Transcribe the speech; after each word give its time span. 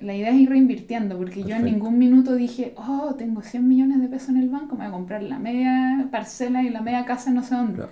la 0.00 0.14
idea 0.14 0.30
es 0.30 0.36
ir 0.36 0.48
reinvirtiendo, 0.48 1.16
porque 1.16 1.42
yo 1.42 1.56
en 1.56 1.64
ningún 1.64 1.98
minuto 1.98 2.34
dije, 2.34 2.74
oh, 2.76 3.14
tengo 3.16 3.42
100 3.42 3.66
millones 3.66 4.00
de 4.00 4.08
pesos 4.08 4.30
en 4.30 4.38
el 4.38 4.48
banco, 4.48 4.76
me 4.76 4.84
voy 4.84 4.88
a 4.88 4.92
comprar 4.92 5.22
la 5.22 5.38
media 5.38 6.08
parcela 6.10 6.62
y 6.62 6.70
la 6.70 6.80
media 6.80 7.04
casa 7.04 7.30
no 7.30 7.42
sé 7.42 7.54
dónde. 7.54 7.82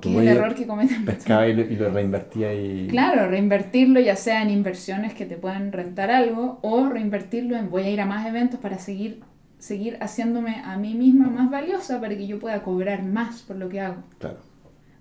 que 0.00 0.10
es 0.10 0.16
el 0.16 0.28
error 0.28 0.54
que 0.54 0.66
cometen. 0.66 1.04
Pescaba 1.04 1.48
y 1.48 1.54
lo, 1.54 1.62
y 1.62 1.76
lo 1.76 1.90
reinvertía 1.90 2.54
y... 2.54 2.88
Claro, 2.88 3.28
reinvertirlo 3.28 4.00
ya 4.00 4.16
sea 4.16 4.42
en 4.42 4.50
inversiones 4.50 5.14
que 5.14 5.26
te 5.26 5.36
puedan 5.36 5.72
rentar 5.72 6.10
algo 6.10 6.58
o 6.62 6.88
reinvertirlo 6.88 7.56
en 7.56 7.70
voy 7.70 7.82
a 7.82 7.90
ir 7.90 8.00
a 8.00 8.06
más 8.06 8.26
eventos 8.26 8.60
para 8.60 8.78
seguir 8.78 9.20
seguir 9.58 9.96
haciéndome 10.00 10.62
a 10.64 10.76
mí 10.76 10.94
misma 10.94 11.28
más 11.28 11.50
valiosa 11.50 12.00
para 12.00 12.16
que 12.16 12.26
yo 12.26 12.38
pueda 12.38 12.62
cobrar 12.62 13.02
más 13.02 13.42
por 13.42 13.56
lo 13.56 13.68
que 13.68 13.80
hago. 13.80 14.02
Claro. 14.18 14.36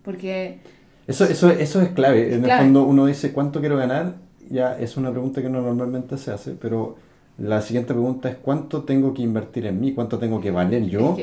Porque... 0.04 0.60
Eso, 1.08 1.26
eso, 1.26 1.52
eso 1.52 1.82
es 1.82 1.90
clave. 1.90 2.34
En 2.34 2.46
el 2.46 2.52
fondo 2.52 2.84
uno 2.84 3.06
dice 3.06 3.32
cuánto 3.32 3.60
quiero 3.60 3.78
ganar 3.78 4.25
ya 4.50 4.78
es 4.78 4.98
una 4.98 5.12
pregunta 5.12 5.42
que 5.42 5.50
no 5.50 5.62
normalmente 5.62 6.18
se 6.18 6.32
hace, 6.32 6.52
pero 6.52 6.96
la 7.38 7.62
siguiente 7.62 7.94
pregunta 7.94 8.30
es 8.30 8.38
cuánto 8.38 8.84
tengo 8.84 9.14
que 9.14 9.22
invertir 9.22 9.66
en 9.66 9.80
mí, 9.80 9.94
cuánto 9.94 10.18
tengo 10.18 10.40
que 10.40 10.52
valer 10.52 10.86
yo 10.86 11.18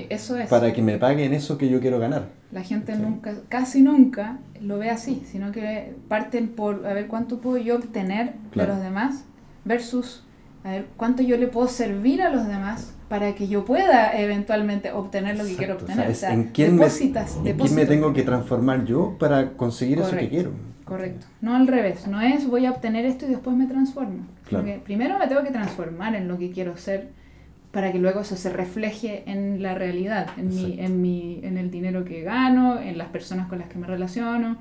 para 0.50 0.72
que 0.72 0.82
me 0.82 0.98
paguen 0.98 1.32
eso 1.32 1.56
que 1.56 1.70
yo 1.70 1.80
quiero 1.80 1.98
ganar. 1.98 2.28
La 2.50 2.62
gente 2.62 2.96
nunca, 2.96 3.34
casi 3.48 3.80
nunca 3.80 4.38
lo 4.60 4.78
ve 4.78 4.90
así, 4.90 5.22
sino 5.30 5.52
que 5.52 5.94
parten 6.08 6.48
por 6.48 6.86
a 6.86 6.92
ver 6.92 7.06
cuánto 7.06 7.38
puedo 7.40 7.56
yo 7.56 7.76
obtener 7.76 8.34
de 8.54 8.66
los 8.66 8.80
demás 8.80 9.24
versus 9.64 10.22
a 10.64 10.72
ver 10.72 10.86
cuánto 10.96 11.22
yo 11.22 11.36
le 11.38 11.48
puedo 11.48 11.66
servir 11.66 12.22
a 12.22 12.28
los 12.28 12.46
demás 12.46 12.94
para 13.08 13.34
que 13.34 13.48
yo 13.48 13.64
pueda 13.64 14.18
eventualmente 14.18 14.92
obtener 14.92 15.36
lo 15.36 15.44
que 15.44 15.56
quiero 15.56 15.74
obtener. 15.74 16.10
O 16.10 16.14
sea, 16.14 16.32
¿en 16.32 16.44
quién 16.44 16.76
depositas, 16.76 17.36
me, 17.42 17.50
¿en 17.50 17.56
quién 17.56 17.74
me 17.74 17.86
tengo 17.86 18.12
que 18.12 18.22
transformar 18.22 18.84
yo 18.84 19.16
para 19.18 19.52
conseguir 19.52 19.98
eso 20.00 20.16
que 20.16 20.28
quiero? 20.28 20.50
Correcto. 20.84 21.26
No 21.40 21.54
al 21.54 21.66
revés. 21.66 22.06
No 22.06 22.20
es 22.20 22.46
voy 22.46 22.66
a 22.66 22.70
obtener 22.70 23.04
esto 23.04 23.26
y 23.26 23.30
después 23.30 23.56
me 23.56 23.66
transformo. 23.66 24.26
primero 24.84 25.18
me 25.18 25.26
tengo 25.28 25.42
que 25.42 25.50
transformar 25.50 26.14
en 26.14 26.28
lo 26.28 26.38
que 26.38 26.50
quiero 26.50 26.76
ser 26.76 27.10
para 27.70 27.90
que 27.90 27.98
luego 27.98 28.20
eso 28.20 28.36
se 28.36 28.50
refleje 28.50 29.22
en 29.26 29.62
la 29.62 29.74
realidad, 29.74 30.28
en, 30.36 30.48
mi, 30.48 30.78
en, 30.78 31.00
mi, 31.00 31.40
en 31.42 31.56
el 31.56 31.70
dinero 31.70 32.04
que 32.04 32.20
gano, 32.20 32.78
en 32.78 32.98
las 32.98 33.08
personas 33.08 33.48
con 33.48 33.58
las 33.58 33.68
que 33.68 33.78
me 33.78 33.86
relaciono, 33.86 34.58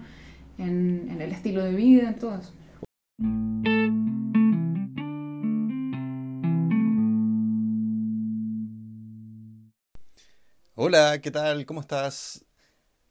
en, 0.58 1.10
en 1.12 1.22
el 1.22 1.32
estilo 1.34 1.62
de 1.62 1.76
vida, 1.76 2.08
en 2.08 2.18
todo 2.18 2.38
eso. 2.38 2.54
Hola, 10.76 11.20
¿qué 11.22 11.32
tal? 11.32 11.66
¿Cómo 11.66 11.82
estás? 11.82 12.46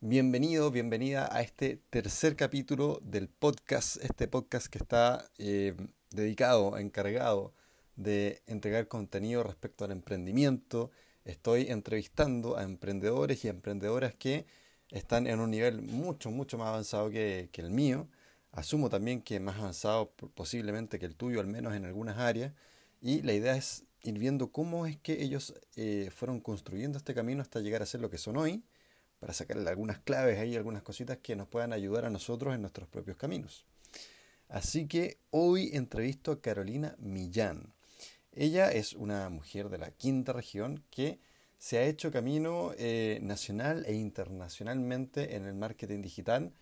Bienvenido, 0.02 0.70
bienvenida 0.70 1.28
a 1.30 1.42
este 1.42 1.76
tercer 1.90 2.34
capítulo 2.34 3.00
del 3.04 3.28
podcast, 3.28 4.02
este 4.02 4.28
podcast 4.28 4.68
que 4.68 4.78
está 4.78 5.30
eh, 5.36 5.76
dedicado, 6.10 6.78
encargado 6.78 7.52
de 7.96 8.40
entregar 8.46 8.88
contenido 8.88 9.42
respecto 9.42 9.84
al 9.84 9.92
emprendimiento. 9.92 10.90
Estoy 11.26 11.66
entrevistando 11.68 12.56
a 12.56 12.62
emprendedores 12.62 13.44
y 13.44 13.48
emprendedoras 13.48 14.14
que 14.14 14.46
están 14.88 15.26
en 15.26 15.38
un 15.38 15.50
nivel 15.50 15.82
mucho, 15.82 16.30
mucho 16.30 16.56
más 16.56 16.68
avanzado 16.68 17.10
que, 17.10 17.50
el 17.52 17.70
mío. 17.70 18.08
Asumo 18.52 18.88
también 18.88 19.20
que 19.20 19.38
más 19.38 19.58
avanzado 19.58 20.12
posiblemente 20.34 20.98
que 20.98 21.04
el 21.04 21.14
tuyo, 21.14 21.40
al 21.40 21.46
menos 21.46 21.74
en 21.74 21.84
algunas 21.84 22.16
áreas. 22.16 22.54
Y 23.02 23.20
la 23.20 23.34
idea 23.34 23.54
es 23.54 23.84
ir 24.02 24.18
viendo 24.18 24.50
cómo 24.50 24.86
es 24.86 24.96
que 24.96 25.22
ellos 25.22 25.52
eh, 25.76 26.08
fueron 26.10 26.40
construyendo 26.40 26.96
este 26.96 27.12
camino 27.12 27.42
hasta 27.42 27.60
llegar 27.60 27.82
a 27.82 27.86
ser 27.86 28.00
lo 28.00 28.08
que 28.08 28.16
son 28.16 28.38
hoy 28.38 28.64
para 29.20 29.34
sacarle 29.34 29.68
algunas 29.68 29.98
claves 29.98 30.38
ahí, 30.38 30.56
algunas 30.56 30.82
cositas 30.82 31.18
que 31.18 31.36
nos 31.36 31.46
puedan 31.46 31.72
ayudar 31.72 32.06
a 32.06 32.10
nosotros 32.10 32.54
en 32.54 32.62
nuestros 32.62 32.88
propios 32.88 33.18
caminos. 33.18 33.66
Así 34.48 34.88
que 34.88 35.18
hoy 35.30 35.70
entrevisto 35.74 36.32
a 36.32 36.40
Carolina 36.40 36.96
Millán. 36.98 37.72
Ella 38.32 38.72
es 38.72 38.94
una 38.94 39.28
mujer 39.28 39.68
de 39.68 39.78
la 39.78 39.90
quinta 39.90 40.32
región 40.32 40.82
que 40.90 41.20
se 41.58 41.76
ha 41.78 41.84
hecho 41.84 42.10
camino 42.10 42.72
eh, 42.78 43.18
nacional 43.22 43.84
e 43.86 43.94
internacionalmente 43.94 45.36
en 45.36 45.44
el 45.44 45.54
marketing 45.54 46.00
digital 46.00 46.52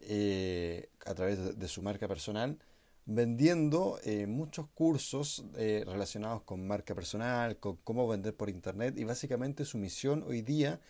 eh, 0.00 0.88
a 1.04 1.14
través 1.14 1.58
de, 1.58 1.68
su 1.68 1.82
marca 1.82 2.08
personal, 2.08 2.58
vendiendo 3.04 4.00
eh, 4.04 4.26
muchos 4.26 4.66
cursos 4.68 5.44
relacionados 5.54 6.42
con 6.42 6.66
marca 6.66 6.94
personal, 6.94 7.58
con 7.58 7.76
cómo 7.84 8.08
vender 8.08 8.34
por 8.34 8.48
internet 8.48 8.96
y 8.96 9.04
básicamente 9.04 9.66
su 9.66 9.76
misión 9.76 10.24
hoy 10.26 10.40
día 10.40 10.80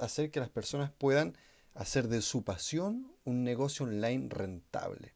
hacer 0.00 0.30
que 0.30 0.40
las 0.40 0.48
personas 0.48 0.90
puedan 0.90 1.36
hacer 1.74 2.08
de 2.08 2.22
su 2.22 2.42
pasión 2.44 3.12
un 3.24 3.44
negocio 3.44 3.86
online 3.86 4.28
rentable. 4.28 5.14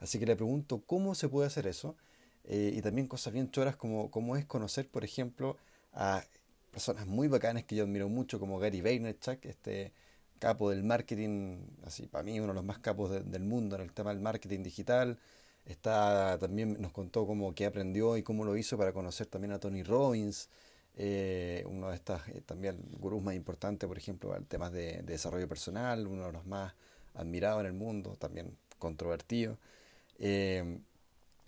Así 0.00 0.18
que 0.18 0.26
le 0.26 0.36
pregunto 0.36 0.82
cómo 0.86 1.14
se 1.14 1.28
puede 1.28 1.46
hacer 1.46 1.66
eso 1.66 1.96
eh, 2.44 2.72
y 2.74 2.82
también 2.82 3.08
cosas 3.08 3.32
bien 3.32 3.50
choras 3.50 3.76
como 3.76 4.10
cómo 4.10 4.36
es 4.36 4.44
conocer, 4.44 4.88
por 4.88 5.04
ejemplo, 5.04 5.56
a 5.92 6.24
personas 6.70 7.06
muy 7.06 7.28
bacanas 7.28 7.64
que 7.64 7.76
yo 7.76 7.84
admiro 7.84 8.08
mucho 8.08 8.38
como 8.38 8.58
Gary 8.58 8.80
Vaynerchuk, 8.82 9.44
este 9.46 9.92
capo 10.38 10.70
del 10.70 10.84
marketing, 10.84 11.58
así 11.84 12.06
para 12.06 12.22
mí 12.22 12.38
uno 12.38 12.48
de 12.48 12.54
los 12.54 12.64
más 12.64 12.78
capos 12.78 13.10
del 13.10 13.42
mundo 13.42 13.76
en 13.76 13.82
el 13.82 13.92
tema 13.92 14.10
del 14.10 14.20
marketing 14.20 14.62
digital. 14.62 15.18
Está 15.64 16.38
también 16.38 16.80
nos 16.80 16.92
contó 16.92 17.26
cómo 17.26 17.54
que 17.54 17.66
aprendió 17.66 18.16
y 18.16 18.22
cómo 18.22 18.44
lo 18.44 18.56
hizo 18.56 18.78
para 18.78 18.92
conocer 18.92 19.26
también 19.26 19.52
a 19.52 19.58
Tony 19.58 19.82
Robbins. 19.82 20.48
Eh, 20.98 21.62
uno 21.66 21.90
de 21.90 21.96
estos 21.96 22.26
eh, 22.28 22.40
también 22.46 22.78
gurús 22.98 23.22
más 23.22 23.34
importantes, 23.34 23.86
por 23.86 23.98
ejemplo, 23.98 24.34
en 24.34 24.46
temas 24.46 24.72
de, 24.72 25.02
desarrollo 25.02 25.46
personal, 25.46 26.06
uno 26.06 26.26
de 26.26 26.32
los 26.32 26.46
más 26.46 26.74
admirados 27.14 27.60
en 27.60 27.66
el 27.66 27.74
mundo, 27.74 28.16
también 28.18 28.56
controvertido. 28.78 29.58
Eh, 30.18 30.78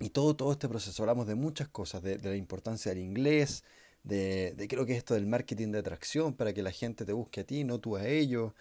y 0.00 0.10
todo, 0.10 0.37
todo 0.37 0.53
este 0.53 0.69
proceso, 0.69 1.03
hablamos 1.03 1.26
de 1.26 1.34
muchas 1.34 1.69
cosas, 1.69 2.03
de, 2.03 2.19
la 2.19 2.37
importancia 2.37 2.92
del 2.92 3.03
inglés, 3.03 3.64
de, 4.04 4.53
de, 4.54 4.69
creo 4.69 4.87
que 4.87 4.97
esto 4.97 5.14
del 5.14 5.26
marketing 5.26 5.72
de 5.72 5.78
atracción 5.78 6.34
para 6.34 6.53
que 6.53 6.62
la 6.62 6.70
gente 6.70 7.04
te 7.04 7.12
busque 7.12 7.41
a 7.41 7.44
ti, 7.44 7.64
no 7.64 7.81
tú 7.81 7.97
a 7.97 8.06
ellos, 8.06 8.53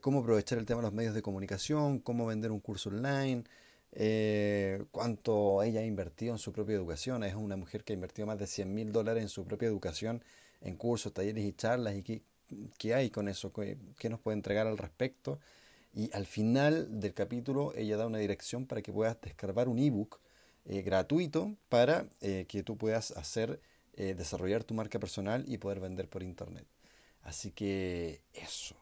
cómo 0.00 0.20
aprovechar 0.20 0.58
el 0.58 0.66
tema 0.66 0.80
de 0.80 0.86
los 0.86 0.92
medios 0.92 1.14
de 1.14 1.22
comunicación, 1.22 2.00
cómo 2.00 2.26
vender 2.26 2.50
un 2.50 2.60
curso 2.60 2.90
online, 2.90 3.44
eh, 3.92 4.84
cuánto 4.90 5.62
ella 5.62 5.80
ha 5.80 5.84
invertido 5.84 6.32
en 6.32 6.38
su 6.38 6.52
propia 6.52 6.76
educación. 6.76 7.24
Es 7.24 7.34
una 7.34 7.56
mujer 7.56 7.84
que 7.84 7.92
ha 7.92 7.94
invertido 7.94 8.26
más 8.26 8.38
de 8.38 8.46
100 8.46 8.72
mil 8.74 8.92
dólares 8.92 9.22
en 9.22 9.28
su 9.28 9.44
propia 9.44 9.68
educación, 9.68 10.22
en 10.60 10.76
cursos, 10.76 11.12
talleres 11.12 11.44
y 11.44 11.52
charlas. 11.52 11.96
¿Y 11.96 12.02
qué, 12.02 12.22
qué 12.78 12.94
hay 12.94 13.10
con 13.10 13.28
eso? 13.28 13.52
¿Qué, 13.52 13.78
¿Qué, 13.98 14.08
nos 14.08 14.20
puede 14.20 14.36
entregar 14.36 14.66
al 14.66 14.78
respecto? 14.78 15.38
Y 15.94 16.10
al 16.14 16.26
final 16.26 17.00
del 17.00 17.14
capítulo 17.14 17.72
ella 17.74 17.96
da 17.96 18.06
una 18.06 18.18
dirección 18.18 18.66
para 18.66 18.82
que 18.82 18.92
puedas 18.92 19.20
descargar 19.20 19.68
un 19.68 19.78
ebook 19.78 20.20
eh, 20.70 20.82
gratuito 20.82 21.56
para 21.70 22.06
eh, 22.20 22.44
que 22.46 22.62
tú 22.62 22.76
puedas 22.76 23.12
hacer, 23.12 23.58
eh, 23.94 24.14
desarrollar 24.14 24.64
tu 24.64 24.74
marca 24.74 24.98
personal 24.98 25.44
y 25.48 25.56
poder 25.56 25.80
vender 25.80 26.08
por 26.08 26.22
internet. 26.22 26.66
Así 27.22 27.52
que 27.52 28.20
eso. 28.34 28.76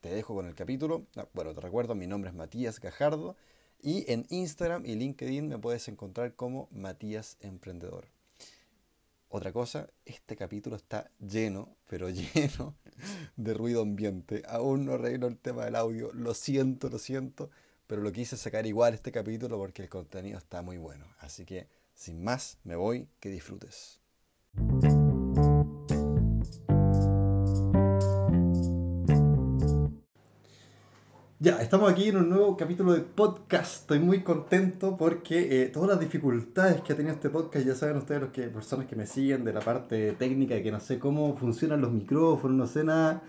Te 0.00 0.08
dejo 0.10 0.34
con 0.34 0.46
el 0.46 0.56
capítulo. 0.56 1.06
Ah, 1.16 1.28
bueno, 1.34 1.54
te 1.54 1.60
recuerdo, 1.60 1.94
mi 1.94 2.08
nombre 2.08 2.30
es 2.30 2.36
Matías 2.36 2.80
Gajardo 2.80 3.36
y 3.80 4.10
en 4.10 4.26
Instagram 4.30 4.84
y 4.86 4.94
LinkedIn 4.94 5.48
me 5.48 5.58
puedes 5.58 5.88
encontrar 5.88 6.34
como 6.34 6.68
Matías 6.72 7.36
Emprendedor. 7.40 8.08
Otra 9.30 9.52
cosa, 9.52 9.90
este 10.06 10.36
capítulo 10.36 10.76
está 10.76 11.10
lleno, 11.20 11.76
pero 11.86 12.08
lleno 12.34 12.76
de 13.36 13.54
ruido 13.54 13.82
ambiente. 13.82 14.42
Aún 14.48 14.86
no 14.86 14.94
arreglo 14.94 15.26
el 15.26 15.36
tema 15.36 15.64
del 15.64 15.76
audio, 15.76 16.10
lo 16.12 16.34
siento, 16.34 16.88
lo 16.88 16.98
siento, 16.98 17.50
pero 17.86 18.02
lo 18.02 18.10
quise 18.10 18.36
sacar 18.36 18.66
igual 18.66 18.94
este 18.94 19.12
capítulo 19.12 19.58
porque 19.58 19.82
el 19.82 19.88
contenido 19.88 20.38
está 20.38 20.62
muy 20.62 20.78
bueno. 20.78 21.04
Así 21.18 21.44
que, 21.44 21.68
sin 21.94 22.24
más, 22.24 22.58
me 22.64 22.76
voy, 22.76 23.08
que 23.20 23.28
disfrutes. 23.28 24.00
Ya, 31.40 31.62
estamos 31.62 31.88
aquí 31.88 32.08
en 32.08 32.16
un 32.16 32.28
nuevo 32.30 32.56
capítulo 32.56 32.92
de 32.92 33.00
podcast. 33.00 33.82
Estoy 33.82 34.00
muy 34.00 34.24
contento 34.24 34.96
porque 34.96 35.62
eh, 35.62 35.66
todas 35.68 35.90
las 35.90 36.00
dificultades 36.00 36.80
que 36.80 36.92
ha 36.92 36.96
tenido 36.96 37.14
este 37.14 37.30
podcast, 37.30 37.64
ya 37.64 37.76
saben 37.76 37.96
ustedes, 37.96 38.22
los 38.22 38.30
que, 38.30 38.48
personas 38.48 38.86
que 38.86 38.96
me 38.96 39.06
siguen 39.06 39.44
de 39.44 39.52
la 39.52 39.60
parte 39.60 40.14
técnica, 40.14 40.60
que 40.60 40.72
no 40.72 40.80
sé 40.80 40.98
cómo 40.98 41.36
funcionan 41.36 41.80
los 41.80 41.92
micrófonos, 41.92 42.56
no 42.56 42.66
sé 42.66 42.82
nada, 42.82 43.22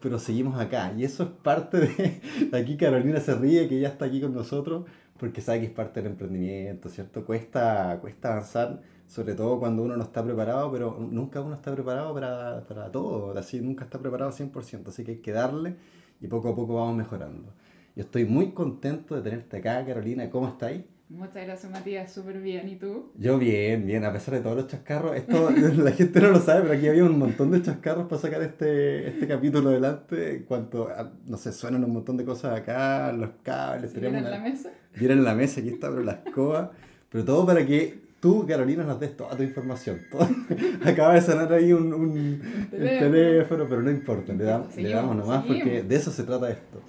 pero 0.00 0.18
seguimos 0.18 0.58
acá. 0.58 0.94
Y 0.96 1.04
eso 1.04 1.24
es 1.24 1.28
parte 1.28 1.80
de. 1.80 2.20
Aquí 2.58 2.78
Carolina 2.78 3.20
se 3.20 3.34
ríe 3.34 3.68
que 3.68 3.78
ya 3.78 3.88
está 3.88 4.06
aquí 4.06 4.22
con 4.22 4.32
nosotros 4.32 4.86
porque 5.18 5.42
sabe 5.42 5.60
que 5.60 5.66
es 5.66 5.72
parte 5.72 6.00
del 6.00 6.12
emprendimiento, 6.12 6.88
¿cierto? 6.88 7.26
Cuesta, 7.26 7.98
cuesta 8.00 8.32
avanzar, 8.32 8.80
sobre 9.06 9.34
todo 9.34 9.58
cuando 9.60 9.82
uno 9.82 9.98
no 9.98 10.04
está 10.04 10.24
preparado, 10.24 10.72
pero 10.72 10.96
nunca 10.98 11.42
uno 11.42 11.56
está 11.56 11.74
preparado 11.74 12.14
para, 12.14 12.64
para 12.66 12.90
todo, 12.90 13.36
así 13.36 13.60
nunca 13.60 13.84
está 13.84 13.98
preparado 13.98 14.32
100%, 14.32 14.88
así 14.88 15.04
que 15.04 15.10
hay 15.10 15.18
que 15.18 15.32
darle 15.32 15.76
y 16.20 16.28
poco 16.28 16.50
a 16.50 16.56
poco 16.56 16.74
vamos 16.74 16.96
mejorando. 16.96 17.52
Yo 17.96 18.02
estoy 18.04 18.24
muy 18.24 18.52
contento 18.52 19.16
de 19.16 19.22
tenerte 19.22 19.58
acá, 19.58 19.84
Carolina. 19.84 20.30
¿Cómo 20.30 20.48
estáis? 20.48 20.84
Muchas 21.08 21.44
gracias, 21.44 21.72
Matías. 21.72 22.12
Súper 22.12 22.40
bien. 22.40 22.68
¿Y 22.68 22.76
tú? 22.76 23.10
Yo 23.16 23.36
bien, 23.36 23.84
bien. 23.84 24.04
A 24.04 24.12
pesar 24.12 24.34
de 24.34 24.40
todos 24.40 24.56
los 24.56 24.68
chascarros, 24.68 25.16
esto 25.16 25.50
la 25.76 25.90
gente 25.90 26.20
no 26.20 26.30
lo 26.30 26.40
sabe, 26.40 26.62
pero 26.62 26.74
aquí 26.74 26.86
había 26.86 27.04
un 27.04 27.18
montón 27.18 27.50
de 27.50 27.60
chascarros 27.60 28.06
para 28.06 28.20
sacar 28.20 28.42
este, 28.42 29.08
este 29.08 29.26
capítulo 29.26 29.70
adelante. 29.70 30.36
En 30.36 30.42
cuanto, 30.44 30.88
no 31.26 31.36
sé, 31.36 31.52
suenan 31.52 31.82
un 31.82 31.92
montón 31.92 32.16
de 32.16 32.24
cosas 32.24 32.56
acá, 32.56 33.12
los 33.12 33.30
cables. 33.42 33.92
¿Vieron 33.92 34.22
la 34.22 34.38
mesa? 34.38 34.70
Vieron 34.96 35.24
la 35.24 35.34
mesa, 35.34 35.60
aquí 35.60 35.70
está, 35.70 35.90
pero 35.90 36.04
la 36.04 36.12
escoba. 36.12 36.70
Pero 37.10 37.24
todo 37.24 37.44
para 37.44 37.66
que 37.66 38.09
tú, 38.20 38.46
Carolina, 38.46 38.84
nos 38.84 39.00
des 39.00 39.16
toda 39.16 39.36
tu 39.36 39.42
información. 39.42 40.00
Acaba 40.84 41.14
de 41.14 41.22
sonar 41.22 41.52
ahí 41.52 41.72
un, 41.72 41.92
un, 41.92 42.40
teléfono. 42.70 43.66
pero 43.68 43.82
no 43.82 43.90
importa, 43.90 44.32
le, 44.32 44.44
damos 44.44 45.16
nomás 45.16 45.44
porque 45.44 45.82
de 45.82 45.96
eso 45.96 46.10
se 46.10 46.24
trata 46.24 46.50
esto. 46.50 46.80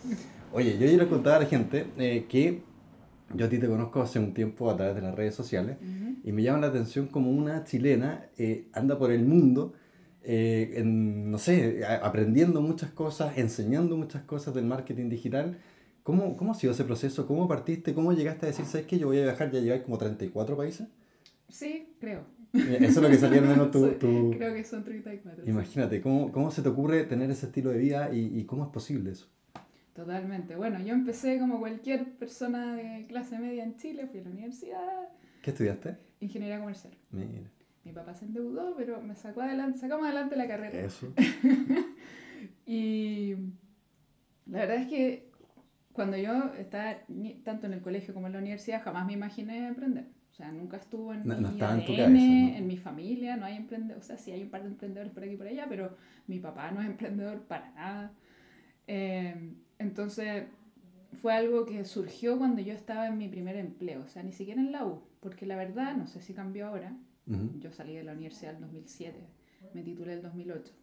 Oye, 0.53 0.73
yo 0.73 0.85
quiero 0.87 1.09
contar 1.09 1.35
a 1.35 1.39
la 1.39 1.45
gente 1.45 1.87
eh, 1.97 2.25
que 2.27 2.61
yo 3.33 3.45
a 3.45 3.49
ti 3.49 3.57
te 3.57 3.67
conozco 3.67 4.01
hace 4.01 4.19
un 4.19 4.33
tiempo 4.33 4.69
a 4.69 4.75
través 4.75 4.95
de 4.95 5.01
las 5.01 5.15
redes 5.15 5.33
sociales 5.33 5.77
y 6.23 6.31
me 6.33 6.43
llama 6.43 6.59
la 6.59 6.67
atención 6.67 7.07
como 7.07 7.31
una 7.31 7.63
chilena 7.63 8.25
eh, 8.37 8.67
anda 8.73 8.99
por 8.99 9.11
el 9.11 9.23
mundo, 9.23 9.73
eh, 10.23 10.73
en, 10.75 11.31
no 11.31 11.37
sé, 11.37 11.85
aprendiendo 11.85 12.61
muchas 12.61 12.91
cosas, 12.91 13.37
enseñando 13.37 13.95
muchas 13.95 14.23
cosas 14.23 14.53
del 14.53 14.65
marketing 14.65 15.09
digital. 15.09 15.57
¿Cómo, 16.03 16.35
¿Cómo 16.35 16.51
ha 16.51 16.55
sido 16.55 16.73
ese 16.73 16.83
proceso? 16.83 17.25
¿Cómo 17.27 17.47
partiste? 17.47 17.93
¿Cómo 17.93 18.11
llegaste 18.11 18.47
a 18.47 18.49
decir, 18.49 18.65
sabes 18.65 18.87
que 18.87 18.99
yo 18.99 19.07
voy 19.07 19.19
a 19.19 19.23
viajar, 19.23 19.51
ya 19.51 19.59
llegar 19.61 19.83
como 19.83 19.97
34 19.97 20.57
países? 20.57 20.87
Sí, 21.51 21.93
creo. 21.99 22.25
Eso 22.53 22.85
es 22.85 22.97
lo 22.97 23.09
que 23.09 23.17
salía 23.17 23.39
al 23.39 23.47
menos 23.47 23.71
tu, 23.71 23.87
tu... 23.93 24.31
Creo 24.31 24.53
que 24.53 24.63
son 24.63 24.83
34. 24.83 25.45
Imagínate, 25.45 26.01
¿cómo, 26.01 26.31
¿cómo 26.31 26.51
se 26.51 26.61
te 26.61 26.69
ocurre 26.69 27.03
tener 27.03 27.29
ese 27.29 27.45
estilo 27.45 27.69
de 27.69 27.77
vida 27.77 28.13
y, 28.13 28.39
y 28.39 28.45
cómo 28.45 28.63
es 28.63 28.69
posible 28.71 29.11
eso? 29.11 29.27
Totalmente. 29.93 30.55
Bueno, 30.55 30.79
yo 30.79 30.93
empecé 30.93 31.37
como 31.39 31.59
cualquier 31.59 32.13
persona 32.13 32.75
de 32.75 33.05
clase 33.07 33.37
media 33.37 33.63
en 33.63 33.75
Chile, 33.77 34.07
fui 34.07 34.21
a 34.21 34.23
la 34.23 34.29
universidad. 34.29 35.09
¿Qué 35.41 35.51
estudiaste? 35.51 35.97
Ingeniería 36.21 36.59
comercial. 36.59 36.93
Mira. 37.11 37.49
Mi 37.83 37.91
papá 37.91 38.13
se 38.13 38.25
endeudó, 38.25 38.75
pero 38.77 39.01
me 39.01 39.15
sacó 39.15 39.41
adelante, 39.41 39.79
sacamos 39.79 40.05
adelante 40.05 40.35
la 40.35 40.47
carrera. 40.47 40.79
Eso. 40.79 41.11
y 42.65 43.35
la 44.45 44.59
verdad 44.59 44.77
es 44.77 44.87
que 44.87 45.31
cuando 45.91 46.15
yo 46.15 46.53
estaba 46.57 46.97
tanto 47.43 47.65
en 47.65 47.73
el 47.73 47.81
colegio 47.81 48.13
como 48.13 48.27
en 48.27 48.33
la 48.33 48.39
universidad, 48.39 48.83
jamás 48.83 49.05
me 49.05 49.13
imaginé 49.13 49.67
emprender. 49.67 50.05
Sea, 50.41 50.51
nunca 50.51 50.77
estuvo 50.77 51.13
en 51.13 51.27
mi 51.27 51.61
ADN, 51.61 52.17
en, 52.55 52.65
mi 52.65 52.75
familia, 52.75 53.37
no 53.37 53.45
hay 53.45 53.57
emprendedores. 53.57 54.03
O 54.03 54.07
sea, 54.07 54.17
sí 54.17 54.31
hay 54.31 54.41
un 54.41 54.49
par 54.49 54.63
de 54.63 54.69
emprendedores 54.69 55.13
por 55.13 55.23
aquí 55.23 55.33
y 55.33 55.37
por 55.37 55.45
allá, 55.45 55.67
pero 55.69 55.95
mi 56.25 56.39
papá 56.39 56.71
no 56.71 56.81
es 56.81 56.87
emprendedor 56.87 57.41
para 57.43 57.69
nada. 57.73 58.11
Eh, 58.87 59.53
entonces, 59.77 60.45
fue 61.13 61.33
algo 61.33 61.65
que 61.65 61.85
surgió 61.85 62.39
cuando 62.39 62.59
yo 62.63 62.73
estaba 62.73 63.05
en 63.05 63.19
mi 63.19 63.27
primer 63.27 63.55
empleo, 63.55 64.01
o 64.01 64.07
sea, 64.07 64.23
ni 64.23 64.31
siquiera 64.31 64.59
en 64.59 64.71
la 64.71 64.83
U, 64.83 65.03
porque 65.19 65.45
la 65.45 65.55
verdad, 65.55 65.95
no 65.95 66.07
sé 66.07 66.21
si 66.21 66.33
cambió 66.33 66.65
ahora, 66.67 66.97
yo 67.59 67.71
salí 67.71 67.93
de 67.93 68.03
la 68.03 68.13
universidad 68.13 68.55
en 68.55 68.61
2007, 68.61 69.19
me 69.75 69.83
titulé 69.83 70.13
en 70.13 70.23
2008. 70.23 70.73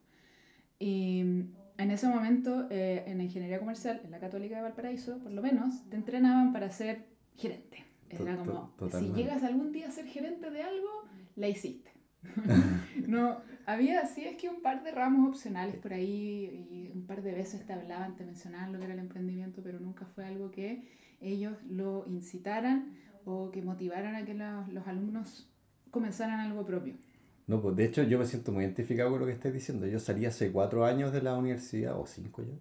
Y 0.79 1.21
en 1.21 1.91
ese 1.91 2.07
momento, 2.07 2.69
eh, 2.71 3.03
en 3.09 3.19
la 3.19 3.25
ingeniería 3.25 3.59
comercial, 3.59 4.01
en 4.05 4.13
la 4.13 4.21
Católica 4.21 4.57
de 4.57 4.63
Valparaíso, 4.63 5.19
por 5.19 5.33
lo 5.33 5.43
menos, 5.43 5.83
te 5.91 5.97
entrenaban 5.97 6.53
para 6.53 6.71
ser 6.71 7.07
gerente. 7.37 7.88
Era 8.11 8.37
como, 8.37 8.73
si 8.91 9.13
llegas 9.13 9.43
algún 9.43 9.73
día 9.73 9.89
a 9.89 9.91
ser 9.91 10.07
gerente 10.07 10.51
de 10.51 10.63
algo, 10.63 11.05
la 11.37 11.49
hiciste. 11.49 11.91
no, 13.07 13.41
había, 13.67 14.07
sí 14.07 14.25
es 14.25 14.37
que 14.37 14.49
un 14.49 14.61
par 14.61 14.83
de 14.83 14.91
ramos 14.91 15.29
opcionales 15.29 15.77
por 15.77 15.93
ahí 15.93 16.67
y 16.71 16.91
un 16.93 17.07
par 17.07 17.23
de 17.23 17.33
veces 17.33 17.65
te 17.65 17.73
hablaban, 17.73 18.17
te 18.17 18.25
mencionaban 18.25 18.73
lo 18.73 18.79
que 18.79 18.85
era 18.85 18.95
el 18.95 19.01
emprendimiento, 19.01 19.63
pero 19.63 19.79
nunca 19.79 20.07
fue 20.07 20.25
algo 20.25 20.51
que 20.51 20.83
ellos 21.21 21.57
lo 21.69 22.05
incitaran 22.07 22.97
o 23.25 23.51
que 23.51 23.63
motivaran 23.63 24.15
a 24.15 24.25
que 24.25 24.35
los, 24.35 24.69
los 24.73 24.87
alumnos 24.87 25.49
comenzaran 25.91 26.41
algo 26.41 26.65
propio. 26.65 26.95
No, 27.47 27.63
pues 27.63 27.77
de 27.77 27.87
hecho 27.87 28.03
yo 28.03 28.19
me 28.19 28.27
siento 28.27 28.53
muy 28.53 28.65
identificado 28.65 29.11
con 29.11 29.21
lo 29.21 29.27
que 29.27 29.33
estás 29.33 29.53
diciendo. 29.53 29.87
Yo 29.87 29.99
salí 29.99 30.27
hace 30.27 30.53
cuatro 30.53 30.85
años 30.85 31.13
de 31.13 31.23
la 31.23 31.37
universidad, 31.37 31.99
o 31.99 32.07
cinco 32.07 32.43
ya, 32.43 32.55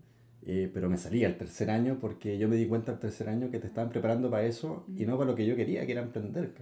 eh, 0.49 0.71
pero 0.73 0.89
me 0.89 0.95
salí 0.95 1.25
al 1.25 1.35
tercer 1.35 1.69
año 1.69 1.97
porque 1.99 2.38
yo 2.38 2.47
me 2.47 2.55
di 2.55 2.67
cuenta 2.67 2.94
al 2.94 2.99
tercer 2.99 3.27
año 3.27 3.51
que 3.51 3.59
te 3.59 3.67
estaban 3.67 3.89
preparando 3.89 4.31
para 4.31 4.45
eso 4.45 4.85
y 4.97 5.05
no 5.05 5.17
para 5.17 5.31
lo 5.31 5.35
que 5.35 5.45
yo 5.45 5.57
quería, 5.57 5.85
que 5.85 5.91
era 5.91 6.01
emprender. 6.01 6.53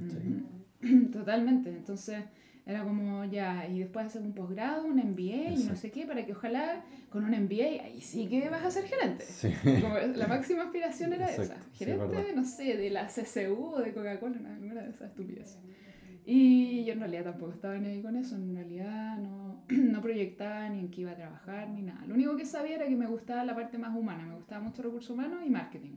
Totalmente. 1.14 1.70
Entonces 1.70 2.24
era 2.66 2.84
como 2.84 3.24
ya, 3.26 3.68
y 3.68 3.78
después 3.78 4.08
hacer 4.08 4.24
un 4.24 4.34
posgrado, 4.34 4.86
un 4.86 4.96
MBA 4.96 5.52
y 5.52 5.66
no 5.70 5.76
sé 5.76 5.92
qué, 5.92 6.08
para 6.08 6.26
que 6.26 6.32
ojalá 6.32 6.84
con 7.12 7.24
un 7.26 7.30
MBA 7.30 7.84
ahí 7.84 8.02
sí 8.02 8.26
que 8.28 8.50
vas 8.50 8.66
a 8.66 8.72
ser 8.72 8.86
gerente. 8.86 9.24
Como 9.82 10.00
la 10.00 10.26
máxima 10.26 10.64
aspiración 10.64 11.14
era 11.14 11.30
esa. 11.30 11.56
Gerente, 11.74 12.34
no 12.36 12.44
sé, 12.44 12.76
de 12.78 12.90
la 12.90 13.06
CCU 13.06 13.76
o 13.76 13.82
de 13.82 13.94
Coca-Cola, 13.94 14.40
no 14.40 14.72
era 14.72 14.82
de 14.82 14.90
esa 14.90 15.06
estupidez. 15.06 15.60
Y 16.26 16.84
yo 16.86 16.94
en 16.94 17.02
realidad 17.02 17.26
tampoco 17.26 17.52
estaba 17.52 17.78
ni 17.78 17.88
ahí 17.88 18.02
con 18.02 18.16
eso, 18.16 18.36
en 18.36 18.56
realidad 18.56 19.20
no, 19.20 19.55
no 19.70 20.02
proyectaba 20.02 20.70
ni 20.70 20.80
en 20.80 20.90
qué 20.90 21.02
iba 21.02 21.12
a 21.12 21.16
trabajar 21.16 21.70
ni 21.70 21.82
nada. 21.82 22.06
Lo 22.06 22.14
único 22.14 22.36
que 22.36 22.46
sabía 22.46 22.76
era 22.76 22.88
que 22.88 22.96
me 22.96 23.08
gustaba 23.08 23.44
la 23.44 23.56
parte 23.56 23.78
más 23.78 23.96
humana, 23.96 24.26
me 24.26 24.36
gustaba 24.36 24.62
mucho 24.62 24.82
recursos 24.82 25.10
humanos 25.12 25.42
y 25.46 25.50
marketing. 25.50 25.94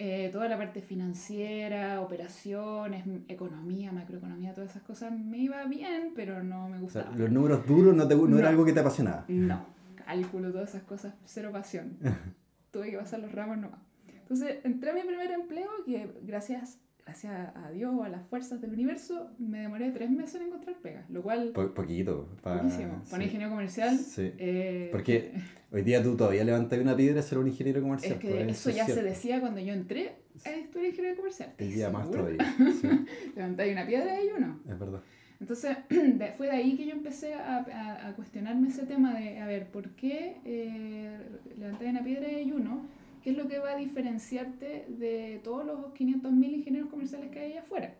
Eh, 0.00 0.28
toda 0.30 0.48
la 0.48 0.56
parte 0.56 0.80
financiera, 0.80 2.00
operaciones, 2.00 3.04
economía, 3.26 3.90
macroeconomía, 3.90 4.54
todas 4.54 4.70
esas 4.70 4.82
cosas 4.82 5.12
me 5.12 5.38
iba 5.38 5.64
bien, 5.64 6.12
pero 6.14 6.42
no 6.44 6.68
me 6.68 6.78
gustaba. 6.78 7.10
los 7.16 7.30
números 7.30 7.66
duros 7.66 7.96
no, 7.96 8.06
te, 8.06 8.14
no, 8.14 8.38
era 8.38 8.48
algo 8.48 8.64
que 8.64 8.72
te 8.72 8.80
apasionaba. 8.80 9.24
No, 9.28 9.66
cálculo, 9.96 10.52
todas 10.52 10.70
esas 10.70 10.82
cosas, 10.82 11.14
cero 11.24 11.50
pasión. 11.52 11.96
Tuve 12.70 12.90
que 12.90 12.98
pasar 12.98 13.20
los 13.20 13.32
ramos 13.32 13.58
nomás. 13.58 13.80
Entonces 14.08 14.58
entré 14.62 14.90
a 14.90 14.94
mi 14.94 15.00
primer 15.00 15.30
empleo, 15.30 15.68
que 15.86 16.12
gracias 16.22 16.78
gracias 17.08 17.56
a 17.56 17.70
Dios 17.70 17.94
o 17.96 18.02
a 18.02 18.10
las 18.10 18.26
fuerzas 18.26 18.60
del 18.60 18.72
universo, 18.72 19.30
me 19.38 19.60
demoré 19.60 19.90
tres 19.92 20.10
meses 20.10 20.34
en 20.34 20.48
encontrar 20.48 20.76
pega, 20.76 21.06
lo 21.08 21.22
cual... 21.22 21.52
poquito. 21.52 22.28
poquísimo. 22.42 23.02
Para 23.10 23.24
ingeniero 23.24 23.50
comercial... 23.50 23.96
Sí. 23.96 24.30
Eh, 24.36 24.90
Porque 24.92 25.32
hoy 25.72 25.80
día 25.82 26.02
tú 26.02 26.16
todavía 26.16 26.44
levantas 26.44 26.78
una 26.78 26.94
piedra 26.94 27.20
a 27.20 27.22
ser 27.22 27.38
un 27.38 27.46
ingeniero 27.46 27.80
comercial. 27.80 28.12
Es 28.12 28.18
que 28.18 28.28
pues, 28.28 28.48
eso, 28.48 28.70
ya 28.70 28.84
se 28.84 29.02
decía 29.02 29.40
cuando 29.40 29.58
yo 29.58 29.72
entré 29.72 30.16
a 30.44 30.50
estudiar 30.50 30.90
ingeniero 30.90 31.16
comercial. 31.16 31.54
El 31.56 31.72
día 31.72 31.88
más 31.88 32.10
todavía. 32.10 32.54
Sí. 32.78 32.88
Levantáis 33.36 33.72
una 33.72 33.86
piedra 33.86 34.22
y 34.22 34.28
uno. 34.36 34.60
Es 34.68 34.78
verdad. 34.78 35.00
Entonces, 35.40 35.78
fue 36.36 36.48
de 36.48 36.52
ahí 36.52 36.76
que 36.76 36.84
yo 36.84 36.92
empecé 36.92 37.32
a, 37.32 38.06
a, 38.06 38.12
cuestionarme 38.16 38.68
ese 38.68 38.84
tema 38.84 39.18
de, 39.18 39.38
a 39.38 39.46
ver, 39.46 39.68
¿por 39.68 39.88
qué 39.92 40.36
eh, 40.44 41.16
levantáis 41.56 41.90
una 41.90 42.04
piedra 42.04 42.30
y 42.30 42.52
uno? 42.52 42.86
¿Qué 43.22 43.30
es 43.30 43.36
lo 43.36 43.48
que 43.48 43.58
va 43.58 43.72
a 43.72 43.76
diferenciarte 43.76 44.86
de 44.88 45.40
todos 45.42 45.64
los 45.64 45.78
500.000 45.94 46.52
ingenieros 46.52 46.90
comerciales 46.90 47.30
que 47.30 47.40
hay 47.40 47.52
allá 47.52 47.60
afuera? 47.62 47.94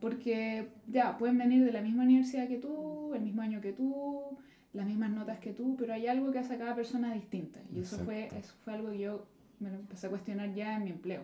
Porque 0.00 0.68
ya, 0.86 1.16
pueden 1.16 1.38
venir 1.38 1.64
de 1.64 1.72
la 1.72 1.80
misma 1.80 2.02
universidad 2.04 2.46
que 2.46 2.58
tú, 2.58 3.14
el 3.14 3.22
mismo 3.22 3.42
año 3.42 3.60
que 3.60 3.72
tú, 3.72 4.36
las 4.72 4.86
mismas 4.86 5.10
notas 5.10 5.38
que 5.38 5.52
tú, 5.52 5.76
pero 5.78 5.94
hay 5.94 6.06
algo 6.06 6.30
que 6.30 6.38
hace 6.38 6.54
a 6.54 6.58
cada 6.58 6.74
persona 6.74 7.14
distinta. 7.14 7.60
Y 7.74 7.80
eso 7.80 7.98
fue, 7.98 8.26
eso 8.36 8.54
fue 8.64 8.74
algo 8.74 8.90
que 8.90 8.98
yo 8.98 9.26
me 9.60 9.70
lo 9.70 9.76
empecé 9.76 10.08
a 10.08 10.10
cuestionar 10.10 10.52
ya 10.54 10.76
en 10.76 10.84
mi 10.84 10.90
empleo. 10.90 11.22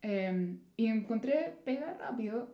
Em, 0.00 0.58
y 0.78 0.86
encontré 0.86 1.54
pega 1.64 1.94
rápido, 1.98 2.48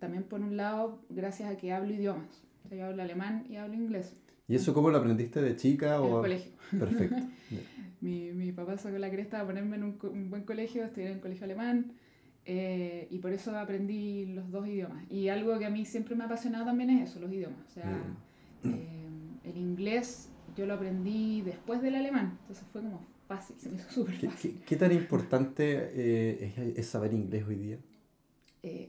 también 0.00 0.24
por 0.24 0.40
un 0.40 0.56
lado, 0.56 1.00
gracias 1.08 1.48
a 1.48 1.56
que 1.56 1.72
hablo 1.72 1.94
idiomas. 1.94 2.42
yo 2.70 2.86
hablo 2.86 3.02
alemán 3.02 3.46
y 3.48 3.56
hablo 3.56 3.74
inglés. 3.74 4.16
¿Y 4.48 4.56
eso 4.56 4.74
cómo 4.74 4.90
lo 4.90 4.98
aprendiste 4.98 5.40
de 5.40 5.54
chica? 5.54 5.94
En 5.96 6.02
o... 6.02 6.16
el 6.16 6.22
colegio. 6.22 6.52
Perfecto. 6.78 7.16
mi, 8.00 8.32
mi, 8.32 8.52
papá 8.52 8.78
sacó 8.78 8.98
la 8.98 9.10
cresta 9.10 9.40
a 9.40 9.46
ponerme 9.46 9.76
en 9.76 9.84
un, 9.84 10.30
buen 10.30 10.44
colegio, 10.44 10.84
estudié 10.84 11.08
en 11.08 11.14
un 11.14 11.20
colegio 11.20 11.44
alemán, 11.44 11.92
eh, 12.44 13.06
y 13.10 13.18
por 13.18 13.32
eso 13.32 13.56
aprendí 13.58 14.26
los 14.26 14.50
dos 14.50 14.66
idiomas. 14.66 15.04
Y 15.10 15.28
algo 15.28 15.58
que 15.58 15.66
a 15.66 15.70
mí 15.70 15.84
siempre 15.84 16.14
me 16.14 16.24
ha 16.24 16.26
apasionado 16.26 16.64
también 16.64 16.90
es 16.90 17.10
eso, 17.10 17.20
los 17.20 17.32
idiomas. 17.32 17.58
O 17.68 17.70
sea, 17.70 18.02
eh, 18.64 18.98
el 19.44 19.56
inglés 19.56 20.30
yo 20.56 20.66
lo 20.66 20.74
aprendí 20.74 21.42
después 21.42 21.80
del 21.82 21.94
alemán, 21.94 22.38
entonces 22.40 22.66
fue 22.72 22.82
como 22.82 23.00
fácil, 23.28 23.56
se 23.58 23.68
me 23.68 23.76
hizo 23.76 23.90
súper 23.90 24.16
fácil. 24.16 24.60
¿Qué, 24.66 24.76
tan 24.76 24.92
importante 24.92 25.90
eh, 25.94 26.74
es, 26.76 26.86
saber 26.86 27.12
inglés 27.12 27.44
hoy 27.46 27.56
día? 27.56 27.78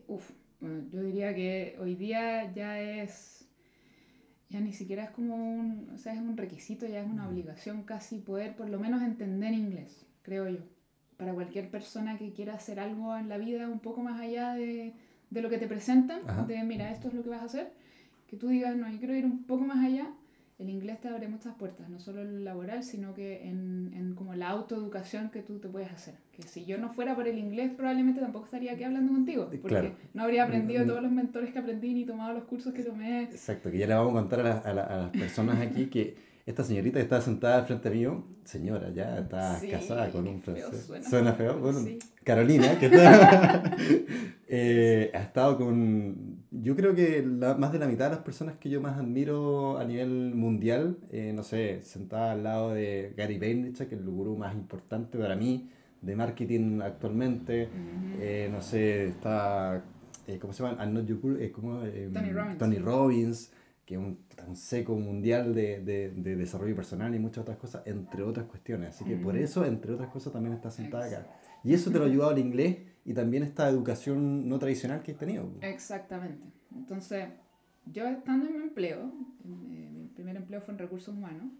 uf, 0.07 0.31
bueno, 0.59 0.83
yo 0.91 1.01
diría 1.01 1.33
que 1.33 1.77
hoy 1.79 1.95
día 1.95 2.51
ya 2.53 2.81
es 2.81 3.40
ya 4.51 4.60
ni 4.60 4.74
siquiera 4.74 5.05
es 5.05 5.10
como 5.12 5.36
un, 5.36 5.89
o 5.96 5.98
sea, 5.98 6.13
es 6.13 6.20
un 6.20 6.36
requisito, 6.36 6.86
ya 6.86 7.01
es 7.01 7.10
una 7.10 7.27
obligación 7.27 7.84
casi 7.84 8.20
poder 8.20 8.55
por 8.55 8.70
lo 8.70 8.79
menos 8.79 9.01
entender 9.01 9.53
inglés, 9.53 10.05
creo 10.22 10.50
yo. 10.50 10.60
Para 11.15 11.34
cualquier 11.34 11.72
persona 11.72 12.17
que 12.17 12.34
quiera 12.34 12.55
hacer 12.55 12.79
algo 12.79 13.15
en 13.15 13.29
la 13.29 13.38
vida 13.38 13.70
un 13.70 13.79
poco 13.79 14.01
más 14.01 14.20
allá 14.20 14.53
de, 14.55 14.93
de 15.29 15.41
lo 15.41 15.50
que 15.50 15.58
te 15.58 15.67
presentan, 15.67 16.22
de 16.48 16.63
mira, 16.63 16.91
esto 16.91 17.08
es 17.08 17.13
lo 17.13 17.24
que 17.24 17.29
vas 17.29 17.41
a 17.41 17.46
hacer, 17.46 17.72
que 18.27 18.36
tú 18.36 18.50
digas, 18.50 18.75
no, 18.75 18.89
yo 18.89 18.98
quiero 18.98 19.15
ir 19.15 19.25
un 19.25 19.43
poco 19.43 19.63
más 19.63 19.86
allá, 19.86 20.12
el 20.61 20.69
inglés 20.69 21.01
te 21.01 21.07
abre 21.07 21.27
muchas 21.27 21.55
puertas, 21.55 21.89
no 21.89 21.99
solo 21.99 22.21
en 22.21 22.37
lo 22.37 22.39
laboral, 22.41 22.83
sino 22.83 23.13
que 23.13 23.47
en, 23.47 23.91
en, 23.95 24.13
como 24.13 24.35
la 24.35 24.49
autoeducación 24.49 25.31
que 25.31 25.41
tú 25.41 25.59
te 25.59 25.67
puedes 25.67 25.91
hacer. 25.91 26.13
Que 26.31 26.43
si 26.43 26.65
yo 26.65 26.77
no 26.77 26.89
fuera 26.89 27.15
por 27.15 27.27
el 27.27 27.37
inglés, 27.37 27.71
probablemente 27.75 28.21
tampoco 28.21 28.45
estaría 28.45 28.73
aquí 28.73 28.83
hablando 28.83 29.11
contigo, 29.11 29.49
porque 29.61 29.93
no 30.13 30.23
habría 30.23 30.43
aprendido 30.43 30.81
mm, 30.81 30.83
mm. 30.83 30.87
todos 30.87 31.01
los 31.01 31.11
mentores 31.11 31.51
que 31.51 31.59
aprendí 31.59 31.93
ni 31.93 32.05
tomado 32.05 32.33
los 32.33 32.43
cursos 32.43 32.73
que 32.73 32.83
tomé. 32.83 33.23
Exacto, 33.23 33.71
que 33.71 33.79
ya 33.79 33.87
le 33.87 33.95
vamos 33.95 34.11
a 34.11 34.19
contar 34.21 34.45
a, 34.45 34.59
a 34.59 34.73
las 34.73 35.09
personas 35.09 35.59
aquí 35.59 35.87
que 35.87 36.31
esta 36.45 36.63
señorita 36.63 36.97
que 36.97 37.03
está 37.03 37.21
sentada 37.21 37.57
al 37.57 37.65
frente 37.65 37.89
mío, 37.89 38.23
señora, 38.43 38.89
ya 38.91 39.19
está 39.19 39.59
casada 39.69 40.09
con 40.09 40.27
un 40.27 40.41
francés. 40.41 40.89
Suena. 41.07 41.33
feo. 41.33 41.59
Bueno, 41.59 41.79
Carolina, 42.23 42.79
que 42.79 42.87
está, 42.87 43.75
eh, 44.47 45.11
ha 45.13 45.19
estado 45.19 45.57
con, 45.57 46.30
yo 46.51 46.75
creo 46.75 46.93
que 46.93 47.25
la, 47.25 47.55
más 47.55 47.72
de 47.72 47.79
la 47.79 47.88
mitad 47.88 48.05
de 48.05 48.15
las 48.15 48.24
personas 48.24 48.58
que 48.58 48.70
yo 48.70 48.81
más 48.81 48.98
admiro 48.98 49.79
a 49.79 49.86
nivel 49.86 50.36
mundial, 50.36 50.98
eh, 51.12 51.31
no 51.34 51.43
sé, 51.43 51.81
sentada 51.81 52.34
al 52.34 52.43
lado 52.43 52.72
de 52.72 53.13
Gary 53.17 53.39
Vaynerchuk, 53.39 53.88
que 53.88 53.96
es 53.96 54.01
el 54.01 54.10
gurú 54.10 54.38
más 54.38 54.53
importante 54.53 55.17
para 55.17 55.36
mí 55.36 55.70
de 56.01 56.15
marketing 56.15 56.81
actualmente. 56.81 57.70
Eh, 58.20 58.50
no 58.51 58.62
sé, 58.62 59.08
está 59.08 59.84
eh, 60.27 60.38
¿cómo 60.39 60.53
se 60.53 60.63
llama? 60.63 60.86
Not 60.86 61.05
Your 61.05 61.20
Guru, 61.20 61.38
eh, 61.38 61.51
¿cómo, 61.51 61.84
eh, 61.84 62.10
Tony 62.13 62.31
Robbins. 62.31 62.58
Tony 62.58 62.77
Robbins, 62.77 63.51
que 63.86 63.96
es 63.96 64.00
un, 64.00 64.20
un 64.48 64.55
seco 64.55 64.96
mundial 64.96 65.53
de, 65.53 65.81
de, 65.81 66.12
de 66.12 66.36
desarrollo 66.36 66.75
personal 66.75 67.13
y 67.15 67.20
muchas 67.20 67.41
otras 67.41 67.58
cosas, 67.58 67.84
entre 67.86 68.24
otras 68.24 68.46
cuestiones. 68.46 68.96
Así 68.96 69.03
que 69.03 69.15
por 69.15 69.36
eso, 69.36 69.65
entre 69.65 69.93
otras 69.93 70.10
cosas, 70.10 70.31
también 70.31 70.53
está 70.53 70.70
sentada 70.70 71.05
acá. 71.05 71.27
Y 71.63 71.74
eso 71.74 71.91
te 71.91 71.98
lo 71.98 72.05
ha 72.05 72.08
ayudado 72.08 72.31
el 72.31 72.39
inglés 72.39 72.77
y 73.05 73.13
también 73.13 73.43
esta 73.43 73.67
educación 73.70 74.48
no 74.48 74.60
tradicional 74.60 75.01
que 75.01 75.12
has 75.13 75.17
tenido. 75.17 75.50
Exactamente. 75.62 76.48
Entonces, 76.75 77.25
yo 77.86 78.08
estando 78.08 78.46
en 78.48 78.53
mi 78.58 78.63
empleo, 78.63 79.12
en- 79.43 79.72
eh, 79.72 79.89
mi 79.91 80.08
primer 80.08 80.36
empleo 80.36 80.62
fue 80.62 80.74
en 80.74 80.79
recursos 80.79 81.13
humanos, 81.15 81.51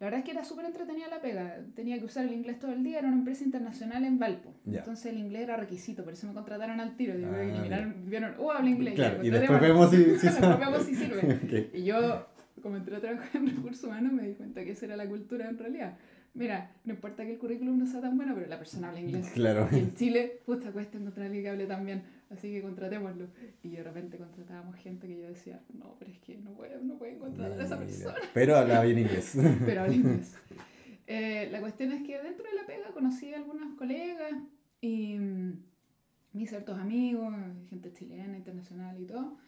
la 0.00 0.06
verdad 0.06 0.18
es 0.18 0.24
que 0.26 0.32
era 0.32 0.44
súper 0.44 0.66
entretenida 0.66 1.06
la 1.08 1.20
pega. 1.20 1.60
Tenía 1.76 1.98
que 1.98 2.04
usar 2.04 2.26
el 2.26 2.32
inglés 2.34 2.58
todo 2.58 2.72
el 2.72 2.82
día, 2.82 2.98
era 2.98 3.08
una 3.08 3.16
empresa 3.16 3.44
internacional 3.44 4.04
en 4.04 4.18
Valpo. 4.18 4.52
Ya. 4.66 4.80
Entonces 4.80 5.06
el 5.06 5.18
inglés 5.18 5.42
era 5.42 5.56
requisito, 5.56 6.02
por 6.04 6.12
eso 6.12 6.26
me 6.26 6.34
contrataron 6.34 6.80
al 6.80 6.96
tiro. 6.96 7.16
Digo, 7.16 7.30
Ah, 7.32 7.44
y 7.44 7.60
miraron, 7.62 7.94
vieron, 8.06 8.34
oh, 8.38 8.50
habla 8.50 8.68
inglés. 8.68 8.94
Claro, 8.94 9.24
y 9.24 9.30
ya, 9.30 9.38
después 9.38 9.60
vemos 9.60 9.90
si, 9.90 10.04
si 10.18 10.28
si 10.86 10.94
sirve. 10.96 11.34
Ok. 11.70 11.74
Y 11.76 11.84
yo, 11.84 12.26
como 12.60 12.76
entré 12.76 12.96
a 12.96 13.00
trabajar 13.00 13.36
en 13.36 13.46
recursos 13.56 13.84
humanos, 13.84 14.12
me 14.12 14.24
di 14.28 14.34
cuenta 14.34 14.64
que 14.64 14.72
esa 14.72 14.86
era 14.86 14.96
la 14.96 15.06
cultura 15.08 15.48
en 15.48 15.58
realidad. 15.58 15.96
Mira, 16.34 16.72
no 16.84 16.92
importa 16.92 17.24
que 17.24 17.32
el 17.32 17.38
currículum 17.38 17.78
no 17.78 17.86
sea 17.86 18.00
tan 18.00 18.16
bueno, 18.16 18.34
pero 18.34 18.48
la 18.48 18.58
persona 18.58 18.88
habla 18.88 19.00
inglés. 19.00 19.30
Claro. 19.34 19.68
Y 19.70 19.76
en 19.76 19.94
Chile, 19.94 20.40
puta, 20.44 20.72
cuesta 20.72 20.98
encontrar 20.98 21.22
a 21.22 21.26
alguien 21.26 21.44
que 21.44 21.50
hable 21.50 21.66
tan 21.66 21.86
bien, 21.86 22.02
así 22.28 22.52
que 22.52 22.60
contratémoslo. 22.60 23.28
Y 23.62 23.70
de 23.70 23.82
repente 23.84 24.18
contratábamos 24.18 24.74
gente 24.76 25.06
que 25.06 25.16
yo 25.20 25.28
decía, 25.28 25.62
no, 25.72 25.94
pero 25.96 26.10
es 26.10 26.18
que 26.18 26.36
no 26.36 26.52
puedo, 26.54 26.82
no 26.82 26.98
puedo 26.98 27.12
encontrar 27.12 27.52
a 27.52 27.64
esa 27.64 27.78
persona, 27.78 28.16
Pero 28.34 28.56
hablaba 28.56 28.84
bien 28.84 28.98
inglés. 28.98 29.32
pero 29.64 29.82
habla 29.82 29.94
inglés. 29.94 30.34
Eh, 31.06 31.48
la 31.52 31.60
cuestión 31.60 31.92
es 31.92 32.02
que 32.02 32.20
dentro 32.20 32.44
de 32.44 32.54
la 32.54 32.66
pega 32.66 32.88
conocí 32.92 33.32
a 33.32 33.36
algunos 33.36 33.76
colegas 33.76 34.32
y 34.80 35.16
mm, 35.16 35.62
me 36.32 36.42
hice 36.42 36.56
hartos 36.56 36.78
amigos, 36.78 37.32
gente 37.70 37.92
chilena, 37.92 38.36
internacional 38.36 39.00
y 39.00 39.06
todo. 39.06 39.38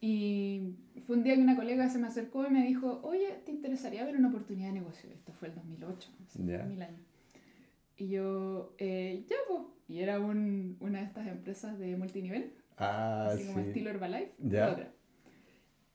Y 0.00 0.74
fue 1.00 1.16
un 1.16 1.22
día 1.24 1.34
que 1.34 1.40
una 1.42 1.56
colega 1.56 1.88
se 1.88 1.98
me 1.98 2.06
acercó 2.06 2.46
y 2.46 2.50
me 2.50 2.64
dijo, 2.66 3.00
oye, 3.02 3.40
¿te 3.44 3.50
interesaría 3.50 4.04
ver 4.04 4.16
una 4.16 4.28
oportunidad 4.28 4.68
de 4.68 4.74
negocio? 4.74 5.10
Esto 5.12 5.32
fue 5.32 5.48
el 5.48 5.54
2008, 5.56 6.10
hace 6.24 6.44
Ya. 6.44 6.62
mil 6.64 6.80
años. 6.82 7.00
Y 7.96 8.08
yo, 8.08 8.74
eh, 8.78 9.24
ya, 9.28 9.36
pues. 9.48 9.62
Y 9.88 10.00
era 10.00 10.20
un, 10.20 10.76
una 10.80 10.98
de 11.00 11.06
estas 11.06 11.26
empresas 11.26 11.78
de 11.78 11.96
multinivel, 11.96 12.52
Ah, 12.76 13.30
así 13.32 13.44
como 13.46 13.58
estilo 13.60 13.90
Herbalife, 13.90 14.32
otra. 14.70 14.92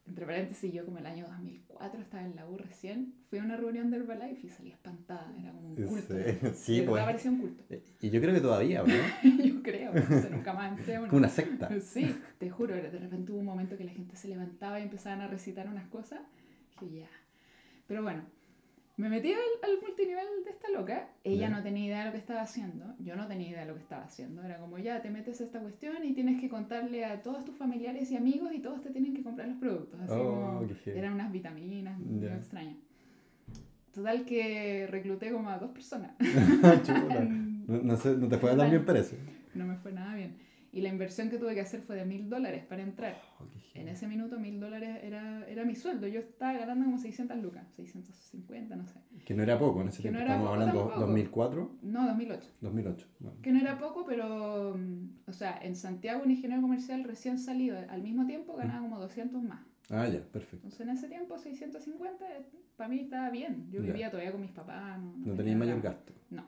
Entre 0.05 0.25
paréntesis, 0.25 0.73
yo 0.73 0.83
como 0.83 0.97
el 0.97 1.05
año 1.05 1.25
2004 1.27 2.01
estaba 2.01 2.23
en 2.23 2.35
la 2.35 2.45
U 2.45 2.57
recién, 2.57 3.13
fui 3.29 3.39
a 3.39 3.43
una 3.43 3.55
reunión 3.55 3.89
de 3.89 3.97
Herbalife 3.97 4.47
y 4.47 4.49
salí 4.49 4.71
espantada, 4.71 5.33
era 5.39 5.51
como 5.53 5.69
un 5.69 5.75
culto. 5.75 6.13
sí, 6.53 6.81
verdad 6.81 6.91
pues. 6.91 7.03
parecía 7.05 7.31
un 7.31 7.39
culto. 7.39 7.63
Y 8.01 8.09
yo 8.09 8.19
creo 8.19 8.33
que 8.33 8.41
todavía, 8.41 8.83
¿o 8.83 8.87
¿no? 8.87 8.93
yo 9.43 9.63
creo, 9.63 9.93
no 9.93 10.21
sé, 10.21 10.29
nunca 10.29 10.53
más 10.53 10.77
entré 10.77 10.99
una. 10.99 11.07
Como 11.07 11.19
una 11.19 11.29
secta. 11.29 11.69
Sí, 11.81 12.15
te 12.37 12.49
juro, 12.49 12.75
de 12.75 12.89
repente 12.89 13.31
hubo 13.31 13.39
un 13.39 13.45
momento 13.45 13.77
que 13.77 13.85
la 13.85 13.91
gente 13.91 14.17
se 14.17 14.27
levantaba 14.27 14.79
y 14.79 14.83
empezaban 14.83 15.21
a 15.21 15.27
recitar 15.27 15.69
unas 15.69 15.87
cosas. 15.87 16.19
Dije, 16.81 16.99
ya. 16.99 17.09
Pero 17.87 18.03
bueno, 18.03 18.23
me 19.03 19.09
metí 19.09 19.31
al, 19.33 19.39
al 19.69 19.81
multinivel 19.81 20.25
de 20.45 20.49
esta 20.49 20.69
loca. 20.71 21.09
Ella 21.23 21.41
Ya. 21.41 21.49
no 21.49 21.61
tenía 21.61 21.85
idea 21.87 21.99
de 21.99 22.05
lo 22.05 22.11
que 22.13 22.17
estaba 22.17 22.41
haciendo. 22.41 22.85
Yo 22.99 23.15
no 23.15 23.27
tenía 23.27 23.49
idea 23.49 23.59
de 23.61 23.67
lo 23.67 23.73
que 23.75 23.81
estaba 23.81 24.03
haciendo. 24.03 24.41
Era 24.43 24.57
como, 24.57 24.77
ya, 24.79 25.01
te 25.01 25.09
metes 25.09 25.39
a 25.41 25.43
esta 25.43 25.59
cuestión 25.59 26.03
y 26.03 26.13
tienes 26.13 26.39
que 26.41 26.49
contarle 26.49 27.05
a 27.05 27.21
todos 27.21 27.43
tus 27.45 27.55
familiares 27.55 28.09
y 28.11 28.15
amigos 28.17 28.51
y 28.53 28.59
todos 28.59 28.81
te 28.81 28.89
tienen 28.91 29.13
que 29.13 29.21
comprar 29.23 29.47
los 29.49 29.57
productos. 29.57 29.99
Así 30.01 30.13
Oh, 30.17 30.59
como, 30.65 30.67
eran 30.87 31.13
unas 31.13 31.31
vitaminas, 31.31 31.99
muy 31.99 32.21
Ya. 32.27 32.35
extrañas. 32.35 32.77
Total 33.93 34.25
que 34.25 34.87
recluté 34.89 35.31
como 35.31 35.49
a 35.49 35.57
dos 35.59 35.71
personas. 35.71 36.11
No, 37.65 37.77
no 37.81 37.95
sé, 37.95 38.17
no 38.17 38.27
te 38.27 38.37
fue 38.37 38.53
tan 38.57 38.69
bien, 38.69 38.83
parece. 38.83 39.17
No 39.53 39.65
me 39.65 39.77
fue 39.77 39.93
nada 39.93 40.15
bien. 40.15 40.35
Y 40.73 40.81
la 40.81 40.89
inversión 40.89 41.29
que 41.29 41.37
tuve 41.37 41.53
que 41.53 41.61
hacer 41.61 41.81
fue 41.81 41.95
de 41.95 42.03
mil 42.03 42.27
dólares 42.29 42.65
para 42.65 42.81
entrar. 42.81 43.15
Oh, 43.39 43.45
En 43.75 43.87
ese 43.87 44.07
minuto 44.07 44.39
mil 44.39 44.59
dólares 44.59 44.99
era, 45.03 45.47
era 45.47 45.63
mi 45.65 45.75
sueldo. 45.75 46.07
Yo 46.07 46.19
estaba 46.19 46.53
ganando 46.53 46.85
como 46.85 46.97
600 46.97 47.37
lucas, 47.37 47.63
650, 47.75 48.75
no 48.75 48.87
sé. 48.87 48.99
Que 49.23 49.35
no 49.35 49.43
era 49.43 49.57
poco 49.59 49.81
en 49.81 49.89
ese 49.89 50.01
Que 50.01 50.09
no 50.11 50.17
tiempo. 50.17 50.25
era 50.25 50.33
Estamos 50.33 50.49
poco 50.49 50.53
hablando 50.63 50.79
tampoco. 50.81 50.99
2004, 51.01 51.71
No, 51.83 52.07
2008. 52.07 52.47
2008. 52.61 53.07
Bueno. 53.19 53.37
Que 53.43 53.51
no 53.51 53.59
era 53.59 53.77
poco, 53.77 54.03
pero, 54.03 54.75
mm, 54.75 55.29
o 55.29 55.33
sea, 55.33 55.59
en 55.61 55.75
Santiago 55.75 56.23
un 56.23 56.31
ingeniero 56.31 56.61
comercial 56.61 57.03
recién 57.03 57.37
salido 57.37 57.77
al 57.89 58.01
mismo 58.01 58.25
tiempo 58.25 58.55
ganaba 58.55 58.81
como 58.81 58.99
200 58.99 59.43
más. 59.43 59.61
Ah, 59.91 60.07
ya, 60.07 60.21
perfecto. 60.21 60.55
Entonces 60.67 60.81
en 60.81 60.89
ese 60.89 61.07
tiempo 61.07 61.37
650 61.37 62.25
para 62.77 62.89
mí 62.89 62.99
estaba 63.01 63.29
bien. 63.29 63.67
Yo 63.69 63.79
Ya. 63.81 63.85
vivía 63.91 64.09
todavía 64.09 64.31
con 64.31 64.41
mis 64.41 64.51
papás. 64.51 64.97
No, 64.99 65.05
No 65.11 65.21
tenía 65.23 65.35
tenías 65.35 65.59
mayor 65.59 65.81
gasto. 65.81 66.13
No. 66.31 66.45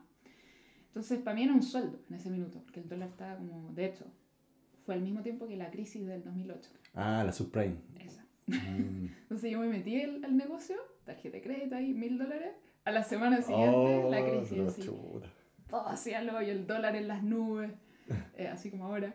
Entonces 0.95 1.19
para 1.19 1.35
mí 1.35 1.43
era 1.43 1.53
un 1.53 1.61
sueldo 1.61 1.99
en 2.09 2.15
ese 2.15 2.29
minuto, 2.29 2.61
porque 2.63 2.79
el 2.79 2.87
dólar 2.87 3.09
estaba 3.09 3.35
como, 3.35 3.69
de 3.73 3.85
hecho, 3.85 4.05
fue 4.85 4.95
al 4.95 5.01
mismo 5.01 5.21
tiempo 5.21 5.45
que 5.45 5.57
la 5.57 5.69
crisis 5.69 6.07
del 6.07 6.23
2008. 6.23 6.69
Ah, 6.93 7.21
la 7.25 7.33
subprime. 7.33 7.75
Esa. 7.99 8.23
Mm. 8.47 9.07
Entonces 9.23 9.51
yo 9.51 9.59
me 9.59 9.67
metí 9.67 10.01
al, 10.01 10.23
al 10.23 10.37
negocio, 10.37 10.77
tarjeta 11.03 11.35
de 11.35 11.43
crédito 11.43 11.75
ahí, 11.75 11.93
mil 11.93 12.17
dólares. 12.17 12.51
A 12.85 12.91
la 12.91 13.03
semana 13.03 13.41
siguiente, 13.41 13.75
Oh, 13.75 14.09
la 14.09 14.23
crisis. 14.25 14.49
pero 14.51 14.67
así, 14.69 14.81
todo 15.67 15.87
hacia 15.89 16.21
lo 16.21 16.41
y 16.41 16.49
el 16.49 16.65
dólar 16.65 16.95
en 16.95 17.07
las 17.09 17.23
nubes, 17.23 17.71
eh, 18.37 18.47
así 18.47 18.69
como 18.71 18.85
ahora. 18.85 19.13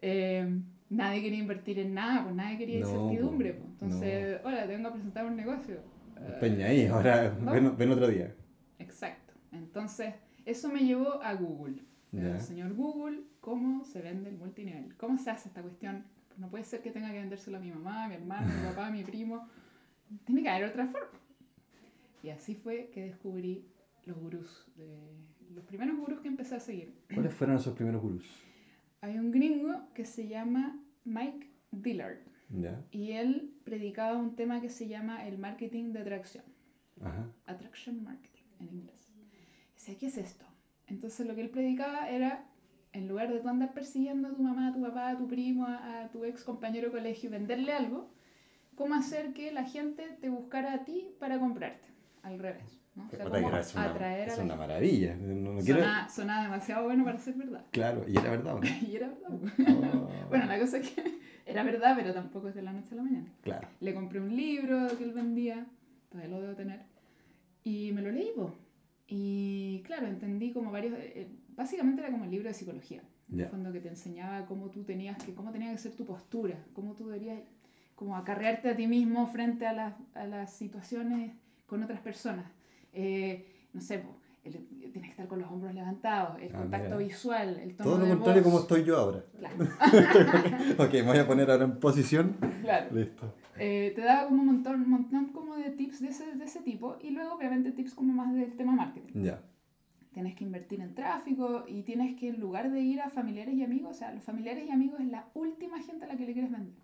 Eh, 0.00 0.58
nadie 0.90 1.22
quería 1.22 1.38
invertir 1.38 1.78
en 1.78 1.94
nada, 1.94 2.24
pues 2.24 2.34
nadie 2.34 2.58
quería 2.58 2.80
No, 2.80 2.88
incertidumbre. 2.88 3.52
Pues. 3.52 3.68
Entonces, 3.80 4.40
hola, 4.42 4.66
te 4.66 4.72
vengo 4.74 4.88
a 4.88 4.92
presentar 4.92 5.24
un 5.24 5.36
negocio. 5.36 5.76
Peña 6.40 6.66
ahí, 6.66 6.86
ahora 6.86 7.36
¿no? 7.40 7.52
ven, 7.52 7.76
ven 7.76 7.90
otro 7.92 8.08
día. 8.08 8.34
Exacto. 8.80 9.34
Entonces, 9.52 10.14
eso 10.44 10.68
me 10.68 10.80
llevó 10.84 11.22
a 11.22 11.34
Google. 11.34 11.82
El 12.12 12.40
señor 12.40 12.74
Google, 12.74 13.22
¿cómo 13.40 13.84
se 13.84 14.02
vende 14.02 14.28
el 14.28 14.36
multinivel? 14.36 14.94
¿Cómo 14.98 15.16
se 15.16 15.30
hace 15.30 15.48
esta 15.48 15.62
cuestión? 15.62 16.04
No 16.36 16.50
puede 16.50 16.64
ser 16.64 16.82
que 16.82 16.90
tenga 16.90 17.10
que 17.10 17.18
vendérselo 17.18 17.56
a 17.56 17.60
mi 17.60 17.70
mamá, 17.70 18.04
a 18.04 18.08
mi 18.08 18.14
hermano, 18.16 18.52
a 18.52 18.54
mi 18.54 18.68
papá, 18.68 18.86
a 18.88 18.90
mi 18.90 19.02
primo. 19.02 19.48
Tiene 20.26 20.42
que 20.42 20.48
haber 20.50 20.68
otra 20.68 20.86
forma. 20.86 21.08
Y 22.22 22.28
así 22.28 22.54
fue 22.54 22.90
que 22.92 23.02
descubrí 23.02 23.64
los 24.04 24.18
gurús, 24.18 24.66
de, 24.76 24.98
los 25.54 25.64
primeros 25.64 25.96
gurús 25.96 26.20
que 26.20 26.28
empecé 26.28 26.54
a 26.56 26.60
seguir. 26.60 26.94
¿Cuáles 27.12 27.32
fueron 27.32 27.56
esos 27.56 27.74
primeros 27.74 28.02
gurús? 28.02 28.26
Hay 29.00 29.18
un 29.18 29.30
gringo 29.30 29.88
que 29.94 30.04
se 30.04 30.28
llama 30.28 30.78
Mike 31.04 31.50
Dillard 31.70 32.18
Ya. 32.50 32.84
y 32.90 33.12
él 33.12 33.54
predicaba 33.64 34.16
un 34.18 34.36
tema 34.36 34.60
que 34.60 34.68
se 34.68 34.86
llama 34.86 35.26
el 35.26 35.38
marketing 35.38 35.92
de 35.92 36.00
atracción. 36.00 36.44
Ajá. 37.00 37.32
Attraction 37.46 38.04
Marketing 38.04 38.44
en 38.60 38.68
inglés. 38.68 39.01
Decía, 39.82 39.98
¿qué 39.98 40.06
es 40.06 40.16
esto? 40.16 40.44
Entonces 40.86 41.26
lo 41.26 41.34
que 41.34 41.40
él 41.40 41.50
predicaba 41.50 42.08
era, 42.08 42.44
en 42.92 43.08
lugar 43.08 43.32
de 43.32 43.40
tú 43.40 43.48
andar 43.48 43.74
persiguiendo 43.74 44.28
a 44.28 44.32
tu 44.32 44.40
mamá, 44.40 44.68
a 44.68 44.72
tu 44.72 44.80
papá, 44.80 45.08
a 45.10 45.18
tu 45.18 45.26
primo, 45.26 45.66
a, 45.66 46.02
a 46.04 46.08
tu 46.12 46.24
ex 46.24 46.44
compañero 46.44 46.86
de 46.86 46.92
colegio 46.92 47.28
y 47.28 47.32
venderle 47.32 47.72
algo, 47.72 48.08
¿cómo 48.76 48.94
hacer 48.94 49.32
que 49.32 49.50
la 49.50 49.64
gente 49.64 50.04
te 50.20 50.28
buscara 50.28 50.72
a 50.72 50.84
ti 50.84 51.08
para 51.18 51.40
comprarte? 51.40 51.88
Al 52.22 52.38
revés. 52.38 52.80
¿no? 52.94 53.08
O 53.08 53.10
sea, 53.10 53.24
cómo 53.24 53.56
es 53.56 53.74
una, 53.74 53.84
atraer 53.90 54.28
es 54.28 54.34
a 54.34 54.36
la 54.36 54.44
una 54.44 54.52
gente. 54.54 54.68
maravilla. 54.68 55.16
No, 55.16 55.52
no 55.54 55.60
quiero... 55.60 55.80
Sonaba, 55.80 56.08
sonaba 56.08 56.42
demasiado 56.44 56.84
bueno 56.84 57.04
para 57.04 57.18
ser 57.18 57.34
verdad. 57.34 57.64
Claro, 57.72 58.04
y 58.06 58.12
era 58.16 58.30
verdad, 58.30 58.54
¿o 58.54 58.60
¿no? 58.60 58.66
Y 58.88 58.94
era 58.94 59.08
verdad. 59.08 59.30
Oh, 59.32 60.08
Bueno, 60.28 60.46
la 60.46 60.60
cosa 60.60 60.78
es 60.78 60.90
que 60.90 61.20
era 61.46 61.64
verdad, 61.64 61.94
pero 61.96 62.14
tampoco 62.14 62.46
es 62.46 62.54
de 62.54 62.62
la 62.62 62.72
noche 62.72 62.90
a 62.92 62.98
la 62.98 63.02
mañana. 63.02 63.32
Claro. 63.40 63.66
Le 63.80 63.94
compré 63.94 64.20
un 64.20 64.36
libro 64.36 64.86
que 64.96 65.02
él 65.02 65.12
vendía, 65.12 65.66
todavía 66.08 66.30
lo 66.36 66.40
debo 66.40 66.54
tener, 66.54 66.82
y 67.64 67.90
me 67.90 68.02
lo 68.02 68.12
leí, 68.12 68.30
po. 68.36 68.54
Y 69.14 69.82
claro, 69.84 70.06
entendí 70.06 70.52
como 70.52 70.70
varios, 70.72 70.94
eh, 70.98 71.28
básicamente 71.54 72.00
era 72.00 72.10
como 72.10 72.24
el 72.24 72.30
libro 72.30 72.48
de 72.48 72.54
psicología, 72.54 73.02
en 73.30 73.40
el 73.40 73.46
fondo 73.46 73.70
que 73.70 73.80
te 73.80 73.88
enseñaba 73.90 74.46
cómo 74.46 74.70
tú 74.70 74.84
tenías 74.84 75.22
que, 75.22 75.34
cómo 75.34 75.52
tenía 75.52 75.70
que 75.70 75.76
ser 75.76 75.92
tu 75.92 76.06
postura, 76.06 76.56
cómo 76.72 76.94
tú 76.94 77.08
deberías 77.08 77.38
como 77.94 78.16
acarrearte 78.16 78.70
a 78.70 78.74
ti 78.76 78.86
mismo 78.86 79.26
frente 79.26 79.66
a 79.66 79.74
las, 79.74 79.94
a 80.14 80.24
las 80.26 80.50
situaciones 80.54 81.32
con 81.66 81.82
otras 81.82 82.00
personas. 82.00 82.46
Eh, 82.94 83.46
no 83.74 83.82
sé, 83.82 84.02
el- 84.44 84.66
tienes 84.92 85.02
que 85.02 85.10
estar 85.10 85.26
con 85.28 85.40
los 85.40 85.50
hombros 85.50 85.74
levantados, 85.74 86.40
el 86.40 86.50
Ah, 86.54 86.58
contacto 86.60 86.96
mira. 86.96 87.06
visual, 87.08 87.58
el 87.62 87.76
tono 87.76 87.90
Todo 87.90 87.98
lo 87.98 88.04
de 88.06 88.10
contrario 88.12 88.42
voz. 88.42 88.50
como 88.50 88.60
estoy 88.62 88.84
yo 88.84 88.96
ahora. 88.96 89.22
Claro, 89.38 89.56
ok, 90.78 90.92
me 90.94 91.02
voy 91.02 91.18
a 91.18 91.26
poner 91.26 91.50
ahora 91.50 91.64
en 91.64 91.78
posición. 91.78 92.34
claro. 92.62 92.86
Listo. 92.96 93.34
Eh, 93.58 93.92
te 93.94 94.00
daba 94.00 94.28
como 94.28 94.40
un 94.40 94.46
montón, 94.46 94.88
montón 94.88 95.26
como 95.32 95.56
de 95.56 95.70
tips 95.70 96.00
de 96.00 96.08
ese, 96.08 96.34
de 96.36 96.44
ese 96.44 96.60
tipo 96.62 96.96
y 97.02 97.10
luego 97.10 97.34
obviamente 97.34 97.72
tips 97.72 97.94
como 97.94 98.12
más 98.12 98.32
del 98.34 98.56
tema 98.56 98.72
marketing. 98.72 99.22
Ya. 99.22 99.42
Tienes 100.12 100.34
que 100.34 100.44
invertir 100.44 100.80
en 100.80 100.94
tráfico 100.94 101.64
y 101.66 101.82
tienes 101.82 102.18
que 102.18 102.28
en 102.28 102.40
lugar 102.40 102.70
de 102.70 102.80
ir 102.80 103.00
a 103.00 103.10
familiares 103.10 103.54
y 103.54 103.62
amigos, 103.64 103.90
o 103.92 103.98
sea, 103.98 104.12
los 104.12 104.22
familiares 104.24 104.64
y 104.66 104.70
amigos 104.70 105.00
es 105.00 105.06
la 105.08 105.28
última 105.34 105.80
gente 105.82 106.04
a 106.04 106.08
la 106.08 106.16
que 106.16 106.26
le 106.26 106.32
quieres 106.34 106.50
vender, 106.50 106.74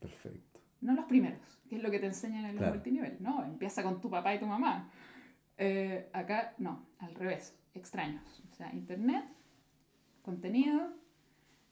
Perfecto. 0.00 0.60
no 0.82 0.92
los 0.94 1.06
primeros, 1.06 1.40
que 1.68 1.76
es 1.76 1.82
lo 1.82 1.90
que 1.90 1.98
te 1.98 2.06
enseñan 2.06 2.44
en 2.44 2.50
el 2.50 2.56
Claro. 2.56 2.74
multinivel, 2.74 3.16
¿no? 3.20 3.42
Empieza 3.44 3.82
con 3.82 4.00
tu 4.00 4.10
papá 4.10 4.34
y 4.34 4.38
tu 4.38 4.46
mamá. 4.46 4.90
Eh, 5.56 6.08
acá 6.12 6.54
no, 6.58 6.86
al 6.98 7.14
revés, 7.14 7.58
extraños. 7.74 8.42
O 8.50 8.54
sea, 8.54 8.72
internet, 8.74 9.24
contenido, 10.22 10.92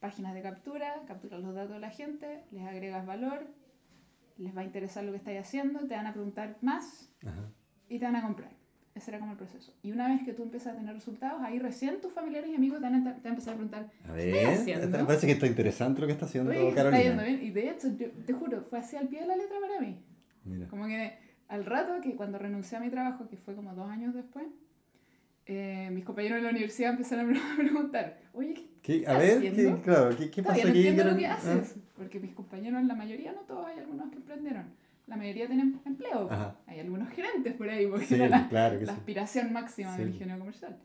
páginas 0.00 0.34
de 0.34 0.42
captura, 0.42 1.02
capturas 1.06 1.42
los 1.42 1.54
datos 1.54 1.72
de 1.74 1.80
la 1.80 1.90
gente, 1.90 2.44
les 2.52 2.64
agregas 2.66 3.04
valor, 3.06 3.46
les 4.38 4.56
va 4.56 4.60
a 4.60 4.64
interesar 4.64 5.04
lo 5.04 5.12
que 5.12 5.18
estáis 5.18 5.40
haciendo, 5.40 5.86
te 5.86 5.94
van 5.94 6.06
a 6.06 6.12
preguntar 6.12 6.56
más 6.62 7.10
Ajá. 7.26 7.50
y 7.88 7.98
te 7.98 8.04
van 8.04 8.16
a 8.16 8.22
comprar. 8.22 8.50
Ese 8.94 9.10
era 9.10 9.18
como 9.20 9.32
el 9.32 9.36
proceso. 9.38 9.74
Y 9.82 9.92
una 9.92 10.08
vez 10.08 10.22
que 10.24 10.32
tú 10.32 10.42
empiezas 10.42 10.72
a 10.74 10.76
tener 10.78 10.94
resultados, 10.94 11.42
ahí 11.42 11.58
recién 11.58 12.00
tus 12.00 12.12
familiares 12.14 12.48
y 12.50 12.54
amigos 12.54 12.78
te 12.80 12.84
van 12.84 12.94
a, 12.94 13.04
te 13.04 13.10
van 13.20 13.26
a 13.26 13.28
empezar 13.28 13.52
a 13.52 13.56
preguntar, 13.56 13.90
A 14.04 14.14
¿qué 14.16 14.24
ver, 14.24 14.36
estás 14.36 14.60
haciendo? 14.60 14.98
me 14.98 15.04
parece 15.04 15.26
que 15.26 15.32
está 15.34 15.46
interesante 15.46 16.00
lo 16.00 16.06
que 16.06 16.14
está 16.14 16.24
haciendo 16.24 16.50
Oye, 16.50 16.68
está 16.68 16.74
Carolina. 16.82 17.02
yendo 17.02 17.22
bien. 17.24 17.42
Y 17.44 17.50
de 17.50 17.70
hecho, 17.70 17.88
yo 17.96 18.10
te 18.10 18.32
juro, 18.32 18.62
fue 18.62 18.78
así 18.78 18.96
al 18.96 19.08
pie 19.08 19.20
de 19.20 19.26
la 19.26 19.36
letra 19.36 19.56
para 19.60 19.80
mí. 19.80 19.98
Mira. 20.44 20.66
Como 20.68 20.86
que 20.86 21.12
al 21.48 21.64
rato, 21.66 22.00
que 22.00 22.16
cuando 22.16 22.38
renuncié 22.38 22.78
a 22.78 22.80
mi 22.80 22.88
trabajo, 22.88 23.28
que 23.28 23.36
fue 23.36 23.54
como 23.54 23.74
dos 23.74 23.90
años 23.90 24.14
después, 24.14 24.46
eh, 25.46 25.88
mis 25.92 26.04
compañeros 26.04 26.36
de 26.38 26.42
la 26.42 26.50
universidad 26.50 26.90
empezaron 26.92 27.34
a 27.36 27.40
preguntar, 27.56 28.18
oye, 28.32 28.54
¿qué 28.54 28.66
¿Qué? 28.82 28.92
A 29.06 29.12
estás 29.12 29.18
ver, 29.18 29.36
haciendo? 29.38 29.76
¿qué, 29.76 29.82
claro, 29.82 30.16
¿qué, 30.16 30.30
qué 30.30 30.42
pasó 30.42 30.62
no 30.62 30.68
aquí? 30.70 30.78
entiendo 30.78 31.04
lo 31.04 31.16
que 31.16 31.26
haces. 31.26 31.76
Porque 31.96 32.20
mis 32.20 32.32
compañeros, 32.32 32.84
la 32.84 32.94
mayoría, 32.94 33.32
no 33.32 33.40
todos, 33.40 33.66
hay 33.66 33.78
algunos 33.78 34.10
que 34.10 34.16
emprendieron. 34.16 34.64
La 35.06 35.16
mayoría 35.16 35.46
tienen 35.46 35.80
empleo. 35.84 36.28
Ajá. 36.30 36.56
Hay 36.66 36.80
algunos 36.80 37.08
gerentes 37.10 37.54
por 37.54 37.68
ahí, 37.68 37.86
porque 37.86 38.06
Sí, 38.06 38.14
era 38.16 38.28
la, 38.28 38.48
claro 38.48 38.74
la 38.80 38.84
sí. 38.86 38.90
aspiración 38.90 39.52
máxima 39.52 39.92
Sí. 39.94 40.02
del 40.02 40.10
ingeniero 40.12 40.38
comercial. 40.40 40.76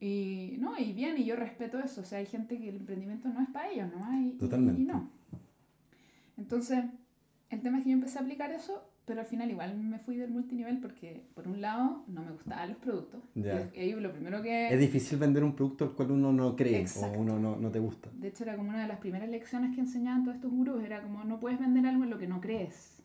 Y 0.00 0.56
no, 0.60 0.78
y 0.78 0.92
bien, 0.92 1.18
y 1.18 1.24
yo 1.24 1.36
respeto 1.36 1.78
eso. 1.78 2.00
O 2.00 2.04
sea, 2.04 2.18
hay 2.18 2.26
gente 2.26 2.58
que 2.58 2.68
el 2.68 2.76
emprendimiento 2.76 3.28
no 3.28 3.42
es 3.42 3.48
para 3.50 3.70
ellos, 3.70 3.88
¿no? 3.94 4.20
Y, 4.22 4.30
Totalmente. 4.38 4.80
Y, 4.80 4.84
no. 4.84 5.10
Entonces, 6.38 6.84
el 7.50 7.60
tema 7.60 7.78
es 7.78 7.84
que 7.84 7.90
yo 7.90 7.94
empecé 7.96 8.18
a 8.18 8.22
aplicar 8.22 8.50
eso, 8.52 8.89
pero 9.04 9.20
al 9.20 9.26
final 9.26 9.50
igual 9.50 9.76
me 9.76 9.98
fui 9.98 10.16
del 10.16 10.30
multinivel 10.30 10.78
porque, 10.78 11.24
por 11.34 11.48
un 11.48 11.60
lado, 11.60 12.04
no 12.06 12.22
me 12.22 12.30
gustaban 12.30 12.68
los 12.68 12.78
productos. 12.78 13.20
Ya. 13.34 13.68
Y 13.74 13.92
lo 13.92 14.12
primero 14.12 14.40
que... 14.42 14.68
Es 14.72 14.78
difícil 14.78 15.18
vender 15.18 15.42
un 15.42 15.54
producto 15.56 15.84
al 15.84 15.92
cual 15.92 16.12
uno 16.12 16.32
no 16.32 16.54
cree 16.54 16.80
Exacto. 16.80 17.18
o 17.18 17.22
uno 17.22 17.38
no, 17.38 17.56
no 17.56 17.70
te 17.70 17.78
gusta. 17.80 18.08
De 18.14 18.28
hecho, 18.28 18.44
era 18.44 18.56
como 18.56 18.68
una 18.70 18.82
de 18.82 18.88
las 18.88 18.98
primeras 18.98 19.28
lecciones 19.28 19.74
que 19.74 19.80
enseñaban 19.80 20.22
todos 20.22 20.36
estos 20.36 20.50
gurús. 20.50 20.82
Era 20.84 21.02
como, 21.02 21.24
no 21.24 21.40
puedes 21.40 21.58
vender 21.58 21.86
algo 21.86 22.04
en 22.04 22.10
lo 22.10 22.18
que 22.18 22.28
no 22.28 22.40
crees. 22.40 23.02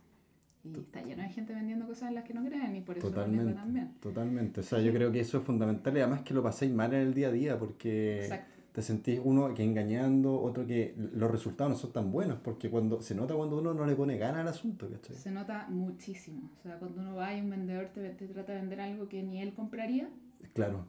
Y 0.64 0.80
está 0.80 1.02
lleno 1.04 1.22
de 1.22 1.30
gente 1.30 1.54
vendiendo 1.54 1.86
cosas 1.86 2.10
en 2.10 2.16
las 2.16 2.24
que 2.24 2.34
no 2.34 2.44
creen 2.44 2.76
y 2.76 2.82
por 2.82 2.98
eso 2.98 3.08
Totalmente, 3.10 3.54
también. 3.54 3.92
totalmente. 4.00 4.60
O 4.62 4.64
sea, 4.64 4.82
yo 4.82 4.92
creo 4.92 5.12
que 5.12 5.20
eso 5.20 5.38
es 5.38 5.44
fundamental 5.44 5.96
y 5.96 6.00
además 6.00 6.22
que 6.22 6.34
lo 6.34 6.42
paséis 6.42 6.72
mal 6.72 6.92
en 6.94 7.02
el 7.02 7.14
día 7.14 7.28
a 7.28 7.32
día 7.32 7.60
porque 7.60 8.24
Exacto. 8.24 8.55
Te 8.76 8.82
sentís 8.82 9.20
uno 9.24 9.54
que 9.54 9.64
engañando, 9.64 10.40
otro 10.42 10.68
que 10.68 10.94
los 11.14 11.32
resultados 11.32 11.72
no 11.72 11.78
son 11.80 11.94
tan 11.94 12.12
buenos 12.12 12.38
porque 12.44 12.70
cuando 12.70 13.02
se 13.02 13.16
nota 13.16 13.34
cuando 13.34 13.58
uno 13.58 13.74
no 13.74 13.86
le 13.86 13.96
pone 13.96 14.18
gana 14.18 14.42
al 14.42 14.48
asunto, 14.50 14.90
¿cachai? 14.92 15.16
Se 15.16 15.32
nota 15.32 15.66
muchísimo. 15.70 16.52
O 16.60 16.62
sea, 16.62 16.78
cuando 16.78 17.02
uno 17.02 17.16
va 17.16 17.34
y 17.34 17.40
un 17.42 17.50
vendedor 17.50 17.88
te, 17.94 18.10
te 18.10 18.28
trata 18.28 18.52
de 18.54 18.60
vender 18.60 18.82
algo 18.82 19.08
que 19.08 19.24
ni 19.24 19.42
él 19.42 19.54
compraría. 19.54 20.10
Claro, 20.54 20.86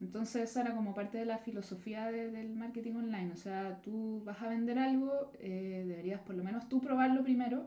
Entonces 0.00 0.48
esa 0.48 0.60
era 0.62 0.74
como 0.76 0.94
parte 0.94 1.18
de 1.18 1.24
la 1.24 1.38
filosofía 1.38 2.06
de- 2.12 2.30
del 2.30 2.54
marketing 2.54 2.94
online. 2.94 3.32
O 3.32 3.36
sea, 3.36 3.80
tú 3.82 4.22
vas 4.24 4.40
a 4.42 4.48
vender 4.48 4.78
algo, 4.78 5.32
eh, 5.40 5.84
deberías 5.88 6.20
por 6.20 6.36
lo 6.36 6.44
menos 6.44 6.68
tú 6.68 6.80
probarlo 6.80 7.24
primero, 7.24 7.66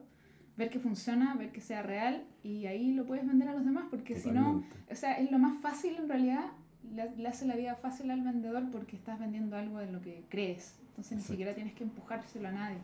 ver 0.55 0.69
que 0.69 0.79
funciona, 0.79 1.35
ver 1.35 1.51
que 1.51 1.59
sea 1.59 1.81
real 1.83 2.23
y 2.43 2.67
ahí 2.67 2.93
lo 2.93 3.05
puedes 3.05 3.27
vender 3.27 3.49
a 3.49 3.53
los 3.53 3.65
demás 3.65 3.85
porque 3.89 4.15
si 4.15 4.31
no... 4.31 4.63
O 4.89 4.95
sea, 4.95 5.13
es 5.15 5.29
lo 5.29 5.39
más 5.39 5.59
fácil 5.61 5.95
en 5.97 6.07
realidad, 6.07 6.45
le, 6.93 7.11
le 7.15 7.27
hace 7.27 7.45
la 7.45 7.55
vida 7.55 7.75
fácil 7.75 8.09
al 8.11 8.21
vendedor 8.21 8.69
porque 8.71 8.95
estás 8.95 9.19
vendiendo 9.19 9.55
algo 9.57 9.79
de 9.79 9.91
lo 9.91 10.01
que 10.01 10.25
crees. 10.29 10.79
Entonces 10.89 11.11
ni 11.13 11.17
Exacto. 11.17 11.33
siquiera 11.33 11.53
tienes 11.55 11.73
que 11.73 11.83
empujárselo 11.83 12.47
a 12.47 12.51
nadie. 12.51 12.77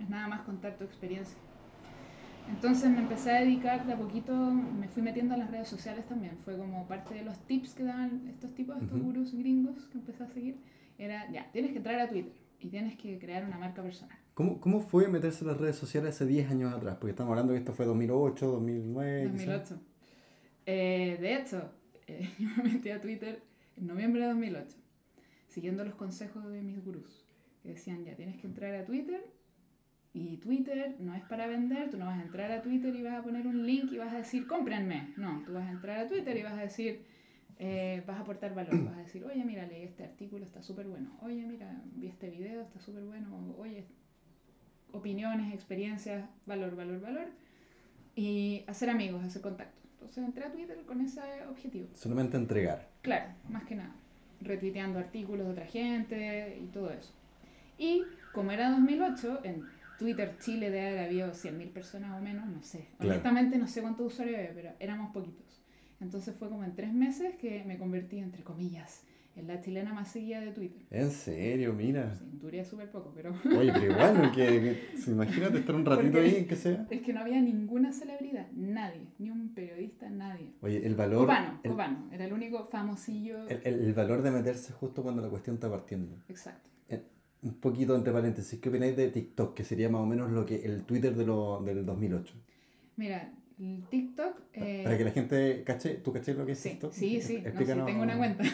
Es 0.00 0.08
nada 0.08 0.28
más 0.28 0.42
contar 0.42 0.76
tu 0.76 0.84
experiencia. 0.84 1.36
Entonces 2.48 2.88
me 2.90 2.98
empecé 3.00 3.30
a 3.32 3.40
dedicar 3.40 3.84
de 3.86 3.92
a 3.92 3.96
poquito, 3.98 4.32
me 4.34 4.88
fui 4.88 5.02
metiendo 5.02 5.34
a 5.34 5.36
las 5.36 5.50
redes 5.50 5.68
sociales 5.68 6.06
también. 6.06 6.36
Fue 6.44 6.56
como 6.56 6.86
parte 6.86 7.14
de 7.14 7.22
los 7.22 7.38
tips 7.46 7.74
que 7.74 7.82
daban 7.84 8.26
estos 8.28 8.54
tipos, 8.54 8.76
estos 8.80 8.96
Ujú. 8.96 9.06
gurús 9.06 9.34
gringos 9.34 9.86
que 9.88 9.98
empecé 9.98 10.22
a 10.22 10.28
seguir. 10.28 10.56
Era, 10.96 11.30
ya, 11.30 11.50
tienes 11.52 11.72
que 11.72 11.78
entrar 11.78 12.00
a 12.00 12.08
Twitter 12.08 12.32
y 12.58 12.68
tienes 12.68 12.96
que 12.96 13.18
crear 13.18 13.44
una 13.44 13.58
marca 13.58 13.82
personal. 13.82 14.16
¿Cómo, 14.34 14.60
¿Cómo 14.60 14.80
fue 14.80 15.08
meterse 15.08 15.44
en 15.44 15.48
las 15.48 15.58
redes 15.58 15.76
sociales 15.76 16.14
hace 16.14 16.24
10 16.26 16.50
años 16.50 16.72
atrás? 16.72 16.96
Porque 16.96 17.10
estamos 17.10 17.30
hablando 17.32 17.52
que 17.52 17.58
esto 17.58 17.72
fue 17.74 17.84
2008, 17.84 18.46
2009. 18.46 19.30
quizás. 19.32 19.68
2008. 19.68 19.80
Eh, 20.66 21.18
de 21.20 21.34
hecho, 21.36 21.70
eh, 22.06 22.30
yo 22.38 22.48
me 22.56 22.62
metí 22.72 22.90
a 22.90 23.00
Twitter 23.00 23.42
en 23.78 23.86
noviembre 23.86 24.22
de 24.22 24.28
2008, 24.28 24.76
siguiendo 25.48 25.84
los 25.84 25.94
consejos 25.94 26.48
de 26.50 26.62
mis 26.62 26.84
gurús, 26.84 27.26
que 27.62 27.70
decían, 27.70 28.04
ya 28.04 28.14
tienes 28.14 28.36
que 28.36 28.46
entrar 28.46 28.74
a 28.74 28.84
Twitter 28.84 29.24
y 30.12 30.38
Twitter 30.38 30.96
no 30.98 31.14
es 31.14 31.22
para 31.24 31.46
vender, 31.46 31.90
tú 31.90 31.96
no 31.96 32.06
vas 32.06 32.18
a 32.18 32.22
entrar 32.22 32.50
a 32.50 32.62
Twitter 32.62 32.94
y 32.94 33.02
vas 33.02 33.14
a 33.14 33.22
poner 33.22 33.46
un 33.46 33.66
link 33.66 33.92
y 33.92 33.98
vas 33.98 34.12
a 34.12 34.18
decir, 34.18 34.46
cómprenme. 34.46 35.12
No, 35.16 35.42
tú 35.46 35.52
vas 35.52 35.66
a 35.66 35.70
entrar 35.70 35.98
a 36.00 36.08
Twitter 36.08 36.36
y 36.36 36.42
vas 36.42 36.54
a 36.54 36.62
decir, 36.62 37.04
eh, 37.58 38.02
vas 38.06 38.18
a 38.18 38.20
aportar 38.20 38.54
valor, 38.54 38.84
vas 38.84 38.96
a 38.96 39.00
decir, 39.00 39.24
oye, 39.24 39.44
mira, 39.44 39.66
leí 39.66 39.82
este 39.82 40.04
artículo, 40.04 40.44
está 40.44 40.62
súper 40.62 40.86
bueno, 40.86 41.16
oye, 41.22 41.44
mira, 41.46 41.82
vi 41.94 42.06
este 42.06 42.30
video, 42.30 42.62
está 42.62 42.80
súper 42.80 43.04
bueno, 43.04 43.54
oye, 43.58 43.84
opiniones, 44.92 45.52
experiencias, 45.52 46.28
valor, 46.46 46.74
valor, 46.74 47.00
valor 47.00 47.28
y 48.14 48.64
hacer 48.66 48.90
amigos, 48.90 49.24
hacer 49.24 49.42
contacto. 49.42 49.87
Entonces 50.00 50.24
entré 50.24 50.44
a 50.44 50.52
Twitter 50.52 50.78
con 50.86 51.00
ese 51.00 51.20
objetivo. 51.48 51.88
Solamente 51.94 52.36
entregar. 52.36 52.88
Claro, 53.02 53.32
más 53.48 53.64
que 53.64 53.74
nada. 53.74 53.94
Retuiteando 54.40 54.98
artículos 54.98 55.46
de 55.46 55.52
otra 55.52 55.66
gente 55.66 56.58
y 56.62 56.66
todo 56.66 56.90
eso. 56.90 57.12
Y 57.76 58.04
como 58.32 58.52
era 58.52 58.70
2008, 58.70 59.40
en 59.44 59.64
Twitter 59.98 60.36
Chile 60.38 60.70
debe 60.70 60.88
haber 60.88 61.04
habido 61.06 61.28
100.000 61.32 61.72
personas 61.72 62.16
o 62.16 62.22
menos, 62.22 62.46
no 62.46 62.62
sé. 62.62 62.86
Claro. 62.98 63.14
Honestamente 63.14 63.58
no 63.58 63.66
sé 63.66 63.82
cuántos 63.82 64.12
usuarios 64.12 64.38
había, 64.38 64.54
pero 64.54 64.70
éramos 64.78 65.12
poquitos. 65.12 65.62
Entonces 66.00 66.36
fue 66.36 66.48
como 66.48 66.64
en 66.64 66.74
tres 66.76 66.92
meses 66.92 67.34
que 67.36 67.64
me 67.64 67.76
convertí, 67.76 68.18
entre 68.18 68.44
comillas, 68.44 69.02
en 69.38 69.46
la 69.46 69.60
chilena 69.60 69.92
más 69.94 70.08
seguida 70.10 70.40
de 70.40 70.52
Twitter. 70.52 70.82
En 70.90 71.10
serio, 71.10 71.72
mira. 71.72 72.14
Sí, 72.16 72.24
duré 72.40 72.64
súper 72.64 72.90
poco, 72.90 73.12
pero 73.14 73.32
Oye, 73.58 73.72
pero 73.72 73.92
igual, 73.92 74.32
que, 74.34 74.46
que- 74.46 75.10
imagínate 75.10 75.58
estar 75.58 75.74
un 75.74 75.84
ratito 75.84 76.12
Porque- 76.12 76.20
ahí, 76.28 76.36
en 76.36 76.46
que 76.48 76.56
sea. 76.56 76.86
es 76.90 77.00
que 77.02 77.12
no 77.12 77.20
había 77.20 77.40
ninguna 77.40 77.92
celebridad, 77.92 78.48
nadie, 78.52 79.06
ni 79.18 79.30
un 79.30 79.54
periodista, 79.54 80.08
nadie. 80.10 80.52
Oye, 80.60 80.86
el 80.86 80.94
valor. 80.94 81.22
Cubano, 81.26 81.60
el, 81.62 81.70
cubano, 81.70 82.08
era 82.12 82.24
el 82.24 82.32
único 82.32 82.64
famosillo. 82.64 83.46
el- 83.48 83.60
el- 83.64 83.80
el 83.86 83.94
valor 83.94 84.22
de 84.22 84.30
meterse 84.30 84.72
justo 84.72 85.02
cuando 85.02 85.22
la 85.22 85.28
cuestión 85.28 85.54
está 85.54 85.70
partiendo. 85.70 86.16
Exacto. 86.28 86.70
Eh, 86.88 87.02
Un 87.42 87.54
poquito 87.60 87.94
entre 87.94 88.12
paréntesis, 88.12 88.58
¿qué 88.60 88.68
opináis 88.68 88.96
de 88.96 89.08
TikTok? 89.10 89.54
Que 89.54 89.62
sería 89.62 89.88
más 89.88 90.00
o 90.00 90.06
menos 90.06 90.30
lo 90.32 90.44
que 90.44 90.64
el 90.64 90.82
Twitter 90.84 91.14
de 91.14 91.24
lo, 91.24 91.62
del 91.62 91.86
2008. 91.86 92.34
Mira, 92.96 93.32
el 93.60 93.84
TikTok. 93.90 94.40
eh, 94.52 94.82
Para 94.84 94.96
que 94.98 95.04
la 95.04 95.10
gente 95.10 95.62
cache, 95.64 95.94
¿tú 95.96 96.12
caché 96.12 96.34
lo 96.34 96.46
que 96.46 96.52
es 96.52 96.58
sí, 96.58 96.70
TikTok? 96.70 96.92
sí, 96.92 97.20
sí, 97.20 97.42
no, 97.42 97.58
sí, 97.58 97.64
tengo 97.86 98.02
una 98.02 98.16
cuenta. 98.16 98.44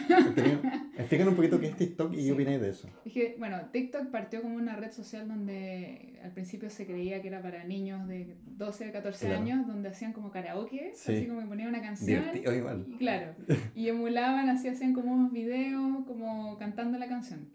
explícanos- 0.97 1.27
un 1.29 1.35
poquito 1.35 1.59
qué 1.59 1.67
es 1.67 1.75
TikTok 1.75 2.13
y 2.13 2.17
Sí. 2.17 2.25
qué 2.25 2.31
opináis 2.31 2.61
de 2.61 2.69
eso. 2.69 2.89
Es 3.05 3.13
que, 3.13 3.35
bueno, 3.37 3.59
TikTok 3.71 4.07
partió 4.09 4.41
como 4.41 4.55
una 4.55 4.75
red 4.75 4.91
social 4.91 5.27
donde 5.27 6.19
al 6.23 6.31
principio 6.31 6.69
se 6.69 6.85
creía 6.85 7.21
que 7.21 7.27
era 7.27 7.41
para 7.41 7.63
niños 7.63 8.07
de 8.07 8.35
12 8.45 8.85
a 8.85 8.91
14 8.91 9.27
Claro. 9.27 9.41
años, 9.41 9.67
donde 9.67 9.89
hacían 9.89 10.13
como 10.13 10.31
karaoke, 10.31 10.91
Sí. 10.95 11.13
así 11.15 11.27
como 11.27 11.41
que 11.41 11.47
ponían 11.47 11.69
una 11.69 11.81
canción. 11.81 12.21
Divertido 12.21 12.55
igual. 12.55 12.85
Y 12.87 12.97
claro, 12.97 13.33
y 13.75 13.87
emulaban, 13.89 14.49
así 14.49 14.67
hacían 14.69 14.93
como 14.93 15.13
unos 15.13 15.31
videos, 15.31 16.05
como 16.07 16.57
cantando 16.57 16.97
la 16.97 17.07
canción. 17.07 17.49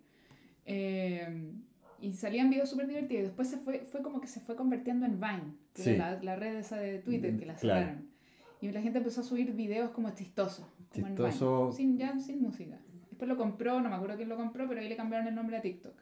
Eh, 0.67 1.51
y 2.01 2.13
salían 2.15 2.51
videos 2.51 2.71
súper 2.71 2.87
divertidos. 2.89 3.25
Después 3.25 3.49
se 3.49 3.57
fue, 3.59 3.81
fue 3.81 4.03
como 4.03 4.21
que 4.21 4.27
se 4.27 4.41
fue 4.41 4.57
convirtiendo 4.57 5.07
en 5.07 5.21
Vine, 5.21 5.55
que 5.75 5.83
Sí. 5.83 5.91
era 5.91 6.13
la, 6.17 6.23
la 6.23 6.37
red 6.37 6.57
esa 6.57 6.77
de 6.77 6.99
Twitter 7.01 7.37
que 7.39 7.47
la 7.47 7.55
Claro. 7.55 7.81
cerraron. 7.87 8.11
Y 8.61 8.71
la 8.73 8.83
gente 8.83 8.99
empezó 8.99 9.23
a 9.23 9.25
subir 9.25 9.53
videos 9.53 9.91
como 9.91 10.11
chistosos, 10.11 10.67
como 10.93 11.07
en 11.07 11.17
Chistoso. 11.17 11.67
Vine, 11.71 11.77
sin, 11.77 11.99
ya 11.99 12.19
sin 12.19 12.43
música. 12.43 12.79
Después 13.09 13.29
lo 13.29 13.37
compró, 13.37 13.81
no 13.81 13.89
me 13.89 13.95
acuerdo 13.97 14.17
quién 14.17 14.29
lo 14.29 14.37
compró, 14.37 14.69
pero 14.69 14.81
ahí 14.81 14.89
le 14.89 14.97
cambiaron 14.97 15.27
el 15.29 15.35
nombre 15.35 15.57
a 15.57 15.61
TikTok. 15.63 15.95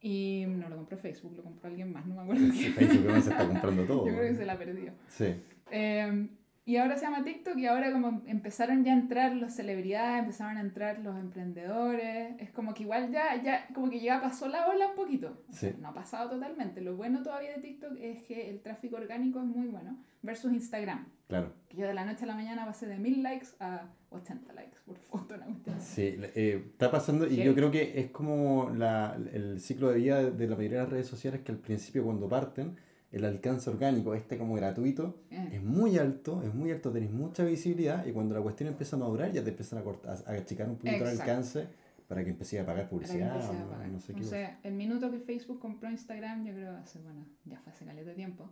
Y 0.00 0.44
no 0.48 0.68
lo 0.68 0.76
compró 0.76 0.98
Facebook, 0.98 1.34
lo 1.36 1.42
compró 1.42 1.70
alguien 1.70 1.90
más, 1.92 2.04
no 2.06 2.14
me 2.16 2.22
acuerdo 2.22 2.44
Sí, 2.52 2.58
quién. 2.58 2.72
Facebook 2.74 3.12
se 3.22 3.30
está 3.30 3.48
comprando 3.48 3.84
todo. 3.84 4.06
Yo 4.06 4.12
creo 4.14 4.28
que 4.28 4.34
se 4.34 4.44
la 4.44 4.58
perdió. 4.58 4.92
Sí. 5.08 5.34
Eh, 5.70 6.28
y 6.66 6.76
ahora 6.76 6.96
se 6.96 7.02
llama 7.04 7.22
TikTok 7.24 7.58
y 7.58 7.66
ahora 7.66 7.92
como 7.92 8.22
empezaron 8.26 8.84
ya 8.84 8.92
a 8.92 8.96
entrar 8.96 9.36
las 9.36 9.54
celebridades, 9.54 10.20
empezaron 10.20 10.56
a 10.56 10.60
entrar 10.60 10.98
los 11.00 11.16
emprendedores, 11.18 12.34
es 12.40 12.50
como 12.50 12.72
que 12.72 12.84
igual 12.84 13.10
ya, 13.10 13.42
ya 13.42 13.66
como 13.74 13.90
que 13.90 14.00
ya 14.00 14.20
pasó 14.20 14.48
la 14.48 14.66
ola 14.68 14.88
un 14.88 14.94
poquito. 14.96 15.42
O 15.48 15.52
sea, 15.52 15.70
Sí. 15.70 15.76
No 15.80 15.88
ha 15.88 15.94
pasado 15.94 16.30
totalmente. 16.30 16.80
Lo 16.80 16.96
bueno 16.96 17.22
todavía 17.22 17.54
de 17.54 17.60
TikTok 17.60 17.96
es 18.00 18.22
que 18.22 18.48
el 18.50 18.60
tráfico 18.60 18.96
orgánico 18.96 19.40
es 19.40 19.46
muy 19.46 19.66
bueno 19.66 19.98
versus 20.22 20.52
Instagram. 20.52 21.06
Claro. 21.28 21.52
Que 21.68 21.76
yo 21.78 21.86
de 21.86 21.94
la 21.94 22.04
noche 22.04 22.24
a 22.24 22.28
la 22.28 22.34
mañana 22.34 22.64
pasé 22.64 22.86
de 22.86 22.98
1000 22.98 23.22
likes 23.22 23.48
a 23.60 23.86
80 24.10 24.52
likes 24.54 24.76
por 24.86 24.96
foto. 24.96 25.34
Así. 25.76 25.94
Sí, 25.94 26.16
eh, 26.34 26.64
está 26.70 26.90
pasando 26.90 27.26
y 27.26 27.36
yo 27.36 27.54
creo 27.54 27.70
que 27.70 27.98
es 28.00 28.10
como 28.10 28.70
la, 28.70 29.18
el 29.32 29.60
ciclo 29.60 29.90
de 29.90 29.98
vida 29.98 30.30
de 30.30 30.46
la 30.46 30.56
mayoría 30.56 30.78
de 30.78 30.84
las 30.84 30.92
redes 30.92 31.06
sociales 31.06 31.42
que 31.42 31.52
al 31.52 31.58
principio 31.58 32.04
cuando 32.04 32.28
parten 32.28 32.76
el 33.16 33.24
alcance 33.24 33.70
orgánico, 33.70 34.14
este 34.14 34.36
como 34.38 34.54
gratuito, 34.54 35.20
Eh. 35.30 35.50
es 35.54 35.62
muy 35.62 35.98
alto, 35.98 36.42
es 36.42 36.52
muy 36.54 36.70
alto, 36.72 36.90
tenéis 36.90 37.12
mucha 37.12 37.44
visibilidad 37.44 38.04
y 38.06 38.12
cuando 38.12 38.34
la 38.34 38.40
cuestión 38.42 38.68
empieza 38.68 38.96
a 38.96 38.98
madurar 38.98 39.32
ya 39.32 39.42
te 39.44 39.50
empiezan 39.50 39.78
a, 39.78 39.82
cortar, 39.82 40.16
a 40.26 40.32
achicar 40.32 40.68
un 40.68 40.76
poquito 40.76 40.96
el 40.96 41.02
Exacto. 41.02 41.22
alcance 41.22 41.66
para 42.08 42.22
que 42.24 42.30
empieces 42.30 42.60
a 42.60 42.66
pagar 42.66 42.88
publicidad 42.88 43.30
a 43.30 43.50
o 43.50 43.68
pagar. 43.70 43.88
no 43.88 44.00
sé 44.00 44.14
qué. 44.14 44.20
cosa. 44.22 44.40
Entonces, 44.40 44.58
el 44.64 44.74
minuto 44.74 45.10
que 45.10 45.18
Facebook 45.20 45.58
compró 45.60 45.90
Instagram, 45.90 46.44
yo 46.44 46.52
creo 46.52 46.76
hace, 46.76 46.98
bueno, 47.00 47.24
ya 47.44 47.58
fue 47.60 47.72
hace 47.72 47.84
caleta 47.84 48.10
de 48.10 48.16
tiempo, 48.16 48.50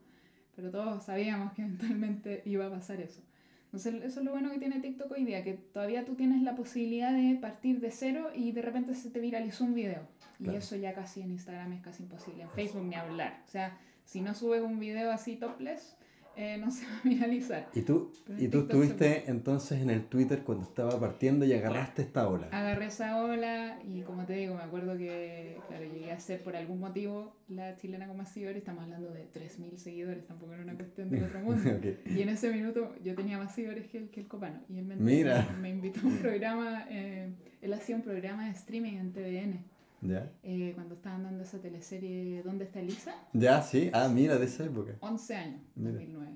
pero 0.56 0.70
todos 0.70 1.04
sabíamos 1.04 1.52
que 1.54 1.62
eventualmente 1.62 2.42
iba 2.46 2.66
a 2.66 2.70
pasar 2.70 3.00
eso. 3.00 3.20
Entonces, 3.66 3.94
eso 4.04 4.20
es 4.20 4.24
lo 4.26 4.32
bueno 4.32 4.50
que 4.50 4.58
tiene 4.58 4.80
TikTok 4.80 5.10
hoy 5.12 5.24
día, 5.24 5.42
que 5.42 5.54
todavía 5.54 6.04
tú 6.04 6.14
tienes 6.14 6.42
la 6.42 6.54
posibilidad 6.54 7.10
de 7.12 7.38
partir 7.40 7.80
de 7.80 7.90
cero 7.90 8.28
y 8.34 8.52
de 8.52 8.60
repente 8.60 8.94
se 8.94 9.08
te 9.10 9.18
viralizó 9.18 9.64
un 9.64 9.74
video. 9.74 10.02
Y 10.38 10.44
Claro. 10.44 10.58
eso 10.58 10.76
ya 10.76 10.92
casi 10.94 11.22
en 11.22 11.30
Instagram 11.30 11.72
es 11.72 11.80
casi 11.82 12.02
imposible. 12.02 12.42
En 12.42 12.50
Facebook 12.50 12.84
ni 12.84 12.94
hablar. 12.96 13.42
O 13.46 13.50
sea, 13.50 13.78
si 14.04 14.20
no 14.20 14.34
subes 14.34 14.62
un 14.62 14.78
video 14.78 15.10
así 15.10 15.36
topless, 15.36 15.96
eh, 16.36 16.56
no 16.58 16.70
se 16.70 16.86
va 16.86 16.92
a 16.98 17.08
viralizar. 17.08 17.68
¿Y 17.74 17.82
tú, 17.82 18.10
¿y 18.38 18.48
tú 18.48 18.60
estuviste 18.60 19.30
entonces 19.30 19.80
en 19.82 19.90
el 19.90 20.04
Twitter 20.06 20.42
cuando 20.42 20.64
estaba 20.64 20.98
partiendo 20.98 21.44
y 21.44 21.52
agarraste 21.52 22.02
esta 22.02 22.28
ola? 22.28 22.48
Agarré 22.50 22.86
esa 22.86 23.22
ola 23.22 23.78
y 23.84 24.02
como 24.02 24.24
te 24.24 24.34
digo, 24.34 24.54
me 24.54 24.62
acuerdo 24.62 24.96
que, 24.96 25.58
claro, 25.68 25.84
llegué 25.84 26.10
a 26.10 26.18
ser 26.18 26.42
por 26.42 26.56
algún 26.56 26.80
motivo 26.80 27.36
la 27.48 27.76
chilena 27.76 28.06
con 28.06 28.16
más 28.16 28.32
seguidores, 28.32 28.58
estamos 28.58 28.84
hablando 28.84 29.10
de 29.10 29.30
3.000 29.30 29.76
seguidores, 29.76 30.26
tampoco 30.26 30.54
era 30.54 30.62
una 30.62 30.74
cuestión 30.74 31.10
de 31.10 31.22
otro 31.22 31.40
mundo. 31.40 31.62
Y 32.06 32.22
en 32.22 32.28
ese 32.28 32.50
minuto 32.50 32.94
yo 33.02 33.14
tenía 33.14 33.38
más 33.38 33.54
seguidores 33.54 33.86
que 33.88 33.98
el, 33.98 34.10
que 34.10 34.20
el 34.20 34.28
copano. 34.28 34.60
Y 34.68 34.78
él 34.78 34.84
me, 34.84 34.96
Mira. 34.96 35.54
me 35.60 35.70
invitó 35.70 36.00
a 36.00 36.04
un 36.04 36.16
programa, 36.18 36.86
eh, 36.88 37.30
él 37.60 37.72
hacía 37.72 37.96
un 37.96 38.02
programa 38.02 38.46
de 38.46 38.52
streaming 38.52 38.94
en 38.94 39.12
TVN. 39.12 39.71
¿Ya? 40.02 40.30
Eh, 40.42 40.72
cuando 40.74 40.96
estaban 40.96 41.22
dando 41.22 41.44
esa 41.44 41.60
teleserie 41.60 42.42
¿Dónde 42.42 42.64
está 42.64 42.80
Elisa? 42.80 43.14
Ya, 43.32 43.62
sí. 43.62 43.90
Ah, 43.92 44.08
mira, 44.08 44.36
de 44.36 44.46
esa 44.46 44.64
época. 44.64 44.96
11 45.00 45.34
años, 45.36 45.60
2009. 45.76 46.32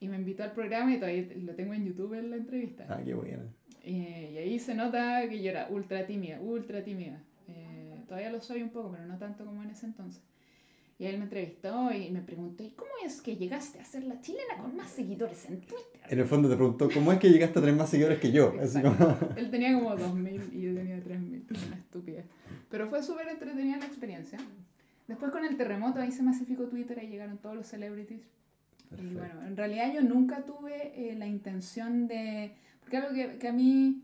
Y 0.00 0.08
me 0.08 0.16
invitó 0.16 0.44
al 0.44 0.52
programa 0.52 0.94
y 0.94 0.98
todavía 0.98 1.26
lo 1.36 1.54
tengo 1.54 1.74
en 1.74 1.86
YouTube 1.86 2.14
en 2.14 2.30
la 2.30 2.36
entrevista. 2.36 2.86
Ah, 2.88 3.00
qué 3.04 3.14
bueno. 3.14 3.42
Eh, 3.82 4.32
y 4.34 4.36
ahí 4.36 4.58
se 4.58 4.74
nota 4.74 5.26
que 5.28 5.42
yo 5.42 5.50
era 5.50 5.68
ultra 5.70 6.06
tímida, 6.06 6.40
ultra 6.40 6.84
tímida. 6.84 7.20
Eh, 7.48 7.96
todavía 8.06 8.30
lo 8.30 8.40
soy 8.40 8.62
un 8.62 8.70
poco, 8.70 8.92
pero 8.92 9.06
no 9.06 9.18
tanto 9.18 9.44
como 9.44 9.62
en 9.62 9.70
ese 9.70 9.86
entonces. 9.86 10.22
Y 11.00 11.06
él 11.06 11.16
me 11.16 11.24
entrevistó 11.24 11.92
y 11.92 12.10
me 12.10 12.20
preguntó, 12.20 12.64
¿y 12.64 12.70
cómo 12.70 12.90
es 13.06 13.22
que 13.22 13.36
llegaste 13.36 13.78
a 13.78 13.84
ser 13.84 14.02
la 14.02 14.20
chilena 14.20 14.56
con 14.60 14.74
más 14.76 14.90
seguidores 14.90 15.46
en 15.46 15.60
Twitter? 15.60 16.00
En 16.08 16.18
el 16.18 16.26
fondo 16.26 16.48
te 16.48 16.56
preguntó, 16.56 16.90
¿cómo 16.92 17.12
es 17.12 17.20
que 17.20 17.30
llegaste 17.30 17.58
a 17.58 17.62
tener 17.62 17.76
más 17.76 17.88
seguidores 17.88 18.18
que 18.18 18.32
yo? 18.32 18.52
Así 18.60 18.82
como... 18.82 19.16
Él 19.36 19.48
tenía 19.48 19.74
como 19.74 19.94
2.000 19.94 20.52
y 20.52 20.62
yo 20.62 20.74
tenía 20.74 20.96
3.000, 20.96 21.46
Pero 22.70 22.88
fue 22.88 23.02
súper 23.02 23.28
entretenida 23.28 23.76
la 23.78 23.86
experiencia. 23.86 24.38
Después 25.06 25.30
con 25.30 25.44
el 25.44 25.56
terremoto 25.56 26.00
ahí 26.00 26.12
se 26.12 26.22
masificó 26.22 26.64
Twitter, 26.64 26.98
ahí 26.98 27.08
llegaron 27.08 27.38
todos 27.38 27.56
los 27.56 27.66
celebrities. 27.66 28.28
Y 28.98 29.14
bueno, 29.14 29.42
en 29.46 29.56
realidad 29.56 29.92
yo 29.92 30.02
nunca 30.02 30.44
tuve 30.44 30.92
eh, 30.94 31.14
la 31.14 31.26
intención 31.26 32.08
de... 32.08 32.54
Porque 32.80 32.96
algo 32.96 33.14
que, 33.14 33.38
que 33.38 33.48
a 33.48 33.52
mí 33.52 34.02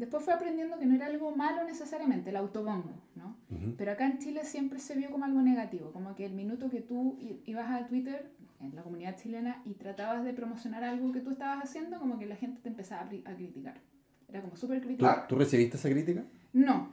Después 0.00 0.24
fue 0.24 0.32
aprendiendo 0.32 0.78
que 0.78 0.86
no 0.86 0.94
era 0.94 1.08
algo 1.08 1.36
malo 1.36 1.62
necesariamente, 1.64 2.30
el 2.30 2.36
autobombo, 2.36 2.94
¿no? 3.16 3.36
Pero 3.76 3.92
acá 3.92 4.06
en 4.06 4.18
Chile 4.18 4.46
siempre 4.46 4.78
se 4.78 4.96
vio 4.96 5.10
como 5.10 5.26
algo 5.26 5.42
negativo, 5.42 5.92
como 5.92 6.14
que 6.14 6.24
el 6.24 6.32
minuto 6.32 6.70
que 6.70 6.80
tú 6.80 7.18
ibas 7.44 7.70
a 7.70 7.86
Twitter, 7.86 8.30
en 8.60 8.74
la 8.74 8.82
comunidad 8.82 9.16
chilena, 9.16 9.60
y 9.66 9.74
tratabas 9.74 10.24
de 10.24 10.32
promocionar 10.32 10.84
algo 10.84 11.12
que 11.12 11.20
tú 11.20 11.28
estabas 11.32 11.62
haciendo, 11.62 11.98
como 11.98 12.18
que 12.18 12.24
la 12.24 12.36
gente 12.36 12.62
te 12.62 12.70
empezaba 12.70 13.02
a, 13.02 13.34
criticar. 13.36 13.78
Era 14.26 14.40
como 14.40 14.56
súper 14.56 14.80
crítico. 14.80 15.06
¿Tú, 15.28 15.36
recibiste 15.36 15.76
esa 15.76 15.90
crítica? 15.90 16.24
No, 16.54 16.88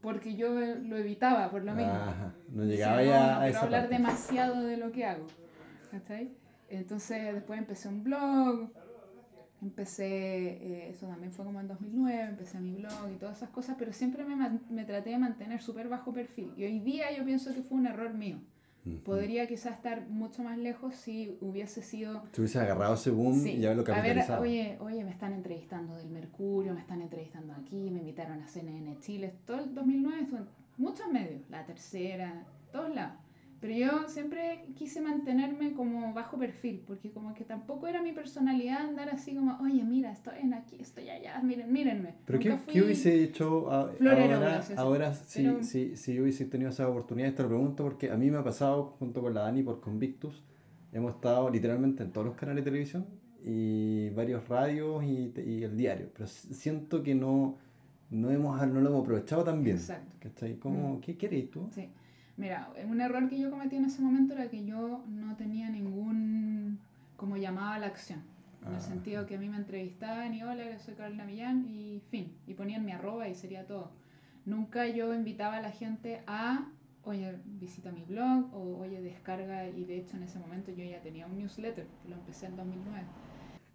porque 0.00 0.34
yo 0.34 0.48
lo 0.52 0.96
evitaba 0.96 1.50
por 1.50 1.64
lo 1.64 1.74
mismo. 1.74 1.92
no 2.48 2.64
llegaba 2.64 3.02
ya 3.02 3.40
a 3.40 3.48
esa 3.48 3.62
hablar 3.62 3.88
demasiado 3.88 4.62
de 4.62 4.76
lo 4.76 4.92
que 4.92 5.04
hago. 5.04 5.26
Entonces 6.68 7.34
después 7.34 7.58
empecé 7.58 7.88
un 7.88 8.04
blog, 8.04 8.70
Empecé, 9.62 10.06
eh, 10.06 10.88
eso 10.88 11.06
también 11.06 11.32
fue 11.32 11.44
como 11.44 11.60
en 11.60 11.68
2009, 11.68 12.22
empecé 12.30 12.58
mi 12.58 12.72
blog 12.72 13.10
y 13.12 13.16
todas 13.16 13.36
esas 13.36 13.50
cosas, 13.50 13.76
pero 13.78 13.92
siempre 13.92 14.24
me, 14.24 14.58
me 14.70 14.84
traté 14.84 15.10
de 15.10 15.18
mantener 15.18 15.60
súper 15.60 15.88
bajo 15.88 16.14
perfil. 16.14 16.54
Y 16.56 16.64
hoy 16.64 16.80
día 16.80 17.14
yo 17.14 17.26
pienso 17.26 17.52
que 17.52 17.62
fue 17.62 17.76
un 17.76 17.86
error 17.86 18.14
mío. 18.14 18.40
Podría 19.04 19.46
quizás 19.46 19.74
estar 19.74 20.08
mucho 20.08 20.42
más 20.42 20.56
lejos 20.56 20.94
si 20.94 21.36
hubiese 21.40 21.82
sido... 21.82 22.22
Si 22.32 22.40
hubiese 22.40 22.58
agarrado 22.58 22.94
ese 22.94 23.10
boom 23.10 23.46
y 23.46 23.58
ya 23.58 23.74
lo 23.74 23.84
capitalizado. 23.84 24.38
A 24.38 24.40
ver, 24.40 24.50
oye, 24.50 24.78
oye, 24.80 25.04
me 25.04 25.10
están 25.10 25.32
entrevistando 25.32 25.94
del 25.96 26.08
Mercurio, 26.08 26.72
me 26.72 26.80
están 26.80 27.02
entrevistando 27.02 27.52
aquí, 27.52 27.90
me 27.90 28.00
invitaron 28.00 28.40
a 28.42 28.48
CNN 28.48 28.98
Chile, 29.00 29.34
todo 29.44 29.58
el 29.60 29.74
2009 29.74 30.22
estuve 30.22 30.38
en 30.38 30.46
muchos 30.78 31.08
medios, 31.08 31.42
La 31.50 31.64
Tercera, 31.66 32.46
todos 32.72 32.94
lados. 32.94 33.18
Pero 33.60 33.74
yo 33.74 34.08
siempre 34.08 34.64
quise 34.74 35.02
mantenerme 35.02 35.74
como 35.74 36.14
bajo 36.14 36.38
perfil, 36.38 36.82
porque 36.86 37.10
como 37.10 37.34
que 37.34 37.44
tampoco 37.44 37.86
era 37.86 38.00
mi 38.00 38.12
personalidad 38.12 38.78
andar 38.78 39.10
así 39.10 39.34
como, 39.34 39.58
oye, 39.60 39.84
mira, 39.84 40.10
estoy 40.10 40.38
en 40.42 40.54
aquí, 40.54 40.76
estoy 40.80 41.10
allá, 41.10 41.38
miren, 41.42 41.70
mírenme. 41.70 42.14
Pero 42.24 42.38
¿qué, 42.38 42.58
¿qué, 42.66 42.82
hubiese 42.82 43.22
hecho 43.22 43.70
ahora, 43.70 44.62
ahora 44.76 45.12
si, 45.12 45.62
si, 45.62 45.94
si, 45.94 46.14
yo 46.14 46.22
hubiese 46.22 46.46
tenido 46.46 46.70
esa 46.70 46.88
oportunidad? 46.88 47.34
Te 47.34 47.42
lo 47.42 47.48
pregunto 47.48 47.84
porque 47.84 48.10
a 48.10 48.16
mí 48.16 48.30
me 48.30 48.38
ha 48.38 48.44
pasado 48.44 48.96
junto 48.98 49.20
con 49.20 49.34
la 49.34 49.42
Dani 49.42 49.62
por 49.62 49.80
Convictus, 49.80 50.42
hemos 50.94 51.14
estado 51.16 51.50
literalmente 51.50 52.02
en 52.02 52.12
todos 52.12 52.26
los 52.28 52.36
canales 52.36 52.64
de 52.64 52.70
televisión 52.70 53.04
y 53.44 54.08
varios 54.10 54.48
radios 54.48 55.04
y, 55.04 55.34
y 55.38 55.64
el 55.64 55.76
diario, 55.76 56.08
pero 56.14 56.26
siento 56.28 57.02
que 57.02 57.14
no, 57.14 57.58
no, 58.08 58.30
hemos, 58.30 58.66
no 58.68 58.80
lo 58.80 58.88
hemos 58.88 59.02
aprovechado 59.02 59.44
tan 59.44 59.62
bien. 59.62 59.76
Exacto. 59.76 60.10
¿Cómo, 60.60 60.94
mm. 60.94 61.00
¿Qué 61.00 61.16
queréis 61.16 61.50
tú? 61.50 61.68
Sí. 61.74 61.90
Mira, 62.40 62.72
un 62.88 63.02
error 63.02 63.28
que 63.28 63.38
yo 63.38 63.50
cometí 63.50 63.76
en 63.76 63.84
ese 63.84 64.00
momento 64.00 64.32
era 64.32 64.48
que 64.48 64.64
yo 64.64 65.04
no 65.06 65.36
tenía 65.36 65.68
ningún 65.68 66.78
como 67.16 67.36
llamado 67.36 67.72
a 67.72 67.78
la 67.78 67.86
acción. 67.86 68.22
En 68.62 68.68
el 68.68 68.76
ah. 68.76 68.80
sentido 68.80 69.26
que 69.26 69.36
a 69.36 69.38
mí 69.38 69.46
me 69.46 69.58
entrevistaban 69.58 70.32
y 70.32 70.42
hola, 70.42 70.78
soy 70.78 70.94
Carolina 70.94 71.24
Millán 71.24 71.66
y 71.68 72.00
fin, 72.10 72.32
y 72.46 72.54
ponían 72.54 72.86
mi 72.86 72.92
arroba 72.92 73.28
y 73.28 73.34
sería 73.34 73.66
todo. 73.66 73.90
Nunca 74.46 74.86
yo 74.86 75.14
invitaba 75.14 75.58
a 75.58 75.60
la 75.60 75.70
gente 75.70 76.22
a, 76.26 76.66
oye, 77.04 77.36
visita 77.44 77.92
mi 77.92 78.04
blog 78.04 78.54
o 78.54 78.78
oye, 78.78 79.02
descarga 79.02 79.68
y 79.68 79.84
de 79.84 79.98
hecho 79.98 80.16
en 80.16 80.22
ese 80.22 80.38
momento 80.38 80.70
yo 80.70 80.82
ya 80.82 81.02
tenía 81.02 81.26
un 81.26 81.36
newsletter, 81.36 81.86
que 82.02 82.08
lo 82.08 82.14
empecé 82.14 82.46
en 82.46 82.56
2009. 82.56 83.02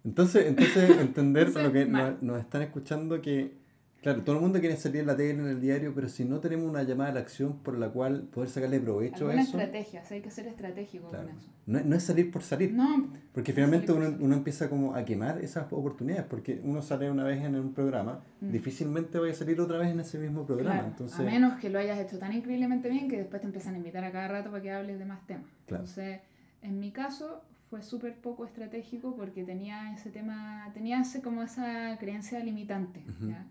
Entonces, 0.04 0.46
entonces 0.46 0.90
entender 0.98 1.52
para 1.52 1.68
lo 1.68 1.72
que 1.72 1.86
nos 1.86 2.40
están 2.40 2.62
escuchando 2.62 3.22
que 3.22 3.64
Claro, 4.02 4.22
todo 4.22 4.36
el 4.36 4.42
mundo 4.42 4.60
quiere 4.60 4.76
salir 4.76 5.00
en 5.00 5.06
la 5.08 5.16
tele, 5.16 5.30
en 5.30 5.48
el 5.48 5.60
diario, 5.60 5.92
pero 5.94 6.08
si 6.08 6.24
no 6.24 6.38
tenemos 6.38 6.68
una 6.68 6.84
llamada 6.84 7.10
a 7.10 7.14
la 7.14 7.20
acción 7.20 7.58
por 7.58 7.76
la 7.76 7.88
cual 7.88 8.22
poder 8.22 8.48
sacarle 8.48 8.78
provecho 8.78 9.28
a 9.28 9.34
eso. 9.34 9.58
estrategia, 9.58 10.02
hay 10.08 10.20
que 10.20 10.30
ser 10.30 10.46
estratégico 10.46 11.08
con 11.08 11.28
eso. 11.28 11.48
No, 11.66 11.80
no, 11.80 11.96
es 11.96 12.04
salir 12.04 12.30
por 12.30 12.42
salir. 12.42 12.72
No. 12.72 13.08
Porque 13.32 13.52
finalmente 13.52 13.90
uno, 13.90 14.16
uno, 14.20 14.36
empieza 14.36 14.70
como 14.70 14.94
a 14.94 15.04
quemar 15.04 15.38
esas 15.42 15.72
oportunidades, 15.72 16.24
porque 16.26 16.60
uno 16.62 16.82
sale 16.82 17.10
una 17.10 17.24
vez 17.24 17.42
en 17.42 17.56
un 17.56 17.72
programa, 17.72 18.20
mm. 18.40 18.52
difícilmente 18.52 19.18
vaya 19.18 19.32
a 19.32 19.36
salir 19.36 19.60
otra 19.60 19.78
vez 19.78 19.88
en 19.88 19.98
ese 19.98 20.18
mismo 20.18 20.46
programa. 20.46 20.86
Entonces... 20.86 21.18
A 21.18 21.22
menos 21.24 21.58
que 21.58 21.68
lo 21.68 21.80
hayas 21.80 21.98
hecho 21.98 22.18
tan 22.18 22.32
increíblemente 22.32 22.88
bien 22.88 23.08
que 23.08 23.16
después 23.16 23.40
te 23.40 23.48
empiezan 23.48 23.74
a 23.74 23.78
invitar 23.78 24.04
a 24.04 24.12
cada 24.12 24.28
rato 24.28 24.50
para 24.50 24.62
que 24.62 24.70
hables 24.70 25.00
de 25.00 25.04
más 25.04 25.26
temas. 25.26 25.50
Entonces, 25.66 26.20
en 26.62 26.78
mi 26.78 26.92
caso 26.92 27.42
fue 27.70 27.82
súper 27.82 28.14
poco 28.14 28.44
estratégico 28.44 29.16
porque 29.16 29.42
tenía 29.42 29.92
ese 29.92 30.10
tema, 30.10 30.70
tenía 30.72 31.00
ese, 31.00 31.20
como 31.20 31.42
esa 31.42 31.96
creencia 31.98 32.38
limitante. 32.38 33.02
¿ya? 33.20 33.44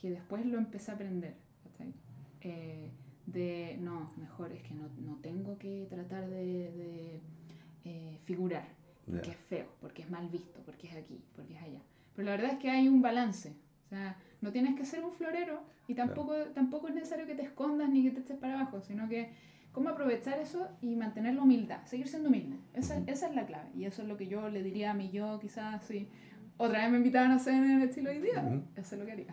Que 0.00 0.10
después 0.10 0.44
lo 0.46 0.58
empecé 0.58 0.90
a 0.90 0.94
aprender. 0.94 1.34
Eh, 2.42 2.90
de, 3.26 3.76
no, 3.80 4.12
mejor 4.18 4.52
es 4.52 4.62
que 4.62 4.72
no, 4.74 4.88
no 5.04 5.16
tengo 5.16 5.58
que 5.58 5.86
tratar 5.90 6.28
de, 6.30 6.70
de 6.70 7.20
eh, 7.84 8.18
figurar, 8.22 8.68
porque 9.04 9.30
es 9.30 9.36
feo, 9.36 9.66
porque 9.80 10.02
es 10.02 10.10
mal 10.10 10.28
visto, 10.28 10.60
porque 10.64 10.86
es 10.86 10.94
aquí, 10.94 11.24
porque 11.34 11.54
es 11.54 11.62
allá. 11.62 11.80
Pero 12.14 12.26
la 12.26 12.32
verdad 12.32 12.52
es 12.52 12.58
que 12.58 12.70
hay 12.70 12.88
un 12.88 13.02
balance. 13.02 13.56
O 13.86 13.88
sea, 13.88 14.16
no 14.40 14.52
tienes 14.52 14.76
que 14.76 14.84
ser 14.84 15.04
un 15.04 15.12
florero 15.12 15.60
y 15.88 15.94
tampoco, 15.94 16.34
tampoco 16.54 16.88
es 16.88 16.94
necesario 16.94 17.26
que 17.26 17.34
te 17.34 17.42
escondas 17.42 17.88
ni 17.88 18.04
que 18.04 18.10
te 18.10 18.20
estés 18.20 18.36
para 18.36 18.60
abajo, 18.60 18.80
sino 18.80 19.08
que 19.08 19.30
cómo 19.72 19.90
aprovechar 19.90 20.38
eso 20.38 20.68
y 20.80 20.96
mantener 20.96 21.34
la 21.34 21.42
humildad, 21.42 21.84
seguir 21.84 22.08
siendo 22.08 22.28
humilde. 22.28 22.56
Esa, 22.74 22.98
esa 23.06 23.28
es 23.28 23.34
la 23.34 23.46
clave. 23.46 23.70
Y 23.74 23.84
eso 23.84 24.02
es 24.02 24.08
lo 24.08 24.16
que 24.16 24.26
yo 24.26 24.48
le 24.48 24.62
diría 24.62 24.92
a 24.92 24.94
mi 24.94 25.10
yo, 25.10 25.38
quizás, 25.38 25.84
si 25.84 26.08
otra 26.58 26.80
vez 26.80 26.90
me 26.90 26.98
invitaban 26.98 27.30
a 27.32 27.36
hacer 27.36 27.54
en 27.54 27.70
el 27.70 27.88
estilo 27.88 28.10
hoy 28.10 28.18
día, 28.18 28.62
eso 28.76 28.94
es 28.94 29.00
lo 29.00 29.06
que 29.06 29.12
haría. 29.12 29.26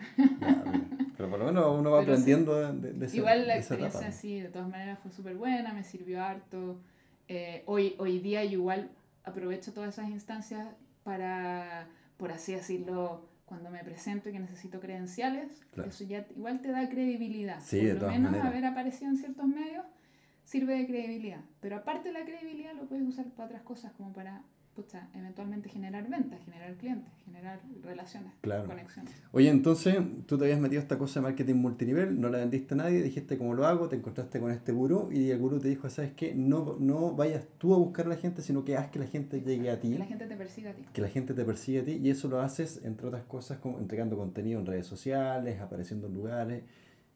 pero 1.18 1.30
por 1.30 1.40
lo 1.40 1.46
menos 1.46 1.80
uno 1.80 1.92
va 1.92 2.02
aprendiendo 2.02 2.74
de, 2.74 2.94
de, 2.94 3.16
Igual 3.16 3.48
la 3.48 3.58
experiencia 3.58 4.12
sí, 4.12 4.42
de 4.42 4.50
todas 4.50 4.70
maneras 4.70 5.00
fue 5.00 5.12
súper 5.12 5.36
buena, 5.36 5.74
me 5.74 5.84
sirvió 5.84 6.24
harto. 6.24 6.82
Eh, 7.28 7.64
hoy, 7.66 7.96
hoy 8.00 8.20
día 8.20 8.44
yo 8.44 8.60
igual 8.60 8.92
aprovecho 9.24 9.74
todas 9.74 9.98
esas 9.98 10.10
instancias 10.10 10.68
para, 11.04 11.88
por 12.18 12.32
así 12.32 12.54
decirlo, 12.54 13.30
cuando 13.46 13.70
me 13.70 13.84
presento 13.84 14.30
y 14.30 14.34
que 14.34 14.40
necesito 14.40 14.80
credenciales, 14.80 15.62
eso 15.86 16.04
ya 16.04 16.26
igual 16.36 16.62
te 16.62 16.72
da 16.72 16.90
credibilidad. 16.90 17.60
Sí, 17.62 17.88
por 18.00 18.04
lo 18.04 18.10
menos 18.10 18.44
haber 18.44 18.66
aparecido 18.66 19.12
en 19.12 19.18
ciertos 19.18 19.48
medios 19.48 19.86
sirve 20.44 20.76
de 20.76 20.88
credibilidad. 20.88 21.42
Pero 21.60 21.78
aparte 21.78 22.10
de 22.10 22.20
la 22.20 22.26
credibilidad 22.26 22.74
lo 22.74 22.86
puedes 22.86 23.08
usar 23.08 23.26
para 23.32 23.46
otras 23.46 23.62
cosas, 23.62 23.92
como 23.94 24.12
para 24.14 24.42
pucha, 24.76 25.08
eventualmente 25.14 25.70
generar 25.70 26.10
ventas, 26.10 26.40
generar 26.44 26.74
clientes, 26.76 27.12
generar 27.26 27.60
relaciones, 27.84 28.34
conexiones. 28.42 29.14
Oye, 29.32 29.50
entonces 29.50 29.98
tú 30.26 30.38
te 30.38 30.46
habías 30.46 30.60
metido 30.60 30.82
esta 30.82 30.98
cosa 30.98 31.20
de 31.20 31.26
marketing 31.26 31.56
multinivel, 31.56 32.20
no 32.20 32.30
la 32.30 32.40
vendiste 32.40 32.74
a 32.74 32.78
nadie, 32.78 33.02
dijiste 33.04 33.38
cómo 33.38 33.54
lo 33.54 33.68
hago, 33.68 33.88
te 33.88 33.96
encontraste 33.96 34.40
con 34.40 34.52
este 34.52 34.72
gurú 34.72 35.10
y 35.12 35.30
el 35.30 35.40
gurú 35.40 35.60
te 35.60 35.68
dijo, 35.68 35.90
¿sabes 35.90 36.14
qué? 36.14 36.34
No, 36.34 36.76
no 36.80 37.14
vayas 37.16 37.46
tú 37.58 37.74
a 37.74 37.78
buscar 37.78 38.08
a 38.08 38.10
la 38.10 38.16
gente, 38.18 38.42
sino 38.42 38.66
que 38.66 38.76
haz 38.76 38.90
que 38.90 39.00
la 39.00 39.08
gente 39.08 39.42
llegue 39.42 39.70
a 39.70 39.80
ti. 39.80 39.92
Que 39.92 40.00
la 40.00 40.06
gente 40.06 40.26
te 40.28 40.36
persiga 40.36 40.72
a 40.72 40.74
ti. 40.74 40.86
Que 40.92 41.02
la 41.02 41.10
gente 41.10 41.34
te 41.34 41.46
persiga 41.46 41.82
a 41.82 41.86
ti 41.86 42.00
y 42.04 42.10
eso 42.10 42.28
lo 42.28 42.42
haces, 42.42 42.82
entre 42.84 43.08
otras 43.08 43.24
cosas, 43.24 43.60
como 43.60 43.80
entregando 43.80 44.18
contenido 44.18 44.60
en 44.60 44.66
redes 44.66 44.88
sociales, 44.88 45.60
apareciendo 45.62 46.08
en 46.08 46.14
lugares. 46.16 46.64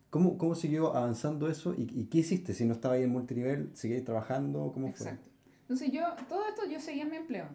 ¿Cómo, 0.10 0.38
cómo 0.38 0.56
siguió 0.56 0.96
avanzando 0.96 1.50
eso 1.50 1.74
y, 1.78 1.84
y 1.94 2.06
qué 2.06 2.20
hiciste? 2.20 2.54
Si 2.54 2.64
no 2.66 2.74
estaba 2.74 2.94
ahí 2.96 3.04
en 3.04 3.10
multinivel, 3.10 3.72
¿seguías 3.74 4.04
trabajando? 4.06 4.72
¿Cómo 4.74 4.88
Exacto. 4.88 5.22
fue? 5.22 5.37
Entonces 5.68 5.92
yo, 5.92 6.02
todo 6.30 6.48
esto 6.48 6.62
yo 6.66 6.80
seguía 6.80 7.04
en 7.04 7.10
mi 7.10 7.18
empleo. 7.18 7.50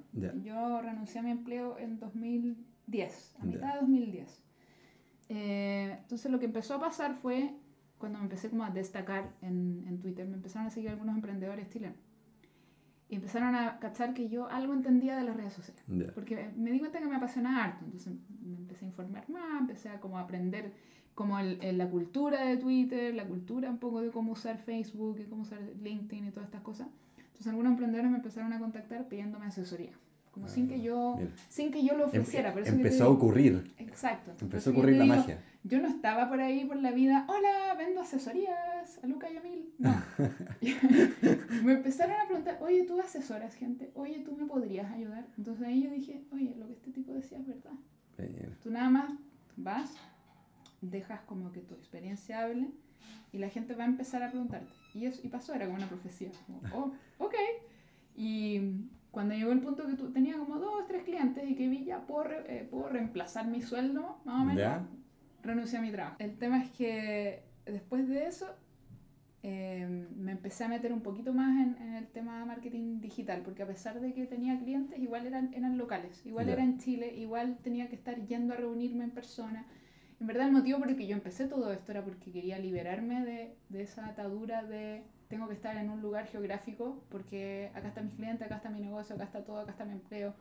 Yo 0.45 0.83
renuncié 0.83 1.21
a 1.21 1.23
mi 1.23 1.31
empleo 1.31 1.79
en 1.79 1.99
2010, 1.99 3.37
a 3.41 3.45
mitad 3.47 3.73
de 3.73 3.81
2010. 3.81 4.43
Eh, 5.31 5.97
entonces 6.03 6.31
lo 6.31 6.39
que 6.39 6.45
empezó 6.45 6.75
a 6.75 6.81
pasar 6.81 7.15
fue, 7.15 7.55
cuando 7.97 8.19
me 8.19 8.25
empecé 8.25 8.51
como 8.51 8.65
a 8.65 8.71
destacar 8.71 9.33
en, 9.41 9.87
en, 9.89 9.99
Twitter, 9.99 10.29
me 10.29 10.35
empezaron 10.35 10.67
a 10.67 10.71
seguir 10.71 10.91
algunos 10.91 11.15
emprendedores 11.15 11.71
chilenos. 11.71 11.97
y 13.09 13.15
empezaron 13.15 13.55
a 13.55 13.79
cachar 13.79 14.13
que 14.13 14.29
yo 14.29 14.47
algo 14.47 14.75
entendía 14.75 15.17
de 15.17 15.25
las 15.25 15.35
redes 15.35 15.55
sociales. 15.55 15.83
Porque 16.15 16.51
me 16.55 16.71
di 16.71 16.81
cuenta 16.81 16.99
que 16.99 17.07
me 17.07 17.17
apasionaba 17.17 17.65
harto. 17.65 17.87
Entonces 17.87 18.13
me 18.43 18.59
empecé 18.59 18.85
a 18.85 18.89
informar 18.89 19.31
más, 19.31 19.59
empecé 19.59 19.89
a 19.89 20.01
como 20.01 20.19
aprender 20.19 20.75
como 21.15 21.39
el, 21.39 21.79
la 21.79 21.89
cultura 21.89 22.45
de 22.45 22.59
Twitter, 22.59 23.15
la 23.15 23.27
cultura 23.27 23.71
un 23.71 23.79
poco 23.79 24.03
de 24.03 24.11
cómo 24.11 24.33
usar 24.33 24.59
Facebook 24.59 25.19
y 25.19 25.25
cómo 25.25 25.43
usar 25.43 25.61
LinkedIn 25.83 26.27
y 26.27 26.31
todas 26.31 26.49
estas 26.49 26.61
cosas. 26.61 26.89
Entonces 27.43 27.55
algunos 27.55 27.73
emprendedores 27.73 28.09
me 28.09 28.19
empezaron 28.19 28.53
a 28.53 28.61
contactar 28.61 29.09
pidiéndome 29.09 29.47
asesoría 29.47 29.91
como 30.31 30.47
sin 30.47 30.69
que 30.69 30.81
yo 30.81 31.19
sin 31.49 31.73
que 31.73 31.85
yo 31.85 31.97
lo 31.97 32.05
em, 32.05 32.09
ofreciera. 32.11 32.55
empezó 32.55 33.05
a 33.07 33.09
ocurrir. 33.09 33.65
Exacto. 33.79 34.31
Empezó 34.41 34.71
a 34.71 34.73
ocurrir 34.73 34.97
la 34.97 35.07
magia. 35.07 35.43
Yo 35.65 35.81
no 35.81 35.89
estaba 35.89 36.29
por 36.29 36.41
ahí 36.41 36.65
por 36.65 36.77
la 36.77 36.93
vida, 36.93 37.27
hola, 37.29 37.75
vendo 37.77 38.01
asesorías 38.01 39.01
a 39.03 39.07
Luca 39.09 39.29
y 39.29 39.39
a 39.39 39.41
Mil. 39.41 39.75
No. 39.77 39.93
me 41.65 41.73
empezaron 41.73 42.15
a 42.21 42.27
preguntar, 42.27 42.59
oye, 42.61 42.85
tú 42.85 43.01
asesoras 43.01 43.57
gente, 43.57 43.91
oye, 43.95 44.21
tú 44.21 44.37
me 44.37 44.47
podrías 44.47 44.93
ayudar. 44.93 45.27
Entonces 45.37 45.67
ahí 45.67 45.83
yo 45.83 45.91
dije, 45.91 46.23
oye, 46.31 46.55
lo 46.57 46.69
que 46.69 46.75
este 46.75 46.93
tipo 46.93 47.13
decía 47.13 47.39
es 47.39 47.47
verdad. 47.49 47.73
Tú 48.63 48.71
nada 48.71 48.89
más 48.89 49.11
vas, 49.57 49.97
dejas 50.81 51.23
como 51.23 51.51
que 51.51 51.61
tu 51.61 51.75
experiencia 51.75 52.45
hable 52.45 52.69
y 53.33 53.39
la 53.39 53.49
gente 53.49 53.75
va 53.75 53.85
a 53.85 53.87
empezar 53.87 54.23
a 54.23 54.31
preguntarte. 54.31 54.73
Y, 54.95 55.07
eso, 55.07 55.21
y 55.25 55.29
pasó, 55.29 55.55
era 55.55 55.65
como 55.67 55.79
una 55.79 55.89
profecía. 55.89 56.31
Como, 56.47 56.61
oh, 56.75 57.25
ok. 57.25 57.35
Y 58.15 58.61
cuando 59.11 59.35
llegó 59.35 59.53
el 59.53 59.61
punto 59.61 59.87
que 59.87 59.95
tú 59.95 60.11
tenía 60.11 60.37
como 60.37 60.59
dos, 60.59 60.87
tres 60.87 61.03
clientes 61.05 61.49
y 61.49 61.55
que 61.55 61.69
vi 61.69 61.85
ya 61.85 62.01
puedo, 62.07 62.31
eh, 62.31 62.67
puedo 62.71 62.89
reemplazar 62.89 63.47
mi 63.47 63.63
sueldo, 63.63 64.19
más 64.25 64.43
o 64.43 64.45
menos, 64.45 64.83
renuncié 65.43 65.79
a 65.79 65.83
mi 65.83 65.91
trabajo. 65.91 66.17
El 66.19 66.37
tema 66.39 66.63
es 66.63 66.71
que 66.71 67.43
después 67.67 68.09
de 68.09 68.27
eso 68.27 68.47
em, 69.43 70.07
me 70.17 70.33
empecé 70.33 70.65
a 70.65 70.69
meter 70.69 70.93
un 70.93 71.01
poquito 71.01 71.33
más 71.33 71.61
en, 71.61 71.77
en, 71.83 71.95
el 71.95 72.07
tema 72.07 72.39
de 72.39 72.47
marketing 72.47 73.01
digital, 73.01 73.43
porque 73.43 73.63
a 73.63 73.67
pesar 73.67 74.01
de 74.01 74.15
que 74.15 74.27
tenía 74.27 74.59
clientes, 74.59 74.99
igual 74.99 75.27
eran, 75.27 75.53
eran 75.53 75.77
locales, 75.77 76.25
igual 76.25 76.49
era 76.49 76.63
en 76.63 76.79
Chile, 76.79 77.15
igual 77.15 77.59
tenía 77.63 77.89
que 77.89 77.97
estar 77.97 78.25
yendo 78.27 78.55
a 78.55 78.57
reunirme 78.57 79.05
en 79.05 79.11
persona. 79.11 79.67
En 80.23 80.29
verdad 80.29 80.47
el 80.47 80.53
motivo 80.53 80.79
por 80.79 80.89
el 80.89 80.95
que 80.95 81.09
yo 81.09 81.17
empecé 81.17 81.49
todo 81.49 81.73
esto 81.73 81.91
era 81.91 82.05
porque 82.05 82.31
quería 82.31 82.57
liberarme 82.57 83.25
de, 83.25 83.57
de 83.71 83.83
esa 83.83 84.07
atadura 84.07 84.63
de 84.63 85.03
tengo 85.27 85.49
que 85.49 85.55
estar 85.55 85.77
en 85.77 85.91
un 85.91 86.01
lugar 86.01 86.27
geográfico 86.29 87.03
porque 87.09 87.73
acá 87.75 87.89
están 87.89 88.07
mis 88.07 88.15
clientes, 88.15 88.47
acá 88.47 88.59
está 88.59 88.71
mi 88.71 88.79
negocio, 88.79 89.17
acá 89.17 89.25
está 89.25 89.43
todo, 89.43 89.59
acá 89.59 89.73
está 89.73 89.85
mi 89.85 89.95
empleo. 89.95 90.33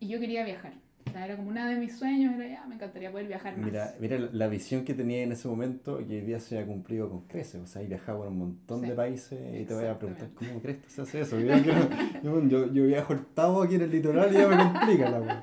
Y 0.00 0.08
yo 0.08 0.18
quería 0.18 0.44
viajar. 0.44 0.72
O 1.06 1.12
sea, 1.12 1.24
era 1.24 1.36
como 1.36 1.50
una 1.50 1.68
de 1.68 1.76
mis 1.76 1.96
sueños, 1.96 2.34
era 2.34 2.48
ya, 2.48 2.66
me 2.66 2.74
encantaría 2.74 3.12
poder 3.12 3.28
viajar 3.28 3.56
más. 3.56 3.64
Mira, 3.64 3.94
mira 4.00 4.18
la 4.18 4.48
visión 4.48 4.84
que 4.84 4.92
tenía 4.92 5.22
en 5.22 5.30
ese 5.30 5.46
momento 5.46 6.00
y 6.00 6.16
hoy 6.16 6.22
día 6.22 6.40
se 6.40 6.58
ha 6.58 6.66
cumplido 6.66 7.08
con 7.08 7.20
creces. 7.28 7.60
O 7.60 7.66
sea, 7.66 7.80
he 7.80 7.86
viajado 7.86 8.18
por 8.18 8.26
un 8.26 8.38
montón 8.38 8.80
de 8.80 8.92
países 8.92 9.38
y 9.54 9.64
te 9.64 9.72
voy 9.72 9.86
a 9.86 9.96
preguntar, 10.00 10.30
¿cómo 10.34 10.60
crees 10.60 10.78
que 10.78 10.90
se 10.90 11.00
hace 11.00 11.20
eso? 11.20 11.38
Yo, 12.24 12.42
yo, 12.48 12.72
yo, 12.72 12.86
viajo 12.86 13.12
octavo 13.12 13.62
aquí 13.62 13.76
en 13.76 13.82
el 13.82 13.90
litoral 13.92 14.34
y 14.34 14.36
ya 14.36 14.48
me 14.48 14.56
complica 14.56 15.10
la 15.10 15.42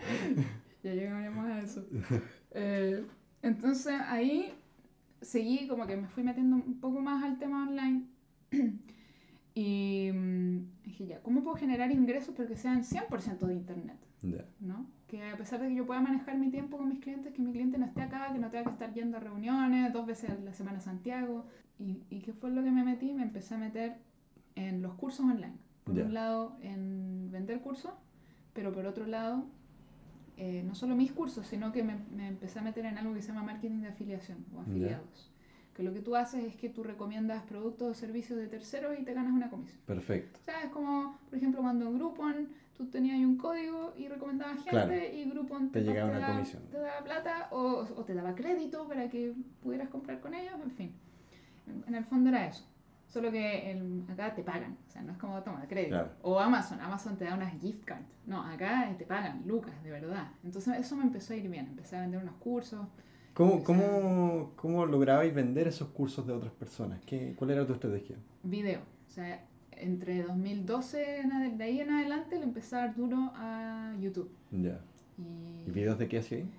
Ya 0.84 0.94
llegaremos 0.94 1.46
a 1.46 1.60
eso. 1.62 1.86
Eh, 2.52 3.06
entonces 3.42 3.94
ahí 4.08 4.54
seguí 5.22 5.68
como 5.68 5.86
que 5.88 5.96
me 5.98 6.08
fui 6.08 6.24
metiendo 6.24 6.56
un 6.56 6.80
poco 6.80 7.02
más 7.02 7.24
al 7.24 7.38
tema 7.40 7.68
online 7.68 8.04
y 9.54 10.12
mm, 10.14 10.84
dije, 10.84 11.08
ya, 11.08 11.22
¿cómo 11.22 11.44
puedo 11.44 11.56
generar 11.56 11.92
ingresos 11.92 12.34
pero 12.36 12.48
que 12.48 12.56
sean 12.56 12.84
100% 12.84 13.40
de 13.40 13.54
internet? 13.54 13.98
¿no? 14.60 14.86
Que 15.08 15.24
a 15.24 15.38
pesar 15.38 15.62
de 15.62 15.70
que 15.70 15.76
yo 15.76 15.86
pueda 15.86 16.02
manejar 16.02 16.38
mi 16.38 16.50
tiempo 16.50 16.78
con 16.78 16.90
mis 16.90 17.00
clientes, 17.00 17.34
que 17.34 17.42
mi 17.42 17.52
cliente 17.52 17.78
no 17.78 17.86
esté 17.86 18.02
acá, 18.02 18.32
que 18.32 18.40
no 18.40 18.50
tenga 18.50 18.66
que 18.66 18.72
estar 18.72 18.94
yendo 18.94 19.18
a 19.18 19.20
reuniones 19.20 19.92
dos 19.94 20.06
veces 20.06 20.30
a 20.32 20.36
la 20.36 20.54
semana 20.54 20.80
a 20.80 20.82
Santiago. 20.82 21.46
¿Y, 21.80 22.04
y 22.10 22.20
qué 22.20 22.34
fue 22.34 22.52
lo 22.52 22.64
que 22.64 22.72
me 22.72 22.84
metí? 22.84 23.14
Me 23.14 23.24
empecé 23.24 23.56
a 23.56 23.58
meter 23.58 23.98
en 24.56 24.82
los 24.82 24.94
cursos 24.96 25.22
online. 25.22 25.56
Por 25.84 25.96
un 25.96 26.14
lado, 26.14 26.58
en 26.62 27.32
vender 27.32 27.62
cursos, 27.62 27.92
pero 28.54 28.72
por 28.72 28.86
otro 28.86 29.08
lado, 29.08 29.48
eh, 30.40 30.64
no 30.66 30.74
solo 30.74 30.96
mis 30.96 31.12
cursos, 31.12 31.46
sino 31.46 31.72
que 31.72 31.84
me, 31.84 31.98
me, 32.16 32.28
empecé 32.28 32.60
a 32.60 32.62
meter 32.62 32.86
en 32.86 32.98
algo 32.98 33.14
que 33.14 33.22
se 33.22 33.28
llama 33.28 33.44
marketing 33.44 33.82
de 33.82 33.90
afiliación 33.90 34.46
o 34.56 34.62
afiliados 34.62 35.30
que 35.80 35.84
lo 35.84 35.94
que 35.94 36.02
tú 36.02 36.14
haces 36.18 36.44
es 36.44 36.58
que 36.58 36.68
tú 36.68 36.84
recomiendas 36.84 37.42
productos 37.44 37.92
o 37.92 37.94
servicios 37.94 38.38
de 38.38 38.48
terceros 38.48 39.00
y 39.00 39.04
te 39.04 39.14
ganas 39.14 39.32
una 39.32 39.50
comisión. 39.50 39.80
Perfecto. 39.86 40.38
O 40.42 40.44
sea, 40.44 40.62
es 40.64 40.72
como, 40.72 41.18
por 41.30 41.38
ejemplo, 41.38 41.62
cuando 41.62 41.88
en 41.88 41.94
Groupon 41.94 42.50
tú 42.76 42.88
tenías 42.88 43.18
un 43.20 43.38
código 43.38 43.94
y 43.98 44.10
recomendabas 44.10 44.62
gente 44.66 45.16
y 45.16 45.30
Groupon 45.30 45.72
te, 45.72 45.80
te 45.80 45.86
llegaba 45.86 46.12
una 46.12 46.34
comisión. 46.34 46.64
Te 46.70 46.80
daba 46.80 47.02
plata 47.06 47.48
o, 47.52 47.88
o, 47.96 48.04
te 48.04 48.14
daba 48.14 48.36
crédito 48.36 48.90
para 48.90 49.08
que 49.08 49.34
pudieras 49.64 49.88
comprar 49.88 50.20
con 50.20 50.34
ellos, 50.34 50.56
en 50.62 50.72
fin. 50.72 50.92
En, 51.88 51.96
el 51.96 52.04
fondo 52.04 52.28
era 52.28 52.46
eso. 52.46 52.66
Solo 53.10 53.32
que 53.32 53.72
el, 53.72 54.06
acá 54.08 54.34
te 54.34 54.44
pagan, 54.44 54.78
o 54.88 54.92
sea, 54.92 55.02
no 55.02 55.12
es 55.12 55.18
como 55.18 55.42
toma 55.42 55.68
crédito. 55.68 56.10
O 56.22 56.40
Amazon, 56.40 56.80
Amazon 56.80 57.18
te 57.18 57.26
da 57.26 57.34
unas 57.34 57.60
gift 57.60 57.84
cards. 57.84 58.06
No, 58.26 58.44
acá 58.44 58.94
te 58.98 59.06
pagan, 59.06 59.44
lucas, 59.46 59.84
de 59.84 59.90
verdad. 59.90 60.28
Entonces 60.44 60.78
eso 60.78 60.96
me 60.96 61.04
empezó 61.04 61.34
a 61.34 61.36
ir 61.36 61.50
bien. 61.50 61.66
Empecé 61.66 61.98
a 61.98 62.02
vender 62.02 62.22
unos 62.22 62.36
cursos, 62.36 62.86
¿Cómo, 63.34 63.64
cómo, 63.64 64.52
¿Cómo 64.58 64.86
lograbais 64.86 65.34
vender 65.34 65.68
esos 65.70 65.88
cursos 65.90 66.28
de 66.28 66.34
otras 66.34 66.52
personas? 66.52 67.00
¿Qué, 67.06 67.34
¿Cuál 67.38 67.52
era 67.52 67.66
tu 67.66 67.72
estrategia? 67.72 68.18
Video. 68.44 68.82
O 69.08 69.10
sea, 69.10 69.46
entre 69.72 70.24
2012, 70.24 71.24
de 71.56 71.64
ahí 71.64 71.80
en 71.80 71.90
adelante, 71.90 72.38
le 72.38 72.44
empecé 72.44 72.76
a 72.76 72.80
dar 72.80 72.96
duro 72.96 73.32
a 73.36 73.96
YouTube. 74.00 74.30
Ya. 74.52 74.82
¿Y, 75.18 75.72
videos 75.72 75.98
de 75.98 76.10
qué 76.10 76.20
hacía 76.20 76.40
ahí? 76.40 76.50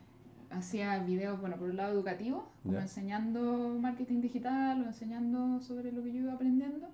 Hacía 0.50 0.98
videos, 0.98 1.40
bueno, 1.40 1.56
por 1.56 1.70
un 1.70 1.76
lado 1.76 1.92
educativo, 1.92 2.50
como 2.62 2.78
enseñando 2.78 3.78
marketing 3.80 4.20
digital 4.20 4.82
o 4.82 4.86
enseñando 4.86 5.60
sobre 5.60 5.92
lo 5.92 6.02
que 6.02 6.12
yo 6.12 6.20
iba 6.20 6.32
aprendiendo, 6.32 6.88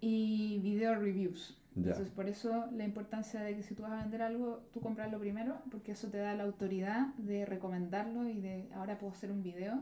y 0.00 0.60
video 0.62 0.94
reviews. 0.94 1.58
Entonces, 1.74 2.10
por 2.10 2.28
eso 2.28 2.66
la 2.72 2.84
importancia 2.84 3.40
de 3.40 3.56
que 3.56 3.62
si 3.62 3.74
tú 3.74 3.82
vas 3.82 3.92
a 3.92 4.02
vender 4.02 4.20
algo, 4.20 4.62
tú 4.74 4.80
comprarlo 4.80 5.18
primero, 5.18 5.56
porque 5.70 5.92
eso 5.92 6.08
te 6.08 6.18
da 6.18 6.34
la 6.34 6.42
autoridad 6.42 7.14
de 7.16 7.46
recomendarlo 7.46 8.28
y 8.28 8.40
de 8.40 8.68
ahora 8.74 8.98
puedo 8.98 9.12
hacer 9.12 9.32
un 9.32 9.42
video 9.42 9.80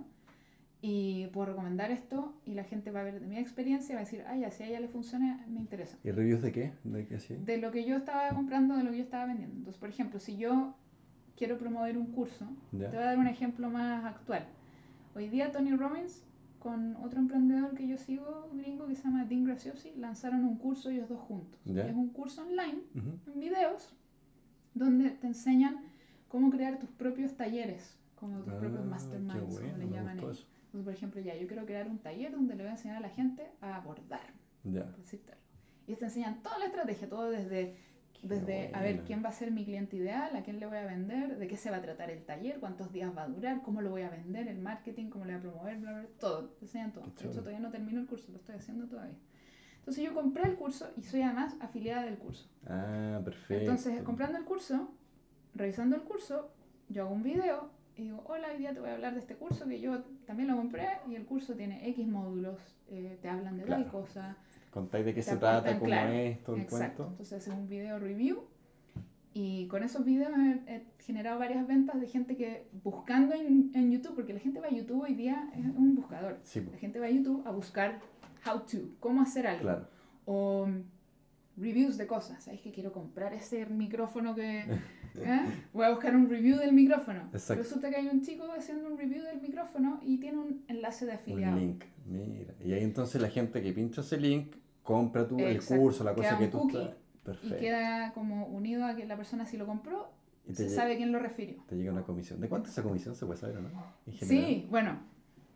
y 0.83 1.27
puedo 1.29 1.47
recomendar 1.47 1.91
esto 1.91 2.35
y 2.47 2.55
la 2.55 2.65
gente 2.65 2.91
va 2.91 3.01
a 3.01 3.03
ver 3.03 3.21
de 3.21 3.27
mi 3.27 3.39
experiencia 3.39 3.93
y 3.93 3.97
va 3.97 4.03
a 4.03 4.05
decir, 4.05 4.25
ay, 4.27 4.45
si 4.51 4.63
a 4.63 4.67
ella 4.67 4.81
le 4.81 4.89
funciona, 4.89 5.45
me 5.49 5.61
interesa. 5.61 5.99
¿Y 6.05 6.11
reviews 6.11 6.43
de 6.43 6.53
qué? 6.53 6.73
¿De 6.85 7.07
qué 7.07 7.19
De 7.39 7.59
lo 7.59 7.71
que 7.71 7.85
yo 7.85 7.97
estaba 7.97 8.29
comprando, 8.31 8.77
de 8.77 8.85
lo 8.85 8.91
que 8.91 8.99
yo 8.99 9.03
estaba 9.03 9.27
vendiendo. 9.27 9.57
Entonces, 9.57 9.81
por 9.81 9.89
ejemplo, 9.89 10.19
si 10.21 10.37
yo 10.37 10.77
quiero 11.41 11.57
promover 11.57 11.97
un 11.97 12.13
curso, 12.13 12.45
te 12.71 12.87
voy 12.87 12.97
a 12.97 13.01
dar 13.01 13.19
un 13.19 13.27
ejemplo 13.27 13.71
más 13.71 14.05
actual. 14.05 14.45
Hoy 15.15 15.31
día 15.31 15.51
Tony 15.51 15.75
Robbins 15.75 16.23
con 16.59 16.97
otro 16.97 17.19
emprendedor 17.19 17.75
que 17.75 17.89
yo 17.89 17.97
sigo, 17.97 18.51
gringo, 18.53 18.87
que 18.87 18.95
se 18.95 19.05
llama 19.05 19.25
Dean 19.25 19.47
Graciosi, 19.47 19.95
lanzaron 19.97 20.45
un 20.45 20.59
curso 20.59 20.91
ellos 20.91 21.09
dos 21.09 21.19
juntos. 21.19 21.59
Es 21.65 21.95
un 21.95 22.11
curso 22.11 22.43
online, 22.43 22.83
en 22.95 23.41
videos, 23.41 23.91
donde 24.75 25.13
te 25.13 25.29
enseñan 25.29 25.79
cómo 26.29 26.51
crear 26.51 26.79
tus 26.79 26.91
propios 26.91 27.35
talleres, 27.39 27.97
como 28.17 28.43
tus 28.43 28.53
propios 28.53 28.83
ah, 28.83 28.91
masterminds, 28.91 29.57
como 29.57 29.79
le 29.79 29.89
llaman 29.89 30.19
ellos. 30.19 30.47
Entonces, 30.67 30.85
por 30.85 30.93
ejemplo, 30.93 31.23
ya, 31.23 31.35
yo 31.39 31.47
quiero 31.47 31.65
crear 31.65 31.89
un 31.89 32.01
taller 32.01 32.33
donde 32.33 32.55
le 32.55 32.65
voy 32.65 32.69
a 32.69 32.73
enseñar 32.73 32.99
a 32.99 33.01
la 33.01 33.09
gente 33.09 33.51
a 33.63 33.77
abordar, 33.77 34.35
ya. 34.63 34.95
Y 35.87 35.95
te 35.95 36.05
enseñan 36.05 36.43
toda 36.43 36.59
la 36.59 36.67
estrategia, 36.67 37.09
todo 37.09 37.31
desde 37.31 37.77
desde 38.23 38.71
a 38.75 38.83
ver 38.83 39.01
quién 39.01 39.25
va 39.25 39.31
a 39.31 39.33
ser 39.33 39.51
mi 39.51 39.65
cliente 39.65 39.97
ideal, 39.97 40.35
a 40.37 40.43
quién 40.43 40.61
le 40.61 40.67
voy 40.67 40.77
a 40.77 40.85
vender, 40.85 41.39
de 41.39 41.47
qué 41.47 41.57
se 41.57 41.71
va 41.71 41.79
a 41.79 41.83
tratar 41.83 42.11
el 42.11 42.23
taller, 42.25 42.61
cuántos 42.61 42.93
días 42.93 43.17
va 43.17 43.23
a 43.23 43.29
durar, 43.29 43.63
cómo 43.63 43.81
lo 43.81 43.91
voy 43.91 44.03
a 44.03 44.11
vender, 44.11 44.49
el 44.49 44.59
marketing, 44.59 45.09
cómo 45.09 45.25
lo 45.25 45.31
voy 45.31 45.39
a 45.39 45.43
promover, 45.43 45.79
bla, 45.79 45.93
bla, 45.93 46.07
todo. 46.19 46.49
Te 46.51 46.67
enseñan 46.67 46.93
todo. 46.93 47.05
De 47.05 47.29
hecho, 47.29 47.39
todavía 47.41 47.61
no 47.61 47.71
termino 47.71 48.01
el 48.01 48.07
curso, 48.07 48.31
lo 48.31 48.37
estoy 48.37 48.57
haciendo 48.57 48.87
todavía. 48.87 49.17
Entonces 49.79 50.05
yo 50.05 50.13
compré 50.13 50.45
el 50.45 50.57
curso 50.57 50.91
y 50.97 51.03
soy 51.03 51.23
además 51.23 51.57
afiliada 51.61 52.05
del 52.05 52.19
curso. 52.19 52.49
Ah, 52.67 53.21
perfecto. 53.25 53.63
Entonces, 53.63 54.03
comprando 54.03 54.37
el 54.37 54.45
curso, 54.45 54.93
revisando 55.55 55.97
el 55.97 56.03
curso, 56.03 56.53
yo 56.89 57.05
hago 57.05 57.15
un 57.15 57.23
video 57.23 57.71
y 57.97 58.03
digo, 58.03 58.23
hola, 58.27 58.49
hoy 58.53 58.59
día 58.59 58.75
te 58.75 58.81
voy 58.81 58.91
a 58.91 58.95
hablar 58.95 59.15
de 59.15 59.21
este 59.21 59.37
curso 59.37 59.67
que 59.67 59.81
yo 59.81 60.03
también 60.27 60.49
lo 60.49 60.57
compré 60.57 60.89
y 61.09 61.15
el 61.15 61.25
curso 61.25 61.55
tiene 61.55 61.89
X 61.89 62.07
módulos, 62.07 62.59
eh, 62.89 63.19
te 63.23 63.29
hablan 63.29 63.57
de 63.57 63.65
tal 63.65 63.89
cosa 63.89 64.37
contáis 64.71 65.05
de 65.05 65.15
qué 65.15 65.23
se 65.23 65.37
trata, 65.37 65.79
cómo 65.79 65.95
es, 65.95 66.43
todo 66.43 66.57
el 66.57 66.67
cuento. 66.67 67.09
Entonces 67.11 67.39
haces 67.39 67.55
un 67.55 67.69
video 67.69 67.99
review 67.99 68.45
y 69.33 69.67
con 69.69 69.83
esos 69.83 70.05
videos 70.05 70.33
he, 70.67 70.87
generado 71.05 71.39
varias 71.39 71.67
ventas 71.67 72.01
de 72.01 72.07
gente 72.07 72.37
que 72.37 72.69
buscando 72.85 73.35
en, 73.35 73.71
en, 73.75 73.91
YouTube, 73.91 74.15
porque 74.15 74.33
la 74.33 74.41
gente 74.41 74.61
va 74.61 74.67
a 74.69 74.71
YouTube 74.71 75.03
hoy 75.03 75.15
día, 75.15 75.51
es 75.57 75.65
un 75.65 75.95
buscador. 75.95 76.41
La 76.73 76.79
gente 76.79 77.01
va 77.01 77.07
a 77.07 77.11
YouTube 77.11 77.47
a 77.47 77.51
buscar 77.51 78.01
how 78.47 78.61
to, 78.61 78.79
cómo 79.01 79.23
hacer 79.23 79.47
algo. 79.47 79.63
Claro. 79.63 79.89
O 80.27 80.69
reviews 81.57 81.97
de 81.97 82.07
cosas. 82.07 82.45
¿Sabes 82.45 82.61
que 82.61 82.73
quiero 82.73 82.93
comprar 82.93 83.35
ese 83.35 83.67
micrófono 83.67 84.35
que... 84.35 84.65
¿eh? 85.17 85.41
Voy 85.73 85.85
a 85.85 85.91
buscar 85.91 86.15
un 86.15 86.29
review 86.29 86.59
del 86.59 86.73
micrófono. 86.73 87.29
Resulta 87.33 87.91
que 87.91 87.97
hay 87.97 88.09
un 88.09 88.23
chico 88.23 88.45
haciendo 88.57 88.89
un 88.89 88.99
review 88.99 89.23
del 89.23 89.41
micrófono 89.41 90.01
y 90.03 90.19
tiene 90.19 90.39
un 90.39 90.65
enlace 90.69 91.07
de 91.07 91.13
afiliado. 91.13 91.57
Un 91.57 91.61
link, 91.61 91.85
mira. 92.07 92.55
Y 92.65 92.73
ahí 92.73 92.85
entonces 92.85 93.21
la 93.21 93.29
gente 93.29 93.63
que 93.63 93.73
pincha 93.73 94.01
ese 94.01 94.19
link 94.19 94.55
compra 94.83 95.27
tú 95.27 95.39
el 95.39 95.63
curso, 95.65 96.05
la 96.05 96.15
cosa 96.15 96.39
que 96.39 96.49
tú 96.49 96.69
Perfecto. 97.25 97.57
Y 97.57 97.61
queda 97.61 98.13
como 98.15 98.47
unido 98.47 98.87
a 98.87 98.97
que 98.97 99.05
la 99.05 99.15
persona 99.15 99.45
si 99.45 99.59
lo 99.59 99.67
compró, 99.67 100.11
y 100.49 100.55
se 100.55 100.69
sabe 100.71 100.97
quién 100.97 101.13
lo 101.13 101.19
refirió. 101.19 101.63
Te 101.69 101.77
llega 101.77 101.93
una 101.93 102.03
comisión. 102.03 102.41
¿De 102.41 102.49
cuánto 102.49 102.67
es 102.67 102.73
esa 102.73 102.83
comisión 102.83 103.15
se 103.15 103.27
puede 103.27 103.39
saber 103.39 103.59
o 103.59 103.61
no? 103.61 103.71
Sí, 104.21 104.67
bueno, 104.71 104.99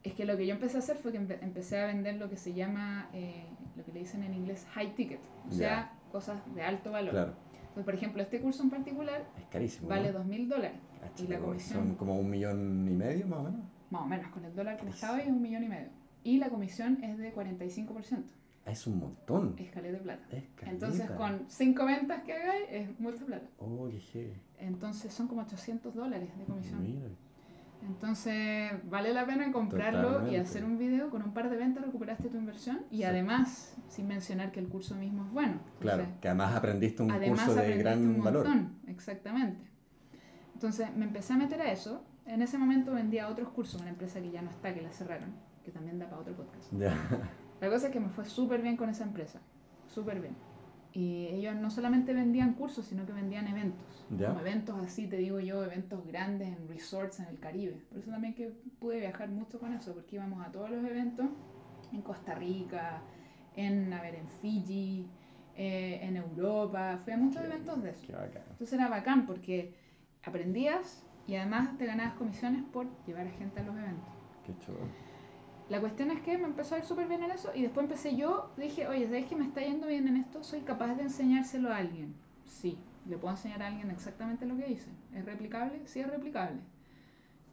es 0.03 0.13
que 0.13 0.25
lo 0.25 0.37
que 0.37 0.47
yo 0.47 0.55
empecé 0.55 0.77
a 0.77 0.81
hacer 0.81 0.97
fue 0.97 1.13
que 1.13 1.19
empecé 1.19 1.81
a 1.81 1.87
vender 1.87 2.17
lo 2.17 2.29
que 2.29 2.37
se 2.37 2.53
llama, 2.53 3.09
eh, 3.13 3.47
lo 3.77 3.85
que 3.85 3.93
le 3.93 4.01
dicen 4.01 4.23
en 4.23 4.35
inglés 4.35 4.67
high 4.73 4.95
ticket. 4.95 5.21
O 5.49 5.53
sea, 5.53 5.93
cosas 6.13 6.41
de 6.55 6.63
alto 6.63 6.93
valor. 6.93 7.13
Claro. 7.13 7.35
Entonces, 7.75 7.85
por 7.87 7.95
ejemplo, 7.95 8.23
este 8.23 8.41
curso 8.41 8.63
en 8.63 8.71
particular 8.71 9.27
es 9.37 9.47
carísimo, 9.47 9.89
vale 9.89 10.13
dos 10.13 10.25
mil 10.25 10.49
dólares. 10.49 10.79
Ah, 11.03 11.09
y 11.19 11.27
la 11.27 11.41
comisión... 11.41 11.89
Son 11.89 11.95
como 11.97 12.17
un 12.17 12.31
millón 12.31 12.89
y 12.89 12.95
medio 12.95 13.27
más 13.27 13.41
o 13.41 13.43
menos. 13.43 13.61
Más 13.91 14.03
o 14.03 14.07
menos, 14.07 14.29
con 14.29 14.45
el 14.45 14.55
dólar 14.55 14.79
que 14.79 14.89
estaba 14.89 15.19
es 15.19 15.27
un 15.27 15.43
millón 15.43 15.65
y 15.65 15.69
medio. 15.69 15.89
Y 16.23 16.39
la 16.39 16.51
comisión 16.51 17.03
es 17.03 17.19
de 17.19 17.35
45%. 17.35 18.23
Es 18.65 18.87
un 18.87 19.01
montón. 19.01 19.57
Es 19.59 19.75
de 19.75 19.93
plata. 19.99 20.25
Entonces, 20.63 21.11
con 21.11 21.47
cinco 21.49 21.85
ventas 21.85 22.23
que 22.23 22.33
hagáis, 22.33 22.65
es 22.71 23.01
mucha 23.01 23.25
plata. 23.25 23.47
Oh, 23.59 23.91
qué 24.13 24.33
Entonces, 24.61 25.13
son 25.13 25.27
como 25.27 25.43
800 25.43 25.93
dólares 25.93 26.31
de 26.39 26.45
comisión. 26.45 26.81
Mira. 26.81 27.09
Entonces, 27.87 28.73
vale 28.89 29.13
la 29.13 29.27
pena 29.27 29.53
comprarlo 29.53 30.27
y 30.31 30.37
hacer 30.37 30.65
un 30.65 30.79
video 30.79 31.11
con 31.11 31.23
un 31.23 31.35
par 31.35 31.51
de 31.51 31.57
ventas, 31.57 31.85
recuperaste 31.85 32.29
tu 32.29 32.37
inversión 32.37 32.81
y 32.91 33.03
además, 33.03 33.77
sin 33.89 34.09
mencionar 34.09 34.53
que 34.53 34.61
el 34.61 34.69
curso 34.69 34.95
mismo 34.95 35.25
es 35.25 35.33
bueno. 35.33 35.61
claro, 35.81 36.07
que 36.21 36.29
además 36.29 36.55
aprendiste 36.55 37.03
un 37.03 37.11
curso 37.11 37.55
de 37.55 37.77
gran 37.79 38.07
un 38.07 38.23
valor. 38.23 38.47
Exactamente. 38.87 39.61
Entonces, 40.55 40.95
me 40.97 41.05
empecé 41.05 41.35
a 41.35 41.37
meter 41.37 41.61
a 41.61 41.71
eso. 41.71 42.05
En 42.27 42.41
ese 42.41 42.57
momento 42.57 42.95
vendía 42.95 43.29
otros 43.29 43.51
cursos, 43.51 43.81
una 43.81 43.91
empresa 43.91 44.21
que 44.21 44.31
ya 44.31 44.41
no 44.41 44.51
está, 44.51 44.73
que 44.73 44.81
la 44.81 44.91
cerraron, 44.91 45.35
que 45.63 45.71
también 45.71 45.99
da 45.99 46.09
para 46.09 46.23
otro 46.23 46.35
podcast. 46.35 46.73
La 47.61 47.69
cosa 47.71 47.89
es 47.89 47.93
que 47.93 48.01
me 48.01 48.09
fue 48.09 48.25
súper 48.25 48.63
bien 48.63 48.77
con 48.77 48.89
esa 48.89 49.05
empresa, 49.05 49.41
súper 49.87 50.21
bien. 50.21 50.35
Y 50.95 51.27
ellos 51.27 51.57
no 51.57 51.71
solamente 51.71 52.15
vendían 52.15 52.55
cursos, 52.55 52.87
sino 52.87 53.05
que 53.05 53.13
vendían 53.13 53.49
eventos. 53.49 54.07
Como 54.09 54.39
eventos 54.39 54.79
así, 54.79 55.09
te 55.09 55.17
digo 55.17 55.41
yo, 55.41 55.65
eventos 55.65 56.07
grandes 56.07 56.57
en 56.57 56.69
resorts 56.69 57.19
en 57.19 57.27
el 57.27 57.41
Caribe. 57.41 57.83
Por 57.91 57.99
eso 57.99 58.13
también 58.13 58.35
que 58.35 58.53
pude 58.79 59.01
viajar 59.01 59.29
mucho 59.29 59.59
con 59.59 59.73
eso, 59.73 59.93
porque 59.93 60.17
íbamos 60.17 60.47
a 60.47 60.53
todos 60.53 60.71
los 60.71 60.85
eventos 60.85 61.27
en 61.93 62.01
Costa 62.01 62.37
Rica, 62.37 63.03
en, 63.57 63.93
a 63.93 64.01
ver, 64.01 64.15
en 64.15 64.29
Fiji, 64.41 65.09
eh, 65.57 65.99
en 66.01 66.17
Europa. 66.17 66.97
Fui 67.03 67.13
a 67.13 67.17
muchos 67.17 67.43
eventos 67.43 67.83
de 67.83 67.91
eso. 67.91 68.13
Entonces 68.51 68.73
era 68.73 68.89
bacán 68.89 69.27
porque 69.27 69.75
aprendías 70.23 71.05
y 71.27 71.35
además 71.35 71.77
te 71.77 71.87
ganabas 71.87 72.15
comisiones 72.15 72.63
por 72.73 72.87
llevar 73.05 73.27
a 73.27 73.31
gente 73.31 73.61
a 73.61 73.65
los 73.65 73.77
eventos. 73.77 74.15
Qué 74.47 74.57
chulo. 74.59 74.79
La 75.71 75.81
cuestión 75.81 76.11
es 76.11 76.21
que 76.21 76.37
me 76.37 76.45
empezó 76.45 76.75
a 76.75 76.79
ir 76.79 76.85
súper 76.85 77.09
bien 77.09 77.23
en 77.23 77.31
eso 77.31 77.51
y 77.55 77.63
después 77.63 77.85
empecé 77.85 78.17
yo, 78.17 78.53
dije, 78.57 78.87
oye, 78.87 79.07
¿sabes 79.07 79.27
que 79.27 79.37
me 79.37 79.45
está 79.45 79.63
yendo 79.63 79.87
bien 79.87 80.07
en 80.09 80.19
esto? 80.19 80.45
¿Soy 80.45 80.61
capaz 80.61 80.95
de 80.95 81.05
enseñárselo 81.05 81.73
a 81.73 81.79
alguien? 81.79 82.15
Sí, 82.45 82.79
le 83.09 83.17
puedo 83.17 83.35
enseñar 83.35 83.63
a 83.63 83.69
alguien 83.69 83.91
exactamente 83.91 84.45
lo 84.45 84.57
que 84.57 84.71
hice. 84.71 84.91
¿Es 85.15 85.25
replicable? 85.25 85.81
Sí, 85.87 86.01
es 86.01 86.07
replicable. 86.07 86.61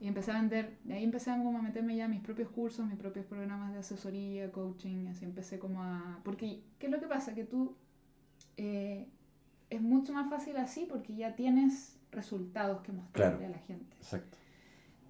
Y 0.02 0.08
empecé 0.08 0.32
a 0.32 0.42
vender, 0.42 0.78
de 0.84 0.96
ahí 0.96 1.04
empecé 1.04 1.32
a, 1.32 1.38
como 1.38 1.60
a 1.60 1.62
meterme 1.62 1.96
ya 1.96 2.08
mis 2.08 2.22
propios 2.22 2.50
cursos, 2.50 2.86
mis 2.86 2.98
propios 2.98 3.26
programas 3.26 3.72
de 3.72 3.80
asesoría, 3.80 4.52
coaching, 4.52 5.08
así 5.08 5.24
empecé 5.24 5.60
como 5.60 5.82
a... 5.84 6.20
Porque, 6.24 6.62
¿qué 6.80 6.88
es 6.88 6.92
lo 6.92 7.00
que 7.00 7.08
pasa? 7.08 7.34
Que 7.34 7.46
tú... 7.46 7.76
Eh, 8.58 9.08
es 9.70 9.82
mucho 9.82 10.12
más 10.12 10.30
fácil 10.30 10.58
así 10.58 10.86
porque 10.86 11.16
ya 11.16 11.34
tienes 11.36 11.98
resultados 12.12 12.82
que 12.82 12.92
mostrarle 12.92 13.46
a 13.46 13.50
la 13.50 13.60
gente. 13.60 13.96
Exacto 13.96 14.41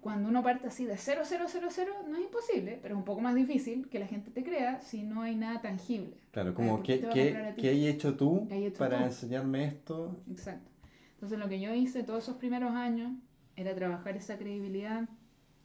cuando 0.02 0.28
uno 0.28 0.42
parte 0.42 0.66
así 0.66 0.84
de 0.84 0.96
0, 0.96 1.22
0, 1.24 1.44
0, 1.46 1.68
0, 1.70 1.92
no 2.08 2.16
es 2.16 2.24
imposible, 2.24 2.80
pero 2.82 2.96
es 2.96 2.98
un 2.98 3.04
poco 3.04 3.20
más 3.20 3.36
difícil 3.36 3.88
que 3.88 4.00
la 4.00 4.08
gente 4.08 4.32
te 4.32 4.42
crea 4.42 4.82
si 4.82 5.04
no 5.04 5.22
hay 5.22 5.36
nada 5.36 5.60
tangible. 5.62 6.16
Claro, 6.32 6.54
como, 6.54 6.82
¿qué, 6.82 7.00
qué, 7.12 7.54
¿qué 7.56 7.68
hay 7.68 7.86
hecho 7.86 8.16
tú 8.16 8.48
para 8.76 9.04
enseñarme 9.04 9.64
esto? 9.64 10.20
Exacto. 10.28 10.68
Entonces 11.14 11.38
lo 11.38 11.48
que 11.48 11.60
yo 11.60 11.72
hice 11.72 12.02
todos 12.02 12.24
esos 12.24 12.36
primeros 12.36 12.72
años 12.72 13.12
era 13.54 13.76
trabajar 13.76 14.16
esa 14.16 14.36
credibilidad 14.38 15.08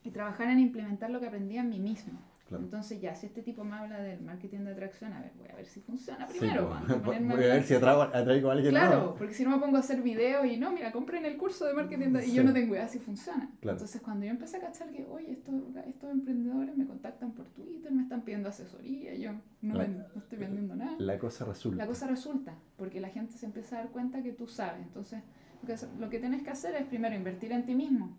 y 0.04 0.12
trabajar 0.12 0.52
en 0.52 0.60
implementar 0.60 1.10
lo 1.10 1.20
que 1.20 1.26
aprendí 1.26 1.58
en 1.58 1.70
mí 1.70 1.80
mismo. 1.80 2.20
Entonces 2.56 3.02
ya, 3.02 3.14
si 3.14 3.26
este 3.26 3.42
tipo 3.42 3.64
me 3.64 3.76
habla 3.76 4.00
del 4.00 4.22
marketing 4.22 4.60
de 4.60 4.72
atracción, 4.72 5.12
a 5.14 5.20
ver, 5.20 5.34
voy 5.38 5.50
a 5.50 5.56
ver 5.56 5.66
si 5.66 5.82
funciona 5.82 6.28
primero. 6.28 6.70
voy 7.06 7.16
a 7.16 7.38
ver 7.38 7.64
si 7.64 7.74
atraigo, 7.74 8.50
a 8.50 8.54
alguien 8.54 8.72
Claro, 8.72 9.16
porque 9.18 9.34
si 9.34 9.44
no 9.44 9.52
me 9.52 9.58
pongo 9.58 9.78
a 9.78 9.82
hacer 9.82 10.02
videos 10.02 10.46
y 10.46 10.58
no, 10.58 10.72
mira, 10.72 10.92
compren 10.92 11.26
el 11.26 11.38
curso 11.38 11.66
de 11.66 11.74
marketing 11.74 12.14
y 12.26 12.34
yo 12.34 12.44
no 12.44 12.54
tengo 12.54 12.74
idea 12.74 12.88
si 12.88 13.00
funciona. 13.00 13.52
Entonces 13.62 14.02
cuando 14.02 14.26
yo 14.26 14.32
empecé 14.32 14.58
a 14.58 14.62
cachar 14.62 14.92
que, 14.92 15.06
oye, 15.06 15.32
estos, 15.32 15.56
estos 15.88 16.12
emprendedores 16.12 16.78
me 16.78 16.86
contactan 16.86 17.34
por 17.34 17.48
Twitter, 17.50 17.92
me 17.92 18.04
están 18.04 18.22
pidiendo 18.22 18.50
asesoría, 18.50 19.14
yo 19.16 19.32
no, 19.62 19.82
estoy 20.16 20.38
vendiendo 20.38 20.76
nada. 20.76 20.96
La 21.00 21.20
cosa 21.20 21.46
resulta. 21.46 21.78
La 21.78 21.88
cosa 21.88 22.08
resulta, 22.08 22.56
porque 22.78 23.02
la 23.02 23.10
gente 23.10 23.38
se 23.38 23.46
empieza 23.46 23.78
a 23.78 23.80
dar 23.80 23.90
cuenta 23.90 24.24
que 24.24 24.32
tú 24.32 24.48
sabes. 24.48 24.82
Entonces 24.84 25.22
lo 25.62 25.68
que, 25.68 25.76
lo 26.00 26.10
que 26.10 26.20
tienes 26.20 26.44
que 26.44 26.50
hacer 26.50 26.76
es 26.76 26.86
primero 26.86 27.16
invertir 27.16 27.52
en 27.52 27.66
ti 27.66 27.76
mismo. 27.76 28.18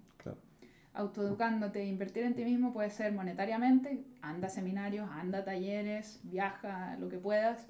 Autoeducándote, 0.99 1.85
invertir 1.85 2.25
en 2.25 2.35
ti 2.35 2.45
mismo 2.45 2.73
puede 2.73 2.91
ser 2.91 3.13
monetariamente, 3.13 4.05
anda 4.21 4.49
a 4.49 4.51
seminarios, 4.51 5.09
anda 5.13 5.39
a 5.39 5.45
talleres, 5.45 6.19
viaja 6.25 6.97
lo 6.99 7.09
que 7.09 7.19
puedas, 7.19 7.69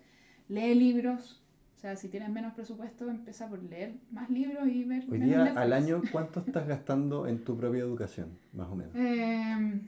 lee 0.48 0.74
libros. 0.74 1.44
O 1.76 1.78
sea, 1.78 1.94
si 1.94 2.08
tienes 2.08 2.30
menos 2.30 2.54
presupuesto, 2.54 3.10
empieza 3.10 3.46
por 3.46 3.62
leer 3.62 3.96
más 4.10 4.30
libros 4.30 4.66
y 4.68 4.82
ver. 4.84 5.04
Hoy 5.10 5.18
día, 5.18 5.44
al 5.44 5.74
año, 5.74 6.00
¿cuánto 6.10 6.40
estás 6.40 6.66
gastando 6.66 7.26
en 7.26 7.44
tu 7.44 7.54
propia 7.54 7.80
educación, 7.80 8.30
más 8.54 8.68
o 8.68 8.74
menos? 8.74 8.94
Eh, 8.96 9.82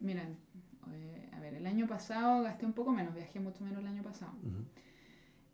mira, 0.00 0.22
eh, 0.22 1.28
a 1.32 1.38
ver, 1.38 1.56
el 1.56 1.66
año 1.66 1.86
pasado 1.86 2.44
gasté 2.44 2.64
un 2.64 2.72
poco 2.72 2.92
menos, 2.92 3.14
viajé 3.14 3.40
mucho 3.40 3.62
menos 3.62 3.80
el 3.80 3.88
año 3.88 4.02
pasado. 4.02 4.32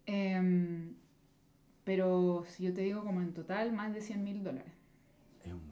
Em, 0.06 0.94
pero 1.82 2.44
si 2.46 2.62
yo 2.62 2.72
te 2.72 2.82
digo 2.82 3.02
como 3.02 3.20
en 3.20 3.34
total, 3.34 3.72
más 3.72 3.92
de 3.92 4.00
100 4.00 4.22
mil 4.22 4.44
dólares. 4.44 4.75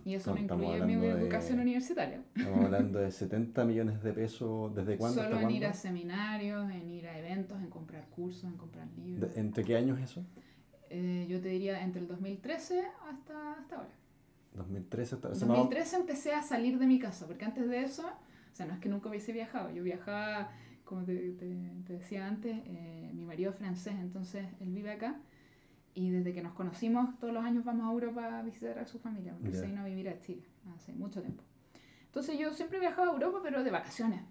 Y 0.04 0.14
eso 0.14 0.34
no 0.34 0.40
incluye 0.40 0.84
mi 0.84 0.94
educación 0.94 1.60
universitaria. 1.60 2.22
Estamos 2.36 2.64
hablando 2.64 2.98
de 2.98 3.10
70 3.10 3.64
millones 3.64 4.02
de 4.02 4.12
pesos, 4.12 4.74
¿desde 4.74 4.96
cuándo 4.96 5.22
Solo 5.22 5.40
en 5.40 5.50
ir 5.50 5.66
a 5.66 5.72
seminarios, 5.72 6.70
en 6.70 6.90
ir 6.90 7.06
a 7.06 7.18
eventos, 7.18 7.60
en 7.60 7.70
comprar 7.70 8.06
cursos, 8.08 8.44
en 8.44 8.56
comprar 8.56 8.86
libros. 8.98 9.34
¿Entre 9.36 9.64
qué 9.64 9.76
años 9.76 9.98
eso? 10.00 10.24
Eh, 10.90 11.26
yo 11.28 11.40
te 11.40 11.48
diría 11.48 11.82
entre 11.82 12.02
el 12.02 12.06
2013 12.06 12.84
hasta, 13.10 13.52
hasta 13.54 13.76
ahora. 13.76 13.94
2013 14.54 15.14
hasta... 15.14 15.28
2013 15.30 15.96
empecé 15.96 16.34
a 16.34 16.42
salir 16.42 16.78
de 16.78 16.86
mi 16.86 16.98
casa, 16.98 17.26
porque 17.26 17.44
antes 17.44 17.68
de 17.68 17.82
eso, 17.82 18.06
o 18.06 18.54
sea, 18.54 18.66
no 18.66 18.74
es 18.74 18.80
que 18.80 18.88
nunca 18.88 19.08
hubiese 19.08 19.32
viajado, 19.32 19.70
yo 19.72 19.82
viajaba, 19.82 20.50
como 20.84 21.02
te, 21.04 21.32
te, 21.32 21.92
decía 21.92 22.26
antes, 22.26 22.56
eh, 22.66 23.10
mi 23.14 23.24
marido 23.24 23.50
es 23.50 23.56
francés, 23.56 23.94
entonces 24.00 24.46
él 24.60 24.70
vive 24.70 24.92
acá 24.92 25.16
y 25.94 26.10
desde 26.10 26.34
que 26.34 26.42
nos 26.42 26.52
conocimos, 26.52 27.18
todos 27.18 27.32
los 27.32 27.44
años 27.44 27.64
vamos 27.64 27.86
a 27.88 27.92
Europa 27.92 28.38
a 28.38 28.42
visitar 28.42 28.78
a 28.78 28.86
su 28.86 28.98
familia, 28.98 29.34
porque 29.34 29.56
se 29.56 29.66
vino 29.66 29.80
a 29.80 29.84
vivir 29.84 30.08
a 30.08 30.18
Chile 30.20 30.44
hace 30.74 30.92
mucho 30.92 31.20
tiempo. 31.20 31.42
Entonces 32.06 32.38
yo 32.38 32.52
siempre 32.52 32.80
viajaba 32.80 33.08
a 33.08 33.12
Europa, 33.12 33.40
pero 33.42 33.62
de 33.62 33.70
vacaciones. 33.70 34.22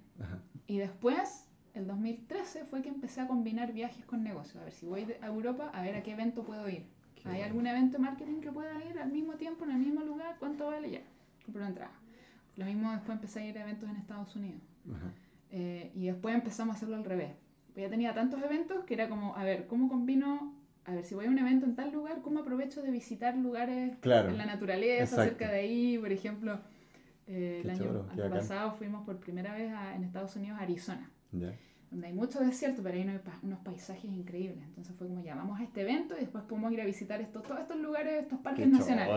Y 0.68 0.78
después, 0.78 1.50
el 1.74 1.88
2013, 1.88 2.66
fue 2.66 2.82
que 2.82 2.90
empecé 2.90 3.22
a 3.22 3.28
combinar 3.28 3.74
viajes 3.74 4.06
con 4.06 4.24
negocios. 4.24 4.58
A 4.58 4.66
ver 4.66 4.74
si 4.74 4.86
voy 4.86 5.06
a 5.22 5.28
Europa, 5.28 5.70
a 5.74 5.82
ver 5.82 5.96
a 5.96 6.04
qué 6.04 6.12
evento 6.12 6.44
puedo 6.44 6.68
ir. 6.70 6.86
¿Hay 7.26 7.42
algún 7.42 7.66
evento 7.68 7.98
de 7.98 8.04
marketing 8.04 8.42
que 8.42 8.52
pueda 8.52 8.84
ir 8.84 9.00
al 9.00 9.12
mismo 9.12 9.36
tiempo, 9.36 9.64
en 9.64 9.72
el 9.72 9.78
mismo 9.78 10.02
lugar? 10.02 10.36
¿Cuánto 10.40 10.68
vale 10.68 10.92
ya? 10.92 11.02
Compro 11.46 11.62
una 11.62 11.70
entrada. 11.70 11.94
Lo 12.58 12.66
mismo 12.66 12.92
después 12.92 13.16
empecé 13.16 13.40
a 13.40 13.46
ir 13.46 13.58
a 13.58 13.62
eventos 13.62 13.90
en 13.90 13.96
Estados 13.96 14.36
Unidos. 14.36 14.62
Eh, 15.52 15.92
y 15.96 16.08
después 16.08 16.36
empezamos 16.36 16.74
a 16.74 16.78
hacerlo 16.78 16.98
al 16.98 17.06
revés. 17.06 17.32
Pues 17.74 17.86
ya 17.86 17.90
tenía 17.90 18.14
tantos 18.14 18.42
eventos 18.44 18.84
que 18.86 18.94
era 18.94 19.08
como, 19.08 19.36
a 19.36 19.44
ver, 19.44 19.68
¿cómo 19.68 19.88
combino 19.88 20.54
a 20.86 20.94
ver, 20.94 21.06
si 21.06 21.16
voy 21.16 21.26
a 21.26 21.30
un 21.30 21.38
evento 21.38 21.66
en 21.66 21.76
tal 21.76 21.92
lugar, 21.92 22.22
¿cómo 22.22 22.40
aprovecho 22.40 22.82
de 22.82 22.92
visitar 22.92 23.38
lugares 23.38 23.94
en 24.04 24.38
la 24.38 24.46
naturaleza, 24.46 25.24
cerca 25.24 25.50
de 25.50 25.60
ahí? 25.60 25.98
Por 25.98 26.12
ejemplo, 26.12 26.60
eh, 27.28 27.62
el 27.64 27.70
año, 27.70 28.06
pasado 28.30 28.74
fuimos 28.74 29.06
por 29.06 29.18
primera 29.18 29.54
vez 29.54 29.72
en 29.96 30.04
Estados 30.04 30.36
Unidos 30.36 30.60
a 30.60 30.64
Arizona, 30.64 31.10
donde 31.32 32.08
hay 32.08 32.14
mucho 32.14 32.40
desierto, 32.42 32.84
pero 32.84 32.96
hay 32.98 33.20
unos, 33.44 33.60
paisajes 33.60 34.06
increíbles. 34.06 34.64
Entonces 34.66 34.96
fue 34.96 35.08
como 35.08 35.24
llamamos 35.24 35.60
a 35.60 35.64
este 35.64 35.82
evento 35.82 36.16
y 36.18 36.22
después 36.22 36.44
pudimos 36.44 36.74
ir 36.74 36.82
a 36.82 36.86
visitar 36.86 37.22
estos, 37.22 37.44
todos 37.44 37.62
estos 37.62 37.78
lugares, 37.78 38.24
estos 38.24 38.40
parques 38.40 38.68
nacionales. 38.68 39.10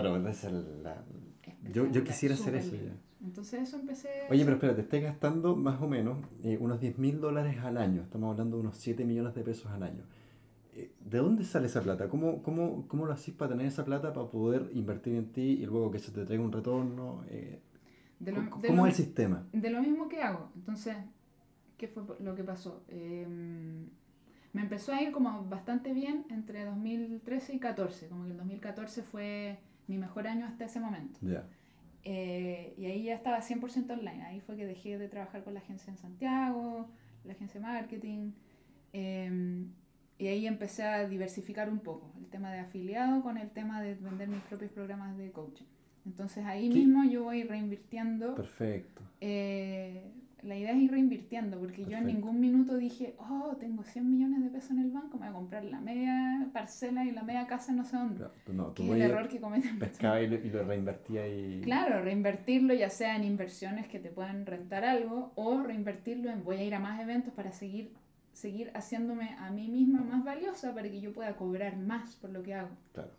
yo, 1.73 1.91
yo 1.91 2.05
quisiera 2.05 2.35
hacer 2.35 2.55
eso 2.55 2.77
ya. 2.77 2.93
Entonces 3.25 3.63
eso 3.63 3.77
empecé... 3.79 4.09
Oye, 4.31 4.45
pero 4.45 4.57
espérate, 4.57 4.83
estés 4.83 5.03
gastando 5.03 5.57
más 5.57 5.81
o 5.83 5.89
menos 5.89 6.19
eh, 6.45 6.59
unos 6.61 6.79
10 6.79 6.99
mil 6.99 7.21
dólares 7.21 7.57
al 7.59 7.77
año. 7.77 8.03
Estamos 8.03 8.31
hablando 8.31 8.57
de 8.57 8.63
unos 8.63 8.77
7 8.77 9.05
millones 9.05 9.35
de 9.35 9.43
pesos 9.43 9.73
al 9.73 9.83
año. 9.83 10.05
Eh, 10.77 10.93
¿De 11.01 11.19
dónde 11.19 11.43
sale 11.45 11.67
esa 11.67 11.81
plata? 11.81 12.09
¿Cómo, 12.09 12.43
cómo, 12.43 12.87
cómo 12.87 13.07
lo 13.07 13.13
haces 13.13 13.35
para 13.35 13.53
tener 13.53 13.67
esa 13.67 13.85
plata 13.85 14.13
para 14.13 14.29
poder 14.29 14.71
invertir 14.75 15.15
en 15.15 15.33
ti 15.33 15.41
y 15.41 15.65
luego 15.65 15.91
que 15.91 15.99
se 15.99 16.13
te 16.13 16.27
traiga 16.27 16.45
un 16.45 16.53
retorno? 16.53 17.25
Eh, 17.31 17.63
¿Cómo 18.67 18.87
es 18.87 18.99
el 18.99 19.07
sistema? 19.07 19.47
De 19.53 19.71
lo 19.71 19.81
mismo 19.81 20.07
que 20.09 20.23
hago. 20.23 20.51
Entonces, 20.55 20.97
¿qué 21.79 21.89
fue 21.89 22.03
lo 22.21 22.35
que 22.35 22.45
pasó? 22.45 22.85
Em, 22.89 23.89
me 24.53 24.63
empezó 24.63 24.93
a 24.93 25.01
ir 25.01 25.13
como 25.13 25.47
bastante 25.47 25.95
bien 25.95 26.27
entre 26.29 26.67
2013 26.67 27.55
y 27.55 27.59
2014. 27.59 28.09
Como 28.09 28.25
que 28.25 28.33
el 28.33 28.37
2014 28.37 29.03
fue 29.03 29.59
mi 29.87 29.97
mejor 29.97 30.27
año 30.27 30.45
hasta 30.45 30.67
ese 30.67 30.81
momento. 30.81 31.19
Eh, 32.05 32.75
y 32.77 32.85
ahí 32.85 33.05
ya 33.05 33.15
estaba 33.15 33.41
100% 33.41 33.95
online. 33.95 34.25
Ahí 34.25 34.41
fue 34.41 34.57
que 34.57 34.67
dejé 34.67 34.99
de 34.99 35.09
trabajar 35.09 35.43
con 35.43 35.55
la 35.55 35.61
agencia 35.61 35.91
en 35.91 35.97
Santiago, 35.97 36.91
la 37.25 37.33
agencia 37.33 37.61
de 37.61 37.67
marketing. 37.67 38.33
Y 40.19 40.29
ahí 40.29 40.47
empecé 40.47 40.83
a 40.83 41.07
diversificar 41.07 41.69
un 41.69 41.81
poco 41.81 42.11
el 42.19 42.27
tema 42.27 42.53
de 42.53 42.61
afiliado 42.61 43.23
con 43.23 43.37
el 43.37 43.51
tema 43.51 43.83
de 43.83 43.95
vender 43.95 44.29
mis 44.29 44.41
propios 44.41 44.71
programas 44.73 45.17
de 45.19 45.31
coaching. 45.31 45.67
Entonces 46.07 46.45
ahí 46.47 46.69
mismo 46.69 47.05
yo 47.05 47.25
voy 47.25 47.43
reinvirtiendo 47.43 48.35
Perfecto. 48.35 49.03
Eh, 49.21 50.05
la 50.43 50.57
idea 50.57 50.73
es 50.73 50.79
ir 50.79 50.91
reinvirtiendo, 50.93 51.59
porque 51.59 51.85
yo 51.85 51.97
en 51.99 52.07
ningún 52.07 52.41
minuto 52.41 52.77
dije, 52.77 53.17
oh, 53.19 53.57
tengo 53.59 53.83
100 53.83 54.09
millones 54.09 54.45
de 54.45 54.51
pesos 54.51 54.71
en 54.71 54.79
el 54.79 54.91
banco, 54.93 55.19
me 55.19 55.27
voy 55.27 55.31
a 55.31 55.33
comprar 55.33 55.65
la 55.65 55.81
media 55.81 56.47
parcela 56.53 57.05
y 57.05 57.11
la 57.11 57.23
media 57.23 57.47
casa 57.47 57.73
no 57.73 57.85
sé 57.85 57.97
dónde. 57.97 58.27
no, 58.53 58.73
que 58.73 58.85
es 58.85 58.91
el 58.91 59.03
error 59.03 59.29
que 59.29 59.41
cometen. 59.41 59.79
Pescaba 59.79 60.21
y 60.21 60.29
lo, 60.29 60.37
y 60.37 60.51
lo 60.51 60.63
reinvertía 60.63 61.27
y... 61.27 61.63
Claro, 61.63 62.01
reinvertirlo 62.03 62.75
ya 62.75 62.91
sea 62.91 63.17
en 63.17 63.25
inversiones 63.25 63.89
que 63.89 63.99
te 63.99 64.11
puedan 64.11 64.47
rentar 64.47 64.85
algo 64.85 65.33
o 65.35 65.63
reinvertirlo 65.63 66.31
en 66.31 66.45
voy 66.45 66.59
a 66.59 66.65
ir 66.65 66.75
a 66.75 66.81
más 66.81 67.01
eventos 67.01 67.35
para 67.35 67.51
seguir 67.51 67.91
seguir 68.37 68.71
haciéndome 68.75 69.35
a 69.39 69.51
mí 69.51 69.69
misma 69.69 70.03
más 70.03 70.23
valiosa 70.23 70.75
para 70.75 70.91
que 70.91 71.01
yo 71.01 71.11
pueda 71.15 71.35
cobrar 71.37 71.79
más 71.79 72.17
por 72.17 72.29
lo 72.31 72.43
que 72.43 72.53
hago. 72.53 72.69
Claro. 72.93 73.11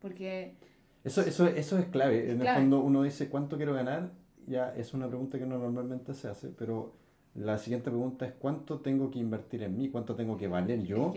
Porque... 0.00 0.56
Eso, 1.04 1.22
eso, 1.22 1.46
eso 1.46 1.78
es 1.78 1.86
clave. 1.86 2.32
En 2.32 2.42
el 2.42 2.54
fondo 2.54 2.80
uno 2.80 3.04
dice 3.04 3.28
cuánto 3.28 3.56
quiero 3.56 3.72
ganar, 3.72 4.10
ya 4.48 4.74
es 4.74 4.94
una 4.94 5.06
pregunta 5.06 5.38
que 5.38 5.44
uno 5.44 5.58
normalmente 5.58 6.12
se 6.12 6.26
hace, 6.26 6.48
pero 6.48 6.92
la 7.36 7.56
siguiente 7.56 7.88
pregunta 7.90 8.26
es 8.26 8.32
cuánto 8.32 8.80
tengo 8.80 9.12
que 9.12 9.20
invertir 9.20 9.62
en 9.62 9.76
mí, 9.76 9.90
cuánto 9.90 10.16
tengo 10.16 10.36
que 10.36 10.48
valer 10.48 10.82
yo 10.82 11.14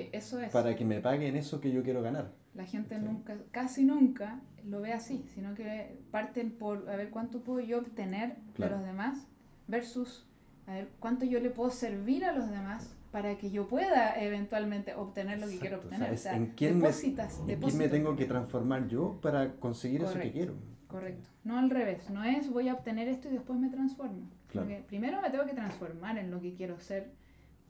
para 0.54 0.76
que 0.76 0.86
me 0.86 1.00
paguen 1.00 1.36
eso 1.36 1.60
que 1.60 1.72
yo 1.72 1.82
quiero 1.82 2.04
ganar. 2.04 2.32
La 2.54 2.66
gente 2.66 3.00
nunca, 3.00 3.38
casi 3.50 3.86
nunca 3.86 4.40
lo 4.64 4.82
ve 4.82 4.94
así, 4.94 5.26
sino 5.34 5.56
que 5.56 5.98
parten 6.12 6.52
por 6.52 6.88
a 6.92 6.96
ver 6.96 7.10
cuánto 7.10 7.40
puedo 7.40 7.60
yo 7.60 7.80
obtener 7.80 8.36
de 8.56 8.70
los 8.70 8.84
demás 8.84 9.26
versus 9.68 10.28
a 10.68 10.74
ver 10.74 10.90
cuánto 11.00 11.26
yo 11.26 11.40
le 11.40 11.50
puedo 11.50 11.72
servir 11.72 12.24
a 12.24 12.34
los 12.34 12.52
demás 12.52 12.96
para 13.12 13.38
que 13.38 13.52
yo 13.52 13.68
pueda 13.68 14.16
eventualmente 14.22 14.96
obtener 14.96 15.40
lo 15.40 15.48
que 15.48 15.60
quiero 15.60 15.78
obtener. 15.78 16.14
O 16.14 16.18
sea, 16.18 16.36
¿en, 16.36 16.48
quién 16.48 16.80
me, 16.80 16.90
¿en 16.90 17.60
quién 17.60 17.78
me 17.78 17.90
tengo 17.90 18.16
que 18.16 18.26
transformar 18.26 18.88
yo 18.88 19.20
para 19.22 19.54
conseguir 19.56 20.04
eso 20.04 20.18
que 20.18 20.32
quiero? 20.32 20.56
Correcto. 20.88 21.30
No 21.44 21.58
al 21.58 21.70
revés. 21.70 22.10
No 22.10 22.24
es 22.24 22.50
voy 22.50 22.70
a 22.70 22.74
obtener 22.74 23.08
esto 23.08 23.30
y 23.30 23.34
después 23.34 23.60
me 23.60 23.70
transformo. 23.70 24.30
primero 24.88 25.22
me 25.22 25.30
tengo 25.30 25.46
que 25.46 25.54
transformar 25.54 26.18
en 26.18 26.32
lo 26.32 26.42
que 26.42 26.54
quiero 26.54 26.80
ser 26.80 27.12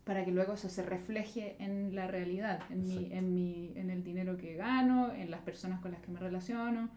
para 0.03 0.25
que 0.25 0.31
luego 0.31 0.53
eso 0.53 0.67
se 0.67 0.81
refleje 0.83 1.55
en 1.59 1.95
la 1.95 2.07
realidad, 2.07 2.59
en, 2.71 2.87
mi, 2.87 3.13
en, 3.13 3.35
mi, 3.35 3.71
en 3.75 3.91
el 3.91 4.03
dinero 4.03 4.35
que 4.35 4.55
gano, 4.55 5.13
en 5.13 5.29
las 5.29 5.41
personas 5.41 5.79
con 5.79 5.91
las 5.91 6.01
que 6.01 6.11
me 6.11 6.19
relaciono, 6.19 6.89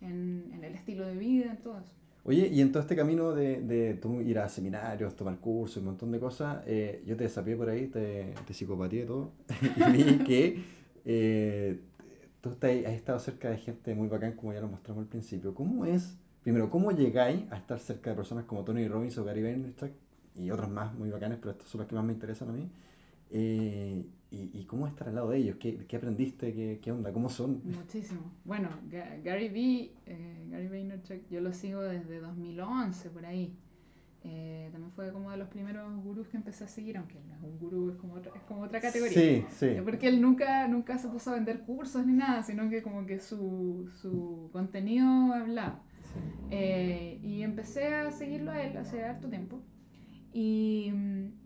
en, 0.00 0.50
en 0.52 0.64
el 0.64 0.74
estilo 0.74 1.06
de 1.06 1.16
vida, 1.16 1.52
en 1.52 1.58
todo 1.58 1.78
eso. 1.78 1.94
Oye, 2.24 2.48
y 2.48 2.60
en 2.60 2.70
todo 2.70 2.82
este 2.82 2.94
camino 2.94 3.32
de, 3.32 3.62
de 3.62 3.98
ir 4.24 4.38
a 4.38 4.48
seminarios, 4.48 5.16
tomar 5.16 5.38
cursos, 5.38 5.78
un 5.78 5.86
montón 5.86 6.12
de 6.12 6.20
cosas, 6.20 6.62
eh, 6.66 7.02
yo 7.06 7.16
te 7.16 7.24
desafié 7.24 7.56
por 7.56 7.68
ahí, 7.70 7.86
te, 7.86 8.34
te 8.46 8.52
psicopatía 8.52 9.06
todo, 9.06 9.32
y 9.76 9.92
vi 9.92 10.18
que 10.24 10.62
eh, 11.06 11.80
tú 12.42 12.50
has 12.60 12.64
estado 12.64 13.18
cerca 13.18 13.48
de 13.48 13.56
gente 13.56 13.94
muy 13.94 14.08
bacán, 14.08 14.32
como 14.32 14.52
ya 14.52 14.60
lo 14.60 14.68
mostramos 14.68 15.02
al 15.02 15.08
principio. 15.08 15.54
¿Cómo 15.54 15.86
es, 15.86 16.16
primero, 16.42 16.68
cómo 16.68 16.92
llegáis 16.92 17.50
a 17.50 17.56
estar 17.56 17.78
cerca 17.78 18.10
de 18.10 18.16
personas 18.16 18.44
como 18.44 18.64
Tony 18.64 18.86
Robbins 18.86 19.16
o 19.16 19.24
Gary 19.24 19.42
Vaynerchuk 19.42 19.90
y 20.34 20.50
otros 20.50 20.68
más 20.68 20.94
muy 20.94 21.10
bacanes, 21.10 21.38
pero 21.40 21.52
estos 21.52 21.68
son 21.68 21.80
los 21.80 21.88
que 21.88 21.94
más 21.94 22.04
me 22.04 22.12
interesan 22.12 22.50
a 22.50 22.52
mí? 22.52 22.70
Eh, 23.30 24.04
y, 24.32 24.64
cómo 24.64 24.86
estar 24.86 25.08
al 25.08 25.16
lado 25.16 25.30
de 25.30 25.38
ellos? 25.38 25.56
¿Qué, 25.58 25.84
qué 25.88 25.96
aprendiste? 25.96 26.54
¿Qué, 26.54 26.78
¿Qué, 26.80 26.92
onda? 26.92 27.12
¿Cómo 27.12 27.28
son? 27.28 27.60
Muchísimo. 27.64 28.20
Bueno, 28.44 28.68
Gary 29.24 29.48
Vee, 29.48 29.92
eh, 30.06 30.46
Gary 30.48 30.68
Vaynerchuk, 30.68 31.28
yo 31.28 31.40
lo 31.40 31.52
sigo 31.52 31.82
desde 31.82 32.20
2011, 32.20 33.10
por 33.10 33.26
ahí. 33.26 33.56
Eh, 34.22 34.68
también 34.70 34.92
fue 34.92 35.10
como 35.12 35.30
de 35.30 35.36
los 35.36 35.48
primeros 35.48 35.96
gurús 36.04 36.28
que 36.28 36.36
empecé 36.36 36.62
a 36.62 36.68
seguir, 36.68 36.98
aunque 36.98 37.18
no 37.26 37.34
es 37.34 37.42
un 37.42 37.58
gurú, 37.58 37.90
es 37.90 37.96
como 37.96 38.14
otra, 38.14 38.32
es 38.36 38.42
como 38.42 38.62
otra 38.62 38.80
categoría. 38.80 39.14
Sí, 39.14 39.44
sí. 39.50 39.76
Porque 39.84 40.06
él 40.06 40.20
nunca, 40.20 40.68
nunca 40.68 40.96
se 40.98 41.08
puso 41.08 41.30
a 41.30 41.34
vender 41.34 41.62
cursos 41.62 42.06
ni 42.06 42.12
nada, 42.12 42.44
sino 42.44 42.70
que 42.70 42.82
como 42.82 43.06
que 43.06 43.18
su, 43.18 43.90
su 44.00 44.48
contenido 44.52 45.32
hablaba. 45.32 45.82
y 46.50 47.42
empecé 47.42 47.94
a 47.94 48.12
seguirlo 48.12 48.52
a 48.52 48.62
él 48.62 48.76
hace 48.76 49.02
harto 49.02 49.28
tiempo. 49.28 49.60
Y 50.32 50.92
mm, 50.92 51.39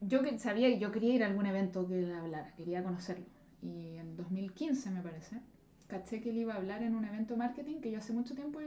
yo 0.00 0.20
sabía 0.38 0.68
que 0.68 0.78
yo 0.78 0.90
quería 0.90 1.14
ir 1.14 1.22
a 1.24 1.26
algún 1.26 1.46
evento 1.46 1.86
que 1.86 1.98
él 1.98 2.12
hablara, 2.12 2.54
quería 2.56 2.82
conocerlo. 2.82 3.26
Y 3.62 3.96
en 3.96 4.16
2015 4.16 4.90
me 4.90 5.02
parece, 5.02 5.40
caché 5.88 6.20
que 6.20 6.30
él 6.30 6.38
iba 6.38 6.54
a 6.54 6.56
hablar 6.56 6.82
en 6.82 6.94
un 6.94 7.04
evento 7.04 7.34
de 7.34 7.38
marketing 7.38 7.80
que 7.80 7.90
yo 7.90 7.98
hace 7.98 8.12
mucho 8.12 8.34
tiempo 8.34 8.60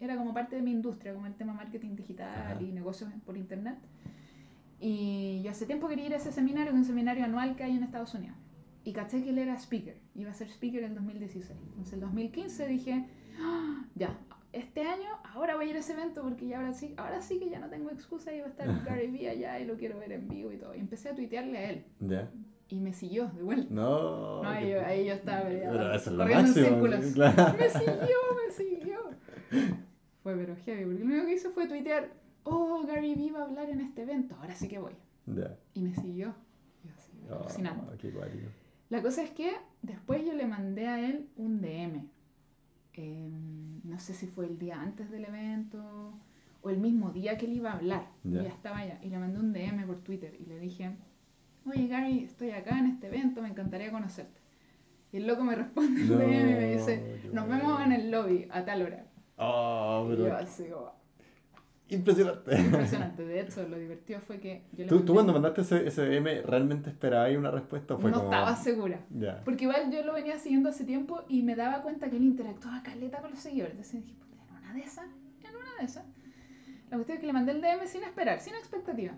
era 0.00 0.16
como 0.16 0.34
parte 0.34 0.56
de 0.56 0.62
mi 0.62 0.72
industria, 0.72 1.14
como 1.14 1.26
el 1.26 1.34
tema 1.34 1.52
marketing 1.52 1.94
digital 1.94 2.60
y 2.60 2.72
negocios 2.72 3.10
por 3.24 3.36
internet. 3.36 3.78
Y 4.80 5.40
yo 5.42 5.50
hace 5.50 5.66
tiempo 5.66 5.88
quería 5.88 6.06
ir 6.06 6.14
a 6.14 6.16
ese 6.16 6.32
seminario, 6.32 6.72
que 6.72 6.78
es 6.78 6.82
un 6.82 6.86
seminario 6.86 7.24
anual 7.24 7.54
que 7.54 7.64
hay 7.64 7.76
en 7.76 7.82
Estados 7.82 8.14
Unidos. 8.14 8.36
Y 8.84 8.92
caché 8.92 9.22
que 9.22 9.30
él 9.30 9.38
era 9.38 9.54
speaker, 9.54 9.96
iba 10.14 10.30
a 10.30 10.34
ser 10.34 10.48
speaker 10.48 10.82
en 10.82 10.94
2016. 10.94 11.58
Entonces 11.68 11.94
en 11.94 12.00
2015 12.00 12.66
dije, 12.66 13.06
¡Ah! 13.40 13.84
ya, 13.94 14.18
este 14.54 14.82
año, 14.82 15.08
ahora 15.32 15.56
voy 15.56 15.66
a 15.66 15.70
ir 15.70 15.76
a 15.76 15.80
ese 15.80 15.92
evento 15.92 16.22
porque 16.22 16.46
ya 16.46 16.58
ahora 16.58 16.72
sí, 16.72 16.94
ahora 16.96 17.20
sí 17.20 17.38
que 17.38 17.50
ya 17.50 17.58
no 17.58 17.68
tengo 17.68 17.90
excusa 17.90 18.32
y 18.32 18.40
va 18.40 18.46
a 18.46 18.50
estar 18.50 18.66
Gary 18.84 19.10
Vee 19.10 19.28
allá 19.28 19.58
y 19.58 19.66
lo 19.66 19.76
quiero 19.76 19.98
ver 19.98 20.12
en 20.12 20.28
vivo 20.28 20.52
y 20.52 20.56
todo. 20.56 20.74
Y 20.74 20.80
empecé 20.80 21.10
a 21.10 21.14
tuitearle 21.14 21.58
a 21.58 21.70
él. 21.70 21.84
¿Ya? 22.00 22.30
Y 22.68 22.80
me 22.80 22.92
siguió 22.92 23.28
de 23.28 23.42
vuelta. 23.42 23.72
No. 23.74 24.42
no 24.42 24.48
ahí, 24.48 24.70
yo, 24.70 24.84
ahí, 24.84 25.06
yo, 25.06 25.14
estaba 25.14 25.42
pero 25.48 25.94
eso 25.94 26.10
es 26.10 26.16
corriendo 26.16 26.46
máximo, 26.46 26.66
en 26.66 26.72
círculos. 26.72 27.12
Claro. 27.12 27.54
Me 27.58 27.68
siguió, 27.68 28.16
me 28.46 28.52
siguió. 28.52 28.98
Fue 30.22 30.34
pero 30.34 30.56
heavy, 30.56 30.84
porque 30.84 31.00
lo 31.00 31.04
único 31.04 31.26
que 31.26 31.34
hizo 31.34 31.50
fue 31.50 31.68
tuitear, 31.68 32.10
oh, 32.44 32.82
Gary 32.86 33.14
Vee 33.14 33.32
va 33.32 33.40
a 33.40 33.44
hablar 33.44 33.68
en 33.68 33.80
este 33.80 34.02
evento, 34.02 34.34
ahora 34.40 34.54
sí 34.54 34.68
que 34.68 34.78
voy. 34.78 34.94
Ya. 35.26 35.56
Y 35.74 35.82
me 35.82 35.94
siguió. 35.94 36.34
Y 36.82 36.88
así, 36.88 37.12
oh, 37.30 37.34
alucinante. 37.34 37.98
Qué 37.98 38.12
La 38.88 39.02
cosa 39.02 39.22
es 39.22 39.30
que 39.30 39.52
después 39.82 40.24
yo 40.24 40.32
le 40.32 40.46
mandé 40.46 40.88
a 40.88 41.06
él 41.06 41.28
un 41.36 41.60
DM 41.60 42.08
Em, 42.96 43.80
no 43.84 43.98
sé 43.98 44.14
si 44.14 44.26
fue 44.26 44.46
el 44.46 44.58
día 44.58 44.80
antes 44.80 45.10
del 45.10 45.24
evento 45.24 46.14
o 46.62 46.70
el 46.70 46.78
mismo 46.78 47.10
día 47.10 47.36
que 47.36 47.46
él 47.46 47.54
iba 47.54 47.70
a 47.70 47.74
hablar. 47.74 48.08
ya 48.24 48.42
estaba 48.42 48.78
allá. 48.78 48.98
Y 49.02 49.10
le 49.10 49.18
mandé 49.18 49.38
un 49.38 49.52
DM 49.52 49.86
por 49.86 49.98
Twitter 49.98 50.36
y 50.40 50.46
le 50.46 50.58
dije, 50.58 50.96
oye 51.66 51.88
Gary, 51.88 52.24
estoy 52.24 52.50
acá 52.50 52.78
en 52.78 52.86
este 52.86 53.08
evento, 53.08 53.42
me 53.42 53.48
encantaría 53.48 53.90
conocerte. 53.90 54.40
Y 55.12 55.18
el 55.18 55.26
loco 55.26 55.44
me 55.44 55.54
responde 55.54 56.00
el 56.00 56.08
DM 56.08 56.50
y 56.50 56.54
me 56.54 56.74
dice, 56.76 57.20
nos 57.32 57.48
vemos 57.48 57.80
en 57.82 57.92
el 57.92 58.10
lobby 58.10 58.48
a 58.50 58.64
tal 58.64 58.82
hora. 58.82 59.06
Oh, 59.36 60.08
y 60.12 60.16
yo 60.16 60.36
así 60.36 60.64
Impresionante. 61.88 62.58
Impresionante. 62.58 63.24
De 63.24 63.40
hecho, 63.40 63.68
lo 63.68 63.78
divertido 63.78 64.20
fue 64.20 64.40
que 64.40 64.62
yo 64.72 64.84
le 64.84 64.88
¿Tú, 64.88 65.04
¿Tú 65.04 65.12
cuando 65.12 65.32
mandaste 65.32 65.60
ese, 65.60 65.86
ese 65.86 66.02
DM 66.06 66.42
realmente 66.46 66.90
esperabas 66.90 67.36
una 67.36 67.50
respuesta? 67.50 67.96
fue 67.98 68.10
no 68.10 68.22
estaba 68.22 68.56
segura. 68.56 69.00
Porque 69.44 69.64
igual 69.64 69.90
yo 69.92 70.02
lo 70.02 70.14
venía 70.14 70.38
siguiendo 70.38 70.70
hace 70.70 70.84
tiempo 70.84 71.22
y 71.28 71.42
me 71.42 71.54
daba 71.54 71.82
cuenta 71.82 72.08
que 72.08 72.16
él 72.16 72.24
interactuaba 72.24 72.82
caleta 72.82 73.20
con 73.20 73.30
los 73.32 73.40
seguidores. 73.40 73.72
Entonces 73.72 74.02
dije, 74.02 74.14
en 74.14 74.56
una 74.56 74.72
de 74.72 74.80
esas, 74.80 75.04
en 75.04 75.56
una 75.56 75.76
de 75.78 75.84
esas. 75.84 76.04
La 76.90 76.96
cuestión 76.96 77.16
es 77.16 77.20
que 77.20 77.26
le 77.26 77.32
mandé 77.32 77.52
el 77.52 77.60
DM 77.60 77.86
sin 77.86 78.02
esperar, 78.02 78.40
sin 78.40 78.54
expectativa. 78.54 79.12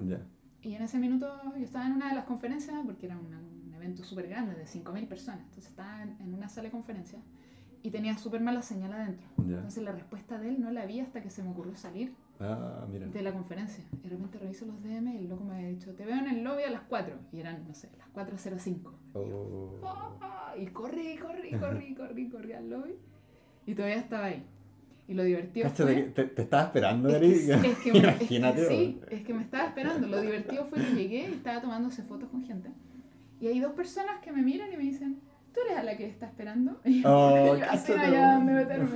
Y 0.63 0.75
en 0.75 0.83
ese 0.83 0.99
minuto 0.99 1.41
yo 1.57 1.65
estaba 1.65 1.87
en 1.87 1.93
una 1.93 2.09
de 2.09 2.17
las 2.17 2.25
conferencias, 2.25 2.77
porque 2.85 3.07
era 3.07 3.17
un 3.17 3.73
evento 3.75 4.03
súper 4.03 4.27
grande, 4.29 4.55
de 4.55 4.65
5.000 4.65 5.07
personas. 5.07 5.41
Entonces 5.41 5.67
estaba 5.67 6.03
en, 6.03 6.17
en 6.21 6.35
una 6.35 6.49
sala 6.49 6.65
de 6.65 6.73
conferencias 6.73 7.23
y 7.87 7.91
tenía 7.93 8.19
súper 8.19 8.41
mala 8.41 8.63
señal 8.63 8.93
adentro. 8.95 9.29
Entonces 9.39 9.85
la 9.85 9.93
respuesta 9.93 10.41
de 10.41 10.49
él 10.49 10.61
no 10.61 10.73
la 10.73 10.87
vi 10.87 10.99
hasta 10.99 11.23
que 11.23 11.31
se 11.31 11.45
me 11.45 11.51
ocurrió 11.51 11.77
salir 11.77 12.13
ah, 12.41 12.85
de 12.91 13.23
la 13.23 13.33
conferencia. 13.33 13.85
Y 14.03 14.09
de 14.09 14.17
repente 14.17 14.41
reviso 14.41 14.67
los 14.67 14.83
DM 14.83 15.15
y 15.15 15.19
el 15.19 15.29
loco 15.29 15.45
me 15.45 15.55
había 15.55 15.69
dicho, 15.69 15.95
te 15.95 16.05
veo 16.05 16.17
en 16.17 16.27
el 16.27 16.43
lobby 16.43 16.65
a 16.65 16.71
las 16.71 16.81
4. 16.89 17.15
Y 17.31 17.39
eran, 17.39 17.65
no 17.69 17.75
sé, 17.75 17.89
las 17.97 18.09
4.05. 18.13 18.91
Oh. 19.15 20.19
Ah", 20.21 20.53
y, 20.59 20.67
corrí, 20.67 21.17
corrí, 21.17 21.53
corrí, 21.53 21.95
corrí, 21.97 22.29
corrí 22.29 22.53
al 22.55 22.69
lobby. 22.69 22.97
Y 23.67 23.75
todavía 23.77 23.99
estaba 23.99 24.25
ahí. 24.25 24.45
Y 25.07 25.15
lo 25.15 25.23
divertido 25.23 25.71
fue... 25.71 25.95
Te, 26.13 26.25
te, 26.25 26.43
estaba 26.43 26.65
esperando, 26.65 27.09
Gary. 27.09 27.35
Es 27.35 27.61
que, 27.61 27.71
es 27.71 27.79
que 27.79 27.89
Imagínate. 27.91 28.69
sí, 28.69 29.01
es 29.09 29.23
que 29.23 29.33
me 29.33 29.43
estaba 29.43 29.69
esperando. 29.69 30.09
Lo 30.09 30.21
divertido 30.21 30.65
fue 30.65 30.81
que 30.81 30.93
llegué 30.93 31.29
y 31.29 31.35
estaba 31.35 31.61
tomándose 31.61 32.03
fotos 32.03 32.31
con 32.31 32.43
gente. 32.43 32.69
Y 33.41 33.47
hay 33.47 33.61
dos 33.61 33.75
personas 33.75 34.21
que 34.21 34.33
me 34.33 34.43
miran 34.43 34.73
y 34.73 34.77
me 34.77 34.83
dicen, 34.83 35.21
¿tú 35.57 35.63
eres 35.63 35.79
a 35.79 35.83
la 35.85 35.97
que 35.97 36.07
está 36.07 36.27
esperando? 36.27 36.79
Y 36.85 37.03
yo, 37.03 37.09
oh, 37.11 37.59
así 37.71 37.93
allá 37.93 38.35
donde 38.35 38.53
meterme. 38.53 38.91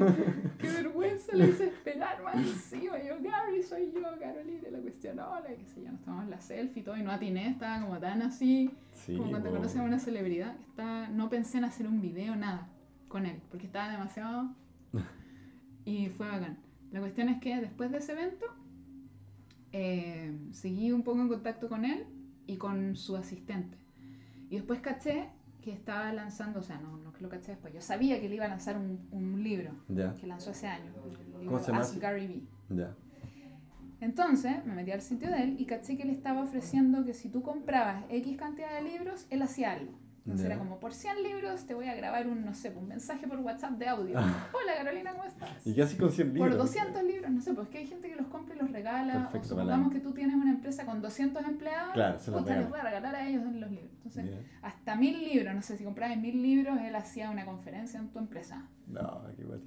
Qué 0.59 0.69
vergüenza 0.69 1.35
le 1.35 1.49
hice 1.49 1.69
esperar 1.69 2.23
más 2.23 2.35
encima. 2.37 3.03
Yo, 3.03 3.17
Gary, 3.21 3.63
soy 3.63 3.91
yo, 3.93 4.03
Carolina. 4.19 4.69
La 4.71 4.79
cuestión, 4.81 5.19
hola, 5.19 5.49
qué 5.57 5.65
sé 5.65 5.83
yo, 5.83 5.91
nos 5.91 6.03
tomamos 6.03 6.29
la 6.29 6.41
selfie 6.41 6.83
y 6.83 6.85
todo. 6.85 6.97
Y 6.99 7.03
no 7.03 7.11
atiné, 7.11 7.49
estaba 7.49 7.81
como 7.81 7.99
tan 7.99 8.21
así. 8.23 8.71
como 9.07 9.31
cuando 9.31 9.51
conoces 9.51 9.81
a 9.81 9.83
una 9.83 9.99
celebridad. 9.99 10.55
Está, 10.69 11.09
no 11.09 11.31
pensé 11.31 11.59
en 11.59 11.65
hacer 11.65 11.87
un 11.87 12.03
video, 12.03 12.37
nada, 12.37 12.69
con 13.09 13.25
él. 13.25 13.41
Porque 13.51 13.67
estaba 13.67 13.91
demasiado. 13.91 14.55
y 15.87 16.09
fue 16.11 16.29
bacán. 16.29 16.59
La 16.93 17.01
cuestión 17.01 17.31
es 17.31 17.41
que 17.41 17.59
después 17.59 17.91
de 17.91 17.99
ese 17.99 18.13
evento, 18.13 18.45
eh, 19.73 20.37
seguí 20.53 20.93
un 20.93 21.05
poco 21.05 21.23
en 21.23 21.29
contacto 21.29 21.69
con 21.69 21.87
él 21.87 22.05
y 22.47 22.57
con 22.57 22.97
su 22.97 23.17
asistente. 23.17 23.79
Y 24.51 24.57
después 24.57 24.81
caché 24.81 25.29
que 25.61 25.73
estaba 25.73 26.13
lanzando, 26.13 26.61
o 26.61 26.63
sea, 26.63 26.79
no, 26.79 26.97
no 26.97 27.13
que 27.13 27.23
lo 27.23 27.29
caché 27.29 27.53
después, 27.53 27.73
yo 27.75 27.81
sabía 27.81 28.21
que 28.21 28.29
le 28.29 28.37
iba 28.37 28.45
a 28.45 28.49
lanzar 28.49 28.77
un, 28.77 29.07
un 29.11 29.43
libro 29.43 29.73
que 30.19 30.27
lanzó 30.27 30.51
ese 30.51 30.67
año, 30.67 30.93
¿Cómo 31.45 31.59
se 31.59 31.73
llama? 31.73 31.87
Gary 32.01 32.27
Vee. 32.27 32.87
Entonces 34.01 34.65
me 34.65 34.75
metí 34.75 34.93
al 34.93 35.03
sitio 35.03 35.31
de 35.31 35.43
él 35.43 35.57
y 35.59 35.67
caché 35.67 35.97
que 35.97 36.05
le 36.05 36.13
estaba 36.13 36.43
ofreciendo 36.43 37.05
que 37.05 37.13
si 37.13 37.29
tú 37.29 37.43
comprabas 37.43 38.05
X 38.09 38.37
cantidad 38.39 38.75
de 38.75 38.83
libros, 38.83 39.27
él 39.29 39.43
hacía 39.43 39.73
algo. 39.73 39.93
Entonces 40.21 40.47
era 40.47 40.59
como, 40.59 40.79
por 40.79 40.93
100 40.93 41.23
libros 41.23 41.67
te 41.67 41.75
voy 41.75 41.87
a 41.87 41.95
grabar 41.95 42.27
un, 42.27 42.45
no 42.45 42.55
sé, 42.55 42.71
un 42.77 42.89
mensaje 42.89 43.27
por 43.27 43.39
WhatsApp 43.41 43.73
de 43.73 43.89
audio. 43.89 44.19
Hola 44.19 44.77
Carolina, 44.77 45.13
¿cómo 45.13 45.25
estás? 45.25 45.67
¿Y 45.67 45.81
haces 45.81 45.99
con 45.99 46.11
100 46.11 46.35
libros? 46.35 46.49
Por 46.51 46.59
200 46.59 47.03
libros, 47.05 47.31
no 47.31 47.41
sé, 47.41 47.55
pues 47.55 47.69
que 47.69 47.79
hay 47.79 47.87
gente 47.87 48.09
que 48.09 48.17
los 48.17 48.27
compra 48.27 48.55
y 48.55 48.59
los 48.59 48.71
regala. 48.71 49.31
o 49.33 49.43
supongamos 49.43 49.93
que 49.93 50.01
tú 50.01 50.13
tienes 50.13 50.37
una 50.37 50.51
empresa 50.51 50.85
con 50.85 51.01
200 51.01 51.45
empleados, 51.45 51.93
claro, 51.95 52.19
se 52.19 52.31
los 52.31 52.45
voy 52.45 52.79
a 52.79 52.83
regalar 52.83 53.15
a 53.15 53.29
ellos 53.29 53.43
los 53.45 53.71
libros. 53.71 53.91
Entonces, 53.97 54.27
hasta 54.63 54.97
mil 54.97 55.19
libros, 55.21 55.55
no 55.55 55.63
sé, 55.63 55.77
si 55.77 55.85
comprabas 55.85 56.17
mil 56.19 56.43
libros, 56.43 56.79
él 56.81 56.95
hacía 56.95 57.31
una 57.31 57.45
conferencia 57.45 57.99
en 57.99 58.09
tu 58.09 58.19
empresa. 58.19 58.69
No, 58.87 59.23
qué 59.37 59.45
guay. 59.45 59.61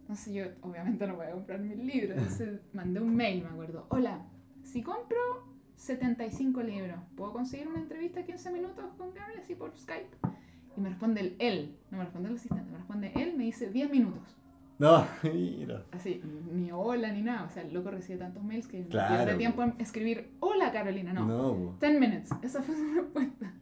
Entonces 0.00 0.34
yo 0.34 0.44
obviamente 0.62 1.04
no 1.06 1.16
voy 1.16 1.26
a 1.26 1.32
comprar 1.32 1.58
mil 1.58 1.84
libros. 1.84 2.16
Entonces 2.16 2.60
mandé 2.72 3.00
un 3.00 3.14
mail, 3.16 3.42
me 3.42 3.48
acuerdo. 3.48 3.86
Hola, 3.88 4.24
si 4.62 4.82
compro 4.82 5.18
75 5.76 6.62
libros, 6.62 6.98
¿puedo 7.16 7.32
conseguir 7.32 7.68
una 7.68 7.78
entrevista 7.78 8.24
15 8.24 8.50
minutos 8.50 8.84
con 8.96 9.14
Gary 9.14 9.38
así 9.40 9.54
por 9.54 9.76
Skype? 9.76 10.16
Y 10.76 10.80
me 10.80 10.88
responde 10.88 11.20
el 11.20 11.36
él, 11.38 11.76
no 11.90 11.98
me 11.98 12.04
responde 12.04 12.28
el 12.28 12.34
asistente, 12.36 12.70
me 12.70 12.78
responde 12.78 13.12
él, 13.14 13.34
me 13.36 13.44
dice 13.44 13.70
10 13.70 13.90
minutos. 13.90 14.36
No, 14.78 15.06
mira. 15.22 15.84
Así, 15.92 16.22
ni 16.52 16.70
hola 16.70 17.10
ni 17.12 17.22
nada. 17.22 17.44
O 17.44 17.50
sea, 17.50 17.62
el 17.62 17.72
loco 17.72 17.90
recibe 17.90 18.18
tantos 18.18 18.42
mails 18.42 18.66
que 18.66 18.84
claro. 18.86 19.10
no 19.10 19.24
pierde 19.24 19.38
tiempo 19.38 19.62
en 19.62 19.74
escribir 19.78 20.30
hola 20.40 20.70
Carolina, 20.70 21.12
no. 21.12 21.26
No. 21.26 21.76
10 21.80 22.00
minutes. 22.00 22.30
Esa 22.42 22.62
fue 22.62 22.74
su 22.76 22.94
respuesta. 22.94 23.52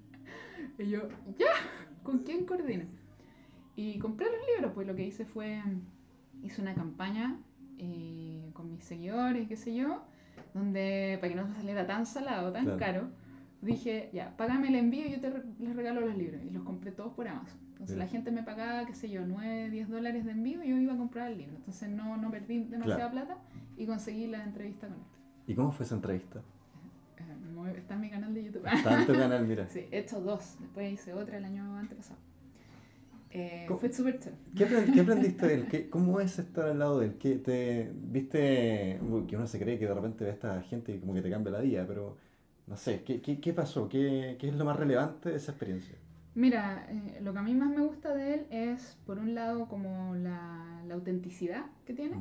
Y 0.79 0.89
yo, 0.89 1.09
ya, 1.39 1.53
¿con 2.03 2.21
quién 2.21 2.47
coordina? 2.47 2.85
Y 3.77 3.99
compré 3.99 4.27
los 4.27 4.47
libros, 4.55 4.73
pues 4.75 4.87
lo 4.87 4.95
que 4.95 5.05
hice 5.05 5.25
fue, 5.25 5.63
hice 6.43 6.63
una 6.63 6.75
campaña 6.75 7.37
eh, 7.79 8.51
con 8.53 8.71
mis 8.71 8.85
seguidores, 8.85 9.49
qué 9.49 9.57
sé 9.57 9.75
yo, 9.75 10.03
donde 10.55 11.19
para 11.21 11.33
que 11.33 11.35
no 11.35 11.53
saliera 11.55 11.87
tan 11.87 12.07
salado, 12.07 12.53
tan 12.53 12.79
caro 12.79 13.11
dije, 13.65 14.11
ya, 14.13 14.37
págame 14.37 14.69
el 14.69 14.77
envío 14.77 15.07
y 15.07 15.13
yo 15.13 15.21
te 15.21 15.33
les 15.59 15.77
regalo 15.77 16.01
los 16.01 16.17
libros. 16.17 16.41
Y 16.45 16.51
los 16.51 16.63
compré 16.65 16.93
todos 16.93 17.13
por 17.15 17.27
Amazon. 17.29 17.59
Entonces 17.73 17.97
la 17.97 18.07
gente 18.07 18.31
me 18.31 18.43
pagaba, 18.43 18.87
qué 18.87 18.95
sé 18.95 19.11
yo, 19.11 19.27
9, 19.27 19.71
10 19.71 19.89
dólares 19.89 20.25
de 20.25 20.33
envío 20.33 20.63
y 20.63 20.69
yo 20.69 20.77
iba 20.77 20.95
a 20.95 20.97
comprar 20.97 21.33
el 21.33 21.39
libro. 21.39 21.57
Entonces 21.57 21.89
no, 21.89 22.17
no 22.17 22.31
perdí 22.31 22.65
demasiada 22.65 23.11
plata 23.11 23.39
y 23.77 23.87
conseguí 23.87 24.27
la 24.27 24.45
entrevista 24.45 24.87
con 24.87 24.97
él. 24.97 25.03
¿Y 25.47 25.55
cómo 25.55 25.73
fue 25.73 25.85
esa 25.85 25.95
entrevista? 25.97 26.41
Eh, 27.19 27.75
está 27.77 27.95
en 27.95 28.01
mi 28.01 28.11
canal 28.11 28.33
de 28.33 28.45
YouTube. 28.45 28.67
Está 28.67 29.01
en 29.01 29.07
tu 29.07 29.13
canal, 29.13 29.47
mira. 29.47 29.67
Sí, 29.71 29.87
he 29.91 29.99
hecho 29.99 30.21
dos. 30.21 30.57
Después 30.61 30.93
hice 30.93 31.13
otra 31.13 31.37
el 31.37 31.45
año 31.45 31.77
antepasado. 31.77 32.19
Eh, 33.37 33.67
fue 33.67 33.93
súper 33.93 34.21
chévere. 34.21 34.93
¿Qué, 34.93 35.01
aprendiste 35.01 35.47
de 35.49 35.55
él? 35.55 35.91
¿Cómo 35.91 36.21
es 36.21 36.39
estar 36.39 36.69
al 36.69 36.79
lado 36.79 37.01
de 37.01 37.07
él? 37.07 37.15
¿Qué 37.19 37.35
te, 37.35 37.91
¿Viste? 37.93 39.01
Que 39.27 39.37
uno 39.37 39.49
se 39.49 39.59
cree 39.59 39.77
que 39.77 39.89
de 39.89 39.95
repente 39.95 40.23
ve 40.23 40.31
a 40.31 40.35
esta 40.35 40.63
gente 40.63 40.95
y 40.95 41.01
como 41.01 41.15
que 41.15 41.21
te 41.21 41.31
cambia 41.31 41.51
la 41.53 41.61
vida, 41.61 41.85
pero 41.85 42.17
no 42.69 42.77
sé, 42.77 43.03
¿qué, 43.03 43.21
qué, 43.21 43.41
qué 43.41 43.53
pasó? 43.53 43.89
¿Qué, 43.89 44.37
¿Qué, 44.39 44.49
es 44.49 44.55
lo 44.55 44.65
más 44.65 44.77
relevante 44.77 45.31
de 45.31 45.37
esa 45.37 45.51
experiencia? 45.51 45.97
Mira, 46.37 46.87
eh, 46.89 47.19
lo 47.23 47.33
que 47.33 47.41
a 47.41 47.43
mí 47.43 47.55
más 47.55 47.71
me 47.71 47.83
gusta 47.83 48.15
de 48.15 48.35
él 48.35 48.47
es, 48.51 48.99
por 49.05 49.19
un 49.19 49.35
lado, 49.35 49.67
como 49.67 50.15
la, 50.15 50.83
la 50.87 50.95
autenticidad 50.95 51.67
que 51.85 51.93
tiene. 51.93 52.17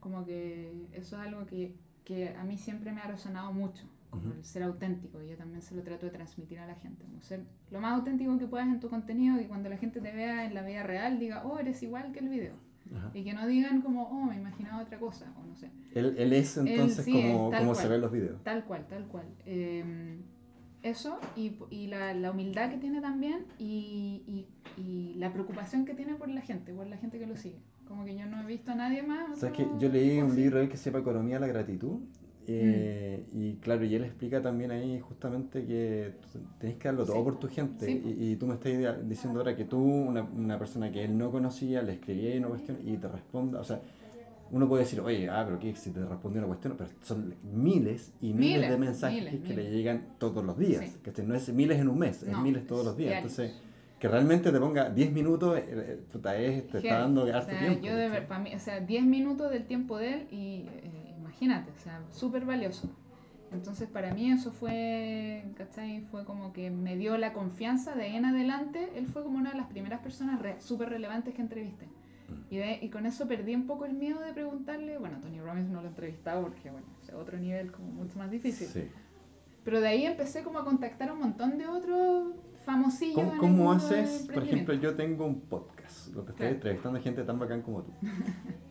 Como 0.00 0.24
que 0.24 0.86
eso 0.92 1.20
es 1.20 1.28
algo 1.28 1.44
que, 1.44 1.74
que, 2.04 2.30
a 2.30 2.44
mí 2.44 2.56
siempre 2.56 2.90
me 2.92 3.02
ha 3.02 3.06
resonado 3.06 3.52
mucho, 3.52 3.84
como 4.10 4.32
el 4.32 4.44
ser 4.44 4.62
auténtico. 4.62 5.22
Y 5.22 5.28
yo 5.28 5.36
también 5.36 5.62
se 5.62 5.74
lo 5.74 5.82
trato 5.82 6.06
de 6.06 6.12
transmitir 6.12 6.58
a 6.58 6.66
la 6.66 6.74
gente. 6.76 7.04
Como 7.04 7.20
ser 7.20 7.44
lo 7.70 7.80
más 7.80 7.98
auténtico 7.98 8.36
que 8.38 8.46
puedas 8.46 8.68
en 8.68 8.80
tu 8.80 8.88
contenido 8.88 9.40
y 9.40 9.44
cuando 9.44 9.68
la 9.68 9.76
gente 9.76 10.00
te 10.00 10.12
vea 10.12 10.44
en 10.44 10.54
la 10.54 10.62
vida 10.62 10.82
real 10.82 11.18
diga, 11.18 11.44
oh, 11.46 11.58
eres 11.58 11.82
igual 11.82 12.12
que 12.12 12.20
el 12.20 12.28
video. 12.28 12.54
Y 13.12 13.22
que 13.22 13.34
no 13.34 13.46
digan 13.46 13.82
como, 13.82 14.04
oh, 14.04 14.24
me 14.24 14.36
imaginaba 14.36 14.82
otra 14.82 14.98
cosa, 14.98 15.30
o 15.38 15.44
no 15.44 15.54
sé. 15.54 15.70
Él, 15.94 16.14
él 16.16 16.32
es 16.32 16.56
entonces 16.56 17.04
como, 17.04 17.50
como 17.50 17.74
se 17.74 17.86
ven 17.86 18.00
los 18.00 18.10
videos. 18.10 18.42
Tal 18.42 18.64
cual, 18.64 18.86
tal 18.88 19.06
cual. 19.06 19.26
Em, 19.44 20.22
eso 20.82 21.18
y, 21.36 21.58
y 21.70 21.88
la, 21.88 22.14
la, 22.14 22.30
humildad 22.30 22.70
que 22.70 22.78
tiene 22.78 23.02
también 23.02 23.44
y, 23.58 24.22
y, 24.26 24.46
y, 24.80 25.14
la 25.16 25.32
preocupación 25.32 25.84
que 25.84 25.92
tiene 25.94 26.14
por 26.14 26.28
la 26.28 26.40
gente, 26.40 26.72
por 26.72 26.86
la 26.86 26.96
gente 26.96 27.18
que 27.18 27.26
lo 27.26 27.36
sigue. 27.36 27.60
Como 27.86 28.04
que 28.04 28.16
yo 28.16 28.26
no 28.26 28.40
he 28.42 28.46
visto 28.46 28.70
a 28.70 28.74
nadie 28.74 29.02
más. 29.02 29.38
¿Sabes 29.38 29.56
que 29.56 29.66
Yo 29.78 29.88
leí 29.88 30.20
un 30.20 30.34
libro 30.34 30.66
que 30.68 30.76
se 30.76 30.90
llama 30.90 31.00
Economía 31.00 31.36
de 31.36 31.40
la 31.40 31.52
Gratitud 31.52 32.00
eh, 32.48 33.24
y 33.34 33.54
claro, 33.56 33.84
y 33.84 33.94
él 33.94 34.04
explica 34.04 34.40
también 34.40 34.70
ahí 34.70 34.98
justamente 35.00 35.64
que 35.66 36.12
tenés 36.58 36.76
que 36.76 36.88
darlo 36.88 37.04
todo 37.04 37.22
por 37.22 37.38
tu 37.38 37.48
gente. 37.48 37.90
Y, 37.90 38.36
tú 38.36 38.46
me 38.46 38.54
estás 38.54 39.08
diciendo 39.08 39.40
ahora 39.40 39.54
que 39.54 39.64
tú, 39.64 39.78
una, 39.78 40.22
una, 40.22 40.58
persona 40.58 40.90
que 40.90 41.04
él 41.04 41.16
no 41.16 41.30
conocía, 41.30 41.82
le 41.82 41.94
escribía 41.94 42.36
una 42.38 42.48
cuestión 42.48 42.78
y 42.84 42.96
te 42.96 43.08
responda. 43.08 43.60
O 43.60 43.64
sea, 43.64 43.80
uno 44.50 44.68
puede 44.68 44.84
decir, 44.84 45.00
oye, 45.00 45.28
ah, 45.28 45.42
pero 45.44 45.58
¿qué? 45.58 45.74
Si 45.76 45.90
te 45.90 46.04
respondió 46.04 46.40
una 46.40 46.48
cuestión, 46.48 46.74
pero 46.76 46.90
son 47.02 47.34
miles 47.52 48.12
y 48.20 48.32
miles, 48.32 48.70
de 48.70 48.78
mensajes 48.78 49.40
que 49.40 49.54
le 49.54 49.70
llegan 49.70 50.14
todos 50.18 50.44
los 50.44 50.58
días. 50.58 50.84
Que 51.02 51.22
no 51.22 51.34
es 51.34 51.52
miles 51.52 51.78
en 51.78 51.88
un 51.88 51.98
mes, 51.98 52.22
es 52.22 52.38
miles 52.38 52.66
todos 52.66 52.84
los 52.84 52.96
días. 52.96 53.16
Entonces 53.16 53.52
que 53.98 54.06
realmente 54.06 54.52
te 54.52 54.60
ponga 54.60 54.90
10 54.90 55.12
minutos, 55.12 55.58
eh, 55.58 55.64
eh, 55.68 56.00
puta, 56.12 56.36
es, 56.36 56.68
te 56.68 56.78
está 56.78 57.00
dando 57.00 57.22
harto 57.24 57.56
tiempo. 57.56 57.84
Yo 57.84 57.96
de 57.96 58.08
ver, 58.08 58.28
para 58.28 58.40
mí, 58.40 58.54
o 58.54 58.58
sea, 58.60 58.80
10 58.80 59.04
minutos 59.04 59.50
del 59.50 59.64
tiempo 59.64 59.98
de 59.98 60.14
él 60.14 60.26
y 60.30 60.66
imagínate, 61.38 61.70
o 61.70 61.82
sea, 61.82 62.02
súper 62.10 62.44
valioso. 62.44 62.88
Entonces 63.50 63.88
para 63.88 64.12
mí 64.12 64.30
eso 64.30 64.50
fue, 64.52 65.44
¿cachai? 65.56 66.02
Fue 66.02 66.24
como 66.24 66.52
que 66.52 66.70
me 66.70 66.96
dio 66.96 67.16
la 67.16 67.32
confianza 67.32 67.94
de 67.94 68.02
ahí 68.04 68.16
en 68.16 68.26
adelante. 68.26 68.90
Él 68.94 69.06
fue 69.06 69.22
como 69.22 69.38
una 69.38 69.52
de 69.52 69.56
las 69.56 69.68
primeras 69.68 70.00
personas 70.00 70.40
súper 70.62 70.90
relevantes 70.90 71.34
que 71.34 71.40
entrevisté. 71.40 71.88
Y, 72.50 72.60
y 72.60 72.90
con 72.90 73.06
eso 73.06 73.26
perdí 73.26 73.54
un 73.54 73.66
poco 73.66 73.86
el 73.86 73.94
miedo 73.94 74.20
de 74.20 74.34
preguntarle, 74.34 74.98
bueno, 74.98 75.18
Tony 75.20 75.40
Robbins 75.40 75.70
no 75.70 75.80
lo 75.80 75.86
he 75.86 75.90
entrevistado 75.90 76.42
porque, 76.42 76.70
bueno, 76.70 76.86
es 77.02 77.14
otro 77.14 77.38
nivel 77.38 77.72
como 77.72 77.88
mucho 77.88 78.18
más 78.18 78.30
difícil. 78.30 78.66
Sí. 78.66 78.88
Pero 79.64 79.80
de 79.80 79.88
ahí 79.88 80.04
empecé 80.04 80.42
como 80.42 80.58
a 80.58 80.64
contactar 80.64 81.08
a 81.08 81.14
un 81.14 81.20
montón 81.20 81.56
de 81.56 81.66
otros 81.66 82.34
famosillos. 82.66 83.14
¿Cómo, 83.14 83.38
cómo 83.38 83.72
haces? 83.72 84.28
Por 84.32 84.42
ejemplo, 84.42 84.74
yo 84.74 84.94
tengo 84.94 85.24
un 85.24 85.40
podcast 85.40 86.08
donde 86.08 86.32
estoy 86.32 86.48
entrevistando 86.48 86.98
a 86.98 87.02
gente 87.02 87.22
tan 87.22 87.38
bacán 87.38 87.62
como 87.62 87.82
tú. 87.82 87.92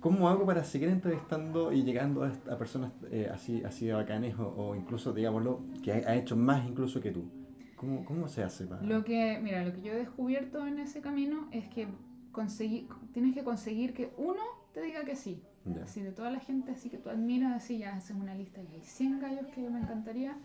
¿Cómo 0.00 0.28
hago 0.30 0.46
para 0.46 0.64
seguir 0.64 0.88
entrevistando 0.88 1.72
y 1.72 1.82
llegando 1.82 2.24
a, 2.24 2.58
personas 2.58 2.92
eh, 3.10 3.30
así, 3.32 3.62
así 3.64 3.86
de 3.86 3.92
bacanes 3.92 4.34
o, 4.38 4.74
incluso, 4.74 5.12
digámoslo, 5.12 5.60
que 5.82 5.92
ha, 5.92 6.14
hecho 6.14 6.36
más 6.36 6.66
incluso 6.66 7.00
que 7.00 7.10
tú? 7.10 7.30
¿Cómo, 7.76 8.04
cómo 8.06 8.26
se 8.26 8.42
hace 8.42 8.66
para...? 8.66 8.82
Lo 8.82 9.04
que, 9.04 9.38
mira, 9.42 9.62
lo 9.62 9.74
que 9.74 9.82
yo 9.82 9.92
he 9.92 9.96
descubierto 9.96 10.66
en 10.66 10.78
ese 10.78 11.02
camino 11.02 11.48
es 11.52 11.68
que 11.68 11.86
conseguir, 12.32 12.88
tienes 13.12 13.34
que 13.34 13.44
conseguir 13.44 13.92
que 13.92 14.12
uno 14.16 14.42
te 14.72 14.80
diga 14.80 15.04
que 15.04 15.16
sí. 15.16 15.42
Así 15.82 16.00
de 16.00 16.10
toda 16.10 16.30
la 16.30 16.40
gente 16.40 16.72
así 16.72 16.88
que 16.88 16.96
tú 16.96 17.10
admiras, 17.10 17.54
así 17.54 17.78
ya 17.78 17.94
haces 17.94 18.16
una 18.16 18.34
lista 18.34 18.62
y 18.62 18.74
hay 18.74 18.82
100 18.82 19.20
gallos 19.20 19.46
que 19.54 19.60
me 19.68 19.78
encantaría. 19.78 20.38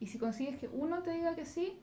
Y 0.00 0.06
si 0.06 0.18
consigues 0.18 0.58
que 0.58 0.68
uno 0.68 1.02
te 1.02 1.10
diga 1.10 1.34
que 1.34 1.44
sí, 1.44 1.78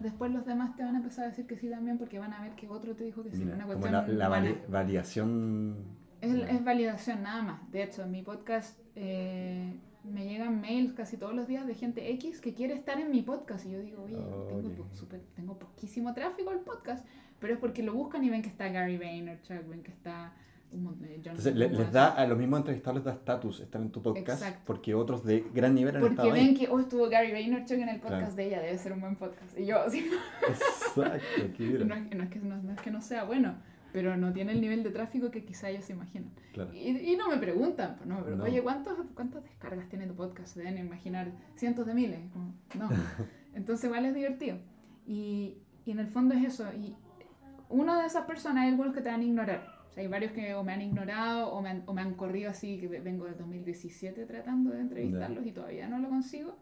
después 0.00 0.32
los 0.32 0.44
demás 0.44 0.74
te 0.74 0.82
van 0.82 0.96
a 0.96 0.98
empezar 0.98 1.26
a 1.26 1.28
decir 1.28 1.46
que 1.46 1.56
sí 1.56 1.70
también 1.70 1.98
porque 1.98 2.18
van 2.18 2.32
a 2.32 2.42
ver 2.42 2.56
que 2.56 2.68
otro 2.68 2.96
te 2.96 3.04
dijo 3.04 3.22
que 3.22 3.30
sí. 3.30 3.44
una 3.44 3.64
como 3.64 3.86
la, 3.86 4.08
la 4.08 4.28
variación 4.68 5.99
es, 6.20 6.64
validación 6.64 7.22
nada 7.22 7.42
más. 7.42 7.70
De 7.70 7.82
hecho, 7.82 8.02
en 8.02 8.10
mi 8.10 8.22
podcast 8.22 8.78
eh, 8.96 9.74
me 10.04 10.26
llegan 10.26 10.60
mails 10.60 10.92
casi 10.92 11.16
todos 11.16 11.34
los 11.34 11.46
días 11.46 11.66
de 11.66 11.74
gente 11.74 12.10
X 12.12 12.40
que 12.40 12.54
quiere 12.54 12.74
estar 12.74 12.98
en 13.00 13.10
mi 13.10 13.22
podcast. 13.22 13.66
Y 13.66 13.72
yo 13.72 13.80
digo, 13.80 14.02
oye, 14.04 14.16
tengo, 14.48 14.88
tengo 15.34 15.58
poquísimo 15.58 16.12
tráfico 16.14 16.50
al 16.50 16.60
podcast, 16.60 17.04
pero 17.38 17.54
es 17.54 17.60
porque 17.60 17.82
lo 17.82 17.94
buscan 17.94 18.24
y 18.24 18.30
ven 18.30 18.42
que 18.42 18.48
está 18.48 18.68
Gary 18.68 18.98
Vaynerchuk, 18.98 19.68
ven 19.68 19.82
que 19.82 19.90
está 19.90 20.32
un 20.72 20.84
montón 20.84 21.08
de 21.08 21.16
Entonces, 21.16 21.54
les 21.54 21.92
da 21.92 22.08
a 22.08 22.26
los 22.26 22.38
mismos 22.38 22.58
entrevistados 22.60 22.98
les 22.98 23.04
da 23.04 23.12
estatus 23.12 23.60
estar 23.60 23.80
en 23.80 23.90
tu 23.90 24.02
podcast 24.02 24.44
porque 24.64 24.94
otros 24.94 25.24
de 25.24 25.44
gran 25.52 25.74
nivel 25.74 25.96
han 25.96 26.02
porque 26.02 26.30
ven 26.30 26.56
que 26.56 26.68
oh, 26.68 26.78
estuvo 26.78 27.08
Gary 27.08 27.32
Vaynerchuk 27.32 27.78
en 27.78 27.88
el 27.88 28.00
podcast 28.00 28.36
de 28.36 28.46
ella, 28.46 28.60
debe 28.60 28.78
ser 28.78 28.92
un 28.92 29.00
buen 29.00 29.16
podcast. 29.16 29.58
Y 29.58 29.66
yo, 29.66 29.78
sí. 29.90 30.10
Exacto, 30.48 31.42
qué 31.56 31.64
no, 31.84 31.94
es, 31.94 32.14
no, 32.14 32.22
es 32.22 32.30
que, 32.30 32.38
no 32.38 32.72
es 32.72 32.80
que 32.80 32.90
no 32.90 33.02
sea 33.02 33.24
bueno 33.24 33.56
pero 33.92 34.16
no 34.16 34.32
tiene 34.32 34.52
el 34.52 34.60
nivel 34.60 34.82
de 34.82 34.90
tráfico 34.90 35.30
que 35.30 35.44
quizá 35.44 35.70
ellos 35.70 35.84
se 35.84 35.92
imaginan. 35.92 36.30
Y, 36.72 37.12
y, 37.12 37.16
no 37.16 37.28
me 37.28 37.36
preguntan, 37.36 37.96
pues 37.96 38.08
no, 38.08 38.22
pero, 38.24 38.42
oye, 38.42 38.62
¿cuántos, 38.62 38.96
¿cuántas 39.14 39.44
descargas 39.44 39.88
tiene 39.88 40.06
tu 40.06 40.14
podcast? 40.14 40.54
Se 40.54 40.60
deben 40.60 40.78
imaginar 40.78 41.32
cientos 41.56 41.86
de 41.86 41.94
miles. 41.94 42.20
no. 42.78 42.88
Entonces, 43.54 43.84
igual 43.86 44.04
es 44.06 44.14
divertido. 44.14 44.58
Y, 45.06 45.58
y, 45.84 45.90
en 45.90 45.98
el 45.98 46.06
fondo 46.06 46.34
es 46.34 46.44
eso. 46.44 46.66
Y 46.72 46.94
una 47.68 48.00
de 48.00 48.06
esas 48.06 48.24
personas, 48.26 48.64
hay 48.64 48.70
algunos 48.70 48.94
que 48.94 49.00
te 49.00 49.10
van 49.10 49.20
a 49.20 49.24
ignorar. 49.24 49.80
O 49.88 49.92
sea, 49.92 50.02
hay 50.02 50.08
varios 50.08 50.32
que 50.32 50.54
o 50.54 50.62
me 50.62 50.72
han 50.72 50.82
ignorado 50.82 51.48
o 51.48 51.60
me 51.60 51.70
han, 51.70 51.82
o 51.86 51.92
me 51.92 52.02
han 52.02 52.14
corrido 52.14 52.50
así, 52.50 52.78
que 52.78 52.86
vengo 52.86 53.24
de 53.24 53.34
2017 53.34 54.24
tratando 54.26 54.70
de 54.70 54.80
entrevistarlos 54.80 55.44
y 55.44 55.52
todavía 55.52 55.88
no 55.88 55.98
lo 55.98 56.08
consigo. 56.08 56.56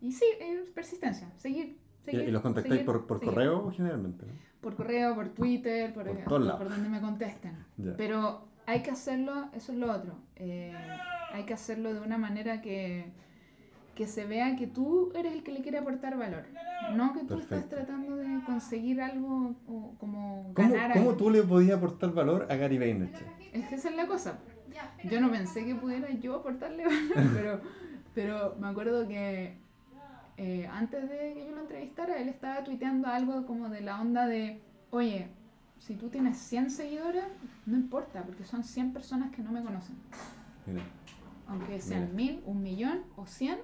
Y 0.00 0.12
sí, 0.12 0.24
es 0.40 0.70
persistencia, 0.70 1.30
seguir 1.36 1.78
¿Y 2.06 2.30
los 2.30 2.42
contactáis 2.42 2.82
por, 2.82 3.06
por 3.06 3.22
correo 3.22 3.70
generalmente? 3.70 4.26
Por 4.64 4.76
correo, 4.76 5.14
por 5.14 5.28
Twitter, 5.28 5.92
por, 5.92 6.06
por, 6.24 6.56
por 6.56 6.68
donde 6.70 6.88
me 6.88 7.00
contesten. 7.00 7.52
Pero 7.98 8.48
hay 8.66 8.80
que 8.80 8.90
hacerlo, 8.90 9.50
eso 9.52 9.72
es 9.72 9.78
lo 9.78 9.92
otro. 9.92 10.14
Eh, 10.36 10.74
hay 11.32 11.44
que 11.44 11.52
hacerlo 11.52 11.92
de 11.92 12.00
una 12.00 12.16
manera 12.16 12.62
que, 12.62 13.12
que 13.94 14.06
se 14.06 14.24
vea 14.24 14.56
que 14.56 14.66
tú 14.66 15.12
eres 15.14 15.34
el 15.34 15.42
que 15.42 15.52
le 15.52 15.60
quiere 15.60 15.78
aportar 15.78 16.16
valor. 16.16 16.44
No 16.96 17.12
que 17.12 17.24
tú 17.24 17.38
estás 17.38 17.68
tratando 17.68 18.16
de 18.16 18.42
conseguir 18.46 19.02
algo 19.02 19.54
o 19.68 19.94
como 19.98 20.50
ganar 20.54 20.92
¿Cómo, 20.92 21.04
¿Cómo 21.04 21.16
tú 21.16 21.30
le 21.30 21.42
podías 21.42 21.76
aportar 21.76 22.12
valor 22.12 22.46
a 22.50 22.56
Gary 22.56 22.78
Vaynerchuk? 22.78 23.26
Es 23.52 23.68
que 23.68 23.74
esa 23.74 23.90
es 23.90 23.96
la 23.96 24.06
cosa. 24.06 24.38
Yo 25.04 25.20
no 25.20 25.30
pensé 25.30 25.64
que 25.64 25.74
pudiera 25.74 26.10
yo 26.10 26.36
aportarle 26.36 26.84
valor, 27.14 27.30
pero, 27.34 27.60
pero 28.14 28.56
me 28.58 28.68
acuerdo 28.68 29.06
que 29.06 29.58
eh, 30.36 30.66
antes 30.66 31.08
de 31.08 31.34
que 31.34 31.46
yo 31.46 31.54
lo 31.54 31.62
entrevistara, 31.62 32.18
él 32.18 32.28
estaba 32.28 32.64
tuiteando 32.64 33.08
algo 33.08 33.46
como 33.46 33.68
de 33.68 33.80
la 33.80 34.00
onda 34.00 34.26
de, 34.26 34.60
oye, 34.90 35.28
si 35.78 35.94
tú 35.94 36.08
tienes 36.08 36.38
100 36.38 36.70
seguidores, 36.70 37.24
no 37.66 37.76
importa, 37.76 38.22
porque 38.22 38.44
son 38.44 38.64
100 38.64 38.92
personas 38.92 39.34
que 39.34 39.42
no 39.42 39.52
me 39.52 39.62
conocen. 39.62 39.96
Aunque 41.46 41.80
sean 41.80 42.14
mil, 42.16 42.42
un 42.46 42.62
millón 42.62 43.02
o 43.16 43.26
100, 43.26 43.58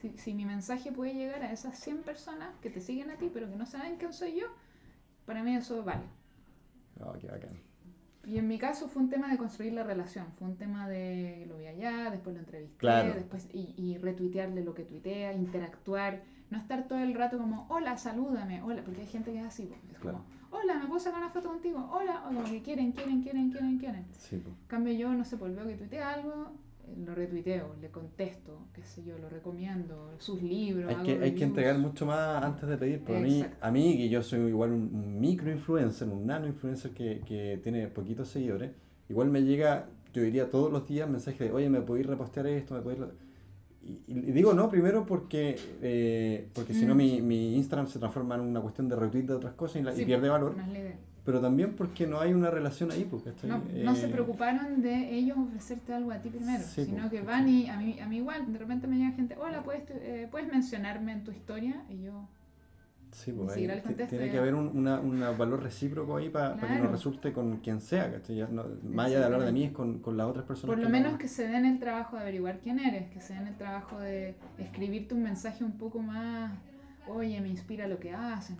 si, 0.00 0.16
si, 0.16 0.34
mi 0.34 0.44
mensaje 0.44 0.92
puede 0.92 1.14
llegar 1.14 1.42
a 1.42 1.52
esas 1.52 1.78
100 1.78 2.02
personas 2.02 2.54
que 2.62 2.70
te 2.70 2.80
siguen 2.80 3.10
a 3.10 3.16
ti, 3.16 3.30
pero 3.32 3.50
que 3.50 3.56
no 3.56 3.66
saben 3.66 3.96
quién 3.96 4.12
soy 4.12 4.38
yo, 4.38 4.46
para 5.24 5.42
mí 5.42 5.56
eso 5.56 5.82
vale. 5.82 6.04
Oh, 7.00 7.12
qué 7.20 7.26
bacán. 7.26 7.65
Y 8.26 8.38
en 8.38 8.48
mi 8.48 8.58
caso 8.58 8.88
fue 8.88 9.02
un 9.02 9.08
tema 9.08 9.28
de 9.28 9.38
construir 9.38 9.72
la 9.72 9.84
relación, 9.84 10.26
fue 10.36 10.48
un 10.48 10.56
tema 10.56 10.88
de 10.88 11.46
lo 11.48 11.58
vi 11.58 11.66
allá, 11.66 12.10
después 12.10 12.34
lo 12.34 12.40
entrevisté, 12.40 13.12
después 13.14 13.48
y, 13.52 13.72
y, 13.76 13.98
retuitearle 13.98 14.64
lo 14.64 14.74
que 14.74 14.82
tuitea, 14.82 15.32
interactuar, 15.32 16.24
no 16.50 16.58
estar 16.58 16.88
todo 16.88 16.98
el 16.98 17.14
rato 17.14 17.38
como, 17.38 17.66
hola, 17.68 17.96
salúdame, 17.96 18.60
hola, 18.62 18.82
porque 18.84 19.02
hay 19.02 19.06
gente 19.06 19.32
que 19.32 19.38
es 19.38 19.44
así, 19.44 19.70
es 19.92 19.98
como, 20.00 20.24
hola, 20.50 20.74
¿me 20.74 20.86
puedo 20.86 20.98
sacar 20.98 21.20
una 21.20 21.30
foto 21.30 21.50
contigo? 21.50 21.88
Hola, 21.92 22.24
o 22.24 22.34
como 22.34 22.42
que 22.44 22.62
quieren, 22.62 22.90
quieren, 22.90 23.22
quieren, 23.22 23.50
quieren, 23.50 23.78
quieren. 23.78 24.04
Sí, 24.18 24.42
cambio 24.66 24.92
yo, 24.94 25.14
no 25.14 25.24
sé, 25.24 25.36
pues 25.36 25.54
veo 25.54 25.64
que 25.64 25.76
tuitea 25.76 26.14
algo, 26.14 26.50
lo 27.04 27.14
retuiteo, 27.14 27.74
le 27.80 27.90
contesto, 27.90 28.68
qué 28.72 28.82
sé 28.82 29.02
yo, 29.04 29.18
lo 29.18 29.28
recomiendo, 29.28 30.12
sus 30.18 30.42
libros. 30.42 30.94
Hay, 30.94 31.04
que, 31.04 31.22
hay 31.22 31.34
que 31.34 31.44
entregar 31.44 31.78
mucho 31.78 32.06
más 32.06 32.42
antes 32.42 32.68
de 32.68 32.78
pedir. 32.78 33.00
Por 33.00 33.18
mí, 33.18 33.44
a 33.60 33.70
mí, 33.70 33.96
que 33.96 34.08
yo 34.08 34.22
soy 34.22 34.40
igual 34.48 34.72
un, 34.72 35.20
micro 35.20 35.50
influencer, 35.50 36.08
un 36.08 36.26
nano 36.26 36.46
influencer 36.46 36.92
que, 36.92 37.20
que, 37.26 37.60
tiene 37.62 37.88
poquitos 37.88 38.28
seguidores, 38.28 38.70
igual 39.08 39.30
me 39.30 39.42
llega, 39.42 39.88
yo 40.12 40.22
diría 40.22 40.48
todos 40.48 40.72
los 40.72 40.86
días, 40.86 41.08
mensaje 41.08 41.44
de, 41.44 41.52
oye, 41.52 41.68
¿me 41.68 41.80
podéis 41.80 42.06
repostear 42.06 42.46
esto? 42.46 42.74
¿Me 42.74 42.80
podéis 42.80 43.02
y, 43.82 44.02
y, 44.08 44.14
digo 44.32 44.52
no, 44.52 44.68
primero 44.68 45.06
porque, 45.06 45.56
eh, 45.80 46.48
porque 46.54 46.74
si 46.74 46.84
no 46.86 46.94
mm. 46.94 46.98
mi, 46.98 47.22
mi, 47.22 47.56
Instagram 47.56 47.86
se 47.86 48.00
transforma 48.00 48.34
en 48.34 48.40
una 48.40 48.60
cuestión 48.60 48.88
de 48.88 48.96
retweet 48.96 49.22
de 49.24 49.34
otras 49.34 49.54
cosas 49.54 49.96
y, 49.96 50.04
pierde 50.04 50.28
valor. 50.28 50.56
Pero 51.26 51.40
también 51.40 51.74
porque 51.74 52.06
no 52.06 52.20
hay 52.20 52.32
una 52.32 52.50
relación 52.50 52.92
ahí. 52.92 53.04
Porque 53.04 53.32
no, 53.46 53.60
no 53.84 53.96
se 53.96 54.06
eh, 54.06 54.08
preocuparon 54.08 54.80
de 54.80 55.14
ellos 55.14 55.36
ofrecerte 55.36 55.92
algo 55.92 56.12
a 56.12 56.18
ti 56.18 56.30
primero, 56.30 56.62
sino 56.62 57.10
que 57.10 57.20
van 57.20 57.48
y 57.48 57.68
a 57.68 57.76
mí, 57.76 57.98
a 58.00 58.06
mí 58.06 58.18
igual, 58.18 58.50
de 58.52 58.58
repente 58.58 58.86
me 58.86 58.96
llega 58.96 59.10
gente, 59.10 59.36
hola, 59.38 59.62
¿puedes, 59.62 59.82
eh, 59.90 60.28
¿puedes 60.30 60.50
mencionarme 60.50 61.12
en 61.12 61.24
tu 61.24 61.32
historia? 61.32 61.82
Y 61.90 62.04
yo, 62.04 62.28
Sí, 63.16 63.32
pues 63.32 63.54
tiene 63.54 64.30
que 64.30 64.36
haber 64.36 64.54
un 64.54 64.84
valor 65.38 65.62
recíproco 65.62 66.16
ahí 66.16 66.28
para 66.28 66.54
que 66.56 66.78
nos 66.78 66.90
resulte 66.90 67.32
con 67.32 67.56
quien 67.58 67.80
sea, 67.80 68.20
Ya 68.28 68.46
no, 68.48 68.64
más 68.84 69.06
allá 69.06 69.20
de 69.20 69.24
hablar 69.24 69.42
de 69.44 69.52
mí 69.52 69.64
es 69.64 69.72
con, 69.72 70.00
con 70.00 70.18
las 70.18 70.26
otras 70.26 70.44
personas. 70.44 70.76
Por 70.76 70.84
lo 70.84 70.90
menos 70.90 71.16
que 71.16 71.26
se 71.26 71.48
den 71.48 71.64
el 71.64 71.78
trabajo 71.78 72.16
de 72.16 72.22
averiguar 72.22 72.58
quién 72.58 72.78
eres, 72.78 73.08
que 73.10 73.20
se 73.20 73.32
den 73.32 73.46
el 73.46 73.56
trabajo 73.56 73.98
de 73.98 74.34
escribirte 74.58 75.14
un 75.14 75.22
mensaje 75.22 75.64
un 75.64 75.78
poco 75.78 76.00
más, 76.00 76.52
oye, 77.08 77.40
me 77.40 77.48
inspira 77.48 77.86
lo 77.86 77.98
que 77.98 78.12
haces, 78.12 78.56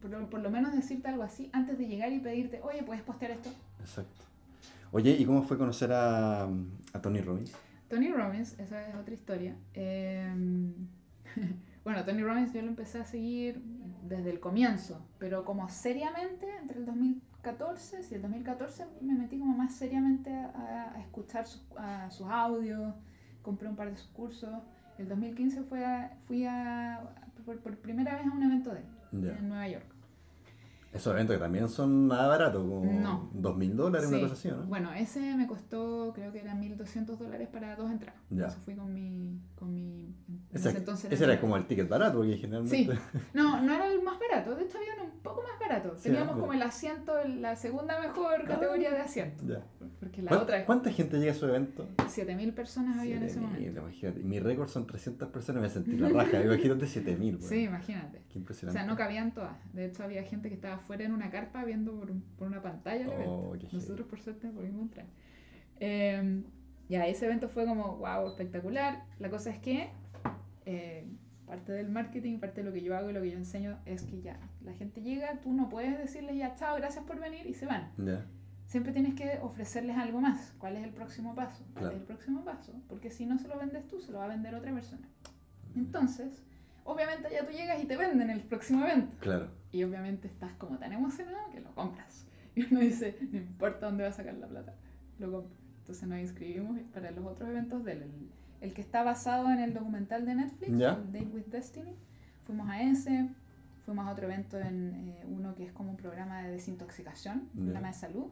por, 0.00 0.28
por, 0.28 0.40
lo 0.40 0.50
menos 0.50 0.72
decirte 0.72 1.08
algo 1.08 1.22
así 1.22 1.50
antes 1.52 1.78
de 1.78 1.86
llegar 1.86 2.12
y 2.12 2.20
pedirte, 2.20 2.60
oye, 2.62 2.82
¿puedes 2.82 3.02
postear 3.02 3.32
esto? 3.32 3.50
Exacto. 3.80 4.24
Oye, 4.92 5.10
¿y 5.18 5.24
cómo 5.24 5.42
fue 5.42 5.58
conocer 5.58 5.92
a, 5.92 6.44
a 6.44 7.02
Tony 7.02 7.20
Robbins? 7.20 7.52
Tony 7.88 8.10
Robbins, 8.10 8.58
esa 8.58 8.88
es 8.88 8.94
otra 8.94 9.14
historia. 9.14 9.56
Eh, 9.74 10.32
Bueno, 11.86 12.04
Tony 12.04 12.20
Robbins 12.24 12.52
yo 12.52 12.62
lo 12.62 12.66
empecé 12.66 12.98
a 12.98 13.04
seguir 13.04 13.62
desde 14.02 14.30
el 14.30 14.40
comienzo, 14.40 15.06
pero 15.20 15.44
como 15.44 15.68
seriamente 15.68 16.44
entre 16.60 16.80
el 16.80 16.84
2014, 16.84 18.02
si 18.02 18.16
el 18.16 18.22
2014 18.22 18.86
me 19.02 19.14
metí 19.14 19.38
como 19.38 19.56
más 19.56 19.72
seriamente 19.72 20.32
a, 20.34 20.96
escuchar 20.98 21.46
sus, 21.46 21.62
sus 22.10 22.26
audios, 22.26 22.92
compré 23.40 23.68
un 23.68 23.76
par 23.76 23.88
de 23.88 23.96
sus 23.96 24.08
cursos. 24.08 24.50
El 24.98 25.08
2015 25.08 25.62
fue 25.62 26.10
fui 26.26 26.44
a, 26.44 27.08
por, 27.46 27.76
primera 27.78 28.16
vez 28.16 28.26
a 28.26 28.30
un 28.30 28.42
evento 28.42 28.72
de 28.72 28.80
él 28.80 29.36
en 29.38 29.48
Nueva 29.48 29.68
York. 29.68 29.95
Esos 30.96 31.12
eventos 31.12 31.36
que 31.36 31.40
también 31.40 31.68
son 31.68 32.08
nada 32.08 32.26
baratos, 32.28 32.62
como 32.62 33.30
dos 33.32 33.56
mil 33.56 33.76
dólares, 33.76 34.08
una 34.08 34.20
cosa 34.20 34.32
así, 34.32 34.48
¿no? 34.48 34.64
Bueno, 34.64 34.92
ese 34.92 35.34
me 35.36 35.46
costó, 35.46 36.12
creo 36.14 36.32
que 36.32 36.40
eran 36.40 36.62
1.200 36.62 37.16
dólares 37.16 37.48
para 37.48 37.76
dos 37.76 37.90
entradas. 37.90 38.20
Ya. 38.30 38.46
Eso 38.46 38.58
fui 38.60 38.74
con 38.74 38.92
mi... 38.92 39.40
Con 39.54 39.72
mi 39.72 40.14
ese, 40.52 40.70
entonces 40.70 41.12
ese 41.12 41.24
era, 41.24 41.40
como 41.40 41.56
el 41.56 41.66
ticket 41.66 41.88
barato, 41.88 42.18
porque 42.18 42.36
generalmente... 42.36 42.76
Sí, 42.76 43.18
no, 43.34 43.60
no 43.62 43.74
era 43.74 43.86
el 43.86 44.02
más 44.02 44.18
barato, 44.18 44.54
de 44.54 44.64
hecho 44.64 44.78
había 44.78 44.94
uno 44.94 45.04
un 45.04 45.20
poco 45.20 45.42
más 45.42 45.58
barato. 45.60 45.90
Teníamos 46.02 46.38
como 46.38 46.52
el 46.52 46.62
asiento, 46.62 47.12
la 47.24 47.56
segunda 47.56 48.00
mejor 48.00 48.44
categoría 48.44 48.90
de 48.90 48.98
asiento. 48.98 49.44
Ya. 49.46 49.62
Porque 50.00 50.22
la 50.22 50.38
otra... 50.38 50.64
¿Cuánta 50.64 50.90
gente 50.90 51.18
llega 51.18 51.32
a 51.32 51.34
su 51.34 51.46
evento? 51.46 51.86
7.000 51.98 52.54
personas 52.54 52.98
había 52.98 53.16
en 53.16 53.24
ese 53.24 53.40
momento. 53.40 53.80
Imagínate, 53.80 54.20
mi 54.20 54.40
récord 54.40 54.68
son 54.68 54.86
300 54.86 55.28
personas, 55.28 55.62
me 55.62 55.68
sentí 55.68 55.96
la 55.96 56.08
raja, 56.08 56.42
imagínate 56.42 56.86
7.000. 56.86 57.40
Sí, 57.46 57.62
imagínate. 57.62 58.22
Qué 58.28 58.38
impresionante. 58.38 58.78
O 58.78 58.82
sea, 58.82 58.90
no 58.90 58.96
cabían 58.96 59.32
todas. 59.32 59.56
De 59.72 59.86
hecho 59.86 60.02
había 60.02 60.22
gente 60.22 60.48
que 60.48 60.54
estaba 60.54 60.78
fuera 60.86 61.04
en 61.04 61.12
una 61.12 61.30
carpa 61.30 61.64
viendo 61.64 61.92
por, 61.98 62.12
por 62.38 62.46
una 62.48 62.62
pantalla 62.62 63.08
oh, 63.26 63.56
Nosotros 63.72 64.06
por 64.06 64.20
suerte 64.20 64.48
pudimos 64.48 64.82
entrar. 64.82 65.06
Eh, 65.80 66.42
ya, 66.88 67.06
ese 67.06 67.26
evento 67.26 67.48
fue 67.48 67.66
como, 67.66 67.96
wow, 67.96 68.26
espectacular. 68.28 69.04
La 69.18 69.28
cosa 69.28 69.50
es 69.50 69.58
que 69.58 69.90
eh, 70.64 71.06
parte 71.46 71.72
del 71.72 71.88
marketing, 71.88 72.38
parte 72.38 72.62
de 72.62 72.68
lo 72.68 72.72
que 72.72 72.82
yo 72.82 72.96
hago 72.96 73.10
y 73.10 73.12
lo 73.12 73.20
que 73.20 73.30
yo 73.30 73.36
enseño 73.36 73.78
es 73.86 74.02
que 74.02 74.20
ya, 74.20 74.38
la 74.64 74.72
gente 74.72 75.02
llega, 75.02 75.40
tú 75.40 75.52
no 75.52 75.68
puedes 75.68 75.98
decirles 75.98 76.36
ya, 76.36 76.54
chao, 76.54 76.76
gracias 76.76 77.04
por 77.04 77.20
venir 77.20 77.46
y 77.46 77.54
se 77.54 77.66
van. 77.66 77.90
Siempre 78.66 78.92
tienes 78.92 79.14
que 79.14 79.38
ofrecerles 79.42 79.96
algo 79.96 80.20
más. 80.20 80.52
¿Cuál 80.58 80.76
es 80.76 80.82
el 80.82 80.90
próximo 80.90 81.36
paso? 81.36 81.64
¿Cuál 81.74 81.92
es 81.92 81.98
el 81.98 82.02
próximo 82.02 82.44
paso? 82.44 82.72
Porque 82.88 83.10
si 83.10 83.24
no 83.24 83.38
se 83.38 83.46
lo 83.46 83.56
vendes 83.58 83.86
tú, 83.86 84.00
se 84.00 84.10
lo 84.10 84.18
va 84.18 84.24
a 84.24 84.28
vender 84.28 84.56
otra 84.56 84.72
persona. 84.72 85.08
Entonces, 85.76 86.42
obviamente 86.82 87.28
ya 87.32 87.46
tú 87.46 87.52
llegas 87.52 87.82
y 87.82 87.86
te 87.86 87.96
venden 87.96 88.28
el 88.28 88.40
próximo 88.40 88.84
evento. 88.84 89.16
Claro. 89.20 89.50
Y 89.76 89.84
obviamente 89.84 90.26
estás 90.26 90.54
como 90.54 90.78
tan 90.78 90.90
emocionado 90.94 91.50
que 91.50 91.60
lo 91.60 91.74
compras. 91.74 92.24
Y 92.54 92.64
uno 92.64 92.80
dice, 92.80 93.18
no 93.30 93.36
importa 93.36 93.84
dónde 93.84 94.04
va 94.04 94.08
a 94.08 94.12
sacar 94.14 94.32
la 94.32 94.46
plata, 94.46 94.72
lo 95.18 95.30
compro. 95.30 95.54
Entonces 95.80 96.08
nos 96.08 96.18
inscribimos 96.18 96.80
para 96.94 97.10
los 97.10 97.26
otros 97.26 97.50
eventos 97.50 97.84
del 97.84 98.10
el, 98.62 98.72
que 98.72 98.80
está 98.80 99.02
basado 99.02 99.50
en 99.50 99.58
el 99.58 99.74
documental 99.74 100.24
de 100.24 100.34
Netflix, 100.34 100.70
el 100.70 100.80
Date 100.80 101.28
with 101.30 101.44
Destiny. 101.48 101.94
Fuimos 102.44 102.70
a 102.70 102.80
ese, 102.80 103.28
fuimos 103.84 104.06
a 104.06 104.12
otro 104.12 104.24
evento 104.24 104.58
en 104.58 104.94
eh, 104.94 105.26
uno 105.28 105.54
que 105.54 105.66
es 105.66 105.72
como 105.72 105.90
un 105.90 105.98
programa 105.98 106.40
de 106.40 106.52
desintoxicación, 106.52 107.50
un 107.54 107.64
programa 107.64 107.88
de 107.88 107.92
salud. 107.92 108.28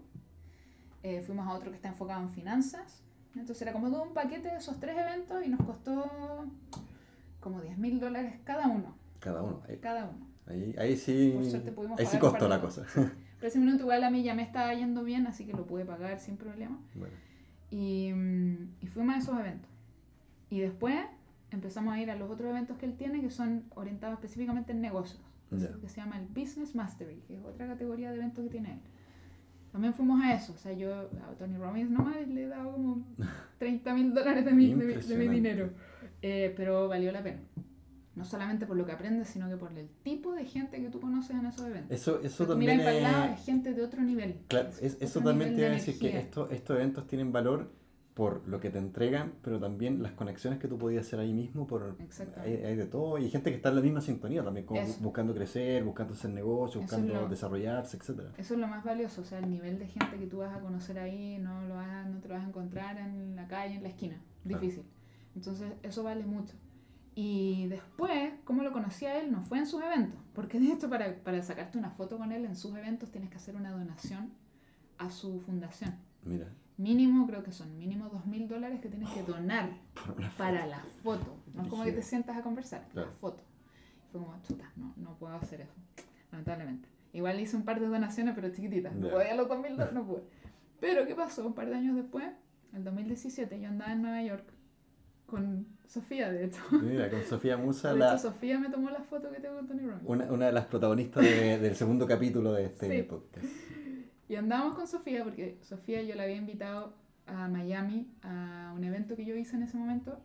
Eh, 1.03 1.21
fuimos 1.21 1.47
a 1.47 1.53
otro 1.53 1.71
que 1.71 1.77
está 1.77 1.89
enfocado 1.89 2.23
en 2.23 2.31
finanzas. 2.31 3.03
Entonces 3.35 3.61
era 3.61 3.75
como 3.75 3.91
todo 3.91 4.05
un 4.05 4.15
paquete 4.15 4.49
de 4.49 4.57
esos 4.57 4.81
tres 4.81 4.97
eventos 4.97 5.45
y 5.45 5.51
nos 5.51 5.61
costó 5.61 6.47
como 7.41 7.61
10 7.61 7.77
mil 7.77 8.01
dólares 8.01 8.41
cada 8.45 8.69
uno. 8.69 8.97
Cada 9.21 9.43
uno. 9.43 9.61
Ahí, 9.69 9.77
cada 9.77 10.07
uno. 10.07 10.34
Ahí, 10.47 10.75
ahí 10.79 10.97
sí, 10.97 11.35
ahí 11.99 12.07
sí 12.07 12.19
costó 12.19 12.49
la 12.49 12.61
cosa. 12.61 12.87
Pero 12.95 13.49
ese 13.49 13.59
minuto 13.59 13.83
igual 13.83 14.05
a 14.05 14.11
mí 14.11 14.23
ya 14.23 14.35
me 14.35 14.43
estaba 14.43 14.75
yendo 14.75 15.05
bien, 15.05 15.27
así 15.27 15.47
que 15.47 15.53
lo 15.53 15.67
pude 15.67 15.85
pagar 15.85 16.19
sin 16.21 16.37
problema. 16.37 16.79
Y, 17.71 18.13
mm, 18.13 18.75
y 18.81 18.87
fuimos 18.87 19.17
a 19.17 19.19
esos 19.19 19.39
eventos. 19.39 19.71
Y 20.51 20.61
después 20.61 20.97
empezamos 21.51 21.95
a 21.95 22.01
ir 22.01 22.11
a 22.11 22.17
los 22.17 22.31
otros 22.31 22.51
eventos 22.51 22.77
que 22.79 22.87
él 22.87 22.97
tiene 22.97 23.21
que 23.21 23.31
son 23.31 23.65
orientados 23.75 24.15
específicamente 24.15 24.73
en 24.73 24.81
negocios. 24.81 25.21
Que 25.81 25.89
se 25.89 26.01
llama 26.01 26.19
el 26.19 26.27
Business 26.27 26.75
Mastery, 26.75 27.23
que 27.29 27.37
es 27.37 27.45
otra 27.45 27.69
categoría 27.69 28.11
de 28.11 28.17
eventos 28.17 28.43
que 28.45 28.51
tiene 28.51 28.73
él. 28.73 28.81
También 29.71 29.95
fuimos 29.95 30.21
a 30.23 30.35
eso. 30.35 30.53
O 30.53 30.57
sea, 30.57 30.73
yo 30.73 30.93
a 30.93 31.35
Tony 31.39 31.57
Robbins 31.57 31.91
nomás 31.91 32.27
le 32.27 32.45
he 32.45 32.49
dado 32.49 32.73
como 32.73 33.05
30 33.59 33.95
mil 33.95 34.15
dólares 34.15 34.45
de 34.45 34.53
mi, 34.53 34.75
de, 34.75 35.17
mi 35.17 35.29
dinero. 35.29 35.71
Eh, 36.23 36.53
pero 36.57 36.89
valió 36.89 37.13
la 37.13 37.23
pena. 37.23 37.41
No 38.17 38.25
solamente 38.25 38.67
por 38.67 38.77
lo 38.77 38.87
que 38.87 38.93
aprendes, 38.93 39.29
sino 39.29 39.49
que 39.49 39.57
por 39.57 39.73
el 39.77 39.89
tipo 40.03 40.33
de 40.33 40.45
gente 40.45 40.81
que 40.81 40.89
tú 40.89 41.01
conoces 41.01 41.37
en 41.37 41.47
esos 41.47 41.67
eventos. 41.67 41.91
Eso, 41.91 42.21
eso 42.23 42.47
también 42.47 42.79
mira 42.79 43.33
es... 43.33 43.41
es 43.41 43.45
gente 43.45 43.75
de 43.75 43.83
otro 43.83 44.03
nivel. 44.03 44.41
Claro, 44.49 44.71
eso 44.81 45.21
también 45.21 45.55
te 45.55 45.63
iba 45.63 45.71
a 45.71 45.73
decir 45.73 45.99
que 45.99 46.17
estos, 46.19 46.53
estos 46.53 46.77
eventos 46.77 47.07
tienen 47.07 47.33
valor 47.33 47.71
por 48.15 48.47
lo 48.47 48.61
que 48.61 48.71
te 48.71 48.79
entregan, 48.79 49.33
pero 49.43 49.59
también 49.59 50.01
las 50.01 50.13
conexiones 50.13 50.61
que 50.61 50.69
tú 50.69 50.79
podías 50.79 51.05
hacer 51.05 51.19
ahí 51.19 51.33
mismo, 51.33 51.67
por 51.67 51.97
hay, 52.41 52.53
hay, 52.53 52.77
de 52.77 52.87
todo, 52.87 53.19
y 53.19 53.25
hay 53.25 53.31
gente 53.31 53.51
que 53.51 53.57
está 53.57 53.71
en 53.71 53.75
la 53.75 53.81
misma 53.83 54.01
sintonía 54.01 54.45
también, 54.45 54.65
como 54.65 54.81
buscando 55.01 55.35
crecer, 55.35 55.83
buscando 55.83 56.15
hacer 56.15 56.31
negocio, 56.31 56.81
buscando 56.81 57.29
desarrollarse, 57.29 57.97
etcétera. 57.97 58.31
Eso 58.39 58.55
es 58.55 58.61
lo 58.61 58.69
más 58.69 58.85
valioso, 58.85 59.23
o 59.23 59.25
sea, 59.25 59.41
el 59.41 59.51
nivel 59.51 59.81
de 59.81 59.89
gente 59.89 60.17
que 60.17 60.27
tú 60.27 60.39
vas 60.39 60.57
a 60.57 60.61
conocer 60.61 60.97
ahí 61.01 61.39
no, 61.39 61.63
lo 61.67 61.75
vas 61.75 62.07
no 62.07 62.21
te 62.21 62.29
lo 62.29 62.35
vas 62.35 62.45
a 62.45 62.49
encontrar 62.49 62.99
en 62.99 63.35
la 63.35 63.49
calle, 63.49 63.75
en 63.75 63.83
la 63.83 63.89
esquina, 63.89 64.21
difícil. 64.45 64.85
Entonces, 65.35 65.73
eso 65.83 66.05
vale 66.05 66.25
mucho. 66.25 66.55
Y 67.15 67.69
después, 67.69 68.35
¿cómo 68.45 68.63
lo 68.63 68.73
conocí 68.73 69.07
a 69.07 69.21
él? 69.21 69.31
No 69.31 69.41
fue 69.41 69.59
en 69.59 69.67
sus 69.67 69.83
eventos, 69.83 70.19
porque 70.35 70.59
de 70.59 70.73
hecho 70.73 70.91
para, 70.91 71.15
para 71.23 71.43
sacarte 71.43 71.79
una 71.79 71.91
foto 71.91 72.19
con 72.19 72.33
él 72.33 72.45
en 72.45 72.57
sus 72.57 72.75
eventos 72.77 73.11
tienes 73.11 73.31
que 73.31 73.37
hacer 73.37 73.55
una 73.55 73.71
donación 73.71 74.33
a 74.99 75.11
su 75.11 75.41
fundación. 75.41 75.95
Mira 76.25 76.49
mínimo, 76.77 77.27
creo 77.27 77.43
que 77.43 77.53
son 77.53 77.77
mínimo 77.79 78.09
dos 78.09 78.27
mil 78.27 78.49
dólares 78.49 78.81
que 78.81 78.89
tienes 78.89 79.11
que 79.11 79.23
donar 79.23 79.71
para 80.37 80.67
la 80.67 80.81
foto. 81.03 81.37
No 81.55 81.63
es 81.63 81.69
como 81.69 81.85
que 81.85 81.93
te 81.93 82.03
sientas 82.03 82.37
a 82.37 82.43
conversar, 82.43 82.87
la 82.95 83.07
foto. 83.07 83.43
fue 84.11 84.21
como, 84.21 84.41
chuta, 84.43 84.71
no, 84.77 84.93
no 84.97 85.17
puedo 85.17 85.35
hacer 85.35 85.63
eso, 85.63 85.75
lamentablemente. 86.31 86.89
Igual 87.13 87.39
hice 87.39 87.57
un 87.57 87.65
par 87.65 87.81
de 87.81 87.87
donaciones, 87.87 88.35
pero 88.35 88.51
chiquititas. 88.51 88.95
No 88.95 89.11
podía 89.11 89.35
los 89.37 89.49
dos 89.49 89.61
mil 89.61 89.73
dólares, 89.73 89.95
no 89.95 90.05
pude. 90.05 90.23
Pero, 90.81 91.07
¿qué 91.07 91.15
pasó? 91.15 91.47
Un 91.47 91.55
par 91.55 91.69
de 91.69 91.77
años 91.77 91.95
después, 91.95 92.25
en 92.73 92.83
2017, 92.83 93.61
yo 93.61 93.69
andaba 93.69 93.93
en 93.93 94.03
Nueva 94.03 94.23
York 94.23 94.45
con 95.27 95.67
Sofía, 95.87 96.31
de 96.31 96.47
hecho. 96.47 96.61
Mira, 96.71 97.11
con 97.11 97.23
Sofía 97.23 97.57
Musa. 97.57 97.95
De 97.95 98.01
hecho, 98.01 98.19
Sofía 98.19 98.59
me 98.59 98.69
tomó 98.69 98.91
la 98.91 99.01
foto 99.01 99.31
que 99.31 99.41
tengo 99.41 99.57
con 99.57 99.67
Tony 99.67 99.81
Robbins. 99.87 100.03
Una, 100.05 100.33
una 100.33 100.47
de 100.47 100.53
las 100.53 100.67
protagonistas 100.67 101.23
de, 101.23 101.59
del 101.59 101.77
segundo 101.77 102.07
capítulo 102.07 102.53
de 102.53 102.67
este 102.67 103.05
podcast. 103.05 103.47
Y 104.29 104.37
andábamos 104.37 104.75
con 104.77 104.87
Sofía 104.87 105.23
porque 105.23 105.59
Sofía 105.63 106.03
yo 106.03 106.15
la 106.15 106.25
había 106.25 106.37
invitado 106.37 106.95
a 107.27 107.49
Miami 107.49 108.09
a 108.23 108.73
un 108.77 108.85
evento 108.85 109.17
que 109.17 109.25
yo 109.25 109.37
hice 109.37 109.57
en 109.57 109.63
ese 109.63 109.77
momento 109.77 110.21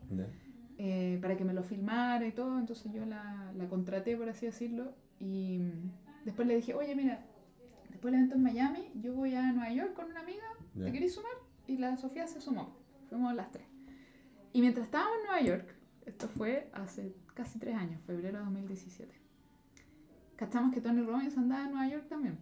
eh, 0.77 1.17
para 1.21 1.37
que 1.37 1.45
me 1.45 1.53
lo 1.53 1.63
filmara 1.63 2.25
y 2.25 2.31
todo. 2.31 2.57
Entonces 2.57 2.91
yo 2.93 3.05
la, 3.05 3.51
la 3.55 3.67
contraté, 3.67 4.15
por 4.15 4.29
así 4.29 4.45
decirlo. 4.45 4.93
Y 5.19 5.61
después 6.25 6.47
le 6.47 6.55
dije, 6.55 6.73
oye, 6.73 6.95
mira, 6.95 7.25
después 7.89 8.11
del 8.11 8.21
evento 8.21 8.35
en 8.35 8.43
Miami, 8.43 8.91
yo 8.95 9.13
voy 9.13 9.35
a 9.35 9.51
Nueva 9.51 9.71
York 9.73 9.93
con 9.93 10.05
una 10.05 10.21
amiga, 10.21 10.43
¿te 10.81 10.91
querés 10.91 11.15
sumar? 11.15 11.33
Y 11.67 11.77
la 11.77 11.97
Sofía 11.97 12.25
se 12.27 12.39
sumó. 12.39 12.77
Fuimos 13.09 13.35
las 13.35 13.51
tres. 13.51 13.65
Y 14.53 14.61
mientras 14.61 14.85
estábamos 14.85 15.17
en 15.19 15.23
Nueva 15.25 15.41
York, 15.41 15.75
esto 16.05 16.27
fue 16.27 16.69
hace 16.73 17.13
casi 17.33 17.59
tres 17.59 17.75
años, 17.75 18.01
febrero 18.05 18.39
de 18.39 18.43
2017, 18.45 19.13
cachamos 20.35 20.73
que 20.73 20.81
Tony 20.81 21.01
Robbins 21.01 21.37
andaba 21.37 21.65
en 21.65 21.71
Nueva 21.71 21.87
York 21.89 22.05
también. 22.09 22.37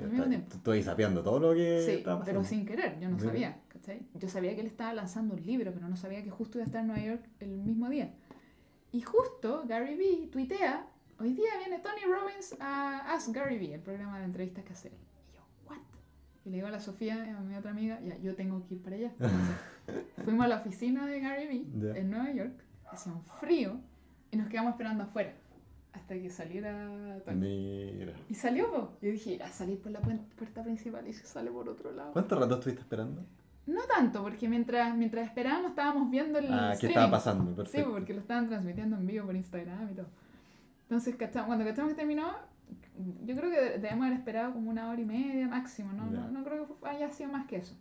al 0.00 0.10
mismo 0.10 0.26
tiempo. 0.26 0.56
Estoy 0.56 0.82
sapeando 0.82 1.22
todo 1.22 1.40
lo 1.40 1.54
que 1.54 1.82
sí, 1.84 2.04
pero 2.24 2.44
sin 2.44 2.64
querer, 2.64 2.98
yo 3.00 3.08
no 3.08 3.18
sabía, 3.18 3.60
¿cachai? 3.68 4.06
Yo 4.14 4.28
sabía 4.28 4.54
que 4.54 4.60
él 4.60 4.66
estaba 4.66 4.94
lanzando 4.94 5.34
un 5.34 5.42
libro, 5.44 5.72
pero 5.72 5.88
no 5.88 5.96
sabía 5.96 6.22
que 6.22 6.30
justo 6.30 6.58
iba 6.58 6.64
a 6.64 6.66
estar 6.66 6.82
en 6.82 6.86
Nueva 6.88 7.02
York 7.04 7.24
el 7.40 7.50
mismo 7.50 7.88
día. 7.88 8.14
Y 8.92 9.00
justo 9.00 9.64
Gary 9.66 9.96
Vee 9.96 10.28
tuitea, 10.30 10.86
hoy 11.18 11.32
día 11.32 11.50
viene 11.58 11.78
Tony 11.80 12.02
Robbins 12.04 12.54
a 12.60 13.12
Ask 13.12 13.34
Gary 13.34 13.58
Vee, 13.58 13.74
el 13.74 13.80
programa 13.80 14.18
de 14.18 14.24
entrevistas 14.26 14.64
que 14.64 14.72
hace. 14.72 14.88
Y 14.88 15.34
yo, 15.34 15.42
¿what? 15.68 15.78
Y 16.44 16.50
le 16.50 16.56
digo 16.56 16.68
a 16.68 16.70
la 16.70 16.80
Sofía, 16.80 17.36
a 17.36 17.40
mi 17.40 17.54
otra 17.56 17.70
amiga, 17.70 18.00
ya, 18.00 18.16
yo 18.18 18.34
tengo 18.34 18.64
que 18.66 18.74
ir 18.74 18.82
para 18.82 18.96
allá. 18.96 19.12
fuimos 20.24 20.44
a 20.44 20.48
la 20.48 20.56
oficina 20.56 21.06
de 21.06 21.20
Gary 21.20 21.46
Vee 21.46 21.98
en 21.98 22.10
Nueva 22.10 22.32
York, 22.32 22.54
hacía 22.90 23.12
un 23.12 23.22
frío, 23.22 23.80
y 24.30 24.36
nos 24.36 24.48
quedamos 24.48 24.72
esperando 24.72 25.04
afuera 25.04 25.34
hasta 25.92 26.14
que 26.14 26.30
saliera 26.30 26.88
Mira. 27.34 28.12
Y 28.28 28.34
salió, 28.34 28.70
po. 28.70 28.92
Yo 29.02 29.10
dije, 29.10 29.42
a 29.42 29.48
salir 29.48 29.78
por 29.78 29.92
la 29.92 30.00
puerta 30.00 30.62
principal 30.62 31.06
y 31.06 31.12
se 31.12 31.26
sale 31.26 31.50
por 31.50 31.68
otro 31.68 31.92
lado. 31.92 32.12
¿Cuánto 32.12 32.38
rato 32.38 32.54
estuviste 32.54 32.80
esperando? 32.82 33.24
No 33.66 33.82
tanto, 33.84 34.22
porque 34.22 34.48
mientras, 34.48 34.96
mientras 34.96 35.26
esperábamos 35.26 35.70
estábamos 35.70 36.10
viendo 36.10 36.38
el. 36.38 36.52
Ah, 36.52 36.74
¿qué 36.80 36.88
estaba 36.88 37.10
pasando? 37.10 37.54
Perfecto. 37.54 37.86
Sí, 37.86 37.92
porque 37.92 38.12
lo 38.14 38.20
estaban 38.20 38.48
transmitiendo 38.48 38.96
en 38.96 39.06
vivo 39.06 39.26
por 39.26 39.36
Instagram 39.36 39.90
y 39.90 39.94
todo. 39.94 40.08
Entonces, 40.82 41.14
cuando 41.46 41.64
cachamos 41.64 41.92
que 41.92 41.96
terminó, 41.96 42.32
yo 43.24 43.36
creo 43.36 43.50
que 43.50 43.78
debemos 43.78 44.06
haber 44.06 44.18
esperado 44.18 44.52
como 44.52 44.70
una 44.70 44.90
hora 44.90 45.00
y 45.00 45.04
media 45.04 45.46
máximo, 45.46 45.92
¿no? 45.92 46.06
No, 46.06 46.28
no, 46.28 46.44
creo 46.44 46.66
que 46.66 46.88
haya 46.88 47.10
sido 47.10 47.30
más 47.30 47.46
que 47.46 47.56
eso. 47.56 47.76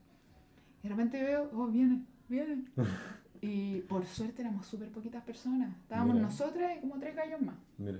Y 0.84 0.88
de 0.88 0.90
repente 0.90 1.24
veo, 1.24 1.50
oh, 1.54 1.68
viene, 1.68 2.04
viene. 2.28 2.66
y 3.42 3.82
por 3.82 4.06
suerte 4.06 4.42
éramos 4.42 4.66
súper 4.66 4.90
poquitas 4.90 5.24
personas. 5.24 5.76
Estábamos 5.82 6.16
nosotras 6.16 6.78
y 6.78 6.82
como 6.82 7.00
tres 7.00 7.16
gallos 7.16 7.42
más. 7.42 7.56
Mira. 7.78 8.00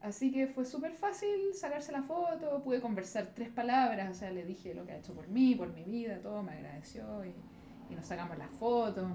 Así 0.00 0.32
que 0.32 0.46
fue 0.46 0.64
súper 0.64 0.94
fácil 0.94 1.52
sacarse 1.52 1.92
la 1.92 2.02
foto, 2.02 2.62
pude 2.64 2.80
conversar 2.80 3.32
tres 3.34 3.50
palabras, 3.50 4.10
o 4.10 4.14
sea, 4.14 4.30
le 4.30 4.46
dije 4.46 4.74
lo 4.74 4.86
que 4.86 4.92
ha 4.92 4.96
hecho 4.96 5.12
por 5.12 5.28
mí, 5.28 5.54
por 5.54 5.74
mi 5.74 5.84
vida, 5.84 6.18
todo, 6.22 6.42
me 6.42 6.52
agradeció 6.52 7.22
y, 7.22 7.34
y 7.92 7.96
nos 7.96 8.06
sacamos 8.06 8.38
la 8.38 8.48
foto. 8.48 9.14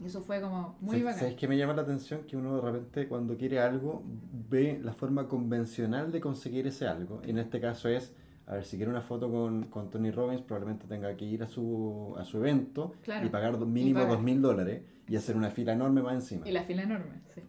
Y 0.00 0.06
eso 0.06 0.22
fue 0.22 0.40
como 0.40 0.76
muy 0.80 1.02
bacán. 1.02 1.18
¿Sabes 1.18 1.34
qué 1.34 1.48
me 1.48 1.56
llama 1.56 1.74
la 1.74 1.82
atención? 1.82 2.22
Que 2.24 2.36
uno 2.36 2.54
de 2.54 2.60
repente 2.60 3.08
cuando 3.08 3.36
quiere 3.36 3.58
algo 3.58 4.04
ve 4.48 4.78
la 4.80 4.92
forma 4.92 5.26
convencional 5.26 6.12
de 6.12 6.20
conseguir 6.20 6.68
ese 6.68 6.86
algo. 6.86 7.20
Y 7.26 7.30
en 7.30 7.38
este 7.38 7.60
caso 7.60 7.88
es, 7.88 8.14
a 8.48 8.54
ver, 8.54 8.64
si 8.64 8.78
quiere 8.78 8.90
una 8.90 9.02
foto 9.02 9.30
con, 9.30 9.64
con 9.64 9.90
Tony 9.90 10.10
Robbins, 10.10 10.40
probablemente 10.40 10.86
tenga 10.86 11.14
que 11.14 11.26
ir 11.26 11.42
a 11.42 11.46
su, 11.46 12.14
a 12.18 12.24
su 12.24 12.38
evento 12.38 12.94
y 13.22 13.28
pagar 13.28 13.58
mínimo 13.58 14.06
dos 14.06 14.22
mil 14.22 14.40
dólares 14.40 14.82
y 15.06 15.16
hacer 15.16 15.36
una 15.36 15.50
fila 15.50 15.74
enorme 15.74 16.00
más 16.00 16.14
encima. 16.14 16.48
Y 16.48 16.52
la 16.52 16.62
fila 16.62 16.84
enorme, 16.84 17.20
sí. 17.34 17.42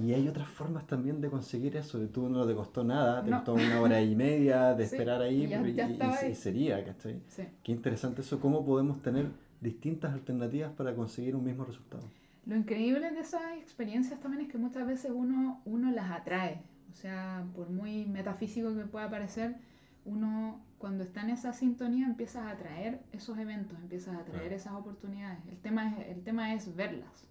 Y 0.00 0.14
hay 0.14 0.26
otras 0.28 0.48
formas 0.48 0.86
también 0.86 1.20
de 1.20 1.28
conseguir 1.28 1.76
eso. 1.76 1.98
Tú 2.08 2.28
no 2.28 2.46
te 2.46 2.54
costó 2.54 2.84
nada, 2.84 3.22
te 3.22 3.30
costó 3.30 3.54
una 3.54 3.80
hora 3.80 4.00
y 4.00 4.14
media 4.16 4.74
de 4.74 4.84
esperar 4.84 5.20
ahí 5.20 5.44
y, 5.44 6.34
sería, 6.34 6.84
¿cachai? 6.84 7.20
Sí. 7.26 7.42
Qué 7.64 7.72
interesante 7.72 8.22
eso, 8.22 8.38
cómo 8.40 8.64
podemos 8.64 9.00
tener 9.00 9.26
distintas 9.60 10.12
alternativas 10.12 10.70
para 10.72 10.94
conseguir 10.94 11.34
un 11.34 11.44
mismo 11.44 11.64
resultado. 11.64 12.04
Lo 12.46 12.56
increíble 12.56 13.10
de 13.10 13.20
esas 13.20 13.42
experiencias 13.58 14.20
también 14.20 14.46
es 14.46 14.52
que 14.52 14.58
muchas 14.58 14.86
veces 14.86 15.10
uno, 15.12 15.60
uno 15.64 15.90
las 15.90 16.12
atrae. 16.12 16.62
O 16.92 16.94
sea, 16.94 17.44
por 17.56 17.70
muy 17.70 18.06
metafísico 18.06 18.74
que 18.74 18.84
pueda 18.84 19.10
parecer, 19.10 19.56
uno 20.04 20.60
cuando 20.78 21.04
está 21.04 21.22
en 21.22 21.30
esa 21.30 21.52
sintonía 21.52 22.06
empieza 22.06 22.48
a 22.48 22.50
atraer 22.50 23.00
esos 23.12 23.38
eventos, 23.38 23.78
empiezas 23.78 24.16
a 24.16 24.20
atraer 24.20 24.52
esas 24.52 24.72
oportunidades. 24.72 25.38
El 25.48 25.58
tema 25.58 25.88
es, 25.88 26.08
el 26.08 26.22
tema 26.22 26.52
es 26.54 26.74
verlas. 26.74 27.28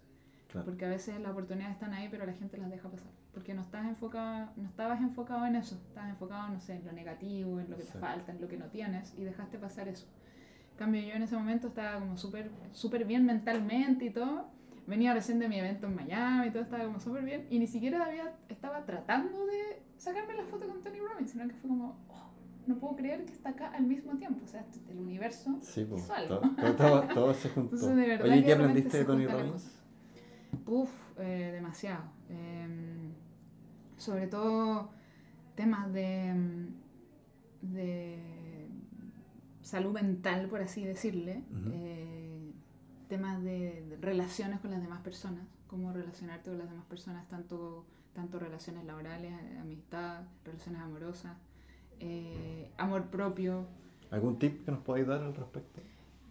Porque 0.64 0.84
a 0.84 0.88
veces 0.88 1.18
las 1.20 1.32
oportunidades 1.32 1.74
están 1.74 1.94
ahí, 1.94 2.08
pero 2.10 2.26
la 2.26 2.34
gente 2.34 2.58
las 2.58 2.70
deja 2.70 2.88
pasar. 2.88 3.10
Porque 3.32 3.54
no 3.54 3.62
estás 3.62 3.86
enfocado, 3.86 4.52
no 4.56 4.68
estabas 4.68 5.00
enfocado 5.00 5.46
en 5.46 5.56
eso, 5.56 5.76
estabas 5.88 6.10
enfocado, 6.10 6.48
no 6.48 6.60
sé, 6.60 6.74
en 6.74 6.84
lo 6.84 6.92
negativo, 6.92 7.58
en 7.58 7.70
lo 7.70 7.76
que 7.76 7.84
te 7.84 7.98
falta, 7.98 8.32
en 8.32 8.40
lo 8.40 8.48
que 8.48 8.58
no 8.58 8.66
tienes, 8.66 9.14
y 9.16 9.24
dejaste 9.24 9.58
pasar 9.58 9.88
eso. 9.88 10.06
En 10.72 10.76
cambio, 10.76 11.02
yo 11.02 11.14
en 11.14 11.22
ese 11.22 11.36
momento 11.36 11.68
estaba 11.68 11.98
como 11.98 12.16
súper 12.16 12.50
súper 12.72 13.04
bien 13.06 13.24
mentalmente 13.24 14.04
y 14.04 14.10
todo. 14.10 14.48
Venía 14.86 15.14
recién 15.14 15.38
de 15.38 15.48
mi 15.48 15.58
evento 15.58 15.86
en 15.86 15.94
Miami 15.94 16.48
y 16.48 16.50
todo 16.50 16.62
estaba 16.62 16.84
como 16.84 17.00
súper 17.00 17.24
bien. 17.24 17.46
Y 17.50 17.58
ni 17.58 17.66
siquiera 17.66 18.04
había, 18.04 18.34
estaba 18.48 18.84
tratando 18.84 19.46
de 19.46 19.82
sacarme 19.96 20.34
la 20.34 20.44
foto 20.44 20.66
con 20.66 20.82
Tony 20.82 20.98
Robbins, 20.98 21.30
sino 21.30 21.46
que 21.46 21.54
fue 21.54 21.68
como, 21.68 21.96
no 22.66 22.78
puedo 22.78 22.96
creer 22.96 23.24
que 23.24 23.32
está 23.32 23.50
acá 23.50 23.70
al 23.70 23.86
mismo 23.86 24.16
tiempo. 24.16 24.44
O 24.44 24.48
sea, 24.48 24.64
el 24.88 24.98
universo 24.98 25.58
sí, 25.60 25.84
pues, 25.84 26.06
todo, 26.28 26.40
todo, 26.76 27.02
todo, 27.14 27.34
se 27.34 27.48
juntó. 27.50 27.76
Oye, 27.86 28.44
¿qué 28.44 28.52
aprendiste 28.52 28.98
de 28.98 29.04
Tony 29.04 29.26
Robbins? 29.26 29.70
Uf, 30.66 30.90
eh, 31.18 31.50
demasiado. 31.52 32.04
Em, 32.28 33.12
sobre 33.96 34.26
todo 34.26 34.90
temas 35.54 35.92
de, 35.92 36.34
de 37.62 38.18
salud 39.62 39.92
mental, 39.92 40.48
por 40.48 40.60
así 40.60 40.84
decirle. 40.84 41.42
Eh, 41.72 42.52
temas 43.08 43.42
de, 43.42 43.98
relaciones 44.00 44.60
con 44.60 44.70
las 44.70 44.80
demás 44.80 45.00
personas, 45.00 45.44
cómo 45.66 45.92
relacionarte 45.92 46.48
con 46.48 46.58
las 46.58 46.70
demás 46.70 46.86
personas, 46.86 47.28
tanto, 47.28 47.84
tanto 48.14 48.38
relaciones 48.38 48.84
laborales, 48.84 49.32
amistad, 49.60 50.22
relaciones 50.44 50.80
amorosas, 50.80 51.36
eh, 52.02 52.70
amor 52.78 53.04
propio. 53.04 53.64
¿Algún 54.10 54.38
tip 54.38 54.64
que 54.64 54.72
nos 54.72 54.80
podáis 54.80 55.06
dar 55.06 55.22
al 55.22 55.34
respecto? 55.34 55.80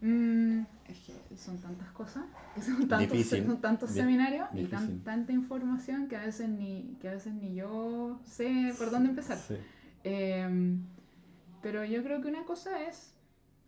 Mm, 0.02 0.62
es 0.88 0.98
que 0.98 1.36
son 1.36 1.58
tantas 1.58 1.88
cosas, 1.92 2.24
son 2.60 2.88
tantos, 2.88 3.26
son 3.26 3.60
tantos 3.60 3.90
seminarios 3.90 4.48
y 4.52 4.64
tanta 4.66 5.32
información 5.32 6.08
que 6.08 6.16
a 6.16 6.24
veces 6.26 6.48
ni, 6.48 6.96
que 7.00 7.08
a 7.08 7.12
veces 7.12 7.34
ni 7.34 7.54
yo 7.54 8.20
sé 8.24 8.74
por 8.76 8.90
dónde 8.90 9.10
empezar. 9.10 9.38
Em, 10.04 10.82
pero 11.62 11.84
yo 11.84 12.02
creo 12.02 12.20
que 12.20 12.28
una 12.28 12.44
cosa 12.44 12.82
es 12.82 13.14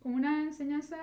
como 0.02 0.16
una 0.16 0.42
enseñanza 0.42 0.96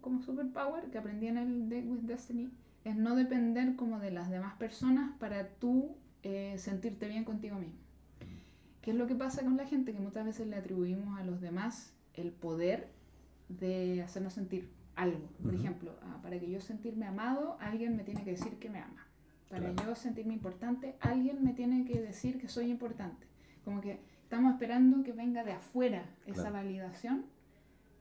como 0.00 0.22
superpower 0.22 0.84
que 0.90 0.98
aprendí 0.98 1.28
en 1.28 1.36
el 1.38 1.68
Day 1.68 1.82
with 1.82 2.00
Destiny, 2.00 2.50
es 2.84 2.96
no 2.96 3.14
depender 3.14 3.76
como 3.76 4.00
de 4.00 4.10
las 4.10 4.30
demás 4.30 4.54
personas 4.56 5.12
para 5.18 5.48
tú 5.48 5.94
eh, 6.22 6.56
sentirte 6.58 7.06
bien 7.06 7.24
contigo 7.24 7.58
mismo. 7.58 7.78
¿Qué 8.82 8.92
es 8.92 8.96
lo 8.96 9.06
que 9.06 9.14
pasa 9.14 9.42
con 9.42 9.56
la 9.56 9.66
gente? 9.66 9.92
Que 9.92 10.00
muchas 10.00 10.24
veces 10.24 10.46
le 10.46 10.56
atribuimos 10.56 11.18
a 11.18 11.24
los 11.24 11.40
demás 11.40 11.92
el 12.14 12.32
poder 12.32 12.88
de 13.48 14.02
hacernos 14.02 14.34
sentir 14.34 14.70
algo. 14.96 15.28
Por 15.42 15.54
ejemplo, 15.54 15.96
ah, 16.02 16.18
para 16.22 16.38
que 16.38 16.50
yo 16.50 16.60
sentirme 16.60 17.06
amado, 17.06 17.56
alguien 17.60 17.96
me 17.96 18.04
tiene 18.04 18.22
que 18.24 18.32
decir 18.32 18.58
que 18.58 18.68
me 18.68 18.80
ama. 18.80 19.06
Para 19.48 19.72
yo 19.72 19.94
sentirme 19.94 20.34
importante, 20.34 20.96
alguien 21.00 21.42
me 21.42 21.54
tiene 21.54 21.86
que 21.86 22.00
decir 22.00 22.38
que 22.38 22.48
soy 22.48 22.70
importante. 22.70 23.26
Como 23.64 23.80
que 23.80 24.00
estamos 24.22 24.52
esperando 24.52 25.02
que 25.02 25.12
venga 25.12 25.42
de 25.42 25.52
afuera 25.52 26.04
esa 26.26 26.50
validación, 26.50 27.24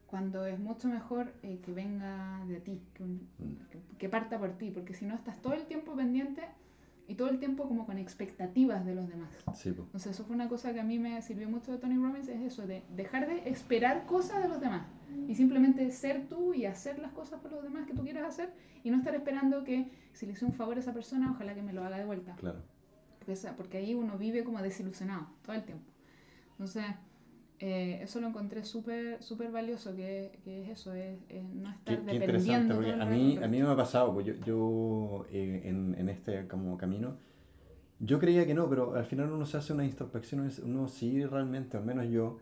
cuando 0.08 0.46
es 0.46 0.58
mucho 0.58 0.88
mejor 0.88 1.34
eh, 1.44 1.60
que 1.64 1.72
venga 1.74 2.44
de 2.48 2.60
ti, 2.60 2.82
mm. 3.00 3.98
que, 3.98 4.10
parta 4.10 4.40
por 4.40 4.58
ti, 4.58 4.72
porque 4.72 4.94
si 4.94 5.06
no 5.06 5.16
estás 5.16 5.42
todo 5.42 5.54
el 5.54 5.66
tiempo 5.66 5.96
pendiente 5.96 6.44
y 7.08 7.16
todo 7.16 7.30
el 7.30 7.40
tiempo 7.40 7.68
como 7.68 7.86
con 7.86 7.98
expectativas 7.98 8.86
de 8.86 8.94
los 8.94 9.08
demás. 9.08 9.30
Sí, 9.56 9.70
Entonces 9.70 10.12
eso 10.12 10.26
fue 10.26 10.36
una 10.36 10.50
cosa 10.50 10.74
que 10.74 10.80
a 10.80 10.84
mí 10.84 11.00
me 11.00 11.22
sirvió 11.22 11.50
mucho 11.50 11.72
de 11.72 11.78
Tony 11.78 11.96
Robbins, 11.96 12.28
es 12.28 12.42
eso, 12.42 12.68
de 12.68 12.84
dejar 12.96 13.28
de 13.28 13.50
esperar 13.50 14.06
cosas 14.06 14.44
de 14.44 14.50
los 14.50 14.60
demás 14.60 14.88
y 15.28 15.36
simplemente 15.36 15.90
ser 15.92 16.28
tú 16.28 16.54
y 16.54 16.66
hacer 16.66 17.00
las 17.00 17.12
cosas 17.14 17.40
por 17.40 17.52
los 17.52 17.64
demás 17.64 17.88
que 17.88 17.94
tú 17.94 18.04
quieras 18.04 18.28
hacer 18.28 18.54
y 18.84 18.90
no 18.90 18.98
estar 18.98 19.16
esperando 19.16 19.64
que 19.64 19.90
si 20.14 20.26
le 20.26 20.34
hice 20.34 20.46
un 20.46 20.54
favor 20.54 20.78
a 20.78 20.80
esa 20.80 20.94
persona, 20.94 21.32
ojalá 21.32 21.54
que 21.54 21.62
me 21.62 21.74
lo 21.74 21.84
haga 21.84 21.98
de 21.98 22.06
vuelta. 22.06 22.36
Claro. 22.36 22.62
Porque, 23.20 23.36
porque 23.56 23.78
ahí 23.78 23.94
uno 23.94 24.18
vive 24.18 24.44
como 24.44 24.62
desilusionado 24.62 25.28
todo 25.44 25.56
el 25.56 25.64
tiempo. 25.64 25.86
Entonces, 26.52 26.86
eh, 27.60 28.00
eso 28.04 28.22
lo 28.22 28.28
encontré 28.28 28.64
súper 28.64 29.22
súper 29.24 29.52
valioso, 29.52 29.96
que, 29.96 30.40
que, 30.44 30.64
es 30.64 30.70
eso, 30.70 30.94
es, 30.94 31.18
no 31.56 31.70
estar 31.70 32.00
qué, 32.06 32.20
dependiendo. 32.20 32.76
Porque 32.76 32.94
a, 32.94 33.06
mí, 33.06 33.38
a 33.42 33.48
mí 33.48 33.62
me 33.62 33.70
ha 33.70 33.76
pasado, 33.76 34.14
pues 34.14 34.28
yo, 34.28 34.34
yo 34.46 35.26
eh, 35.32 35.64
en, 35.66 35.96
en, 35.98 36.10
este 36.10 36.48
como 36.48 36.78
camino, 36.78 37.16
yo 38.00 38.20
creía 38.20 38.46
que 38.46 38.54
no, 38.54 38.70
pero 38.70 38.96
al 38.96 39.06
final 39.06 39.32
uno 39.32 39.46
se 39.46 39.58
hace 39.58 39.74
una 39.74 39.86
introspección, 39.86 40.52
uno 40.64 40.88
sí 40.88 41.26
realmente, 41.26 41.78
al 41.78 41.84
menos 41.84 42.08
yo, 42.10 42.38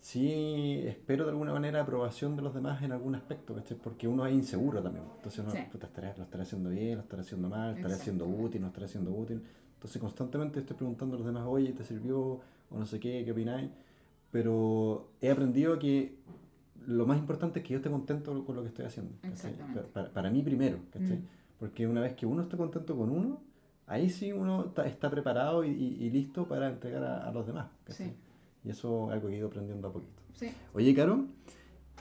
sí 0.00 0.82
espero 0.86 1.24
de 1.24 1.30
alguna 1.30 1.52
manera 1.52 1.82
aprobación 1.82 2.36
de 2.36 2.42
los 2.42 2.54
demás 2.54 2.82
en 2.82 2.92
algún 2.92 3.14
aspecto, 3.14 3.54
¿cachai? 3.54 3.76
Porque 3.76 4.06
uno 4.06 4.24
es 4.26 4.34
inseguro 4.34 4.82
también. 4.82 5.04
Entonces 5.16 5.44
uno, 5.44 5.52
puta, 5.70 5.88
estaré, 5.88 6.14
lo 6.16 6.24
estaré 6.24 6.44
haciendo 6.44 6.70
bien, 6.70 6.96
lo 6.96 7.02
estaré 7.02 7.22
haciendo 7.22 7.48
mal, 7.48 7.76
estaré 7.76 7.94
haciendo 7.94 8.26
útil, 8.26 8.60
no 8.60 8.68
estaré 8.68 8.86
haciendo 8.86 9.10
útil. 9.10 9.42
Entonces 9.74 10.00
constantemente 10.00 10.60
estoy 10.60 10.76
preguntando 10.76 11.16
a 11.16 11.18
los 11.18 11.26
demás, 11.26 11.44
oye, 11.46 11.72
¿te 11.72 11.84
sirvió? 11.84 12.40
O 12.70 12.78
no 12.78 12.86
sé 12.86 13.00
qué, 13.00 13.24
¿qué 13.24 13.32
opináis? 13.32 13.68
Pero 14.30 15.10
he 15.20 15.30
aprendido 15.30 15.78
que 15.78 16.16
lo 16.86 17.06
más 17.06 17.18
importante 17.18 17.60
es 17.60 17.64
que 17.64 17.72
yo 17.72 17.78
esté 17.78 17.90
contento 17.90 18.44
con 18.44 18.56
lo 18.56 18.62
que 18.62 18.68
estoy 18.68 18.84
haciendo. 18.84 19.12
Para, 19.92 20.12
para, 20.12 20.30
mí 20.30 20.42
primero, 20.42 20.78
¿cachai? 20.92 21.18
Mm. 21.18 21.26
Porque 21.58 21.86
una 21.86 22.00
vez 22.00 22.14
que 22.14 22.26
uno 22.26 22.42
esté 22.42 22.56
contento 22.56 22.96
con 22.96 23.10
uno, 23.10 23.42
ahí 23.86 24.08
sí 24.08 24.32
uno 24.32 24.66
está, 24.66 24.86
está 24.86 25.10
preparado 25.10 25.64
y, 25.64 25.70
y, 25.70 26.10
listo 26.10 26.46
para 26.46 26.68
entregar 26.68 27.04
a, 27.04 27.28
a 27.28 27.32
los 27.32 27.46
demás. 27.46 27.68
¿cachai? 27.84 28.14
Y 28.64 28.70
eso 28.70 29.08
es 29.08 29.14
algo 29.14 29.28
que 29.28 29.34
he 29.34 29.38
ido 29.38 29.48
aprendiendo 29.48 29.88
a 29.88 29.92
poquito. 29.92 30.22
Sí. 30.34 30.50
Oye, 30.72 30.94
Caro, 30.94 31.26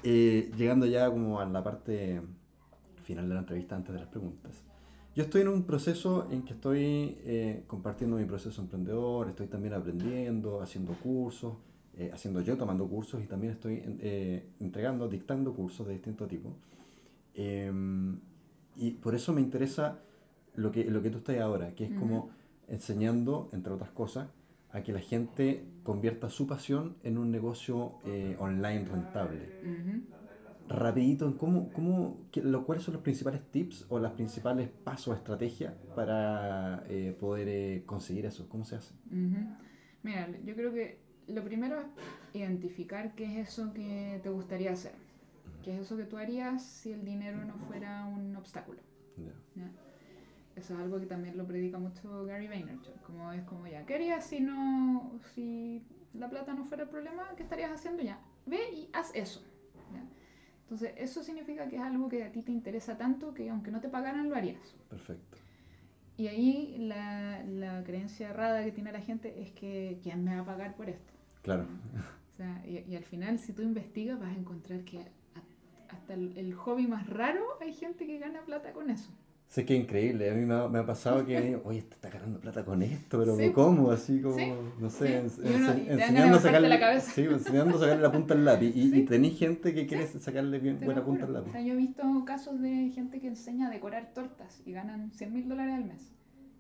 eh, 0.04 0.52
llegando 0.58 0.86
ya 0.86 1.10
como 1.10 1.40
a 1.40 1.46
la 1.46 1.64
parte 1.64 2.22
final 3.04 3.28
de 3.28 3.34
la 3.34 3.40
entrevista 3.42 3.76
antes 3.76 3.94
de 3.94 4.00
las 4.00 4.10
preguntas. 4.10 4.64
Yo 5.16 5.24
estoy 5.24 5.42
en 5.42 5.50
un 5.50 5.64
proceso 5.64 6.28
en 6.32 6.44
que 6.44 6.54
estoy 6.54 7.18
eh, 7.24 7.64
compartiendo 7.68 8.16
mi 8.18 8.26
proceso 8.26 8.62
emprendedor, 8.62 9.28
estoy 9.28 9.48
también 9.48 9.74
aprendiendo, 9.74 10.62
haciendo 10.62 10.94
cursos, 10.94 11.56
eh, 12.00 12.12
haciendo 12.14 12.42
yo 12.42 12.58
tomando 12.58 12.88
cursos 12.88 13.22
y 13.24 13.28
también 13.28 13.54
estoy 13.54 13.84
entregando, 14.60 15.08
dictando 15.08 15.54
cursos 15.54 15.86
de 15.88 15.94
distinto 15.94 16.26
tipo. 16.28 16.56
Em, 17.36 18.20
y 18.76 18.92
por 18.92 19.14
eso 19.16 19.34
me 19.34 19.42
interesa 19.42 20.00
lo 20.56 20.72
que, 20.72 20.86
lo 20.86 21.02
que 21.02 21.10
tú 21.10 21.18
estás 21.20 21.38
ahora, 21.40 21.76
que 21.76 21.86
es 21.86 21.92
como 21.92 22.32
enseñando, 22.68 23.50
entre 23.54 23.74
otras 23.74 23.92
cosas, 23.92 24.30
a 24.72 24.82
que 24.82 24.94
la 24.94 25.00
gente 25.00 25.66
convierta 25.84 26.30
su 26.30 26.48
pasión 26.48 26.96
en 27.04 27.18
un 27.18 27.32
negocio 27.32 27.94
eh, 28.06 28.36
online 28.40 28.86
rentable. 28.86 29.50
Rapidito, 30.68 31.36
¿cómo, 31.38 31.72
cómo, 31.74 32.28
lo, 32.44 32.64
¿cuáles 32.64 32.84
son 32.84 32.94
los 32.94 33.02
principales 33.02 33.42
tips 33.52 33.88
o 33.90 33.98
los 33.98 34.12
principales 34.12 34.70
pasos, 34.70 35.18
estrategias 35.18 35.74
para 35.96 36.84
eh, 36.88 37.16
poder 37.20 37.48
eh, 37.50 37.84
conseguir 37.88 38.28
eso? 38.28 38.48
¿Cómo 38.48 38.64
se 38.64 38.76
hace? 38.76 38.94
Mira, 40.04 40.30
yo 40.46 40.54
creo 40.56 40.72
que 40.72 41.00
lo 41.30 41.44
primero 41.44 41.80
es 41.80 41.86
identificar 42.34 43.14
qué 43.16 43.26
es 43.42 43.50
eso 43.50 43.74
que 43.74 44.20
te 44.24 44.30
gustaría 44.30 44.72
hacer. 44.72 44.94
¿Qué 45.64 45.76
es 45.76 45.82
eso 45.82 45.98
que 45.98 46.06
tú 46.06 46.18
harías 46.18 46.64
si 46.64 46.92
el 46.92 47.04
dinero 47.04 47.44
no 47.44 47.56
fuera 47.58 48.06
un 48.06 48.36
obstáculo? 48.36 48.80
Eso 50.56 50.74
es 50.74 50.80
algo 50.80 51.00
que 51.00 51.06
también 51.06 51.38
lo 51.38 51.46
predica 51.46 51.78
mucho 51.78 52.26
Gary 52.26 52.48
Vaynerchuk, 52.48 53.02
como 53.04 53.32
es 53.32 53.44
como 53.44 53.66
ya, 53.68 53.86
¿qué 53.86 53.96
harías 53.96 54.26
si 54.26 54.42
no, 54.42 55.20
si 55.34 55.82
la 56.14 56.30
plata 56.30 56.54
no 56.54 56.66
fuera 56.66 56.84
el 56.84 56.90
problema? 56.90 57.30
¿Qué 57.38 57.44
estarías 57.44 57.72
haciendo 57.72 58.04
ya? 58.04 58.20
Ve 58.46 58.60
y 58.74 58.90
haz 58.92 59.12
eso. 59.14 59.42
Entonces, 60.64 60.94
eso 60.98 61.24
significa 61.24 61.68
que 61.68 61.78
es 61.78 61.82
algo 61.82 62.10
que 62.10 62.24
a 62.24 62.32
ti 62.32 62.44
te 62.44 62.52
interesa 62.52 62.96
tanto 62.96 63.34
que 63.34 63.50
aunque 63.50 63.72
no 63.72 63.80
te 63.80 63.90
pagaran, 63.90 64.30
lo 64.30 64.36
harías. 64.36 64.76
Perfecto. 64.88 65.38
Y 66.16 66.28
ahí 66.28 66.76
la, 66.78 67.44
la 67.46 67.84
creencia 67.84 68.30
errada 68.30 68.64
que 68.64 68.72
tiene 68.72 68.92
la 68.92 69.02
gente 69.02 69.42
es 69.42 69.52
que 69.52 69.98
¿quién 70.04 70.24
me 70.24 70.36
va 70.36 70.42
a 70.42 70.46
pagar 70.46 70.76
por 70.76 70.90
esto? 70.90 71.14
Claro. 71.42 71.66
O 72.34 72.36
sea, 72.36 72.64
y, 72.66 72.92
y, 72.92 72.96
al 72.96 73.04
final, 73.04 73.40
si 73.40 73.54
tú 73.54 73.62
investigas, 73.62 74.20
vas 74.20 74.30
a 74.30 74.36
encontrar 74.36 74.84
que 74.84 75.00
hasta 75.90 76.14
el, 76.14 76.38
el 76.38 76.54
hobby 76.54 76.88
más 76.88 77.08
raro 77.08 77.44
hay 77.62 77.74
gente 77.74 78.06
que 78.06 78.20
gana 78.20 78.42
plata 78.46 78.72
con 78.74 78.90
eso. 78.90 79.12
Sé 79.50 79.66
que 79.66 79.76
es 79.76 79.82
increíble, 79.82 80.30
a 80.30 80.36
mí 80.36 80.46
me 80.46 80.54
ha, 80.54 80.68
me 80.68 80.78
ha 80.78 80.86
pasado 80.86 81.26
que, 81.26 81.60
oye, 81.66 81.80
este 81.80 81.96
está 81.96 82.12
ganando 82.12 82.40
plata 82.40 82.64
con 82.64 82.84
esto, 82.84 83.18
pero 83.18 83.36
¿cómo? 83.52 83.90
Así 83.90 84.22
como, 84.22 84.38
no 84.80 84.90
sé, 84.92 85.18
enseñando, 85.18 86.38
a 86.38 86.40
sacarle, 86.40 86.70
la 86.70 87.00
sí, 87.02 87.24
enseñando 87.24 87.78
a 87.78 87.80
sacarle 87.80 88.04
la 88.04 88.12
punta 88.12 88.36
al 88.36 88.46
lápiz. 88.46 88.72
Y, 88.76 88.96
y 88.96 89.06
tenéis 89.06 89.40
gente 89.40 89.74
que 89.74 89.88
quiere 89.88 90.06
sacarle 90.06 90.60
bien 90.60 90.80
buena 90.80 91.04
punta 91.04 91.26
al 91.26 91.34
lápiz. 91.34 91.50
O 91.50 91.52
sea, 91.54 91.62
yo 91.62 91.74
he 91.74 91.78
visto 91.78 92.04
casos 92.26 92.62
de 92.62 92.92
gente 92.94 93.20
que 93.20 93.28
enseña 93.28 93.70
a 93.70 93.70
decorar 93.72 94.14
tortas 94.14 94.62
y 94.68 94.74
ganan 94.74 95.12
100 95.14 95.34
mil 95.34 95.50
dólares 95.50 95.74
al 95.74 95.86
mes. 95.86 96.14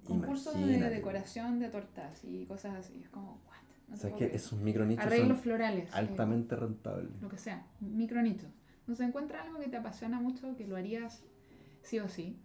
Concursos 0.03 0.55
de 0.55 0.89
decoración 0.89 1.59
de 1.59 1.69
tortas 1.69 2.23
y 2.23 2.45
cosas 2.47 2.75
así. 2.75 2.99
Es 3.03 3.09
como, 3.09 3.39
what? 3.47 3.58
No 3.89 3.95
o 3.95 3.97
sea, 3.97 4.09
es 4.11 4.15
que 4.15 4.35
esos 4.35 4.59
micronichos 4.59 5.05
Arreglos 5.05 5.29
son 5.29 5.37
florales. 5.37 5.93
Altamente 5.93 6.55
rentables. 6.55 7.21
Lo 7.21 7.29
que 7.29 7.37
sea, 7.37 7.65
micronichos. 7.79 8.49
Entonces 8.81 9.07
encuentra 9.07 9.41
algo 9.43 9.59
que 9.59 9.67
te 9.67 9.77
apasiona 9.77 10.19
mucho, 10.19 10.55
que 10.55 10.67
lo 10.67 10.75
harías 10.75 11.23
sí 11.81 11.99
o 11.99 12.07
sí 12.07 12.39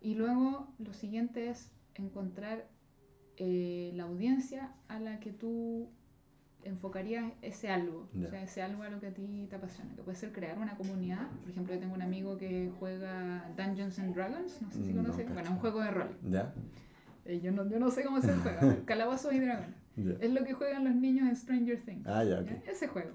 y 0.00 0.14
luego 0.14 0.68
lo 0.78 0.92
siguiente 0.92 1.48
es 1.48 1.70
encontrar 1.94 2.66
eh, 3.36 3.92
la 3.94 4.04
audiencia 4.04 4.72
a 4.88 5.00
la 5.00 5.18
que 5.18 5.32
tú 5.32 5.88
enfocarías 6.62 7.32
ese 7.42 7.70
algo, 7.70 8.08
o 8.12 8.28
sea, 8.28 8.42
ese 8.42 8.60
algo 8.60 8.82
a 8.82 8.88
lo 8.88 8.98
que 8.98 9.06
a 9.06 9.14
ti 9.14 9.46
te 9.48 9.54
apasiona, 9.54 9.94
que 9.94 10.02
puede 10.02 10.16
ser 10.16 10.32
crear 10.32 10.58
una 10.58 10.76
comunidad. 10.76 11.28
Por 11.40 11.50
ejemplo, 11.50 11.74
yo 11.74 11.80
tengo 11.80 11.94
un 11.94 12.02
amigo 12.02 12.36
que 12.36 12.72
juega 12.80 13.48
Dungeons 13.56 13.98
and 14.00 14.14
Dragons, 14.14 14.60
no 14.62 14.70
sé 14.70 14.82
si 14.82 14.92
mm, 14.92 14.96
conoces, 14.96 15.32
bueno, 15.32 15.52
un 15.52 15.58
juego 15.58 15.80
de 15.80 15.90
rol. 15.92 16.18
¿Ya? 16.28 16.52
Eh, 17.24 17.40
yo, 17.40 17.52
no, 17.52 17.68
yo 17.68 17.78
no 17.78 17.90
sé 17.90 18.02
cómo 18.04 18.20
se 18.20 18.34
juega, 18.34 18.60
Calabozos 18.84 19.32
y 19.32 19.38
Dragones. 19.38 19.85
Es 19.96 20.30
lo 20.30 20.44
que 20.44 20.52
juegan 20.52 20.84
los 20.84 20.94
niños 20.94 21.28
en 21.28 21.36
Stranger 21.36 21.82
Things. 21.82 22.06
Ah, 22.06 22.22
ya, 22.22 22.40
Ese 22.66 22.86
juego. 22.86 23.12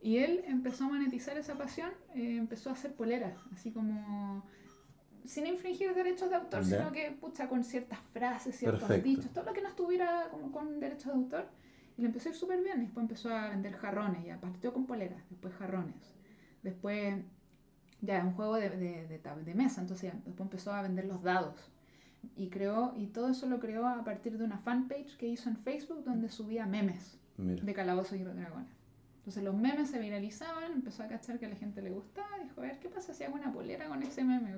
Y 0.00 0.18
él 0.18 0.44
empezó 0.46 0.84
a 0.84 0.88
monetizar 0.88 1.36
esa 1.38 1.56
pasión, 1.56 1.90
eh, 2.14 2.36
empezó 2.36 2.70
a 2.70 2.74
hacer 2.74 2.94
poleras, 2.94 3.38
así 3.52 3.72
como 3.72 4.44
sin 5.24 5.46
infringir 5.46 5.94
derechos 5.94 6.28
de 6.28 6.36
autor, 6.36 6.64
sino 6.64 6.92
que, 6.92 7.10
pucha, 7.12 7.48
con 7.48 7.64
ciertas 7.64 7.98
frases, 8.12 8.56
ciertos 8.56 9.02
dichos, 9.02 9.32
todo 9.32 9.44
lo 9.44 9.52
que 9.54 9.62
no 9.62 9.68
estuviera 9.68 10.28
como 10.30 10.52
con 10.52 10.78
derechos 10.80 11.06
de 11.06 11.12
autor. 11.12 11.48
Y 11.96 12.02
le 12.02 12.08
empezó 12.08 12.28
a 12.28 12.32
ir 12.32 12.36
súper 12.36 12.62
bien. 12.62 12.80
Después 12.80 13.04
empezó 13.04 13.30
a 13.30 13.48
vender 13.48 13.72
jarrones, 13.74 14.24
ya 14.24 14.38
partió 14.38 14.72
con 14.72 14.86
poleras, 14.86 15.22
después 15.30 15.54
jarrones. 15.54 16.14
Después, 16.62 17.16
ya, 18.02 18.24
un 18.24 18.34
juego 18.34 18.56
de, 18.56 18.68
de, 18.68 19.18
de, 19.18 19.54
mesa, 19.54 19.80
entonces 19.80 20.12
después 20.24 20.40
empezó 20.40 20.72
a 20.72 20.82
vender 20.82 21.06
los 21.06 21.22
dados. 21.22 21.70
Y 22.36 22.48
creó, 22.48 22.94
y 22.96 23.06
todo 23.06 23.28
eso 23.28 23.46
lo 23.46 23.60
creó 23.60 23.86
a 23.86 24.04
partir 24.04 24.38
de 24.38 24.44
una 24.44 24.58
fanpage 24.58 25.16
que 25.16 25.28
hizo 25.28 25.48
en 25.48 25.56
Facebook 25.56 26.04
donde 26.04 26.28
subía 26.28 26.66
memes 26.66 27.18
de 27.36 27.74
calabozos 27.74 28.18
y 28.18 28.22
dragones. 28.22 28.68
Entonces 29.18 29.42
los 29.42 29.56
memes 29.56 29.90
se 29.90 29.98
viralizaban, 29.98 30.72
empezó 30.72 31.02
a 31.02 31.08
cachar 31.08 31.38
que 31.38 31.46
a 31.46 31.48
la 31.48 31.56
gente 31.56 31.80
le 31.80 31.90
gustaba, 31.90 32.28
dijo, 32.42 32.60
a 32.60 32.64
ver, 32.64 32.78
¿qué 32.78 32.88
pasa 32.88 33.14
si 33.14 33.24
hago 33.24 33.34
una 33.34 33.52
polera 33.52 33.88
con 33.88 34.02
ese 34.02 34.22
meme? 34.22 34.54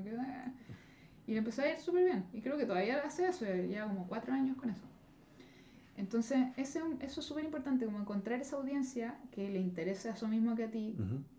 Y 1.26 1.32
le 1.32 1.38
empezó 1.38 1.62
a 1.62 1.68
ir 1.68 1.78
súper 1.78 2.04
bien. 2.04 2.24
Y 2.32 2.40
creo 2.40 2.56
que 2.56 2.66
todavía 2.66 3.00
hace 3.04 3.28
eso, 3.28 3.44
lleva 3.44 3.86
como 3.86 4.06
cuatro 4.08 4.32
años 4.32 4.56
con 4.56 4.70
eso. 4.70 4.82
Entonces, 5.96 6.48
ese, 6.56 6.80
eso 7.00 7.20
es 7.20 7.26
súper 7.26 7.44
importante, 7.44 7.86
como 7.86 7.98
encontrar 7.98 8.40
esa 8.40 8.56
audiencia 8.56 9.18
que 9.30 9.48
le 9.48 9.60
interese 9.60 10.10
a 10.10 10.12
eso 10.12 10.28
mismo 10.28 10.54
que 10.54 10.64
a 10.64 10.70
ti 10.70 10.96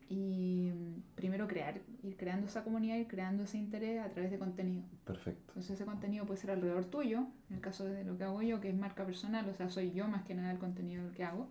y 0.10 0.72
mm, 0.74 1.16
primero 1.16 1.48
crear, 1.48 1.82
ir 2.04 2.16
creando 2.18 2.48
esa 2.48 2.64
comunidad, 2.64 2.98
ir 2.98 3.08
creando 3.08 3.44
ese 3.44 3.58
interés 3.58 4.00
a 4.00 4.10
través 4.10 4.32
de 4.32 4.38
contenido. 4.38 4.84
Perfecto. 5.06 5.44
Entonces, 5.50 5.72
ese 5.72 5.86
contenido 5.86 6.26
puede 6.26 6.40
ser 6.40 6.52
alrededor 6.52 6.86
tuyo, 6.86 7.28
en 7.50 7.56
el 7.56 7.62
caso 7.62 7.86
de 7.86 8.04
lo 8.04 8.18
que 8.18 8.24
hago 8.24 8.42
yo, 8.42 8.60
que 8.62 8.70
es 8.70 8.76
marca 8.76 9.06
personal, 9.06 9.48
o 9.50 9.54
sea, 9.54 9.70
soy 9.70 9.92
yo 9.92 10.08
más 10.08 10.24
que 10.24 10.36
nada 10.36 10.52
el 10.52 10.60
contenido 10.60 11.12
que 11.14 11.24
hago, 11.24 11.48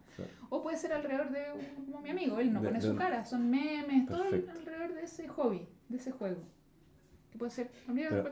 o 0.49 0.63
puede 0.63 0.77
ser 0.77 0.93
alrededor 0.93 1.31
de 1.31 1.45
como 1.87 2.01
mi 2.01 2.11
amigo, 2.11 2.39
él 2.39 2.53
no 2.53 2.63
pone 2.63 2.81
su 2.81 2.95
cara, 2.97 3.25
son 3.25 3.51
memes, 3.51 4.07
todo 4.07 4.25
alrededor 4.25 4.95
de 4.95 5.03
ese 5.03 5.29
hobby, 5.29 5.69
de 5.89 5.97
ese 5.99 6.13
juego 6.13 6.56
puede 7.37 7.51
ser 7.51 7.71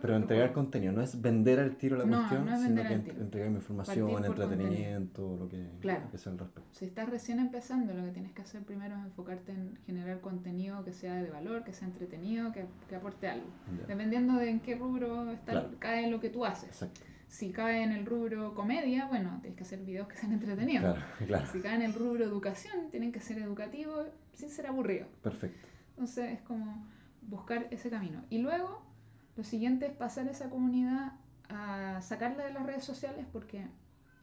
pero, 0.01 0.17
entregar 0.17 0.53
contenido 0.53 0.93
no 0.93 1.03
es 1.03 1.21
vender 1.21 1.61
al 1.61 1.77
tiro 1.77 1.97
la 1.97 2.05
cuestión 2.05 2.49
sino 2.59 2.83
que 2.83 3.11
entregar 3.13 3.51
información 3.51 4.25
entretenimiento 4.25 5.37
lo 5.39 5.49
que, 5.49 5.67
claro. 5.81 6.05
al 6.05 6.39
respecto 6.39 6.63
si 6.73 6.85
estás 6.85 7.09
recién 7.09 7.39
empezando 7.39 7.95
lo 7.95 8.05
que 8.05 8.11
tienes 8.11 8.33
que 8.33 8.43
hacer 8.43 8.63
primero 8.63 8.97
es 8.97 9.05
enfocarte 9.05 9.53
en 9.53 9.79
generar 9.87 10.21
contenido 10.21 10.85
que 10.85 10.93
sea 10.93 11.15
de 11.15 11.31
valor 11.31 11.65
que 11.65 11.73
sea 11.73 11.89
entretenido 11.89 12.53
que, 12.53 12.67
que 12.89 12.97
aporte 12.97 13.29
algo. 13.29 13.47
Dependiendo 13.87 14.35
de 14.35 14.51
en 14.51 14.61
qué 14.61 14.77
rubro 14.77 15.31
está, 15.31 15.71
cae 15.79 16.11
lo 16.11 16.21
que 16.21 16.31
tú 16.31 16.45
haces. 16.45 16.71
Exacto. 16.71 17.01
si 17.29 17.51
cae 17.51 17.83
en 17.83 17.93
el 17.93 18.07
rubro 18.07 18.55
comedia 18.55 19.07
bueno 19.07 19.39
tienes 19.41 19.57
que 19.57 19.65
hacer 19.65 19.81
videos 19.81 20.09
que 20.09 20.17
sean 20.17 20.33
entretenidos. 20.33 20.83
Claro, 20.83 21.01
claro. 21.27 21.47
si 21.53 21.61
cae 21.61 21.75
en 21.77 21.83
el 21.83 21.95
rubro 21.95 22.25
educación 22.25 22.91
tienen 22.91 23.13
que 23.13 23.21
ser 23.21 23.39
educativos 23.39 24.07
sin 24.33 24.51
ser 24.51 24.67
aburridos. 24.67 25.09
Perfecto. 25.23 25.69
Entonces 25.91 26.33
es 26.33 26.41
como 26.43 26.87
buscar 27.23 27.69
ese 27.71 27.91
camino. 27.91 28.25
Y 28.31 28.39
luego 28.39 28.84
lo 29.37 29.45
siguiente 29.45 29.87
es 29.87 29.93
pasar 29.93 30.29
esa 30.29 30.51
comunidad 30.51 31.13
a 31.49 32.01
sacarla 32.03 32.45
de 32.45 32.53
las 32.53 32.65
redes 32.65 32.85
sociales 32.85 33.27
porque 33.33 33.67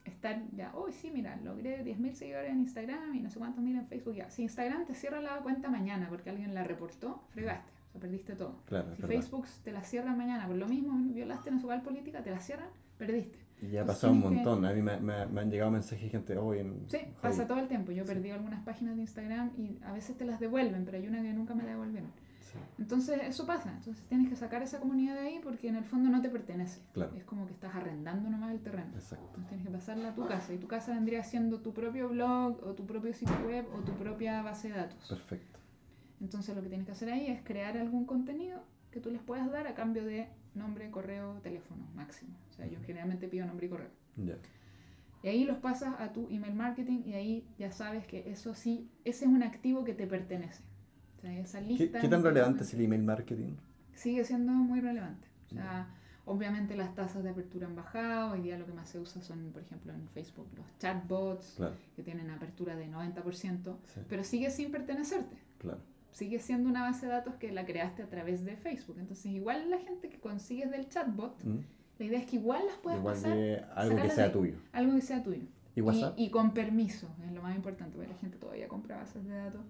estar 0.04 0.42
ya, 0.56 0.72
hoy 0.74 0.92
sí, 0.92 1.10
mira, 1.12 1.38
logré 1.44 1.84
10.000 1.84 2.12
seguidores 2.14 2.50
en 2.50 2.60
Instagram 2.60 3.14
y 3.14 3.20
no 3.20 3.30
sé 3.30 3.38
cuántos 3.38 3.62
mil 3.62 3.76
en 3.76 3.86
Facebook 3.86 4.14
ya. 4.14 4.30
Si 4.30 4.42
Instagram 4.42 4.84
te 4.86 4.94
cierra 4.94 5.20
la 5.20 5.38
cuenta 5.38 5.70
mañana 5.70 6.08
porque 6.08 6.30
alguien 6.30 6.54
la 6.54 6.64
reportó, 6.64 7.22
fregaste, 7.30 7.70
o 7.88 7.92
sea, 7.92 8.00
perdiste 8.00 8.34
todo. 8.34 8.56
si 8.96 9.02
Facebook 9.02 9.46
te 9.62 9.72
la 9.72 9.82
cierra 9.84 10.14
mañana 10.14 10.46
por 10.46 10.56
lo 10.56 10.66
mismo, 10.66 10.98
violaste 11.12 11.50
una 11.50 11.60
su 11.60 11.68
política, 11.84 12.22
te 12.22 12.30
la 12.30 12.40
cierran, 12.40 12.68
perdiste. 12.98 13.38
Y 13.60 13.68
ya 13.68 13.82
ha 13.82 13.86
pasado 13.86 14.12
un 14.12 14.20
montón. 14.20 14.64
A 14.64 14.72
mí 14.72 14.82
me, 14.82 14.98
me, 14.98 15.40
han 15.40 15.48
llegado 15.48 15.70
mensajes 15.70 16.02
de 16.02 16.10
gente 16.10 16.36
hoy. 16.36 16.58
En... 16.58 16.84
Sí, 16.88 16.98
pasa 17.20 17.46
todo 17.46 17.60
el 17.60 17.68
tiempo. 17.68 17.92
Yo 17.92 18.02
he 18.02 18.06
perdido 18.06 18.34
algunas 18.34 18.60
páginas 18.64 18.96
de 18.96 19.02
Instagram 19.02 19.52
y 19.56 19.78
a 19.84 19.92
veces 19.92 20.18
te 20.18 20.24
las 20.24 20.40
devuelven, 20.40 20.84
pero 20.84 20.98
hay 20.98 21.06
una 21.06 21.22
que 21.22 21.32
nunca 21.32 21.54
me 21.54 21.62
la 21.62 21.70
devolvieron. 21.70 22.10
Entonces 22.78 23.20
eso 23.22 23.46
pasa, 23.46 23.70
entonces 23.70 24.04
tienes 24.08 24.28
que 24.28 24.36
sacar 24.36 24.62
esa 24.62 24.80
comunidad 24.80 25.14
de 25.14 25.20
ahí 25.20 25.40
porque 25.42 25.68
en 25.68 25.76
el 25.76 25.84
fondo 25.84 26.10
no 26.10 26.20
te 26.20 26.28
pertenece. 26.28 26.80
Es 27.16 27.24
como 27.24 27.46
que 27.46 27.52
estás 27.52 27.74
arrendando 27.74 28.28
nomás 28.30 28.52
el 28.52 28.60
terreno. 28.60 28.90
Entonces 29.26 29.46
tienes 29.48 29.66
que 29.66 29.72
pasarla 29.72 30.10
a 30.10 30.14
tu 30.14 30.26
casa 30.26 30.52
y 30.52 30.58
tu 30.58 30.68
casa 30.68 30.92
vendría 30.92 31.22
siendo 31.22 31.60
tu 31.60 31.72
propio 31.72 32.08
blog 32.08 32.62
o 32.64 32.74
tu 32.74 32.86
propio 32.86 33.12
sitio 33.12 33.36
web 33.46 33.66
o 33.74 33.80
tu 33.80 33.92
propia 33.92 34.42
base 34.42 34.68
de 34.68 34.74
datos. 34.74 35.08
Perfecto. 35.08 35.60
Entonces 36.20 36.54
lo 36.54 36.62
que 36.62 36.68
tienes 36.68 36.86
que 36.86 36.92
hacer 36.92 37.10
ahí 37.10 37.26
es 37.26 37.42
crear 37.42 37.76
algún 37.76 38.06
contenido 38.06 38.62
que 38.90 39.00
tú 39.00 39.10
les 39.10 39.22
puedas 39.22 39.50
dar 39.50 39.66
a 39.66 39.74
cambio 39.74 40.04
de 40.04 40.28
nombre, 40.54 40.90
correo, 40.90 41.40
teléfono 41.42 41.86
máximo. 41.94 42.36
O 42.50 42.52
sea, 42.52 42.66
yo 42.66 42.78
generalmente 42.84 43.26
pido 43.28 43.46
nombre 43.46 43.66
y 43.66 43.68
correo. 43.70 43.90
Y 45.22 45.28
ahí 45.28 45.44
los 45.44 45.58
pasas 45.58 45.94
a 46.00 46.12
tu 46.12 46.28
email 46.30 46.54
marketing 46.54 47.02
y 47.06 47.14
ahí 47.14 47.46
ya 47.58 47.70
sabes 47.70 48.06
que 48.06 48.30
eso 48.30 48.54
sí, 48.54 48.90
ese 49.04 49.24
es 49.24 49.30
un 49.30 49.42
activo 49.42 49.84
que 49.84 49.94
te 49.94 50.06
pertenece. 50.06 50.62
¿Qué, 51.22 52.08
tan 52.08 52.22
relevante 52.22 52.64
es 52.64 52.74
el 52.74 52.80
email 52.82 53.02
marketing? 53.02 53.54
Sigue 53.94 54.24
siendo 54.24 54.52
muy 54.52 54.80
relevante. 54.80 55.28
O 55.46 55.54
sea, 55.54 55.88
obviamente 56.24 56.76
las 56.76 56.94
tasas 56.94 57.22
de 57.22 57.30
apertura 57.30 57.66
han 57.66 57.76
bajado. 57.76 58.32
Hoy 58.32 58.40
día 58.40 58.58
lo 58.58 58.66
que 58.66 58.72
más 58.72 58.88
se 58.88 58.98
usa 58.98 59.22
son, 59.22 59.52
por 59.52 59.62
ejemplo, 59.62 59.92
en 59.92 60.08
Facebook 60.08 60.48
los 60.56 60.66
chatbots, 60.78 61.58
que 61.94 62.02
tienen 62.02 62.30
apertura 62.30 62.74
de 62.74 62.88
90%, 62.88 63.76
pero 64.08 64.24
sigue 64.24 64.50
sin 64.50 64.72
pertenecerte. 64.72 65.36
Claro. 65.58 65.78
Sigue 66.10 66.40
siendo 66.40 66.68
una 66.68 66.82
base 66.82 67.06
de 67.06 67.12
datos 67.12 67.36
que 67.36 67.52
la 67.52 67.64
creaste 67.64 68.02
a 68.02 68.08
través 68.08 68.44
de 68.44 68.56
Facebook. 68.56 68.96
Entonces, 68.98 69.26
igual 69.26 69.70
la 69.70 69.78
gente 69.78 70.10
que 70.10 70.18
consigues 70.18 70.70
del 70.70 70.88
chatbot, 70.88 71.42
mm. 71.42 71.58
la 71.98 72.04
idea 72.04 72.18
es 72.18 72.26
que 72.26 72.36
igual 72.36 72.66
las 72.66 72.76
puedes 72.78 72.98
igual 72.98 73.14
pasar. 73.14 73.72
algo 73.74 73.96
que 73.96 74.10
sea 74.10 74.32
tuyo. 74.32 74.56
Algo 74.72 74.94
que 74.94 75.00
sea 75.00 75.22
tuyo. 75.22 75.46
¿Y 75.74 75.80
WhatsApp? 75.80 76.14
Y, 76.18 76.28
con 76.28 76.52
permiso, 76.52 77.08
es 77.24 77.32
lo 77.32 77.40
más 77.40 77.56
importante, 77.56 77.96
porque 77.96 78.12
la 78.12 78.18
gente 78.18 78.36
todavía 78.36 78.68
compra 78.68 78.98
bases 78.98 79.24
de 79.24 79.34
datos 79.34 79.62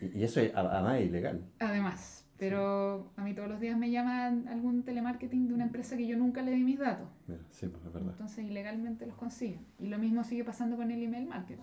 y, 0.00 0.22
eso 0.22 0.40
es, 0.40 0.54
además 0.54 1.00
es 1.00 1.08
ilegal. 1.08 1.44
Además, 1.60 2.26
pero 2.38 3.12
a 3.16 3.24
mí 3.24 3.34
todos 3.34 3.48
los 3.48 3.60
días 3.60 3.78
me 3.78 3.90
llaman 3.90 4.48
algún 4.48 4.82
telemarketing 4.82 5.48
de 5.48 5.54
una 5.54 5.64
empresa 5.64 5.96
que 5.96 6.06
yo 6.06 6.16
nunca 6.16 6.42
le 6.42 6.52
di 6.52 6.62
mis 6.62 6.78
datos. 6.78 7.08
sí, 7.50 7.66
pues 7.68 7.84
es 7.84 7.92
verdad. 7.92 8.10
Entonces 8.10 8.44
ilegalmente 8.44 9.06
los 9.06 9.16
consiguen. 9.16 9.60
Y 9.78 9.86
lo 9.86 9.98
mismo 9.98 10.24
sigue 10.24 10.44
pasando 10.44 10.76
con 10.76 10.90
el 10.90 11.02
email 11.02 11.26
marketing. 11.26 11.62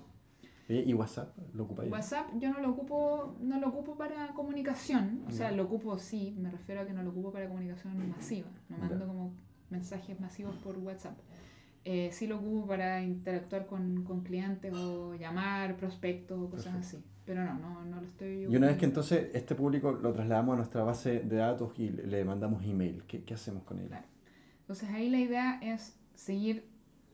¿Y 0.67 0.93
WhatsApp 0.93 1.37
lo 1.53 1.63
ocupa 1.63 1.83
WhatsApp 1.83 2.27
yo 2.39 2.49
no 2.53 2.59
lo 2.59 2.69
ocupo, 2.69 3.35
no 3.41 3.59
lo 3.59 3.67
ocupo 3.67 3.97
para 3.97 4.29
comunicación. 4.33 5.23
O 5.27 5.31
sea, 5.31 5.51
lo 5.51 5.63
ocupo 5.63 5.97
sí, 5.97 6.33
me 6.39 6.49
refiero 6.49 6.81
a 6.81 6.85
que 6.85 6.93
no 6.93 7.03
lo 7.03 7.09
ocupo 7.09 7.31
para 7.31 7.47
comunicación 7.47 8.09
masiva. 8.09 8.47
No 8.69 8.77
mando 8.77 9.05
como 9.05 9.33
mensajes 9.69 10.19
masivos 10.19 10.55
por 10.57 10.77
WhatsApp. 10.77 11.17
Eh, 11.83 12.09
sí 12.11 12.27
lo 12.27 12.37
ocupo 12.37 12.67
para 12.67 13.01
interactuar 13.01 13.65
con, 13.65 14.03
con 14.03 14.21
clientes 14.21 14.73
o 14.73 15.15
llamar, 15.15 15.75
prospectos 15.77 16.39
o 16.39 16.49
cosas 16.49 16.75
así. 16.75 17.03
Pero 17.25 17.43
no, 17.43 17.53
no, 17.59 17.85
no 17.85 18.01
lo 18.01 18.07
estoy... 18.07 18.43
Y 18.43 18.55
una 18.55 18.67
vez 18.67 18.77
que 18.77 18.85
entonces 18.85 19.29
este 19.33 19.55
público 19.55 19.91
lo 19.91 20.11
trasladamos 20.11 20.53
a 20.53 20.57
nuestra 20.57 20.83
base 20.83 21.19
de 21.19 21.35
datos 21.37 21.71
y 21.77 21.89
le 21.89 22.25
mandamos 22.25 22.63
email, 22.63 23.03
¿qué, 23.07 23.23
qué 23.23 23.33
hacemos 23.33 23.63
con 23.63 23.79
él? 23.79 23.89
Entonces 24.61 24.89
ahí 24.89 25.09
la 25.09 25.19
idea 25.19 25.59
es 25.61 25.95
seguir 26.15 26.65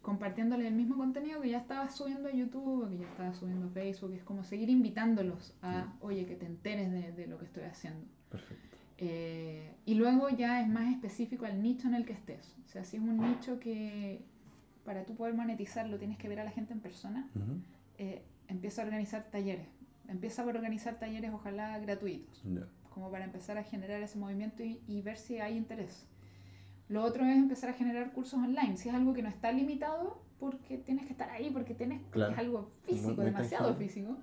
compartiéndole 0.01 0.67
el 0.67 0.73
mismo 0.73 0.95
contenido 0.95 1.41
que 1.41 1.49
ya 1.49 1.57
estaba 1.57 1.89
subiendo 1.89 2.29
a 2.29 2.31
YouTube 2.31 2.85
o 2.85 2.89
que 2.89 2.99
ya 2.99 3.05
estaba 3.05 3.33
subiendo 3.33 3.67
a 3.67 3.69
Facebook. 3.69 4.13
Es 4.13 4.23
como 4.23 4.43
seguir 4.43 4.69
invitándolos 4.69 5.53
a, 5.61 5.93
oye, 5.99 6.25
que 6.25 6.35
te 6.35 6.45
enteres 6.45 6.91
de, 6.91 7.11
de, 7.11 7.27
lo 7.27 7.37
que 7.37 7.45
estoy 7.45 7.63
haciendo. 7.63 8.05
Perfecto. 8.29 8.77
Eh, 8.99 9.73
y 9.85 9.95
luego 9.95 10.29
ya 10.29 10.61
es 10.61 10.67
más 10.67 10.91
específico 10.93 11.45
al 11.45 11.61
nicho 11.61 11.87
en 11.87 11.95
el 11.95 12.05
que 12.05 12.13
estés. 12.13 12.55
O 12.65 12.69
sea, 12.69 12.83
si 12.83 12.97
es 12.97 13.03
un 13.03 13.17
nicho 13.17 13.59
que 13.59 14.21
para 14.85 15.05
tú 15.05 15.15
poder 15.15 15.33
monetizarlo 15.33 15.97
tienes 15.97 16.17
que 16.17 16.29
ver 16.29 16.39
a 16.39 16.45
la 16.45 16.51
gente 16.51 16.73
en 16.73 16.79
persona, 16.79 17.29
eh, 17.97 18.23
empieza 18.47 18.81
a 18.81 18.85
organizar 18.85 19.29
talleres 19.29 19.67
empieza 20.07 20.43
por 20.43 20.55
organizar 20.55 20.99
talleres, 20.99 21.31
ojalá 21.33 21.77
gratuitos, 21.79 22.43
como 22.89 23.11
para 23.11 23.25
empezar 23.25 23.57
a 23.57 23.63
generar 23.63 24.01
ese 24.01 24.17
movimiento 24.17 24.63
y, 24.63 25.01
ver 25.01 25.17
si 25.17 25.39
hay 25.39 25.57
interés. 25.57 26.05
Lo 26.89 27.03
otro 27.03 27.25
es 27.25 27.35
empezar 27.35 27.69
a 27.69 27.73
generar 27.73 28.13
cursos 28.13 28.39
online. 28.39 28.77
Si 28.77 28.89
es 28.89 28.95
algo 28.95 29.13
que 29.13 29.21
no 29.21 29.29
está 29.29 29.51
limitado, 29.51 30.23
porque 30.39 30.77
tienes 30.77 31.05
que 31.05 31.11
estar 31.11 31.29
ahí, 31.29 31.49
porque 31.49 31.73
tienes 31.73 32.01
es 32.01 32.37
algo 32.37 32.63
físico, 32.83 33.21
demasiado 33.21 33.75
físico. 33.75 34.17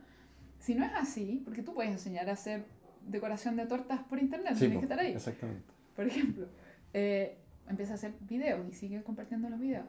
Si 0.59 0.74
no 0.74 0.85
es 0.85 0.93
así, 0.95 1.43
porque 1.45 1.62
tú 1.62 1.74
puedes 1.74 1.93
enseñar 1.93 2.28
a 2.30 2.32
hacer 2.32 2.64
decoración 3.07 3.57
de 3.57 3.66
tortas 3.66 4.01
por 4.05 4.18
internet, 4.18 4.57
tienes 4.59 4.78
que 4.78 4.85
estar 4.85 4.99
ahí. 4.99 5.12
Exactamente. 5.12 5.64
Por 5.95 6.07
ejemplo, 6.07 6.49
eh, 6.95 7.37
empieza 7.68 7.93
a 7.93 7.95
hacer 7.97 8.14
videos 8.20 8.66
y 8.68 8.72
sigue 8.72 9.03
compartiendo 9.03 9.51
los 9.51 9.61
videos. 9.61 9.87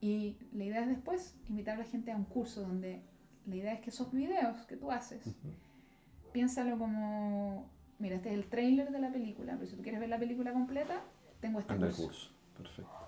Y 0.00 0.36
la 0.52 0.64
idea 0.64 0.82
es 0.82 0.88
después 0.88 1.36
invitar 1.48 1.74
a 1.74 1.78
la 1.78 1.84
gente 1.84 2.12
a 2.12 2.16
un 2.16 2.24
curso 2.24 2.62
donde 2.62 3.02
la 3.46 3.56
idea 3.56 3.72
es 3.72 3.80
que 3.80 3.90
esos 3.90 4.12
videos 4.12 4.66
que 4.66 4.76
tú 4.76 4.90
haces, 4.90 5.22
piénsalo 6.32 6.78
como, 6.78 7.70
mira, 7.98 8.16
este 8.16 8.30
es 8.30 8.34
el 8.34 8.46
trailer 8.46 8.90
de 8.90 9.00
la 9.00 9.10
película, 9.10 9.54
pero 9.54 9.66
si 9.66 9.76
tú 9.76 9.82
quieres 9.82 10.00
ver 10.00 10.08
la 10.08 10.18
película 10.18 10.52
completa, 10.52 11.00
tengo 11.40 11.60
este 11.60 11.72
Anda 11.72 11.86
curso. 11.88 12.06
curso. 12.06 12.30
Perfecto. 12.56 13.06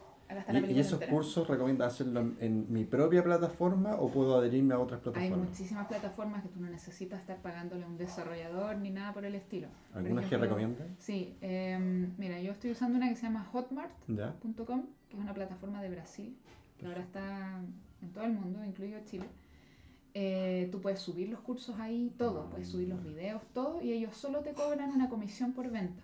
¿Y, 0.53 0.73
¿Y, 0.73 0.81
esos 0.81 1.03
cursos 1.05 1.49
recomiendas 1.49 1.95
hacerlo 1.95 2.21
en, 2.39 2.71
mi 2.71 2.85
propia 2.85 3.25
plataforma 3.25 3.95
o 3.95 4.11
puedo 4.11 4.37
adherirme 4.37 4.75
a 4.75 4.79
otras 4.79 5.01
plataformas? 5.01 5.39
Hay 5.39 5.45
muchísimas 5.47 5.87
plataformas 5.87 6.43
que 6.43 6.51
tú 6.51 6.61
no 6.61 6.69
necesitas 6.69 7.21
estar 7.21 7.39
pagándole 7.39 7.85
a 7.85 7.87
un 7.87 7.97
desarrollador 7.97 8.77
ni 8.77 8.91
nada 8.91 9.15
por 9.15 9.25
el 9.25 9.35
estilo. 9.35 9.69
¿Algunas 9.95 10.27
que 10.27 10.37
recomiendas? 10.37 10.87
Sí, 10.99 11.35
em, 11.41 12.13
mira, 12.19 12.41
yo 12.43 12.53
estoy 12.53 12.73
usando 12.73 12.99
una 12.99 13.09
que 13.09 13.17
se 13.17 13.23
llama 13.23 13.45
hotmart.com, 13.45 14.83
que 15.09 15.17
es 15.17 15.23
una 15.23 15.33
plataforma 15.33 15.83
de 15.83 15.89
Brasil, 15.91 16.37
que 16.77 16.85
ahora 16.85 17.01
está 17.01 17.59
en 18.03 18.13
todo 18.13 18.25
el 18.25 18.33
mundo, 18.33 18.63
incluido 18.65 19.01
Chile. 19.07 19.25
Eh, 20.15 20.69
tú 20.73 20.81
puedes 20.81 21.01
subir 21.01 21.29
los 21.29 21.41
cursos 21.41 21.79
ahí, 21.79 22.13
todo, 22.17 22.49
puedes 22.51 22.69
subir 22.69 22.89
los 22.89 23.03
videos, 23.05 23.43
todo, 23.53 23.81
y 23.83 23.93
ellos 23.93 24.17
solo 24.17 24.41
te 24.41 24.53
cobran 24.53 24.91
una 24.91 25.09
comisión 25.09 25.53
por 25.53 25.71
venta. 25.71 26.03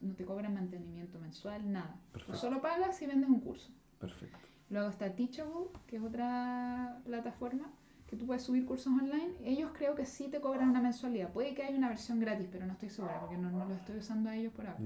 No 0.00 0.14
te 0.14 0.24
cobran 0.24 0.54
mantenimiento 0.54 1.18
mensual, 1.18 1.70
nada. 1.70 1.96
Tú 2.26 2.34
solo 2.34 2.60
pagas 2.60 3.00
y 3.02 3.06
vendes 3.06 3.28
un 3.28 3.40
curso. 3.40 3.70
Perfecto. 3.98 4.38
Luego 4.68 4.88
está 4.88 5.14
Teachable, 5.14 5.68
que 5.86 5.96
es 5.96 6.02
otra 6.02 7.00
plataforma 7.04 7.70
que 8.06 8.16
tú 8.16 8.26
puedes 8.26 8.42
subir 8.42 8.66
cursos 8.66 8.92
online. 8.92 9.32
Ellos 9.44 9.70
creo 9.72 9.94
que 9.94 10.04
sí 10.04 10.28
te 10.28 10.40
cobran 10.40 10.68
una 10.68 10.80
mensualidad. 10.80 11.32
Puede 11.32 11.54
que 11.54 11.62
haya 11.62 11.76
una 11.76 11.88
versión 11.88 12.18
gratis, 12.18 12.48
pero 12.50 12.66
no 12.66 12.72
estoy 12.72 12.90
segura 12.90 13.20
porque 13.20 13.36
no, 13.36 13.50
no 13.52 13.66
lo 13.66 13.74
estoy 13.74 13.98
usando 13.98 14.30
a 14.30 14.36
ellos 14.36 14.52
por 14.52 14.66
ahora. 14.66 14.80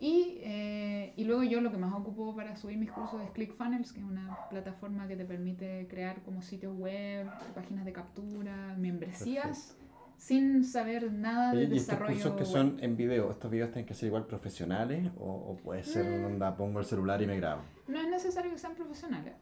Y, 0.00 0.38
eh, 0.42 1.12
y, 1.16 1.24
luego 1.24 1.42
yo 1.42 1.60
lo 1.60 1.72
que 1.72 1.76
más 1.76 1.92
ocupo 1.92 2.34
para 2.36 2.54
subir 2.54 2.78
mis 2.78 2.90
cursos 2.92 3.20
es 3.20 3.30
ClickFunnels, 3.32 3.92
que 3.92 3.98
es 3.98 4.06
una 4.06 4.38
plataforma 4.48 5.08
que 5.08 5.16
te 5.16 5.24
permite 5.24 5.88
crear 5.88 6.22
como 6.22 6.40
sitios 6.40 6.76
web, 6.76 7.26
páginas 7.52 7.84
de 7.84 7.92
captura, 7.92 8.76
membresías, 8.78 9.76
sin 10.16 10.64
saber 10.64 11.12
nada 11.12 11.52
de 11.52 11.66
desarrollo. 11.66 12.12
¿Y 12.12 12.16
estos 12.16 12.32
cursos 12.32 12.38
que 12.38 12.44
son 12.44 12.78
en 12.80 12.96
video, 12.96 13.28
estos 13.30 13.50
videos 13.50 13.72
tienen 13.72 13.86
que 13.86 13.94
ser 13.94 14.06
igual 14.06 14.26
profesionales 14.26 15.10
o, 15.18 15.56
puede 15.64 15.82
ser 15.82 16.04
mm. 16.04 16.22
donde 16.22 16.56
pongo 16.56 16.78
el 16.78 16.84
celular 16.84 17.20
y 17.20 17.26
me 17.26 17.36
grabo? 17.36 17.62
No 17.88 18.00
es 18.00 18.08
necesario 18.08 18.52
que 18.52 18.58
sean 18.58 18.76
profesionales. 18.76 19.34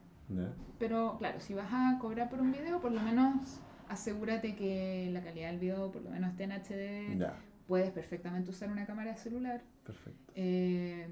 Pero 0.79 1.17
claro, 1.19 1.39
si 1.39 1.53
vas 1.55 1.69
a 1.71 1.99
cobrar 2.01 2.31
por 2.31 2.41
un 2.41 2.51
video, 2.51 2.81
por 2.81 2.93
lo 2.93 3.01
menos 3.01 3.61
asegúrate 3.89 4.57
que 4.57 5.11
la 5.13 5.23
calidad 5.23 5.51
del 5.51 5.61
video 5.61 5.93
por 5.93 6.03
lo 6.03 6.11
menos 6.11 6.31
esté 6.31 6.45
en 6.45 6.53
HD 6.53 7.37
puedes 7.67 7.91
perfectamente 7.91 8.51
usar 8.51 8.71
una 8.71 8.87
cámara 8.87 9.13
de 9.13 9.19
celular. 9.19 9.63
Perfecto. 9.85 10.33
Eh, 10.35 11.09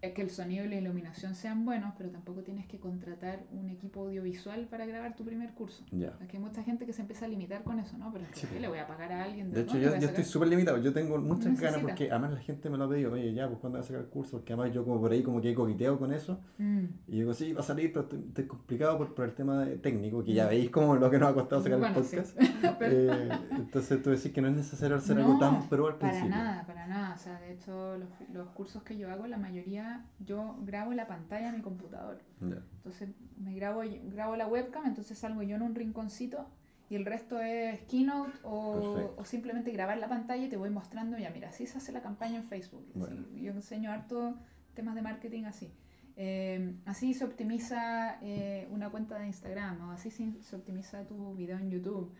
que 0.00 0.22
el 0.22 0.30
sonido 0.30 0.64
y 0.64 0.68
la 0.68 0.76
iluminación 0.76 1.34
sean 1.34 1.64
buenos, 1.64 1.94
pero 1.96 2.10
tampoco 2.10 2.42
tienes 2.42 2.66
que 2.66 2.78
contratar 2.78 3.40
un 3.52 3.70
equipo 3.70 4.00
audiovisual 4.00 4.66
para 4.68 4.86
grabar 4.86 5.16
tu 5.16 5.24
primer 5.24 5.52
curso. 5.52 5.84
Ya. 5.90 6.12
hay 6.20 6.38
mucha 6.38 6.62
gente 6.62 6.86
que 6.86 6.92
se 6.92 7.02
empieza 7.02 7.24
a 7.24 7.28
limitar 7.28 7.62
con 7.64 7.78
eso, 7.78 7.96
¿no? 7.98 8.12
Pero 8.12 8.24
es 8.24 8.46
que 8.46 8.60
le 8.60 8.68
voy 8.68 8.78
a 8.78 8.86
pagar 8.86 9.12
a 9.12 9.24
alguien. 9.24 9.52
De, 9.52 9.62
hecho, 9.62 9.78
yo, 9.78 9.94
estoy 9.94 10.24
súper 10.24 10.48
limitado. 10.48 10.78
Yo 10.78 10.92
tengo 10.92 11.18
muchas 11.18 11.58
ganas 11.60 11.80
porque 11.80 12.10
además 12.10 12.32
la 12.32 12.40
gente 12.40 12.70
me 12.70 12.78
lo 12.78 12.84
ha 12.84 12.88
pedido. 12.88 13.12
Oye, 13.12 13.32
ya, 13.32 13.48
pues 13.48 13.58
cuando 13.58 13.78
vas 13.78 13.86
a 13.86 13.88
sacar 13.88 14.04
el 14.04 14.10
curso? 14.10 14.38
Porque 14.38 14.52
además 14.52 14.72
yo 14.72 14.84
como 14.84 15.00
por 15.00 15.12
ahí 15.12 15.22
como 15.22 15.40
que 15.40 15.54
coquiteo 15.54 15.98
con 15.98 16.12
eso. 16.12 16.40
Mm. 16.58 16.84
Y 17.08 17.12
digo, 17.12 17.34
sí, 17.34 17.52
va 17.52 17.60
a 17.60 17.64
salir, 17.64 17.92
pero 17.92 18.08
estoy, 18.08 18.46
complicado 18.46 18.98
por, 18.98 19.14
por, 19.14 19.24
el 19.24 19.34
tema 19.34 19.66
técnico, 19.82 20.22
que 20.22 20.32
ya 20.32 20.46
mm. 20.46 20.48
veis 20.48 20.70
como 20.70 20.96
lo 20.96 21.10
que 21.10 21.18
nos 21.18 21.30
ha 21.30 21.34
costado 21.34 21.62
sacar 21.62 21.82
el 21.82 21.94
podcast. 21.94 22.38
eh, 22.80 23.28
entonces 23.52 24.02
tú 24.02 24.10
decís 24.10 24.32
que 24.32 24.40
no 24.40 24.48
es 24.48 24.56
necesario 24.56 24.96
hacer 24.96 25.18
algo 25.18 25.38
tan 25.38 25.68
pro 25.68 25.88
al 25.88 25.96
principio. 25.96 26.30
Para 26.30 26.44
nada, 26.44 26.66
para 26.66 26.86
nada. 26.86 27.14
O 27.14 27.18
sea, 27.18 27.40
de 27.40 27.52
hecho, 27.52 27.96
los, 27.96 28.08
los 28.32 28.48
cursos 28.50 28.82
que 28.82 28.96
yo 28.96 29.10
hago, 29.10 29.26
la 29.26 29.38
mayoría, 29.38 29.85
yo 30.18 30.56
grabo 30.62 30.92
la 30.92 31.06
pantalla 31.06 31.50
de 31.50 31.58
mi 31.58 31.62
computador. 31.62 32.22
Entonces 32.40 33.10
me 33.38 33.54
grabo, 33.54 33.82
grabo 34.04 34.36
la 34.36 34.46
webcam, 34.46 34.86
entonces 34.86 35.18
salgo 35.18 35.42
yo 35.42 35.56
en 35.56 35.62
un 35.62 35.74
rinconcito 35.74 36.46
y 36.88 36.94
el 36.94 37.04
resto 37.04 37.40
es 37.40 37.80
keynote 37.82 38.32
o, 38.44 39.14
o, 39.16 39.24
simplemente 39.24 39.72
grabar 39.72 39.98
la 39.98 40.08
pantalla 40.08 40.44
y 40.44 40.48
te 40.48 40.56
voy 40.56 40.70
mostrando, 40.70 41.18
ya 41.18 41.30
mira, 41.30 41.48
así 41.48 41.66
se 41.66 41.78
hace 41.78 41.90
la 41.92 42.00
campaña 42.00 42.36
en 42.36 42.44
Facebook. 42.44 42.86
yo 43.34 43.52
enseño 43.52 43.90
harto 43.90 44.36
temas 44.74 44.94
de 44.94 45.02
marketing 45.02 45.44
así. 45.44 45.72
Eh, 46.18 46.76
así 46.86 47.12
se 47.12 47.24
optimiza 47.24 48.18
eh, 48.22 48.68
una 48.70 48.88
cuenta 48.88 49.18
de 49.18 49.26
Instagram 49.26 49.88
o 49.88 49.90
así 49.90 50.10
se, 50.10 50.56
optimiza 50.56 51.06
tu 51.06 51.34
video 51.34 51.58
en 51.58 51.70
YouTube. 51.70 52.12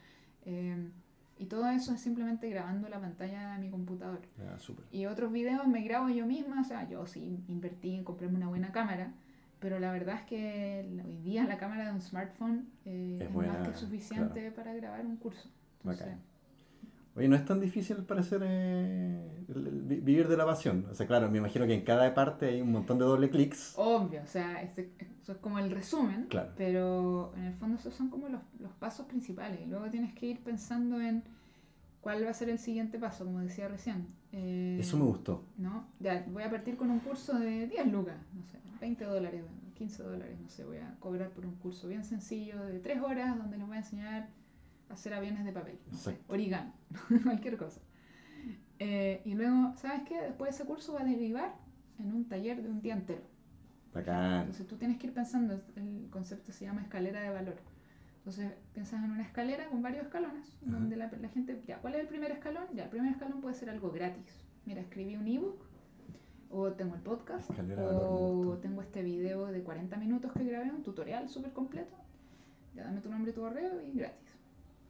Eh, 0.44 0.90
y 1.38 1.46
todo 1.46 1.68
eso 1.68 1.92
es 1.92 2.00
simplemente 2.00 2.48
grabando 2.48 2.88
la 2.88 3.00
pantalla 3.00 3.52
de 3.52 3.58
mi 3.58 3.70
computador. 3.70 4.20
Ah, 4.40 4.56
y 4.90 5.06
otros 5.06 5.32
videos 5.32 5.66
me 5.66 5.82
grabo 5.82 6.08
yo 6.08 6.26
misma, 6.26 6.60
o 6.60 6.64
sea, 6.64 6.88
yo 6.88 7.06
sí 7.06 7.44
invertí 7.48 7.94
en 7.94 8.04
comprarme 8.04 8.36
una 8.36 8.48
buena 8.48 8.72
cámara, 8.72 9.12
pero 9.60 9.78
la 9.78 9.92
verdad 9.92 10.16
es 10.16 10.22
que 10.22 11.02
hoy 11.04 11.18
día 11.18 11.44
la 11.44 11.58
cámara 11.58 11.86
de 11.86 11.92
un 11.92 12.00
smartphone 12.00 12.68
eh, 12.84 13.18
es, 13.20 13.34
más 13.34 13.68
que 13.68 13.74
suficiente 13.74 14.50
para 14.50 14.74
grabar 14.74 15.04
un 15.04 15.16
curso. 15.16 15.48
Oye, 17.16 17.28
no 17.28 17.36
es 17.36 17.44
tan 17.44 17.60
difícil 17.60 17.96
para 18.04 18.20
hacer 18.20 18.42
eh, 18.44 19.44
vivir 19.48 20.28
de 20.28 20.36
la 20.36 20.44
pasión. 20.44 20.86
O 20.90 20.94
sea, 20.94 21.06
claro, 21.06 21.30
me 21.30 21.38
imagino 21.38 21.66
que 21.66 21.72
en 21.72 21.82
cada 21.82 22.12
parte 22.12 22.46
hay 22.46 22.60
un 22.60 22.70
montón 22.70 22.98
de 22.98 23.06
doble 23.06 23.30
clics. 23.30 23.72
Obvio, 23.76 24.20
o 24.22 24.26
sea, 24.26 24.62
este, 24.62 24.92
eso 25.22 25.32
es 25.32 25.38
como 25.38 25.58
el 25.58 25.70
resumen, 25.70 26.26
claro. 26.28 26.52
pero 26.56 27.32
en 27.36 27.44
el 27.44 27.54
fondo 27.54 27.78
esos 27.78 27.94
son 27.94 28.10
como 28.10 28.28
los, 28.28 28.42
los 28.60 28.72
pasos 28.72 29.06
principales. 29.06 29.60
Y 29.62 29.66
luego 29.66 29.88
tienes 29.90 30.12
que 30.12 30.26
ir 30.26 30.40
pensando 30.40 31.00
en 31.00 31.24
cuál 32.02 32.24
va 32.24 32.30
a 32.30 32.34
ser 32.34 32.50
el 32.50 32.58
siguiente 32.58 32.98
paso, 32.98 33.24
como 33.24 33.40
decía 33.40 33.66
recién. 33.66 34.06
Eh, 34.32 34.76
eso 34.78 34.98
me 34.98 35.04
gustó. 35.04 35.42
¿no? 35.56 35.86
Ya, 35.98 36.24
voy 36.28 36.42
a 36.42 36.50
partir 36.50 36.76
con 36.76 36.90
un 36.90 37.00
curso 37.00 37.38
de 37.38 37.66
10 37.66 37.90
lucas, 37.90 38.16
no 38.34 38.44
sé, 38.46 38.58
20 38.80 39.04
dólares, 39.06 39.42
15 39.74 40.02
dólares, 40.02 40.38
no 40.40 40.48
sé, 40.48 40.64
voy 40.64 40.76
a 40.76 40.94
cobrar 41.00 41.30
por 41.30 41.46
un 41.46 41.54
curso 41.56 41.88
bien 41.88 42.04
sencillo 42.04 42.62
de 42.64 42.78
3 42.78 43.00
horas 43.00 43.38
donde 43.38 43.56
les 43.56 43.66
voy 43.66 43.76
a 43.76 43.80
enseñar 43.80 44.28
hacer 44.90 45.14
aviones 45.14 45.44
de 45.44 45.52
papel, 45.52 45.78
origami, 46.28 46.72
cualquier 47.24 47.56
cosa. 47.56 47.80
Eh, 48.78 49.22
y 49.24 49.34
luego, 49.34 49.74
¿sabes 49.76 50.02
qué? 50.06 50.20
Después 50.20 50.54
ese 50.54 50.64
curso 50.64 50.94
va 50.94 51.00
a 51.00 51.04
derivar 51.04 51.54
en 51.98 52.12
un 52.12 52.28
taller 52.28 52.62
de 52.62 52.68
un 52.68 52.82
día 52.82 52.94
entero. 52.94 53.22
Bacán. 53.94 54.40
Entonces 54.40 54.66
tú 54.66 54.76
tienes 54.76 54.98
que 54.98 55.06
ir 55.06 55.14
pensando, 55.14 55.54
el 55.76 56.08
concepto 56.10 56.52
se 56.52 56.66
llama 56.66 56.82
escalera 56.82 57.22
de 57.22 57.30
valor. 57.30 57.56
Entonces 58.18 58.52
piensas 58.74 59.02
en 59.04 59.12
una 59.12 59.22
escalera 59.22 59.68
con 59.68 59.82
varios 59.82 60.04
escalones, 60.04 60.56
donde 60.60 60.96
la, 60.96 61.10
la, 61.20 61.28
gente, 61.28 61.62
ya, 61.66 61.78
¿cuál 61.78 61.94
es 61.94 62.00
el 62.00 62.08
primer 62.08 62.32
escalón? 62.32 62.64
Ya, 62.74 62.84
el 62.84 62.90
primer 62.90 63.12
escalón 63.12 63.40
puede 63.40 63.54
ser 63.54 63.70
algo 63.70 63.90
gratis. 63.90 64.42
Mira, 64.66 64.80
escribí 64.80 65.16
un 65.16 65.28
ebook, 65.28 65.64
o 66.50 66.72
tengo 66.72 66.94
el 66.94 67.02
podcast, 67.02 67.50
o 67.78 68.58
tengo 68.60 68.82
este 68.82 69.02
video 69.02 69.46
de 69.46 69.62
40 69.62 69.96
minutos 69.96 70.32
que 70.32 70.44
grabé, 70.44 70.70
un 70.70 70.82
tutorial 70.82 71.28
súper 71.28 71.52
completo. 71.52 71.96
Ya, 72.74 72.84
dame 72.84 73.00
tu 73.00 73.10
nombre 73.10 73.30
y 73.30 73.34
tu 73.34 73.40
correo 73.40 73.80
y 73.80 73.92
gratis. 73.92 74.35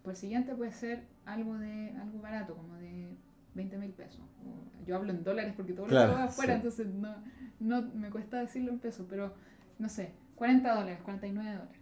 Por 0.06 0.12
el 0.12 0.16
siguiente 0.18 0.54
puede 0.54 0.70
ser 0.70 1.02
algo 1.24 1.58
de 1.58 1.90
algo 2.00 2.20
barato, 2.20 2.54
como 2.54 2.76
de 2.76 3.08
20 3.54 3.76
mil 3.78 3.90
pesos. 3.90 4.20
Yo 4.86 4.94
hablo 4.94 5.10
en 5.10 5.24
dólares 5.24 5.52
porque 5.56 5.72
todo 5.72 5.88
lo 5.88 5.90
que 5.90 6.22
afuera, 6.22 6.54
entonces 6.54 6.86
no, 6.86 7.16
no 7.58 7.82
me 7.82 8.08
cuesta 8.10 8.38
decirlo 8.38 8.70
en 8.70 8.78
pesos, 8.78 9.04
pero 9.10 9.34
no 9.80 9.88
sé, 9.88 10.12
40 10.36 10.76
dólares, 10.76 11.00
49 11.02 11.50
dólares. 11.50 11.80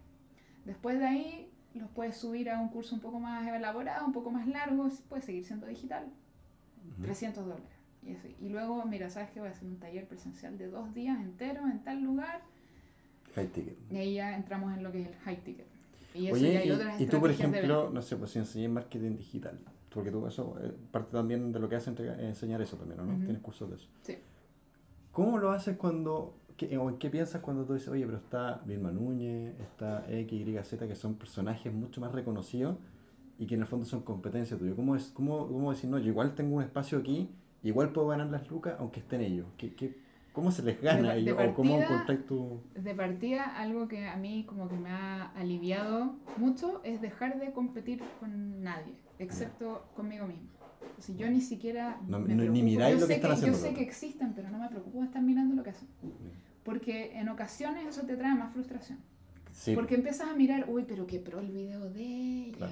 Después 0.65 0.97
de 0.97 1.05
ahí 1.05 1.51
los 1.75 1.87
puedes 1.91 2.17
subir 2.17 2.49
a 2.49 2.59
un 2.59 2.69
curso 2.69 2.95
un 2.95 3.01
poco 3.01 3.19
más 3.19 3.45
elaborado, 3.47 4.07
un 4.07 4.11
poco 4.11 4.31
más 4.31 4.47
largo, 4.47 4.89
puede 5.07 5.21
seguir 5.21 5.45
siendo 5.45 5.67
digital. 5.67 6.11
300 7.03 7.45
dólares. 7.45 7.79
Y, 8.01 8.17
y 8.43 8.49
luego, 8.49 8.83
mira, 8.85 9.11
¿sabes 9.11 9.29
qué? 9.29 9.39
Voy 9.39 9.49
a 9.49 9.51
hacer 9.51 9.67
un 9.67 9.77
taller 9.77 10.07
presencial 10.07 10.57
de 10.57 10.67
dos 10.67 10.95
días 10.95 11.19
enteros 11.19 11.69
en 11.69 11.83
tal 11.83 12.01
lugar. 12.01 12.41
High 13.35 13.49
ticket. 13.49 13.77
Y 13.91 13.97
ahí 13.97 14.13
ya 14.15 14.35
entramos 14.35 14.75
en 14.75 14.81
lo 14.81 14.91
que 14.91 15.03
es 15.03 15.09
el 15.09 15.15
high 15.17 15.43
ticket. 15.43 15.74
Y, 16.15 16.31
Oye, 16.31 16.77
y, 16.97 17.05
tú, 17.07 17.19
por 17.19 17.29
ejemplo, 17.29 17.89
no 17.91 18.01
sé, 18.01 18.15
pues 18.15 18.31
si 18.31 18.39
enseñas 18.39 18.71
marketing 18.71 19.17
digital, 19.17 19.59
porque 19.89 20.11
tú 20.11 20.25
eso, 20.27 20.55
eh, 20.61 20.71
parte 20.91 21.11
también 21.11 21.51
de 21.51 21.59
lo 21.59 21.67
que 21.67 21.75
haces 21.75 21.99
es 21.99 22.19
enseñar 22.19 22.61
eso 22.61 22.77
también, 22.77 23.05
¿no? 23.05 23.25
Tienes 23.25 23.41
cursos 23.41 23.69
de 23.69 23.75
eso. 23.75 23.87
Sí. 24.01 24.17
¿Cómo 25.11 25.37
lo 25.37 25.51
haces 25.51 25.77
cuando, 25.77 26.35
qué, 26.57 26.77
o 26.77 26.97
qué 26.97 27.09
piensas 27.09 27.41
cuando 27.41 27.65
tú 27.65 27.73
dices, 27.73 27.89
oye, 27.89 28.05
pero 28.05 28.17
está 28.17 28.61
Vilma 28.65 28.91
Núñez, 28.91 29.59
está 29.59 30.05
X, 30.09 30.47
Y, 30.47 30.63
Z, 30.63 30.87
que 30.87 30.95
son 30.95 31.15
personajes 31.15 31.73
mucho 31.73 31.99
más 32.01 32.11
reconocidos 32.13 32.77
y 33.37 33.45
que 33.45 33.55
en 33.55 33.61
el 33.61 33.67
fondo 33.67 33.85
son 33.85 34.01
competencias 34.01 34.57
tuyas? 34.57 34.75
¿Cómo, 34.75 34.95
es, 34.95 35.07
cómo, 35.07 35.47
cómo 35.47 35.71
decir, 35.71 35.89
no, 35.89 35.97
yo 35.99 36.07
igual 36.07 36.35
tengo 36.35 36.57
un 36.57 36.63
espacio 36.63 36.97
aquí, 36.97 37.29
igual 37.63 37.91
puedo 37.91 38.07
ganar 38.07 38.27
las 38.27 38.49
lucas 38.49 38.75
aunque 38.79 39.01
estén 39.01 39.21
ellos? 39.21 39.47
¿Qué, 39.57 39.73
qué, 39.75 39.97
¿Cómo 40.35 40.51
se 40.51 40.63
les 40.63 40.81
gana 40.81 41.11
a 41.11 41.15
ellos? 41.15 41.37
¿O 41.39 41.53
cómo 41.53 41.79
encontráis 41.81 42.25
tu...? 42.25 42.61
De 42.75 42.93
partida, 42.93 43.45
algo 43.57 43.87
que 43.87 44.05
a 44.05 44.17
mí 44.17 44.45
como 44.45 44.67
que 44.67 44.75
me 44.75 44.89
ha 44.89 45.31
aliviado 45.31 46.17
mucho 46.35 46.81
es 46.83 47.01
dejar 47.01 47.39
de 47.39 47.53
competir 47.53 48.03
con 48.19 48.61
nadie, 48.61 48.93
excepto 49.17 49.87
conmigo 49.95 50.27
misma. 50.27 50.49
Si 50.99 51.15
yo 51.15 51.29
ni 51.29 51.39
siquiera... 51.39 52.01
ni 52.05 52.61
miráis 52.61 52.99
lo 52.99 53.07
que 53.07 53.13
están 53.13 53.31
haciendo. 53.31 53.57
Yo 53.57 53.63
sé 53.63 53.73
que 53.73 53.81
existen, 53.81 54.33
pero 54.33 54.49
no 54.49 54.59
me 54.59 54.67
preocupo 54.67 54.99
de 54.99 55.05
estar 55.05 55.21
mirando 55.21 55.55
lo 55.55 55.63
que 55.63 55.69
hacen. 55.69 55.87
Porque 56.63 57.17
en 57.17 57.29
ocasiones 57.29 57.85
eso 57.87 58.01
te 58.05 58.17
trae 58.17 58.35
más 58.35 58.51
frustración. 58.51 58.99
Porque 59.73 59.95
empiezas 59.95 60.29
a 60.29 60.35
mirar, 60.35 60.65
uy, 60.69 60.85
pero 60.87 61.07
qué 61.07 61.19
pro 61.19 61.39
el 61.39 61.51
video 61.51 61.89
de 61.89 62.03
ella. 62.47 62.69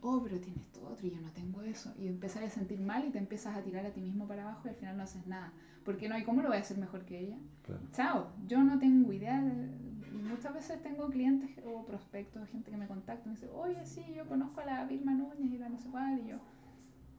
Oh, 0.00 0.22
pero 0.22 0.40
tienes 0.40 0.66
todo 0.68 0.88
otro 0.88 1.06
y 1.06 1.10
yo 1.10 1.20
no 1.20 1.30
tengo 1.30 1.62
eso. 1.62 1.94
Y 1.98 2.08
empiezas 2.08 2.42
a 2.42 2.50
sentir 2.50 2.80
mal 2.80 3.04
y 3.06 3.10
te 3.10 3.18
empiezas 3.18 3.56
a 3.56 3.62
tirar 3.62 3.84
a 3.86 3.90
ti 3.90 4.00
mismo 4.00 4.26
para 4.26 4.42
abajo 4.42 4.62
y 4.64 4.68
al 4.70 4.74
final 4.74 4.96
no 4.96 5.02
haces 5.02 5.26
nada. 5.26 5.52
Porque 5.84 6.08
no 6.08 6.14
hay 6.14 6.24
cómo 6.24 6.42
lo 6.42 6.48
voy 6.48 6.56
a 6.56 6.60
hacer 6.60 6.78
mejor 6.78 7.04
que 7.04 7.20
ella. 7.20 7.36
Chao, 7.92 8.32
yo 8.46 8.62
no 8.62 8.78
tengo 8.78 9.12
idea. 9.12 9.38
y 9.40 10.16
muchas 10.16 10.54
veces 10.54 10.82
tengo 10.82 11.08
clientes 11.08 11.50
o 11.64 11.84
prospectos, 11.84 12.48
gente 12.48 12.70
que 12.70 12.76
me 12.76 12.86
contacta 12.86 13.22
y 13.26 13.28
me 13.28 13.34
dice, 13.34 13.48
oye, 13.54 13.84
sí, 13.84 14.02
yo 14.14 14.26
conozco 14.26 14.60
a 14.60 14.64
la 14.64 14.84
Vilma 14.86 15.12
Núñez 15.12 15.52
y 15.52 15.58
la 15.58 15.68
no 15.68 15.78
sé 15.78 15.88
cuál. 15.90 16.20
Y 16.24 16.28
yo, 16.28 16.38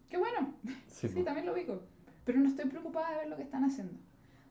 qué 0.09 0.17
bueno. 0.17 0.53
Sí, 0.87 1.07
también 1.23 1.45
lo 1.45 1.53
ubico. 1.53 1.83
Pero 2.23 2.39
no 2.39 2.49
estoy 2.49 2.65
preocupada 2.65 3.11
de 3.11 3.17
ver 3.17 3.27
lo 3.29 3.35
que 3.35 3.43
están 3.43 3.63
haciendo. 3.63 3.93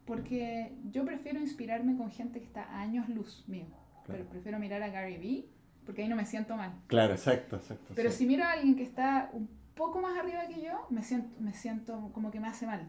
Porque 0.05 0.77
yo 0.93 1.05
prefiero 1.05 1.41
inspirarme 1.41 1.97
con 1.97 2.11
gente 2.11 2.39
que 2.39 2.47
está 2.47 2.65
a 2.65 2.81
años 2.81 3.09
luz 3.09 3.45
mío 3.49 3.67
pero 4.07 4.25
prefiero 4.27 4.59
mirar 4.59 4.83
a 4.83 4.89
Gary 4.89 5.19
Vee 5.19 5.49
porque 5.85 6.03
ahí 6.03 6.09
no 6.09 6.17
me 6.17 6.25
siento 6.25 6.57
mal. 6.57 6.73
Claro, 6.87 7.13
exacto, 7.13 7.57
exacto. 7.57 7.93
Pero 7.95 8.11
si 8.11 8.27
miro 8.27 8.45
a 8.45 8.53
alguien 8.53 8.75
que 8.77 8.83
está 8.83 9.31
un 9.33 9.49
poco 9.75 10.01
más 10.01 10.17
arriba 10.19 10.47
que 10.49 10.63
yo, 10.63 10.87
me 10.91 11.03
siento, 11.03 11.41
me 11.41 11.53
siento 11.53 12.11
como 12.13 12.31
que 12.31 12.41
me 12.41 12.49
hace 12.49 12.67
mal. 12.67 12.89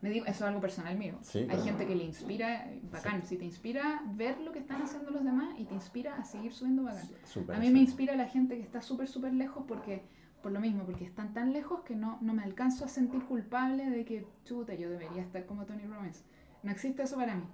Me 0.00 0.10
digo, 0.10 0.26
eso 0.26 0.44
es 0.44 0.48
algo 0.48 0.60
personal 0.60 0.96
mío. 0.96 1.18
Hay 1.34 1.60
gente 1.62 1.86
que 1.86 1.96
le 1.96 2.04
inspira, 2.04 2.70
bacán, 2.92 3.26
si 3.26 3.36
te 3.36 3.44
inspira 3.44 4.02
ver 4.14 4.38
lo 4.40 4.52
que 4.52 4.60
están 4.60 4.80
haciendo 4.82 5.10
los 5.10 5.24
demás 5.24 5.58
y 5.58 5.64
te 5.64 5.74
inspira 5.74 6.16
a 6.16 6.24
seguir 6.24 6.52
subiendo, 6.52 6.84
bacán. 6.84 7.56
a 7.56 7.58
mí 7.58 7.70
me 7.70 7.80
inspira 7.80 8.14
la 8.14 8.28
gente 8.28 8.56
que 8.56 8.62
está 8.62 8.80
súper, 8.80 9.08
súper 9.08 9.32
lejos 9.32 9.64
porque, 9.66 10.04
por 10.40 10.52
lo 10.52 10.60
mismo, 10.60 10.84
porque 10.84 11.04
están 11.04 11.34
tan 11.34 11.52
lejos 11.52 11.80
que 11.80 11.96
no, 11.96 12.18
no 12.20 12.32
me 12.32 12.44
alcanzo 12.44 12.84
a 12.84 12.88
sentir 12.88 13.24
culpable 13.24 13.90
de 13.90 14.04
que, 14.04 14.24
chuta, 14.44 14.74
yo 14.74 14.88
debería 14.88 15.22
estar 15.22 15.44
como 15.46 15.66
Tony 15.66 15.84
Robbins. 15.84 16.22
No 16.62 16.70
existe 16.70 17.02
eso 17.02 17.16
para 17.16 17.34
mí. 17.34 17.44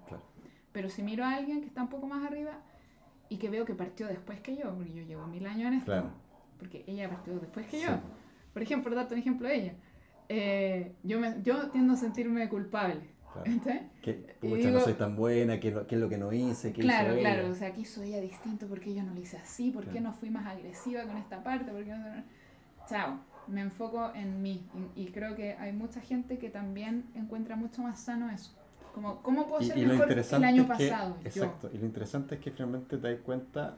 Pero 0.73 0.91
si 0.91 1.03
miro 1.03 1.25
a 1.25 1.37
alguien 1.37 1.63
que 1.63 1.69
está 1.69 1.83
un 1.83 1.89
poco 1.89 2.07
más 2.07 2.27
arriba, 2.27 2.61
y 3.29 3.37
que 3.39 3.49
veo 3.51 3.65
que 3.65 3.75
partió 3.75 4.07
después 4.07 4.41
que 4.41 4.57
yo, 4.57 4.75
porque 4.75 4.93
yo 4.93 5.03
llevo 5.03 5.27
mil 5.27 5.47
años 5.47 5.69
en 5.69 5.75
esto. 5.75 5.87
Claro. 5.87 6.11
Porque 6.59 6.85
ella 6.87 7.09
partió 7.09 7.39
después 7.39 7.67
que 7.67 7.81
yo. 7.81 7.89
Por 8.53 8.63
ejemplo, 8.63 8.91
por 8.91 8.97
darte 8.97 9.15
un 9.15 9.21
ejemplo 9.21 9.49
de 9.49 9.57
ella. 9.57 9.75
Eh, 10.29 10.93
yo, 11.03 11.21
me, 11.21 11.43
yo 11.43 11.71
tiendo 11.71 11.95
a 11.95 11.97
sentirme 11.97 12.49
culpable. 12.49 13.15
Claro. 13.33 13.51
Que 14.01 14.71
no 14.71 14.81
soy 14.81 14.95
tan 14.95 15.17
buena, 15.17 15.59
¿qué, 15.59 15.69
es 15.69 15.99
lo 15.99 16.09
que 16.09 16.19
no 16.19 16.33
hice? 16.33 16.73
¿Qué 16.73 16.83
claro, 16.83 17.19
claro, 17.19 17.51
o 17.51 17.55
sea, 17.55 17.69
aquí 17.69 17.85
soy 17.85 18.11
ella 18.11 18.21
distinto? 18.21 18.69
¿Por 18.69 18.79
qué 18.79 18.95
yo 18.95 19.03
no 19.03 19.13
lo 19.13 19.21
hice 19.21 19.37
así? 19.39 19.73
¿Por 19.73 19.87
qué 19.87 20.01
no 20.01 20.13
fui 20.13 20.31
más 20.31 20.47
agresiva 20.47 21.03
con 21.03 21.17
esta 21.17 21.43
parte? 21.43 21.73
¿Por 21.73 21.85
qué 21.85 21.91
no... 21.91 22.23
Chao, 22.89 23.19
me 23.49 23.63
enfoco 23.63 24.13
en 24.15 24.41
mí 24.41 24.69
y, 24.95 25.03
y 25.03 25.07
creo 25.07 25.35
que 25.35 25.55
hay 25.55 25.73
mucha 25.73 26.01
gente 26.01 26.39
que 26.39 26.49
también 26.51 27.07
encuentra 27.15 27.57
mucho 27.57 27.83
más 27.83 27.99
sano 27.99 28.31
eso. 28.31 28.55
Como, 28.95 29.21
¿Cómo 29.23 29.49
puedo 29.49 29.61
ser 29.61 29.77
mejor 29.77 30.13
el 30.13 30.45
año 30.45 30.69
pasado? 30.69 31.17
exacto, 31.25 31.69
y 31.73 31.79
lo 31.79 31.87
interesante 31.87 32.37
es 32.37 32.41
que 32.41 32.53
finalmente 32.53 32.97
te 32.97 33.11
das 33.11 33.21
cuenta 33.23 33.77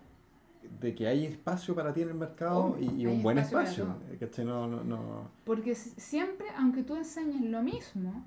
de 0.79 0.95
que 0.95 1.07
hay 1.07 1.25
espacio 1.25 1.75
para 1.75 1.93
ti 1.95 2.03
en 2.03 2.09
el 2.09 2.15
mercado 2.15 2.77
y, 2.79 3.07
un 3.07 3.23
buen 3.23 3.39
espacio. 3.39 3.97
No, 4.45 4.67
no, 4.67 4.85
no... 4.85 5.31
Porque 5.45 5.75
siempre, 5.75 6.47
aunque 6.59 6.83
tú 6.83 6.97
enseñes 6.97 7.41
lo 7.41 7.63
mismo, 7.63 8.27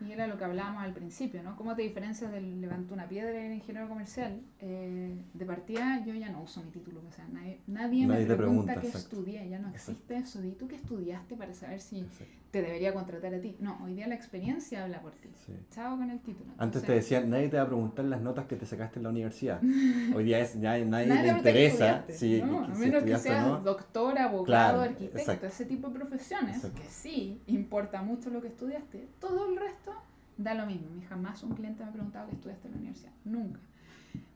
y 0.00 0.12
era 0.12 0.26
lo 0.26 0.38
que 0.38 0.44
hablábamos 0.44 0.82
al 0.82 0.94
principio, 0.94 1.42
¿no? 1.42 1.56
¿Cómo 1.56 1.76
te 1.76 1.82
diferencias 1.82 2.32
del 2.32 2.60
levanto 2.60 2.94
una 2.94 3.06
piedra 3.06 3.34
y 3.42 3.46
el 3.46 3.52
ingeniero 3.52 3.86
comercial? 3.86 4.40
Eh, 4.60 5.14
de 5.34 5.44
partida 5.44 6.02
yo 6.06 6.14
ya 6.14 6.30
no 6.30 6.42
uso 6.42 6.62
mi 6.62 6.70
título, 6.70 7.02
o 7.06 7.12
sea, 7.12 7.26
nadie, 7.28 7.58
nadie, 7.66 8.06
me 8.06 8.34
pregunta, 8.34 8.80
qué 8.80 8.88
estudié, 8.88 9.46
ya 9.50 9.58
no 9.58 9.68
existe 9.68 10.16
eso. 10.16 10.42
¿Y 10.42 10.52
tú 10.52 10.68
qué 10.68 10.76
estudiaste 10.76 11.36
para 11.36 11.52
saber 11.52 11.80
si 11.80 12.06
te 12.50 12.62
debería 12.62 12.92
contratar 12.92 13.32
a 13.34 13.40
ti? 13.40 13.56
No, 13.60 13.78
hoy 13.84 13.94
día 13.94 14.08
la 14.08 14.14
experiencia 14.14 14.82
habla 14.84 15.00
por 15.00 15.12
ti. 15.12 15.28
Chao 15.70 15.96
con 15.96 16.10
el 16.10 16.20
título. 16.20 16.52
Antes 16.58 16.82
te 16.82 16.92
decían, 16.92 17.30
nadie 17.30 17.48
te 17.48 17.56
va 17.56 17.62
a 17.62 17.66
preguntar 17.66 18.04
las 18.06 18.20
notas 18.20 18.46
que 18.46 18.56
te 18.56 18.66
sacaste 18.66 18.98
en 18.98 19.04
la 19.04 19.10
universidad. 19.10 19.60
hoy 20.14 20.24
día 20.24 20.40
es, 20.40 20.60
ya, 20.60 20.78
nadie, 20.84 21.06
le 21.06 21.28
interesa 21.28 22.04
si, 22.08 22.42
no, 22.42 22.64
a 22.64 22.68
menos 22.68 23.04
que 23.04 23.18
seas 23.18 23.62
doctor, 23.62 24.18
abogado, 24.18 24.82
arquitecto, 24.82 25.46
ese 25.46 25.64
tipo 25.64 25.88
de 25.88 25.94
profesiones, 25.94 26.60
que 26.60 26.84
sí 26.88 27.40
importa 27.46 28.02
mucho 28.02 28.30
lo 28.30 28.40
que 28.40 28.48
estudiaste. 28.48 29.08
Todo 29.20 29.48
el 29.48 29.56
resto 29.56 29.92
da 30.36 30.54
lo 30.54 30.66
mismo. 30.66 30.88
Jamás 31.08 31.42
un 31.42 31.54
cliente 31.54 31.82
me 31.84 31.90
ha 31.90 31.92
preguntado 31.92 32.28
qué 32.28 32.34
estudiaste 32.34 32.66
en 32.66 32.72
la 32.72 32.78
universidad. 32.78 33.12
Nunca. 33.24 33.60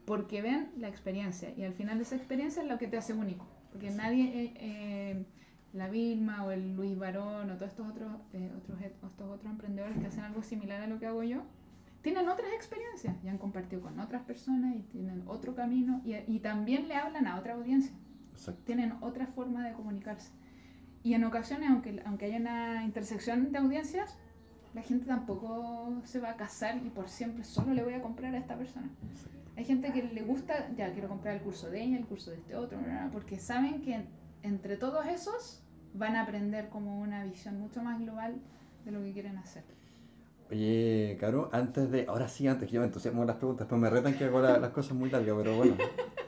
Porque 0.05 0.43
ven 0.43 0.70
la 0.76 0.89
experiencia 0.89 1.52
y 1.56 1.64
al 1.64 1.72
final 1.72 1.97
de 1.97 2.05
esa 2.05 2.16
experiencia 2.16 2.62
es 2.62 2.68
lo 2.68 2.78
que 2.78 2.86
te 2.86 2.97
hace 2.97 3.12
único. 3.14 3.47
Porque 3.72 3.90
nadie, 3.90 4.24
eh, 4.24 4.55
eh, 4.56 5.24
la 5.74 5.88
Vilma 5.88 6.44
o 6.44 6.52
el 6.52 6.74
Luis 6.76 6.96
Barón 6.96 7.51
o 7.51 7.56
todos 7.56 7.72
estos 7.72 7.88
otros, 7.88 8.10
eh, 8.32 8.51
otros, 8.56 8.80
estos 8.80 9.10
otros 9.20 9.44
emprendedores 9.44 9.98
que 9.98 10.06
hacen 10.06 10.24
algo 10.24 10.42
similar 10.42 10.80
a 10.80 10.86
lo 10.86 10.98
que 10.98 11.06
hago 11.06 11.22
yo, 11.24 11.42
tienen 12.01 12.28
otras 12.28 12.52
experiencias 12.52 13.16
y 13.24 13.28
han 13.28 13.38
compartido 13.38 13.82
con 13.82 13.98
otras 13.98 14.22
personas 14.22 14.76
y 14.76 14.80
tienen 14.82 15.24
otro 15.26 15.55
camino 15.55 16.01
y, 16.05 16.14
y 16.26 16.38
también 16.38 16.86
le 16.86 16.94
hablan 16.94 17.26
a 17.26 17.38
otra 17.38 17.55
audiencia. 17.55 17.92
Tienen 18.64 18.94
otra 19.01 19.26
forma 19.26 19.66
de 19.66 19.74
comunicarse. 19.74 20.30
Y 21.02 21.14
en 21.14 21.24
ocasiones, 21.24 21.70
aunque, 21.70 22.02
aunque 22.05 22.26
haya 22.26 22.38
una 22.38 22.84
intersección 22.84 23.52
de 23.52 23.59
audiencias, 23.59 24.16
la 24.74 24.82
gente 24.82 25.06
tampoco 25.06 26.02
se 26.05 26.20
va 26.20 26.30
a 26.30 26.36
casar 26.36 26.80
y 26.84 26.90
por 26.90 27.09
siempre 27.09 27.44
solo 27.44 27.74
le 27.74 27.82
voy 27.82 27.94
a 27.94 28.02
comprar 28.02 28.34
a 28.34 28.38
esta 28.38 28.56
persona. 28.56 28.90
Hay 29.56 29.64
gente 29.64 29.92
que 29.92 30.02
le 30.02 30.22
gusta, 30.22 30.68
ya 30.76 30.92
quiero 30.92 31.09
comprar 31.09 31.36
el 31.36 31.42
curso 31.42 31.70
de 31.70 31.82
ella, 31.82 31.96
el 31.96 32.06
curso 32.06 32.30
de 32.30 32.38
este 32.38 32.56
otro, 32.56 32.78
porque 33.12 33.38
saben 33.38 33.80
que 33.80 34.05
entre 34.42 34.76
todos 34.76 35.06
esos 35.06 35.64
van 35.94 36.16
a 36.16 36.22
aprender 36.22 36.68
como 36.68 37.00
una 37.00 37.24
visión 37.24 37.58
mucho 37.58 37.82
más 37.82 37.98
global 38.00 38.34
de 38.84 38.90
lo 38.90 39.00
que 39.02 39.12
quieren 39.12 39.38
hacer. 39.38 39.64
Oye, 40.50 41.16
Caro, 41.18 41.48
antes 41.52 41.90
de. 41.90 42.06
Ahora 42.06 42.28
sí, 42.28 42.46
antes 42.46 42.68
que 42.68 42.74
yo 42.74 42.80
me 42.80 42.86
entusiasmo 42.86 43.24
las 43.24 43.36
preguntas, 43.36 43.66
después 43.66 43.80
me 43.80 43.88
retan 43.88 44.14
que 44.14 44.24
hago 44.24 44.42
las 44.42 44.70
cosas 44.70 44.94
muy 44.96 45.08
largas, 45.08 45.36
pero 45.38 45.56
bueno, 45.56 45.74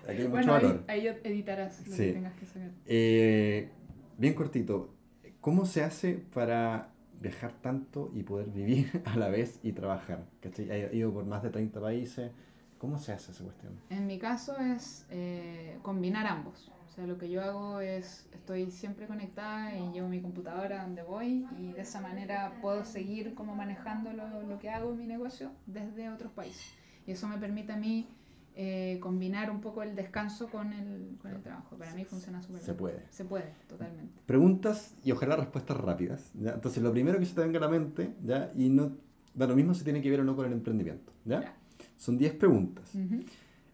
aquí 0.08 0.22
hay 0.22 0.28
mucho 0.28 0.50
valor. 0.50 0.84
Ahí, 0.88 1.06
ahí 1.06 1.18
editarás 1.24 1.86
lo 1.86 1.96
que 1.96 2.12
tengas 2.12 2.34
que 2.34 2.46
saber. 2.46 2.70
Eh, 2.86 3.68
bien 4.16 4.34
cortito, 4.34 4.94
¿cómo 5.40 5.66
se 5.66 5.82
hace 5.84 6.14
para 6.32 6.88
viajar 7.20 7.52
tanto 7.60 8.10
y 8.14 8.22
poder 8.22 8.48
vivir 8.48 9.02
a 9.04 9.16
la 9.16 9.28
vez 9.28 9.60
y 9.62 9.72
trabajar? 9.72 10.24
¿Cachai? 10.40 10.70
He 10.70 10.96
ido 10.96 11.12
por 11.12 11.26
más 11.26 11.42
de 11.42 11.50
30 11.50 11.80
países. 11.80 12.30
¿Cómo 12.78 12.98
se 12.98 13.12
hace 13.12 13.32
esa 13.32 13.42
cuestión? 13.42 13.72
En 13.88 14.06
mi 14.06 14.18
caso 14.18 14.54
es 14.58 15.06
eh, 15.10 15.78
combinar 15.82 16.26
ambos. 16.26 16.70
O 16.96 16.98
sea, 16.98 17.06
lo 17.06 17.18
que 17.18 17.28
yo 17.28 17.42
hago 17.42 17.80
es, 17.80 18.26
estoy 18.32 18.70
siempre 18.70 19.06
conectada 19.06 19.76
y 19.76 19.92
llevo 19.92 20.08
mi 20.08 20.22
computadora 20.22 20.82
donde 20.82 21.02
voy 21.02 21.46
y 21.60 21.72
de 21.72 21.82
esa 21.82 22.00
manera 22.00 22.54
puedo 22.62 22.86
seguir 22.86 23.34
como 23.34 23.54
manejando 23.54 24.14
lo, 24.14 24.42
lo 24.44 24.58
que 24.58 24.70
hago 24.70 24.92
en 24.92 24.98
mi 24.98 25.06
negocio 25.06 25.50
desde 25.66 26.08
otros 26.08 26.32
países. 26.32 26.64
Y 27.06 27.12
eso 27.12 27.28
me 27.28 27.36
permite 27.36 27.74
a 27.74 27.76
mí 27.76 28.08
eh, 28.54 28.96
combinar 29.02 29.50
un 29.50 29.60
poco 29.60 29.82
el 29.82 29.94
descanso 29.94 30.48
con 30.48 30.72
el, 30.72 31.18
con 31.20 31.32
el 31.32 31.42
trabajo. 31.42 31.76
Para 31.76 31.92
mí 31.92 32.06
funciona 32.06 32.40
súper 32.40 32.62
bien. 32.62 32.64
Se 32.64 32.72
puede. 32.72 33.02
Se 33.10 33.24
puede, 33.26 33.52
totalmente. 33.68 34.18
Preguntas 34.24 34.94
y 35.04 35.12
ojalá 35.12 35.36
respuestas 35.36 35.76
rápidas. 35.76 36.30
¿ya? 36.32 36.52
Entonces, 36.52 36.82
lo 36.82 36.90
primero 36.92 37.18
que 37.18 37.26
se 37.26 37.34
te 37.34 37.42
venga 37.42 37.58
a 37.58 37.60
la 37.60 37.68
mente, 37.68 38.14
¿ya? 38.24 38.50
y 38.54 38.70
no 38.70 38.92
da 39.34 39.46
lo 39.46 39.54
mismo 39.54 39.74
si 39.74 39.84
tiene 39.84 40.00
que 40.00 40.08
ver 40.08 40.20
o 40.20 40.24
no 40.24 40.34
con 40.34 40.46
el 40.46 40.54
emprendimiento. 40.54 41.12
¿ya? 41.26 41.54
Son 41.98 42.16
10 42.16 42.32
preguntas. 42.36 42.90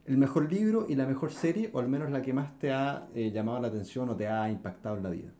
¿El 0.04 0.18
mejor 0.18 0.52
libro 0.52 0.86
y 0.88 0.96
la 0.96 1.06
mejor 1.06 1.32
serie, 1.32 1.70
o 1.72 1.78
al 1.78 1.88
menos 1.88 2.10
la 2.10 2.22
que 2.22 2.32
más 2.32 2.58
te 2.58 2.72
ha 2.72 3.06
eh, 3.14 3.30
llamado 3.30 3.60
la 3.60 3.68
atención 3.68 4.08
o 4.08 4.16
te 4.16 4.26
ha 4.26 4.50
impactado 4.50 4.96
en 4.96 5.02
la 5.02 5.10
vida? 5.10 5.30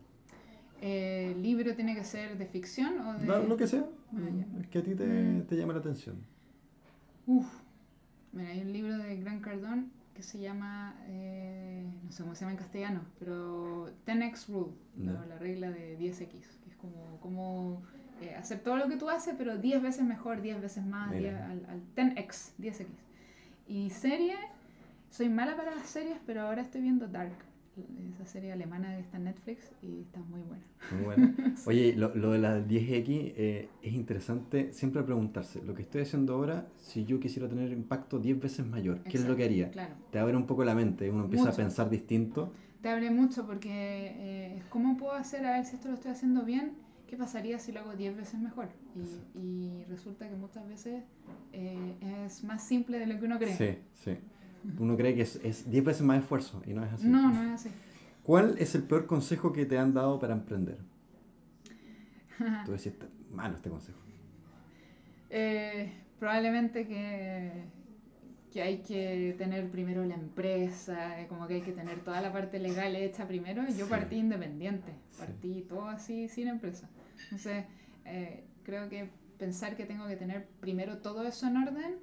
¿El 0.81 0.89
eh, 0.89 1.35
libro 1.41 1.75
tiene 1.75 1.95
que 1.95 2.03
ser 2.03 2.37
de 2.37 2.45
ficción 2.45 2.99
o 3.01 3.13
de...? 3.17 3.47
lo 3.47 3.57
que 3.57 3.67
sea. 3.67 3.85
Ah, 4.13 4.59
es 4.61 4.67
que 4.67 4.79
a 4.79 4.83
ti 4.83 4.95
te, 4.95 5.05
mm. 5.05 5.41
te 5.47 5.55
llama 5.55 5.73
la 5.73 5.79
atención. 5.79 6.17
Uf, 7.25 7.47
Mira, 8.33 8.49
hay 8.49 8.61
un 8.61 8.73
libro 8.73 8.97
de 8.97 9.15
Grant 9.17 9.43
Cardone 9.43 9.85
que 10.15 10.23
se 10.23 10.39
llama, 10.39 10.95
eh, 11.07 11.85
no 12.03 12.11
sé 12.11 12.23
cómo 12.23 12.35
se 12.35 12.41
llama 12.41 12.53
en 12.53 12.57
castellano, 12.57 13.01
pero 13.19 13.91
10x 14.05 14.47
Rule, 14.47 14.73
la 14.97 15.37
regla 15.37 15.71
de 15.71 15.97
10x, 15.97 16.27
que 16.27 16.69
es 16.69 16.75
como, 16.77 17.19
como 17.19 17.81
eh, 18.21 18.35
hacer 18.35 18.59
todo 18.59 18.77
lo 18.77 18.87
que 18.87 18.97
tú 18.97 19.09
haces, 19.09 19.35
pero 19.37 19.57
10 19.57 19.81
veces 19.81 20.03
mejor, 20.03 20.41
10 20.41 20.61
veces 20.61 20.85
más, 20.85 21.11
al, 21.11 21.65
al 21.67 21.81
10x, 21.95 22.53
10x. 22.59 22.87
Y 23.67 23.89
serie, 23.89 24.35
soy 25.09 25.29
mala 25.29 25.55
para 25.55 25.75
las 25.75 25.87
series, 25.87 26.17
pero 26.25 26.41
ahora 26.41 26.61
estoy 26.61 26.81
viendo 26.81 27.07
Dark 27.07 27.33
esa 28.13 28.25
serie 28.25 28.51
alemana 28.51 28.95
que 28.95 29.01
está 29.01 29.17
en 29.17 29.23
Netflix 29.23 29.71
y 29.81 30.01
está 30.01 30.19
muy 30.19 30.41
buena. 30.41 30.63
Muy 30.91 31.03
buena. 31.03 31.55
Oye, 31.65 31.95
lo, 31.95 32.13
lo 32.13 32.31
de 32.31 32.39
las 32.39 32.67
10X 32.67 33.33
eh, 33.35 33.69
es 33.81 33.93
interesante 33.93 34.73
siempre 34.73 35.01
preguntarse, 35.03 35.61
lo 35.63 35.73
que 35.73 35.81
estoy 35.81 36.01
haciendo 36.01 36.35
ahora, 36.35 36.67
si 36.77 37.05
yo 37.05 37.19
quisiera 37.19 37.49
tener 37.49 37.71
impacto 37.71 38.19
10 38.19 38.39
veces 38.39 38.65
mayor, 38.65 38.99
¿qué 39.03 39.17
es 39.17 39.25
lo 39.25 39.35
que 39.35 39.45
haría? 39.45 39.71
Te 40.11 40.19
abre 40.19 40.37
un 40.37 40.45
poco 40.45 40.63
la 40.63 40.75
mente, 40.75 41.09
uno 41.09 41.23
empieza 41.23 41.49
a 41.49 41.53
pensar 41.53 41.89
distinto. 41.89 42.53
Te 42.81 42.89
abre 42.89 43.09
mucho 43.09 43.45
porque 43.45 43.71
eh, 43.71 44.63
¿cómo 44.69 44.97
puedo 44.97 45.13
hacer 45.13 45.45
a 45.45 45.53
ver 45.53 45.65
si 45.65 45.75
esto 45.75 45.87
lo 45.87 45.95
estoy 45.95 46.11
haciendo 46.11 46.43
bien? 46.43 46.73
¿Qué 47.13 47.17
pasaría 47.17 47.59
si 47.59 47.71
lo 47.71 47.81
hago 47.81 47.93
10 47.93 48.17
veces 48.17 48.39
mejor? 48.39 48.69
Y, 48.95 49.39
y, 49.39 49.83
resulta 49.83 50.27
que 50.27 50.35
muchas 50.35 50.67
veces 50.67 51.03
eh, 51.51 52.25
es 52.25 52.43
más 52.43 52.67
simple 52.67 52.97
de 52.97 53.05
lo 53.05 53.19
que 53.19 53.25
uno 53.27 53.37
cree. 53.37 53.55
Sí, 53.55 53.77
sí. 53.93 54.17
Uno 54.79 54.97
cree 54.97 55.13
que 55.13 55.21
es 55.21 55.69
10 55.69 55.85
veces 55.85 56.01
más 56.01 56.23
esfuerzo 56.23 56.63
y 56.65 56.73
no 56.73 56.83
es 56.83 56.91
así. 56.91 57.07
No, 57.07 57.31
no 57.31 57.43
es 57.43 57.51
así. 57.51 57.69
¿Cuál 58.23 58.55
es 58.57 58.73
el 58.73 58.81
peor 58.81 59.05
consejo 59.05 59.53
que 59.53 59.67
te 59.67 59.77
han 59.77 59.93
dado 59.93 60.17
para 60.17 60.33
emprender? 60.33 60.79
Tú 62.65 62.71
decís, 62.71 62.93
malo 63.31 63.57
este 63.57 63.69
consejo. 63.69 63.99
Eh, 65.29 65.93
probablemente 66.17 66.87
que, 66.87 67.51
que 68.51 68.63
hay 68.63 68.79
que 68.79 69.35
tener 69.37 69.69
primero 69.69 70.03
la 70.03 70.15
empresa, 70.15 71.21
eh, 71.21 71.27
como 71.27 71.45
que 71.45 71.53
hay 71.53 71.61
que 71.61 71.73
tener 71.73 71.99
toda 71.99 72.21
la 72.21 72.33
parte 72.33 72.57
legal 72.57 72.95
hecha 72.95 73.27
primero. 73.27 73.63
Yo 73.77 73.87
partí 73.87 74.15
independiente, 74.15 74.93
partí 75.19 75.61
todo 75.69 75.85
así 75.89 76.27
sin 76.27 76.47
empresa. 76.47 76.89
Entonces, 77.23 77.65
eh, 78.05 78.43
creo 78.63 78.89
que 78.89 79.09
pensar 79.37 79.75
que 79.75 79.85
tengo 79.85 80.07
que 80.07 80.15
tener 80.15 80.47
primero 80.59 80.99
todo 80.99 81.27
eso 81.27 81.47
en 81.47 81.57
orden 81.57 81.95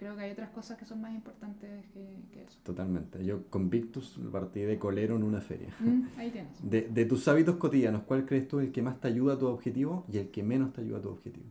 creo 0.00 0.16
que 0.16 0.22
hay 0.22 0.30
otras 0.30 0.48
cosas 0.48 0.78
que 0.78 0.86
son 0.86 1.02
más 1.02 1.12
importantes 1.14 1.84
que, 1.92 2.42
eso. 2.42 2.58
Totalmente. 2.62 3.22
Yo 3.22 3.44
con 3.50 3.68
Victus 3.68 4.18
partí 4.32 4.60
de 4.60 4.78
colero 4.78 5.14
en 5.14 5.22
una 5.22 5.42
feria. 5.42 5.68
Mm, 5.78 6.04
ahí 6.16 6.30
tienes. 6.30 6.52
De, 6.62 6.88
de, 6.88 7.04
tus 7.04 7.28
hábitos 7.28 7.56
cotidianos, 7.56 8.04
¿cuál 8.04 8.24
crees 8.24 8.48
tú 8.48 8.60
el 8.60 8.72
que 8.72 8.80
más 8.80 8.98
te 8.98 9.08
ayuda 9.08 9.34
a 9.34 9.38
tu 9.38 9.46
objetivo 9.46 10.06
y 10.10 10.16
el 10.16 10.30
que 10.30 10.42
menos 10.42 10.72
te 10.72 10.80
ayuda 10.80 11.00
a 11.00 11.02
tu 11.02 11.10
objetivo? 11.10 11.44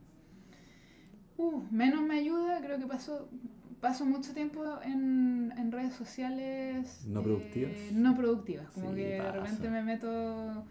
Uh, 1.37 1.61
menos 1.69 2.01
me 2.01 2.17
ayuda, 2.17 2.59
creo 2.59 2.79
que 2.79 2.87
paso, 2.87 3.29
paso 3.81 4.03
mucho 4.03 4.33
tiempo 4.33 4.63
en, 4.81 5.53
en 5.55 5.71
redes 5.71 5.93
sociales. 5.93 7.05
¿No 7.05 7.21
productivas? 7.21 7.71
Eh, 7.71 7.91
no 7.93 8.15
productivas, 8.15 8.71
como 8.71 8.95
que 8.95 9.21
de 9.21 9.31
repente 9.31 9.69
me 9.69 9.83
meto 9.83 10.65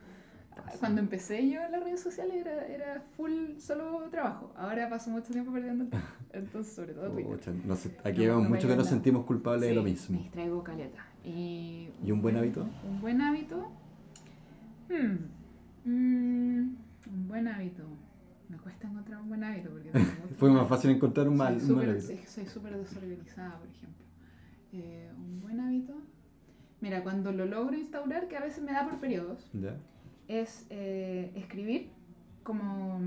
cuando 0.80 1.00
empecé 1.00 1.48
yo 1.48 1.62
en 1.62 1.72
las 1.72 1.82
redes 1.82 2.00
sociales 2.00 2.36
era, 2.36 2.66
era 2.66 3.00
full 3.16 3.58
solo 3.58 4.08
trabajo. 4.10 4.52
Ahora 4.56 4.88
paso 4.88 5.10
mucho 5.10 5.32
tiempo 5.32 5.52
perdiendo 5.52 5.84
el 5.84 5.90
tiempo. 5.90 6.08
Entonces, 6.32 6.74
sobre 6.74 6.94
todo 6.94 7.10
Twitter. 7.10 7.54
aquí 8.04 8.26
vemos 8.26 8.48
mucho 8.48 8.68
que 8.68 8.76
nos 8.76 8.88
sentimos 8.88 9.24
culpables 9.24 9.68
de 9.68 9.74
lo 9.74 9.82
mismo. 9.82 10.16
Me 10.16 10.24
distraigo 10.24 10.62
caleta. 10.62 11.04
Y, 11.24 11.90
¿Y 12.04 12.12
un 12.12 12.22
buen 12.22 12.36
hábito? 12.36 12.66
Un 12.88 13.00
buen 13.00 13.20
hábito. 13.20 13.70
Hmm, 14.88 15.90
mm, 15.90 16.76
un 17.10 17.28
buen 17.28 17.48
hábito. 17.48 17.84
Me 18.48 18.56
cuesta 18.56 18.88
encontrar 18.88 19.20
un 19.20 19.28
buen 19.28 19.44
hábito 19.44 19.70
porque 19.70 19.90
Fue 20.38 20.50
más 20.50 20.68
fácil 20.68 20.90
encontrar 20.90 21.28
un 21.28 21.36
mal, 21.36 21.60
soy 21.60 21.72
un 21.72 21.90
hábito. 21.90 22.08
Soy 22.26 22.46
súper 22.46 22.76
desorganizada, 22.76 23.58
por 23.58 23.68
ejemplo. 23.68 24.04
Eh, 24.72 25.10
un 25.16 25.40
buen 25.40 25.60
hábito. 25.60 25.94
Mira, 26.80 27.02
cuando 27.02 27.32
lo 27.32 27.44
logro 27.44 27.76
instaurar, 27.76 28.28
que 28.28 28.36
a 28.36 28.40
veces 28.40 28.62
me 28.62 28.72
da 28.72 28.84
por 28.84 29.00
periodos. 29.00 29.50
¿Ya? 29.52 29.76
Es 30.28 30.66
eh, 30.70 31.32
escribir 31.34 31.90
como, 32.42 33.00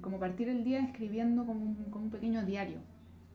como 0.00 0.18
partir 0.18 0.48
el 0.48 0.64
día 0.64 0.80
escribiendo 0.80 1.46
como 1.46 1.64
un, 1.64 1.74
como 1.90 2.06
un 2.06 2.10
pequeño 2.10 2.44
diario. 2.44 2.78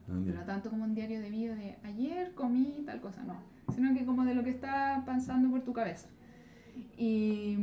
Ah, 0.10 0.12
no 0.12 0.44
tanto 0.44 0.70
como 0.70 0.84
un 0.84 0.96
diario 0.96 1.22
de 1.22 1.30
vida 1.30 1.56
de 1.56 1.78
ayer 1.84 2.34
comí 2.34 2.84
tal 2.86 3.00
cosa, 3.00 3.24
no. 3.24 3.38
Sino 3.74 3.94
que 3.94 4.06
como 4.06 4.26
de 4.26 4.36
lo 4.36 4.44
que 4.44 4.50
está 4.50 5.04
pasando 5.06 5.50
por 5.50 5.62
tu 5.62 5.72
cabeza. 5.72 6.10
Y, 6.98 7.58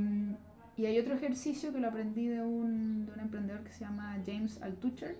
y 0.77 0.87
hay 0.87 0.99
otro 0.99 1.15
ejercicio 1.15 1.73
que 1.73 1.81
lo 1.81 1.89
aprendí 1.89 2.27
de 2.29 2.43
un, 2.43 3.05
de 3.05 3.13
un 3.13 3.21
emprendedor 3.21 3.63
que 3.65 3.73
se 3.73 3.81
llama 3.81 4.17
James 4.25 4.63
Altucher, 4.63 5.19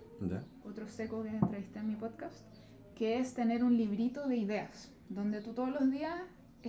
otro 0.63 0.87
seco 0.87 1.21
que 1.23 1.29
entrevisté 1.29 1.79
en 1.79 1.87
mi 1.87 1.95
podcast, 1.95 2.43
que 2.95 3.19
es 3.19 3.33
tener 3.33 3.63
un 3.63 3.77
librito 3.77 4.27
de 4.27 4.37
ideas, 4.37 4.91
donde 5.09 5.41
tú 5.41 5.53
todos 5.53 5.69
los 5.69 5.91
días 5.91 6.19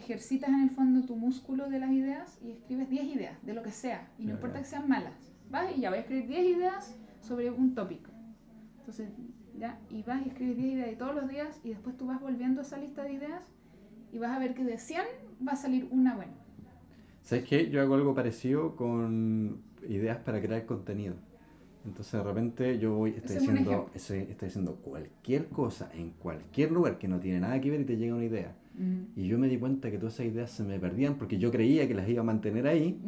ejercitas 0.01 0.51
en 0.51 0.63
el 0.63 0.71
fondo 0.71 1.07
tu 1.07 1.17
músculo 1.17 1.69
de 1.69 1.79
las 1.79 1.91
ideas 1.91 2.39
y 2.43 2.53
escribes 2.53 2.89
10 2.89 3.17
ideas, 3.17 3.45
de 3.45 3.55
lo 3.55 3.63
que 3.63 3.71
sea, 3.71 4.09
y 4.19 4.27
no 4.27 4.33
importa 4.33 4.59
que 4.61 4.65
sean 4.65 4.89
malas. 4.89 5.15
Vas 5.51 5.77
y 5.77 5.81
ya 5.81 5.91
voy 5.91 5.99
a 5.99 6.03
escribir 6.03 6.29
10 6.29 6.57
ideas 6.57 6.97
sobre 7.21 7.51
un 7.51 7.75
tópico. 7.75 8.11
Entonces, 8.79 9.11
ya, 9.57 9.79
y 9.91 10.03
vas 10.03 10.25
y 10.25 10.29
escribes 10.29 10.57
10 10.57 10.73
ideas 10.75 10.93
y 10.93 10.97
todos 10.97 11.15
los 11.15 11.29
días, 11.29 11.61
y 11.63 11.71
después 11.71 11.97
tú 11.97 12.07
vas 12.07 12.21
volviendo 12.21 12.61
a 12.61 12.65
esa 12.65 12.79
lista 12.79 13.05
de 13.05 13.15
ideas 13.15 13.43
y 14.13 14.19
vas 14.19 14.31
a 14.31 14.39
ver 14.39 14.55
que 14.55 14.65
de 14.65 14.79
100 14.79 15.03
va 15.47 15.53
a 15.53 15.57
salir 15.57 15.89
una 15.91 16.15
buena. 16.15 16.33
¿Sabes 17.23 17.45
qué? 17.45 17.71
Yo 17.71 17.81
hago 17.81 17.95
algo 17.95 18.15
parecido 18.15 18.77
con 18.77 19.63
ideas 19.89 20.19
para 20.19 20.41
crear 20.41 20.67
contenido. 20.67 21.15
Entonces 21.85 22.13
de 22.13 22.23
repente 22.23 22.79
yo 22.79 22.95
voy, 22.95 23.11
estoy 23.11 23.37
diciendo, 23.37 23.91
estoy, 23.95 24.19
estoy 24.21 24.49
diciendo 24.49 24.77
cualquier 24.77 25.49
cosa 25.49 25.91
en 25.95 26.11
cualquier 26.11 26.71
lugar 26.71 26.99
que 26.99 27.09
no 27.09 27.19
tiene 27.19 27.41
nada 27.41 27.61
que 27.61 27.71
ver 27.71 27.81
y 27.81 27.85
te 27.85 27.97
llega 27.97 28.15
una 28.15 28.25
idea. 28.25 28.55
Y 29.15 29.27
yo 29.27 29.39
me 29.39 29.49
di 29.49 29.59
cuenta 29.59 29.91
que 29.91 29.99
todas 29.99 30.15
esas 30.15 30.27
ideas 30.27 30.51
se 30.51 30.63
me 30.63 30.79
perdían 30.81 31.17
porque 31.17 31.39
yo 31.39 31.51
creía 31.51 31.87
que 31.87 31.95
las 31.95 32.09
iba 32.09 32.23
a 32.23 32.25
mantener 32.25 32.67
ahí 32.67 32.99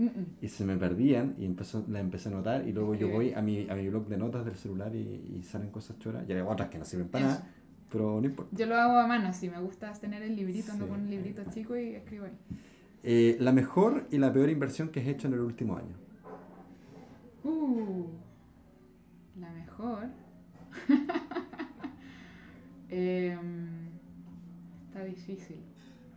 y 0.40 0.48
se 0.48 0.64
me 0.64 0.76
perdían 0.76 1.34
y 1.38 1.46
empezó, 1.46 1.84
las 1.88 2.02
empecé 2.02 2.28
a 2.28 2.32
notar 2.32 2.68
y 2.68 2.72
luego 2.72 2.94
yo 2.94 3.08
voy 3.08 3.32
a 3.32 3.40
mi, 3.40 3.68
a 3.68 3.74
mi 3.74 3.88
blog 3.88 4.06
de 4.08 4.18
notas 4.18 4.44
del 4.44 4.56
celular 4.56 4.94
y, 4.94 5.42
salen 5.44 5.70
cosas 5.70 5.98
choras 5.98 6.24
y 6.28 6.32
hay 6.32 6.40
otras 6.40 6.68
que 6.68 6.78
no 6.78 6.84
sirven 6.84 7.08
para 7.08 7.26
nada, 7.26 7.52
pero 7.90 8.20
no 8.20 8.26
importa. 8.26 8.54
Yo 8.56 8.66
lo 8.66 8.76
hago 8.76 8.98
a 8.98 9.06
mano, 9.06 9.32
si 9.32 9.48
me 9.48 9.60
gusta 9.60 9.92
tener 9.94 10.22
el 10.22 10.36
librito, 10.36 10.72
ando 10.72 10.86
con 10.86 11.00
un 11.00 11.10
librito 11.10 11.42
chico 11.50 11.76
y 11.76 11.94
escribo 11.94 12.26
ahí. 12.26 12.32
Eh, 13.02 13.36
la 13.40 13.52
mejor 13.52 14.06
y 14.10 14.18
la 14.18 14.32
peor 14.32 14.48
inversión 14.48 14.88
que 14.88 15.00
has 15.00 15.06
hecho 15.06 15.28
en 15.28 15.34
el 15.34 15.40
último 15.40 15.76
año. 15.76 15.96
Uh, 17.42 18.06
la 19.38 19.50
mejor. 19.50 20.08
eh, 22.88 23.36
está 24.94 25.04
difícil. 25.04 25.56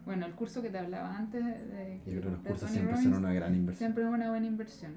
Bueno, 0.06 0.26
el 0.26 0.34
curso 0.34 0.62
que 0.62 0.70
te 0.70 0.78
hablaba 0.78 1.18
antes 1.18 1.44
de... 1.44 2.00
Yo 2.06 2.22
creo 2.22 2.22
que 2.22 2.30
los 2.30 2.40
cursos 2.40 2.70
siempre 2.70 2.96
son 3.02 3.14
una 3.16 3.34
gran 3.34 3.56
inversión. 3.56 3.88
Siempre 3.90 4.04
es 4.04 4.10
una 4.10 4.30
buena 4.30 4.46
inversión. 4.46 4.94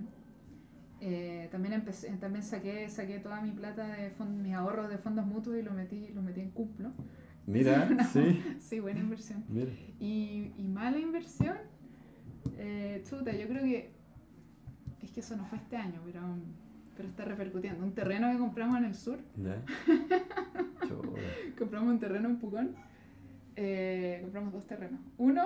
Eh, 1.00 1.48
también 1.50 1.72
empecé, 1.72 2.10
también 2.18 2.44
saqué, 2.44 2.88
saqué 2.90 3.18
toda 3.18 3.40
mi 3.40 3.52
plata 3.52 3.88
de 3.88 4.12
mis 4.26 4.52
ahorros 4.52 4.90
de 4.90 4.98
fondos 4.98 5.24
mutuos 5.26 5.56
y 5.56 5.62
lo 5.62 5.72
metí, 5.72 6.08
lo 6.14 6.20
metí 6.20 6.40
en 6.40 6.50
Cumplo. 6.50 6.92
Mira, 7.46 7.88
sí. 8.12 8.42
sí, 8.60 8.80
buena 8.80 9.00
inversión. 9.00 9.42
Mira. 9.48 9.72
Y, 9.98 10.52
y 10.58 10.68
mala 10.68 10.98
inversión. 10.98 11.56
Eh, 12.58 13.02
chuta, 13.08 13.32
yo 13.32 13.48
creo 13.48 13.62
que. 13.62 13.92
Es 15.02 15.10
que 15.10 15.20
eso 15.20 15.36
no 15.36 15.46
fue 15.46 15.56
este 15.56 15.76
año, 15.76 16.00
pero, 16.04 16.20
pero 16.94 17.08
está 17.08 17.24
repercutiendo. 17.24 17.82
Un 17.82 17.94
terreno 17.94 18.30
que 18.30 18.38
compramos 18.38 18.76
en 18.76 18.84
el 18.84 18.94
sur. 18.94 19.18
¿Ya? 19.36 19.62
compramos 21.58 21.94
un 21.94 21.98
terreno 21.98 22.28
en 22.28 22.36
Pucón. 22.36 22.76
Eh, 23.62 24.18
compramos 24.22 24.54
dos 24.54 24.66
terrenos. 24.66 24.98
Uno 25.18 25.44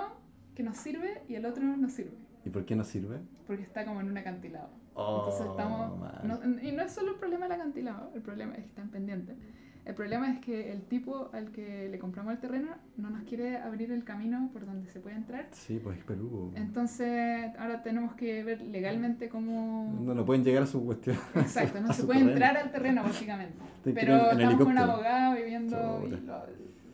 que 0.55 0.63
nos 0.63 0.77
sirve 0.77 1.21
y 1.27 1.35
el 1.35 1.45
otro 1.45 1.63
no 1.63 1.75
nos 1.75 1.91
sirve. 1.91 2.15
¿Y 2.45 2.49
por 2.49 2.63
qué 2.65 2.73
no 2.75 2.85
sirve? 2.85 3.19
Porque 3.45 3.63
está 3.63 3.83
como 3.83 3.99
en 3.99 4.07
un 4.09 4.17
acantilado. 4.17 4.69
Entonces 4.91 5.41
Oh, 5.45 5.51
estamos. 5.51 6.63
y 6.63 6.71
no 6.71 6.81
es 6.83 6.91
solo 6.93 7.11
el 7.11 7.17
problema 7.17 7.45
del 7.49 7.59
acantilado, 7.59 8.11
el 8.15 8.21
problema 8.21 8.53
es 8.53 8.59
que 8.61 8.67
están 8.67 8.89
pendientes. 8.89 9.35
El 9.83 9.93
problema 9.95 10.31
es 10.31 10.39
que 10.39 10.71
el 10.71 10.81
tipo 10.83 11.29
al 11.33 11.51
que 11.51 11.89
le 11.89 11.99
compramos 11.99 12.33
el 12.33 12.39
terreno 12.39 12.69
no 12.97 13.09
nos 13.09 13.23
quiere 13.23 13.57
abrir 13.57 13.91
el 13.91 14.03
camino 14.05 14.49
por 14.53 14.65
donde 14.65 14.89
se 14.89 14.99
puede 15.01 15.15
entrar. 15.17 15.47
Sí, 15.51 15.79
pues 15.83 15.97
es 15.99 16.03
Perú. 16.05 16.53
Entonces 16.55 17.51
ahora 17.59 17.81
tenemos 17.83 18.13
que 18.15 18.43
ver 18.45 18.61
legalmente 18.61 19.27
cómo. 19.27 19.93
No, 20.01 20.15
no 20.15 20.25
pueden 20.25 20.43
llegar 20.45 20.63
a 20.63 20.67
su 20.67 20.83
cuestión. 20.85 21.17
Exacto, 21.35 21.81
no 21.81 21.91
se 21.93 22.03
puede 22.05 22.19
terreno. 22.19 22.31
entrar 22.45 22.57
al 22.57 22.71
terreno 22.71 23.03
básicamente. 23.03 23.57
Pero 23.83 24.31
estamos 24.31 24.55
con 24.59 24.67
un 24.69 24.77
abogado 24.77 25.35
viviendo 25.35 26.03
y 26.07 26.09
lo- 26.11 26.27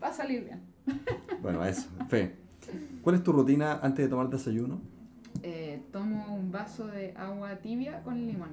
va 0.04 0.08
a 0.08 0.14
salir 0.14 0.44
bien. 0.46 0.60
Bueno, 1.42 1.64
eso. 1.66 1.90
Fe. 2.08 2.36
¿Cuál 3.02 3.16
es 3.16 3.24
tu 3.24 3.32
rutina 3.32 3.80
antes 3.82 4.06
de 4.06 4.10
tomar 4.10 4.30
desayuno? 4.30 4.80
Eh, 5.44 5.82
tomo 5.92 6.36
un 6.36 6.52
vaso 6.52 6.88
de 6.88 7.14
agua 7.18 7.56
tibia 7.58 8.04
con 8.04 8.16
limón 8.28 8.50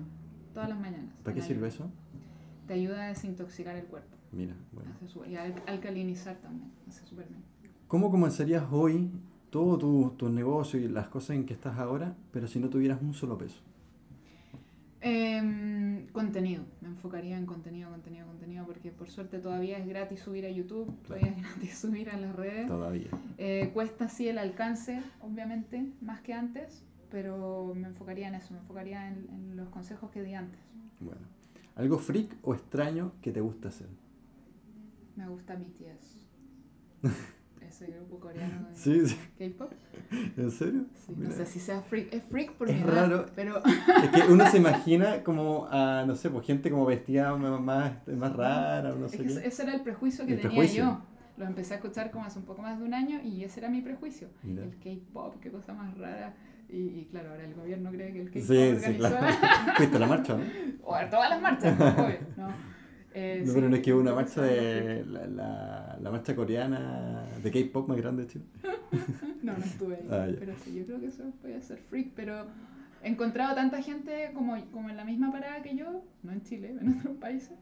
todas 0.54 0.68
las 0.70 0.78
mañanas. 0.80 1.10
¿Para 1.22 1.34
qué 1.34 1.42
sirve 1.42 1.68
eso? 1.68 1.90
Te 2.66 2.74
ayuda 2.74 3.04
a 3.04 3.08
desintoxicar 3.08 3.76
el 3.76 3.84
cuerpo. 3.84 4.16
Mira, 4.32 4.54
bueno. 4.72 4.90
Hace 5.04 5.30
y 5.30 5.36
a 5.36 5.42
al- 5.44 5.62
alcalinizar 5.66 6.36
también. 6.36 6.70
Hace 6.88 7.04
súper 7.06 7.26
bien. 7.28 7.42
¿Cómo 7.86 8.10
comenzarías 8.10 8.64
hoy 8.70 9.10
todo 9.50 9.78
tu, 9.78 10.10
tu 10.16 10.28
negocio 10.28 10.78
y 10.80 10.88
las 10.88 11.08
cosas 11.08 11.36
en 11.36 11.46
que 11.46 11.54
estás 11.54 11.78
ahora, 11.78 12.14
pero 12.32 12.46
si 12.46 12.58
no 12.58 12.68
tuvieras 12.68 13.00
un 13.02 13.12
solo 13.14 13.36
peso? 13.38 13.60
Em, 15.00 16.06
contenido. 16.08 16.64
Me 16.80 16.88
enfocaría 16.88 17.38
en 17.38 17.46
contenido, 17.46 17.90
contenido, 17.90 18.26
contenido. 18.26 18.66
Porque 18.66 18.90
por 18.90 19.08
suerte 19.08 19.38
todavía 19.38 19.78
es 19.78 19.86
gratis 19.86 20.20
subir 20.20 20.44
a 20.46 20.50
YouTube. 20.50 20.92
Todavía 21.06 21.28
es 21.28 21.42
gratis 21.42 21.78
subir 21.80 22.10
a 22.10 22.16
las 22.16 22.34
redes. 22.34 22.66
Todavía. 22.66 23.10
Eh, 23.36 23.70
cuesta 23.72 24.08
sí 24.08 24.28
el 24.28 24.38
alcance, 24.38 25.00
obviamente, 25.20 25.86
más 26.00 26.20
que 26.20 26.34
antes. 26.34 26.84
Pero 27.10 27.72
me 27.74 27.88
enfocaría 27.88 28.28
en 28.28 28.34
eso. 28.34 28.52
Me 28.52 28.60
enfocaría 28.60 29.08
en, 29.08 29.28
en 29.30 29.56
los 29.56 29.68
consejos 29.68 30.10
que 30.10 30.22
di 30.22 30.34
antes. 30.34 30.60
Bueno. 31.00 31.22
¿Algo 31.76 31.98
freak 31.98 32.36
o 32.42 32.54
extraño 32.54 33.12
que 33.22 33.30
te 33.30 33.40
gusta 33.40 33.68
hacer? 33.68 33.88
Me 35.14 35.28
gusta 35.28 35.54
BTS. 35.54 36.26
Ese 37.80 37.92
grupo 37.92 38.18
coreano 38.18 38.68
de 38.68 38.74
Sí, 38.74 39.06
sí. 39.06 39.16
K-pop. 39.38 39.70
¿En 40.36 40.50
serio? 40.50 40.84
Sí, 40.94 41.12
no 41.16 41.22
Mira. 41.28 41.32
sé 41.32 41.46
si 41.46 41.60
sea 41.60 41.80
freak. 41.82 42.12
Es 42.12 42.24
freak 42.24 42.52
por 42.54 42.68
Es 42.68 42.76
mi 42.76 42.82
edad, 42.82 42.92
raro. 43.08 43.26
pero 43.36 43.62
Es 43.64 44.10
que 44.10 44.22
uno 44.32 44.50
se 44.50 44.56
imagina 44.56 45.22
como 45.22 45.68
a, 45.70 46.04
no 46.06 46.16
sé, 46.16 46.28
pues 46.30 46.44
gente 46.46 46.70
como 46.70 46.86
vestida 46.86 47.36
más, 47.36 47.60
más, 48.06 48.32
rara 48.36 48.92
no 48.94 49.06
es 49.06 49.12
sé 49.12 49.18
que 49.18 49.24
qué. 49.26 49.46
ese- 49.46 49.62
era 49.62 49.74
el 49.74 49.82
prejuicio 49.82 50.26
que 50.26 50.32
El 50.34 50.40
tenía 50.40 50.56
prejuicio. 50.56 50.84
yo. 50.84 51.02
Lo 51.36 51.46
empecé 51.46 51.74
a 51.74 51.76
escuchar 51.76 52.10
como 52.10 52.24
hace 52.24 52.40
un 52.40 52.44
poco 52.46 52.62
más 52.62 52.80
de 52.80 52.84
un 52.84 52.94
año 52.94 53.20
y 53.22 53.44
ese 53.44 53.60
era 53.60 53.68
mi 53.68 53.80
prejuicio. 53.80 54.26
Mira. 54.42 54.64
El 54.64 54.76
K-pop, 54.78 55.36
qué 55.40 55.52
cosa 55.52 55.72
más 55.72 55.96
rara. 55.96 56.34
Y, 56.68 56.78
y 56.78 57.08
claro, 57.10 57.30
ahora 57.30 57.44
el 57.44 57.54
gobierno 57.54 57.90
cree 57.92 58.12
que 58.12 58.22
el 58.22 58.26
Sí, 58.32 58.40
K-pop 58.40 58.48
sí, 58.48 58.62
organizó 58.64 58.98
claro. 58.98 59.26
Fuiste 59.76 59.96
a 59.96 60.00
la 60.00 60.06
marcha, 60.08 60.36
¿no? 60.36 60.44
o 60.82 60.94
a 60.96 61.08
todas 61.08 61.30
las 61.30 61.40
marchas, 61.40 61.80
obvio, 61.80 62.18
¿no? 62.36 62.48
Eh, 63.14 63.38
No, 63.40 63.46
sí, 63.46 63.52
pero 63.54 63.68
no 63.68 63.76
es 63.76 63.82
que 63.82 63.94
una 63.94 64.14
marcha 64.14 64.42
de 64.42 65.04
la, 65.06 65.26
la, 65.26 65.98
la 66.00 66.10
marcha 66.10 66.36
coreana 66.36 67.24
de 67.42 67.50
K-pop 67.50 67.88
más 67.88 67.96
grande 67.98 68.22
de 68.24 68.28
Chile. 68.28 68.44
No, 69.42 69.56
no 69.56 69.64
estuve 69.64 69.96
ahí. 69.96 70.06
Ah, 70.10 70.26
pero 70.38 70.52
sí, 70.62 70.74
yo 70.74 70.84
creo 70.84 71.00
que 71.00 71.06
eso 71.06 71.22
puede 71.40 71.60
ser 71.62 71.78
freak. 71.78 72.10
Pero 72.14 72.46
he 73.02 73.08
encontrado 73.08 73.54
tanta 73.54 73.80
gente 73.80 74.30
como, 74.34 74.56
como 74.72 74.90
en 74.90 74.96
la 74.96 75.04
misma 75.04 75.30
parada 75.32 75.62
que 75.62 75.74
yo, 75.76 76.02
no 76.22 76.32
en 76.32 76.42
Chile, 76.42 76.74
en 76.80 76.88
otros 76.98 77.16
países. 77.16 77.52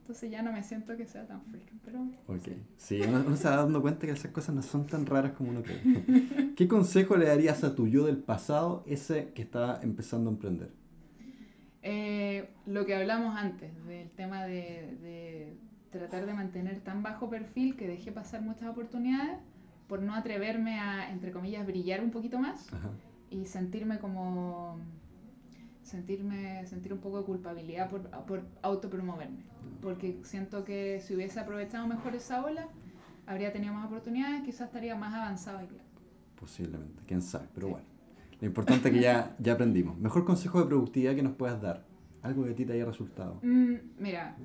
Entonces 0.00 0.30
ya 0.30 0.42
no 0.42 0.52
me 0.52 0.62
siento 0.62 0.96
que 0.96 1.06
sea 1.06 1.26
tan 1.26 1.42
freak. 1.46 1.64
Pero 1.84 2.02
Ok. 2.28 2.48
Sí, 2.76 3.00
uno, 3.06 3.24
uno 3.26 3.36
se 3.36 3.48
va 3.48 3.56
dando 3.56 3.82
cuenta 3.82 4.06
que 4.06 4.12
esas 4.12 4.30
cosas 4.30 4.54
no 4.54 4.62
son 4.62 4.86
tan 4.86 5.04
raras 5.06 5.32
como 5.32 5.50
uno 5.50 5.62
cree. 5.62 6.54
¿Qué 6.54 6.68
consejo 6.68 7.16
le 7.16 7.26
darías 7.26 7.64
a 7.64 7.74
tu 7.74 7.88
yo 7.88 8.06
del 8.06 8.18
pasado, 8.18 8.84
ese 8.86 9.32
que 9.34 9.42
estaba 9.42 9.80
empezando 9.82 10.30
a 10.30 10.32
emprender? 10.34 10.70
Eh, 11.86 12.48
lo 12.64 12.86
que 12.86 12.94
hablamos 12.94 13.36
antes, 13.36 13.70
del 13.86 14.10
tema 14.12 14.44
de, 14.44 14.96
de 15.02 15.56
tratar 15.90 16.24
de 16.24 16.32
mantener 16.32 16.80
tan 16.80 17.02
bajo 17.02 17.28
perfil 17.28 17.76
que 17.76 17.86
dejé 17.86 18.10
pasar 18.10 18.40
muchas 18.40 18.70
oportunidades 18.70 19.38
por 19.86 20.00
no 20.00 20.14
atreverme 20.14 20.80
a, 20.80 21.10
entre 21.10 21.30
comillas, 21.30 21.66
brillar 21.66 22.02
un 22.02 22.10
poquito 22.10 22.38
más 22.38 22.72
Ajá. 22.72 22.88
y 23.30 23.44
sentirme 23.44 23.98
como 23.98 24.78
sentirme 25.82 26.64
sentir 26.66 26.94
un 26.94 27.00
poco 27.00 27.18
de 27.18 27.24
culpabilidad 27.26 27.90
por, 27.90 28.08
por 28.24 28.42
autopromoverme 28.62 29.42
porque 29.82 30.18
siento 30.22 30.64
que 30.64 31.00
si 31.00 31.14
hubiese 31.14 31.38
aprovechado 31.38 31.86
mejor 31.86 32.14
esa 32.14 32.42
ola 32.42 32.66
habría 33.26 33.52
tenido 33.52 33.74
más 33.74 33.86
oportunidades 33.88 34.42
quizás 34.44 34.68
estaría 34.68 34.96
más 34.96 35.12
avanzado 35.12 35.62
y 35.62 35.66
claro. 35.66 35.84
Posiblemente, 36.40 37.02
quién 37.06 37.20
sabe, 37.20 37.48
pero 37.54 37.66
Sí. 37.66 37.72
bueno. 37.74 37.86
Lo 38.44 38.48
importante 38.48 38.88
es 38.88 38.94
que 38.94 39.00
ya, 39.00 39.34
ya 39.38 39.54
aprendimos. 39.54 39.96
Mejor 39.98 40.26
consejo 40.26 40.60
de 40.60 40.66
productividad 40.66 41.14
que 41.14 41.22
nos 41.22 41.32
puedas 41.32 41.62
dar. 41.62 41.86
Algo 42.20 42.44
que 42.44 42.50
a 42.50 42.54
ti 42.54 42.66
te 42.66 42.74
haya 42.74 42.84
resultado. 42.84 43.40
Mm, 43.42 43.74
mira 43.98 44.36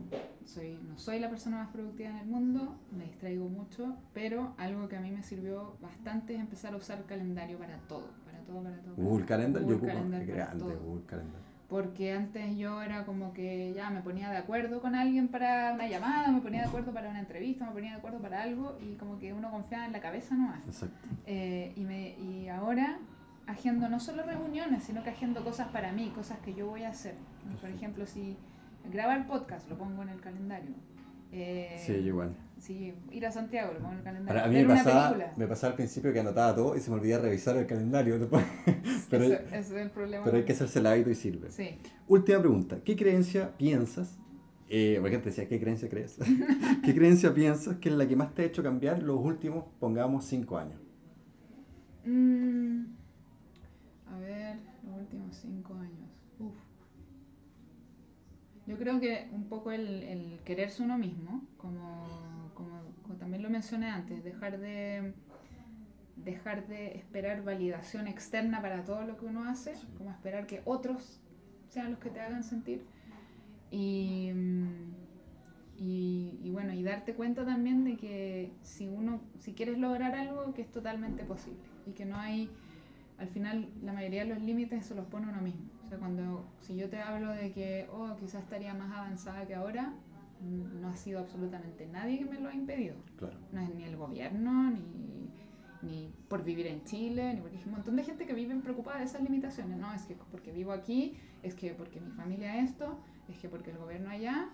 soy 0.46 0.80
no 0.88 0.98
soy 0.98 1.20
la 1.20 1.30
persona 1.30 1.58
más 1.58 1.68
productiva 1.68 2.10
en 2.10 2.18
el 2.18 2.26
mundo 2.26 2.76
me 2.98 3.04
distraigo 3.04 3.48
mucho 3.48 3.96
pero 4.14 4.56
algo 4.58 4.88
que 4.88 4.98
a 4.98 5.00
mí 5.00 5.12
me 5.12 5.22
sirvió 5.22 5.78
bastante 5.80 6.34
es 6.34 6.40
empezar 6.40 6.74
a 6.74 6.78
usar 6.78 7.06
calendario 7.06 7.60
para 7.60 7.78
todo 7.88 8.08
para 8.26 8.40
todo 8.40 8.64
para 8.64 8.78
todo 8.78 8.96
Google 8.96 9.18
todo. 9.18 9.28
Calendar, 9.28 9.62
yo 9.64 9.76
ocupo 9.76 9.86
grande. 9.86 10.76
Google 10.84 11.06
Calendar. 11.06 11.42
Porque 11.70 12.14
antes 12.14 12.58
yo 12.58 12.82
era 12.82 13.06
como 13.06 13.32
que 13.32 13.74
ya 13.76 13.92
me 13.92 14.02
ponía 14.02 14.32
de 14.32 14.38
acuerdo 14.38 14.82
con 14.82 14.96
alguien 14.96 15.28
para 15.28 15.74
una 15.74 15.88
llamada, 15.88 16.32
me 16.32 16.42
ponía 16.42 16.62
de 16.62 16.68
acuerdo 16.68 16.92
para 16.92 17.10
una 17.10 17.20
entrevista, 17.20 17.66
me 17.68 17.74
ponía 17.74 17.92
de 17.92 17.98
acuerdo 17.98 18.18
para 18.20 18.42
algo 18.42 18.76
y 18.82 18.96
como 18.96 19.20
que 19.20 19.34
uno 19.34 19.52
confiaba 19.52 19.86
en 19.86 19.92
la 19.92 20.02
cabeza 20.02 20.36
nomás. 20.36 20.66
Exacto. 20.66 21.08
Eh, 21.28 21.74
y, 21.76 21.82
me, 21.82 22.18
y 22.18 22.48
ahora 22.48 22.98
agendo 23.50 23.90
no 23.90 24.00
solo 24.00 24.24
reuniones, 24.24 24.84
sino 24.84 25.04
que 25.04 25.10
agendo 25.10 25.44
cosas 25.44 25.68
para 25.70 25.92
mí, 25.92 26.12
cosas 26.16 26.40
que 26.40 26.54
yo 26.54 26.68
voy 26.68 26.84
a 26.84 26.90
hacer. 26.90 27.16
Por 27.60 27.70
ejemplo, 27.70 28.06
si 28.06 28.38
grabar 28.92 29.28
podcast, 29.28 29.68
lo 29.70 29.78
pongo 29.78 30.04
en 30.04 30.10
el 30.10 30.22
calendario. 30.22 30.72
Eh, 31.32 31.82
Sí, 31.86 31.94
igual. 31.94 32.36
Si 32.60 32.94
ir 33.12 33.26
a 33.26 33.32
Santiago, 33.32 33.74
lo 33.74 33.80
pongo 33.80 33.92
en 33.94 33.98
el 34.00 34.04
calendario. 34.04 34.42
Para, 34.42 34.46
a 34.46 34.50
mí 34.50 34.66
me 34.66 34.74
pasaba, 34.76 35.18
me 35.38 35.48
pasaba 35.48 35.72
al 35.72 35.76
principio 35.78 36.12
que 36.12 36.20
anotaba 36.20 36.56
todo 36.56 36.76
y 36.76 36.80
se 36.80 36.90
me 36.90 36.98
olvidaba 36.98 37.24
revisar 37.24 37.56
el 37.58 37.66
calendario 37.66 38.20
después. 38.20 38.44
pero, 39.10 39.24
Ese, 39.26 39.44
ese 39.46 39.58
es 39.58 39.72
el 39.72 39.90
problema. 39.92 40.24
pero 40.24 40.38
hay 40.38 40.44
que 40.46 40.54
hacerse 40.54 40.80
el 40.80 40.88
hábito 40.88 41.10
y 41.10 41.16
sirve. 41.16 41.52
Sí. 41.52 41.78
Última 42.08 42.40
pregunta. 42.40 42.78
¿Qué 42.84 42.96
creencia 42.96 43.56
piensas? 43.58 44.18
Eh, 44.68 44.98
porque 45.02 45.18
te 45.18 45.30
decía, 45.30 45.48
¿qué 45.48 45.60
creencia 45.60 45.90
crees? 45.90 46.18
¿Qué 46.84 46.94
creencia 46.94 47.34
piensas 47.34 47.78
que 47.78 47.90
es 47.90 47.96
la 47.96 48.08
que 48.08 48.16
más 48.16 48.36
te 48.36 48.44
ha 48.44 48.46
hecho 48.46 48.62
cambiar 48.62 49.02
los 49.02 49.18
últimos, 49.20 49.66
pongamos, 49.80 50.26
cinco 50.26 50.58
años? 50.60 50.80
Mm, 52.06 52.84
a 54.14 54.18
ver, 54.20 54.58
los 54.86 54.98
últimos 55.00 55.36
cinco 55.36 55.74
años. 55.74 56.10
Uf. 56.40 56.54
Yo 58.70 58.78
creo 58.78 59.00
que 59.00 59.28
un 59.32 59.46
poco 59.50 59.72
el, 59.72 60.04
el 60.04 60.40
quererse 60.46 60.84
uno 60.84 60.98
mismo, 60.98 61.44
como, 61.58 62.52
como, 62.54 62.70
como 63.02 63.16
también 63.16 63.42
lo 63.42 63.50
mencioné 63.50 63.88
antes, 63.90 64.24
dejar 64.24 64.60
de 64.60 65.14
dejar 66.18 66.68
de 66.68 66.98
esperar 66.98 67.44
validación 67.44 68.08
externa 68.08 68.62
para 68.62 68.84
todo 68.84 69.06
lo 69.06 69.18
que 69.18 69.26
uno 69.26 69.46
hace, 69.46 69.76
Sí. 69.76 69.88
como 69.98 70.12
esperar 70.12 70.46
que 70.46 70.62
otros 70.66 71.20
sean 71.70 71.92
los 71.92 72.00
que 72.00 72.10
te 72.12 72.20
hagan 72.20 72.44
sentir. 72.44 72.84
Y, 73.72 74.32
y, 75.78 76.38
y 76.44 76.50
bueno, 76.52 76.74
y 76.74 76.84
darte 76.84 77.14
cuenta 77.16 77.46
también 77.46 77.84
de 77.86 77.96
que 77.98 78.52
si 78.62 78.88
uno, 78.88 79.22
si 79.40 79.54
quieres 79.54 79.78
lograr 79.80 80.14
algo, 80.14 80.54
que 80.54 80.62
es 80.62 80.70
totalmente 80.72 81.24
posible 81.24 81.62
y 81.88 81.92
que 81.94 82.06
no 82.06 82.18
hay, 82.18 82.50
al 83.18 83.30
final 83.30 83.70
la 83.82 83.94
mayoría 83.94 84.24
de 84.26 84.30
los 84.30 84.42
límites 84.42 84.86
se 84.86 84.94
los 84.96 85.06
pone 85.08 85.28
uno 85.30 85.42
mismo. 85.42 85.70
O 85.90 85.92
sea, 85.92 85.98
cuando, 85.98 86.46
si 86.62 86.76
yo 86.76 86.88
te 86.88 87.02
hablo 87.02 87.32
de 87.32 87.52
que, 87.52 87.90
oh, 87.92 88.16
quizás 88.16 88.44
estaría 88.44 88.76
más 88.76 88.96
avanzada 88.96 89.48
que 89.48 89.56
ahora, 89.56 89.92
no 90.40 90.88
ha 90.88 90.96
sido 90.96 91.20
absolutamente 91.20 91.88
nadie 91.88 92.20
que 92.20 92.26
me 92.26 92.40
lo 92.40 92.48
ha 92.48 92.54
impedido. 92.54 92.96
Claro. 93.18 93.40
No 93.52 93.60
es 93.60 93.74
ni 93.74 93.86
el 93.86 93.98
gobierno, 93.98 94.70
ni, 94.70 95.32
ni 95.82 96.14
por 96.28 96.44
vivir 96.44 96.68
en 96.68 96.84
Chile, 96.84 97.34
ni 97.34 97.42
porque 97.42 97.58
hay 97.58 97.64
un 97.66 97.72
montón 97.72 97.96
de 97.96 98.04
gente 98.04 98.28
que 98.28 98.34
vive 98.34 98.56
preocupada 98.58 99.00
de 99.00 99.06
esas 99.06 99.24
limitaciones. 99.24 99.80
No, 99.80 99.92
es 99.92 100.04
que 100.04 100.16
porque 100.30 100.52
vivo 100.52 100.74
aquí, 100.74 101.18
es 101.42 101.56
que 101.56 101.74
porque 101.74 102.00
mi 102.00 102.12
familia 102.12 102.60
esto, 102.60 103.00
es 103.28 103.40
que 103.40 103.50
porque 103.50 103.72
el 103.72 103.80
gobierno 103.80 104.12
allá, 104.12 104.50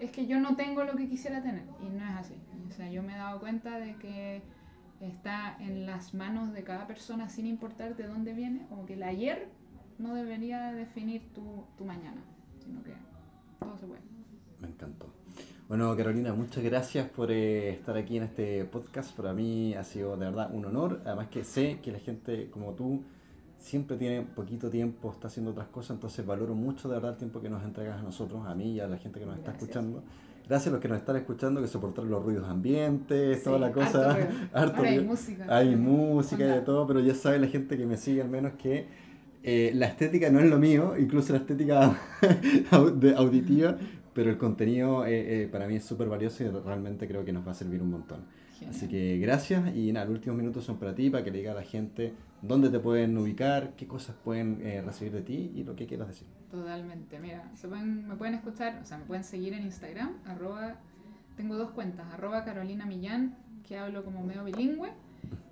es 0.00 0.10
que 0.10 0.26
yo 0.26 0.40
no 0.40 0.56
tengo 0.56 0.82
lo 0.82 0.96
que 0.96 1.08
quisiera 1.08 1.40
tener. 1.40 1.68
Y 1.80 1.88
no 1.88 2.04
es 2.04 2.16
así. 2.16 2.34
O 2.68 2.72
sea, 2.72 2.90
yo 2.90 3.04
me 3.04 3.14
he 3.14 3.16
dado 3.16 3.38
cuenta 3.38 3.78
de 3.78 3.94
que 3.94 4.42
está 5.00 5.56
en 5.60 5.86
las 5.86 6.14
manos 6.14 6.52
de 6.52 6.64
cada 6.64 6.88
persona 6.88 7.28
sin 7.28 7.46
importar 7.46 7.94
de 7.94 8.08
dónde 8.08 8.34
viene, 8.34 8.66
como 8.68 8.86
que 8.86 8.94
el 8.94 9.04
ayer 9.04 9.59
no 10.00 10.14
debería 10.14 10.72
definir 10.72 11.32
tu, 11.34 11.64
tu 11.76 11.84
mañana, 11.84 12.22
sino 12.64 12.82
que 12.82 12.92
todo 13.58 13.76
se 13.78 13.86
puede. 13.86 14.00
Me 14.60 14.68
encantó. 14.68 15.06
Bueno, 15.68 15.96
Carolina, 15.96 16.32
muchas 16.34 16.64
gracias 16.64 17.08
por 17.08 17.30
eh, 17.30 17.70
estar 17.70 17.96
aquí 17.96 18.16
en 18.16 18.24
este 18.24 18.64
podcast. 18.64 19.14
Para 19.16 19.32
mí 19.32 19.74
ha 19.74 19.84
sido 19.84 20.16
de 20.16 20.26
verdad 20.26 20.50
un 20.52 20.64
honor. 20.64 21.00
Además 21.04 21.28
que 21.28 21.44
sé 21.44 21.78
que 21.80 21.92
la 21.92 22.00
gente 22.00 22.50
como 22.50 22.72
tú 22.72 23.02
siempre 23.58 23.96
tiene 23.96 24.22
poquito 24.22 24.68
tiempo, 24.70 25.12
está 25.12 25.28
haciendo 25.28 25.52
otras 25.52 25.68
cosas, 25.68 25.92
entonces 25.92 26.24
valoro 26.26 26.54
mucho 26.54 26.88
de 26.88 26.94
verdad 26.94 27.12
el 27.12 27.18
tiempo 27.18 27.40
que 27.40 27.50
nos 27.50 27.62
entregas 27.62 28.00
a 28.00 28.02
nosotros, 28.02 28.46
a 28.46 28.54
mí 28.54 28.72
y 28.72 28.80
a 28.80 28.88
la 28.88 28.96
gente 28.96 29.20
que 29.20 29.26
nos 29.26 29.36
está 29.36 29.52
escuchando. 29.52 30.02
Gracias 30.48 30.68
a 30.68 30.70
los 30.72 30.80
que 30.80 30.88
nos 30.88 30.98
están 30.98 31.16
escuchando, 31.16 31.60
que 31.60 31.68
soportaron 31.68 32.10
los 32.10 32.24
ruidos 32.24 32.48
ambientes, 32.48 33.42
toda 33.44 33.58
la 33.58 33.70
cosa. 33.70 34.16
Harto 34.52 34.82
hay 34.82 34.98
música. 34.98 35.46
Hay 35.48 35.76
música 35.76 36.42
y 36.42 36.48
de 36.48 36.60
todo, 36.62 36.86
pero 36.86 36.98
ya 36.98 37.14
sabe 37.14 37.38
la 37.38 37.46
gente 37.46 37.76
que 37.76 37.86
me 37.86 37.96
sigue 37.96 38.22
al 38.22 38.28
menos 38.28 38.54
que 38.54 38.88
eh, 39.42 39.72
la 39.74 39.86
estética 39.86 40.30
no 40.30 40.40
es 40.40 40.50
lo 40.50 40.58
mío, 40.58 40.94
incluso 40.98 41.32
la 41.32 41.38
estética 41.38 41.98
auditiva, 43.16 43.76
pero 44.12 44.30
el 44.30 44.36
contenido 44.36 45.06
eh, 45.06 45.42
eh, 45.42 45.48
para 45.48 45.66
mí 45.66 45.76
es 45.76 45.84
súper 45.84 46.08
valioso 46.08 46.44
y 46.44 46.48
realmente 46.48 47.08
creo 47.08 47.24
que 47.24 47.32
nos 47.32 47.46
va 47.46 47.52
a 47.52 47.54
servir 47.54 47.82
un 47.82 47.90
montón. 47.90 48.24
Así 48.68 48.88
que 48.88 49.16
gracias 49.18 49.74
y 49.74 49.90
nada, 49.90 50.04
los 50.04 50.16
últimos 50.16 50.36
minutos 50.36 50.64
son 50.64 50.78
para 50.78 50.94
ti, 50.94 51.08
para 51.08 51.24
que 51.24 51.30
le 51.30 51.38
diga 51.38 51.52
a 51.52 51.54
la 51.54 51.62
gente 51.62 52.12
dónde 52.42 52.68
te 52.68 52.78
pueden 52.78 53.16
ubicar, 53.16 53.74
qué 53.74 53.86
cosas 53.86 54.14
pueden 54.22 54.60
recibir 54.84 55.14
de 55.14 55.22
ti 55.22 55.50
y 55.54 55.64
lo 55.64 55.74
que 55.74 55.86
quieras 55.86 56.08
decir. 56.08 56.26
Totalmente, 56.50 57.18
mira, 57.20 57.50
se 57.54 57.68
pueden, 57.68 58.06
me 58.06 58.16
pueden 58.16 58.34
escuchar, 58.34 58.78
o 58.82 58.84
sea, 58.84 58.98
me 58.98 59.04
pueden 59.04 59.24
seguir 59.24 59.54
en 59.54 59.62
Instagram, 59.62 60.18
arroba, 60.26 60.76
tengo 61.38 61.56
dos 61.56 61.70
cuentas, 61.70 62.06
arroba 62.12 62.44
Carolina 62.44 62.84
Millán, 62.84 63.34
que 63.66 63.78
hablo 63.78 64.04
como 64.04 64.22
medio 64.22 64.44
bilingüe, 64.44 64.90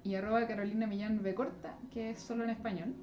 y 0.05 0.15
arroba 0.15 0.47
Carolina 0.47 0.87
Millán 0.87 1.23
B 1.23 1.35
corta, 1.35 1.79
que 1.91 2.11
es 2.11 2.19
solo 2.19 2.45
en 2.45 2.51
español. 2.51 2.95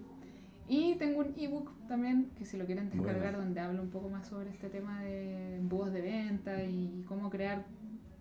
Y 0.67 0.95
tengo 0.95 1.19
un 1.19 1.33
ebook 1.37 1.71
también, 1.87 2.31
que 2.37 2.45
si 2.45 2.57
lo 2.57 2.65
quieren 2.65 2.89
descargar, 2.89 3.37
donde 3.37 3.59
hablo 3.59 3.83
un 3.83 3.89
poco 3.89 4.09
más 4.09 4.27
sobre 4.27 4.49
este 4.49 4.69
tema 4.69 5.03
de 5.03 5.57
embudos 5.57 5.93
de 5.93 6.01
venta 6.01 6.63
y 6.63 7.03
cómo 7.07 7.29
crear 7.29 7.65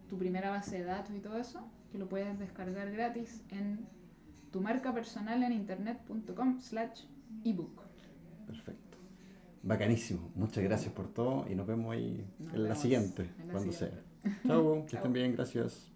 tu 0.08 0.18
primera 0.18 0.50
base 0.50 0.78
de 0.78 0.84
datos 0.84 1.14
y 1.16 1.20
todo 1.20 1.38
eso, 1.38 1.66
que 1.90 1.98
lo 1.98 2.08
puedes 2.08 2.38
descargar 2.38 2.90
gratis 2.92 3.42
en 3.50 3.86
tu 4.52 4.60
marca 4.60 4.92
personal 4.92 5.42
en 5.42 5.52
internet.com 5.52 6.60
slash 6.60 7.04
ebook. 7.44 7.82
Perfecto. 8.46 8.98
Bacanísimo. 9.62 10.30
Muchas 10.34 10.62
gracias 10.62 10.92
por 10.92 11.08
todo 11.08 11.46
y 11.50 11.54
nos 11.54 11.66
vemos 11.66 11.94
ahí 11.94 12.26
en 12.52 12.64
la 12.64 12.74
siguiente, 12.74 13.30
cuando 13.50 13.72
sea. 13.72 14.02
Chao, 14.46 14.84
que 14.86 14.96
estén 14.96 15.12
bien, 15.12 15.32
gracias. 15.34 15.90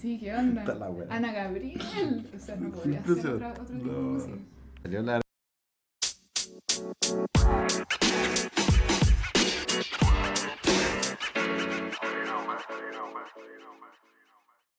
Sí, 0.00 0.18
¿qué 0.18 0.34
onda? 0.34 0.64
Ana 1.08 1.32
Gabriel. 1.32 2.28
O 2.34 2.38
sea, 2.38 2.56
no 2.56 2.70
podía 2.70 3.00
hacer 3.00 3.26
otro, 3.26 3.48
otro 3.50 3.64
tipo 3.64 3.92
de 3.92 4.00
música. 4.00 4.36
Salió 4.82 5.02
la... 5.02 5.23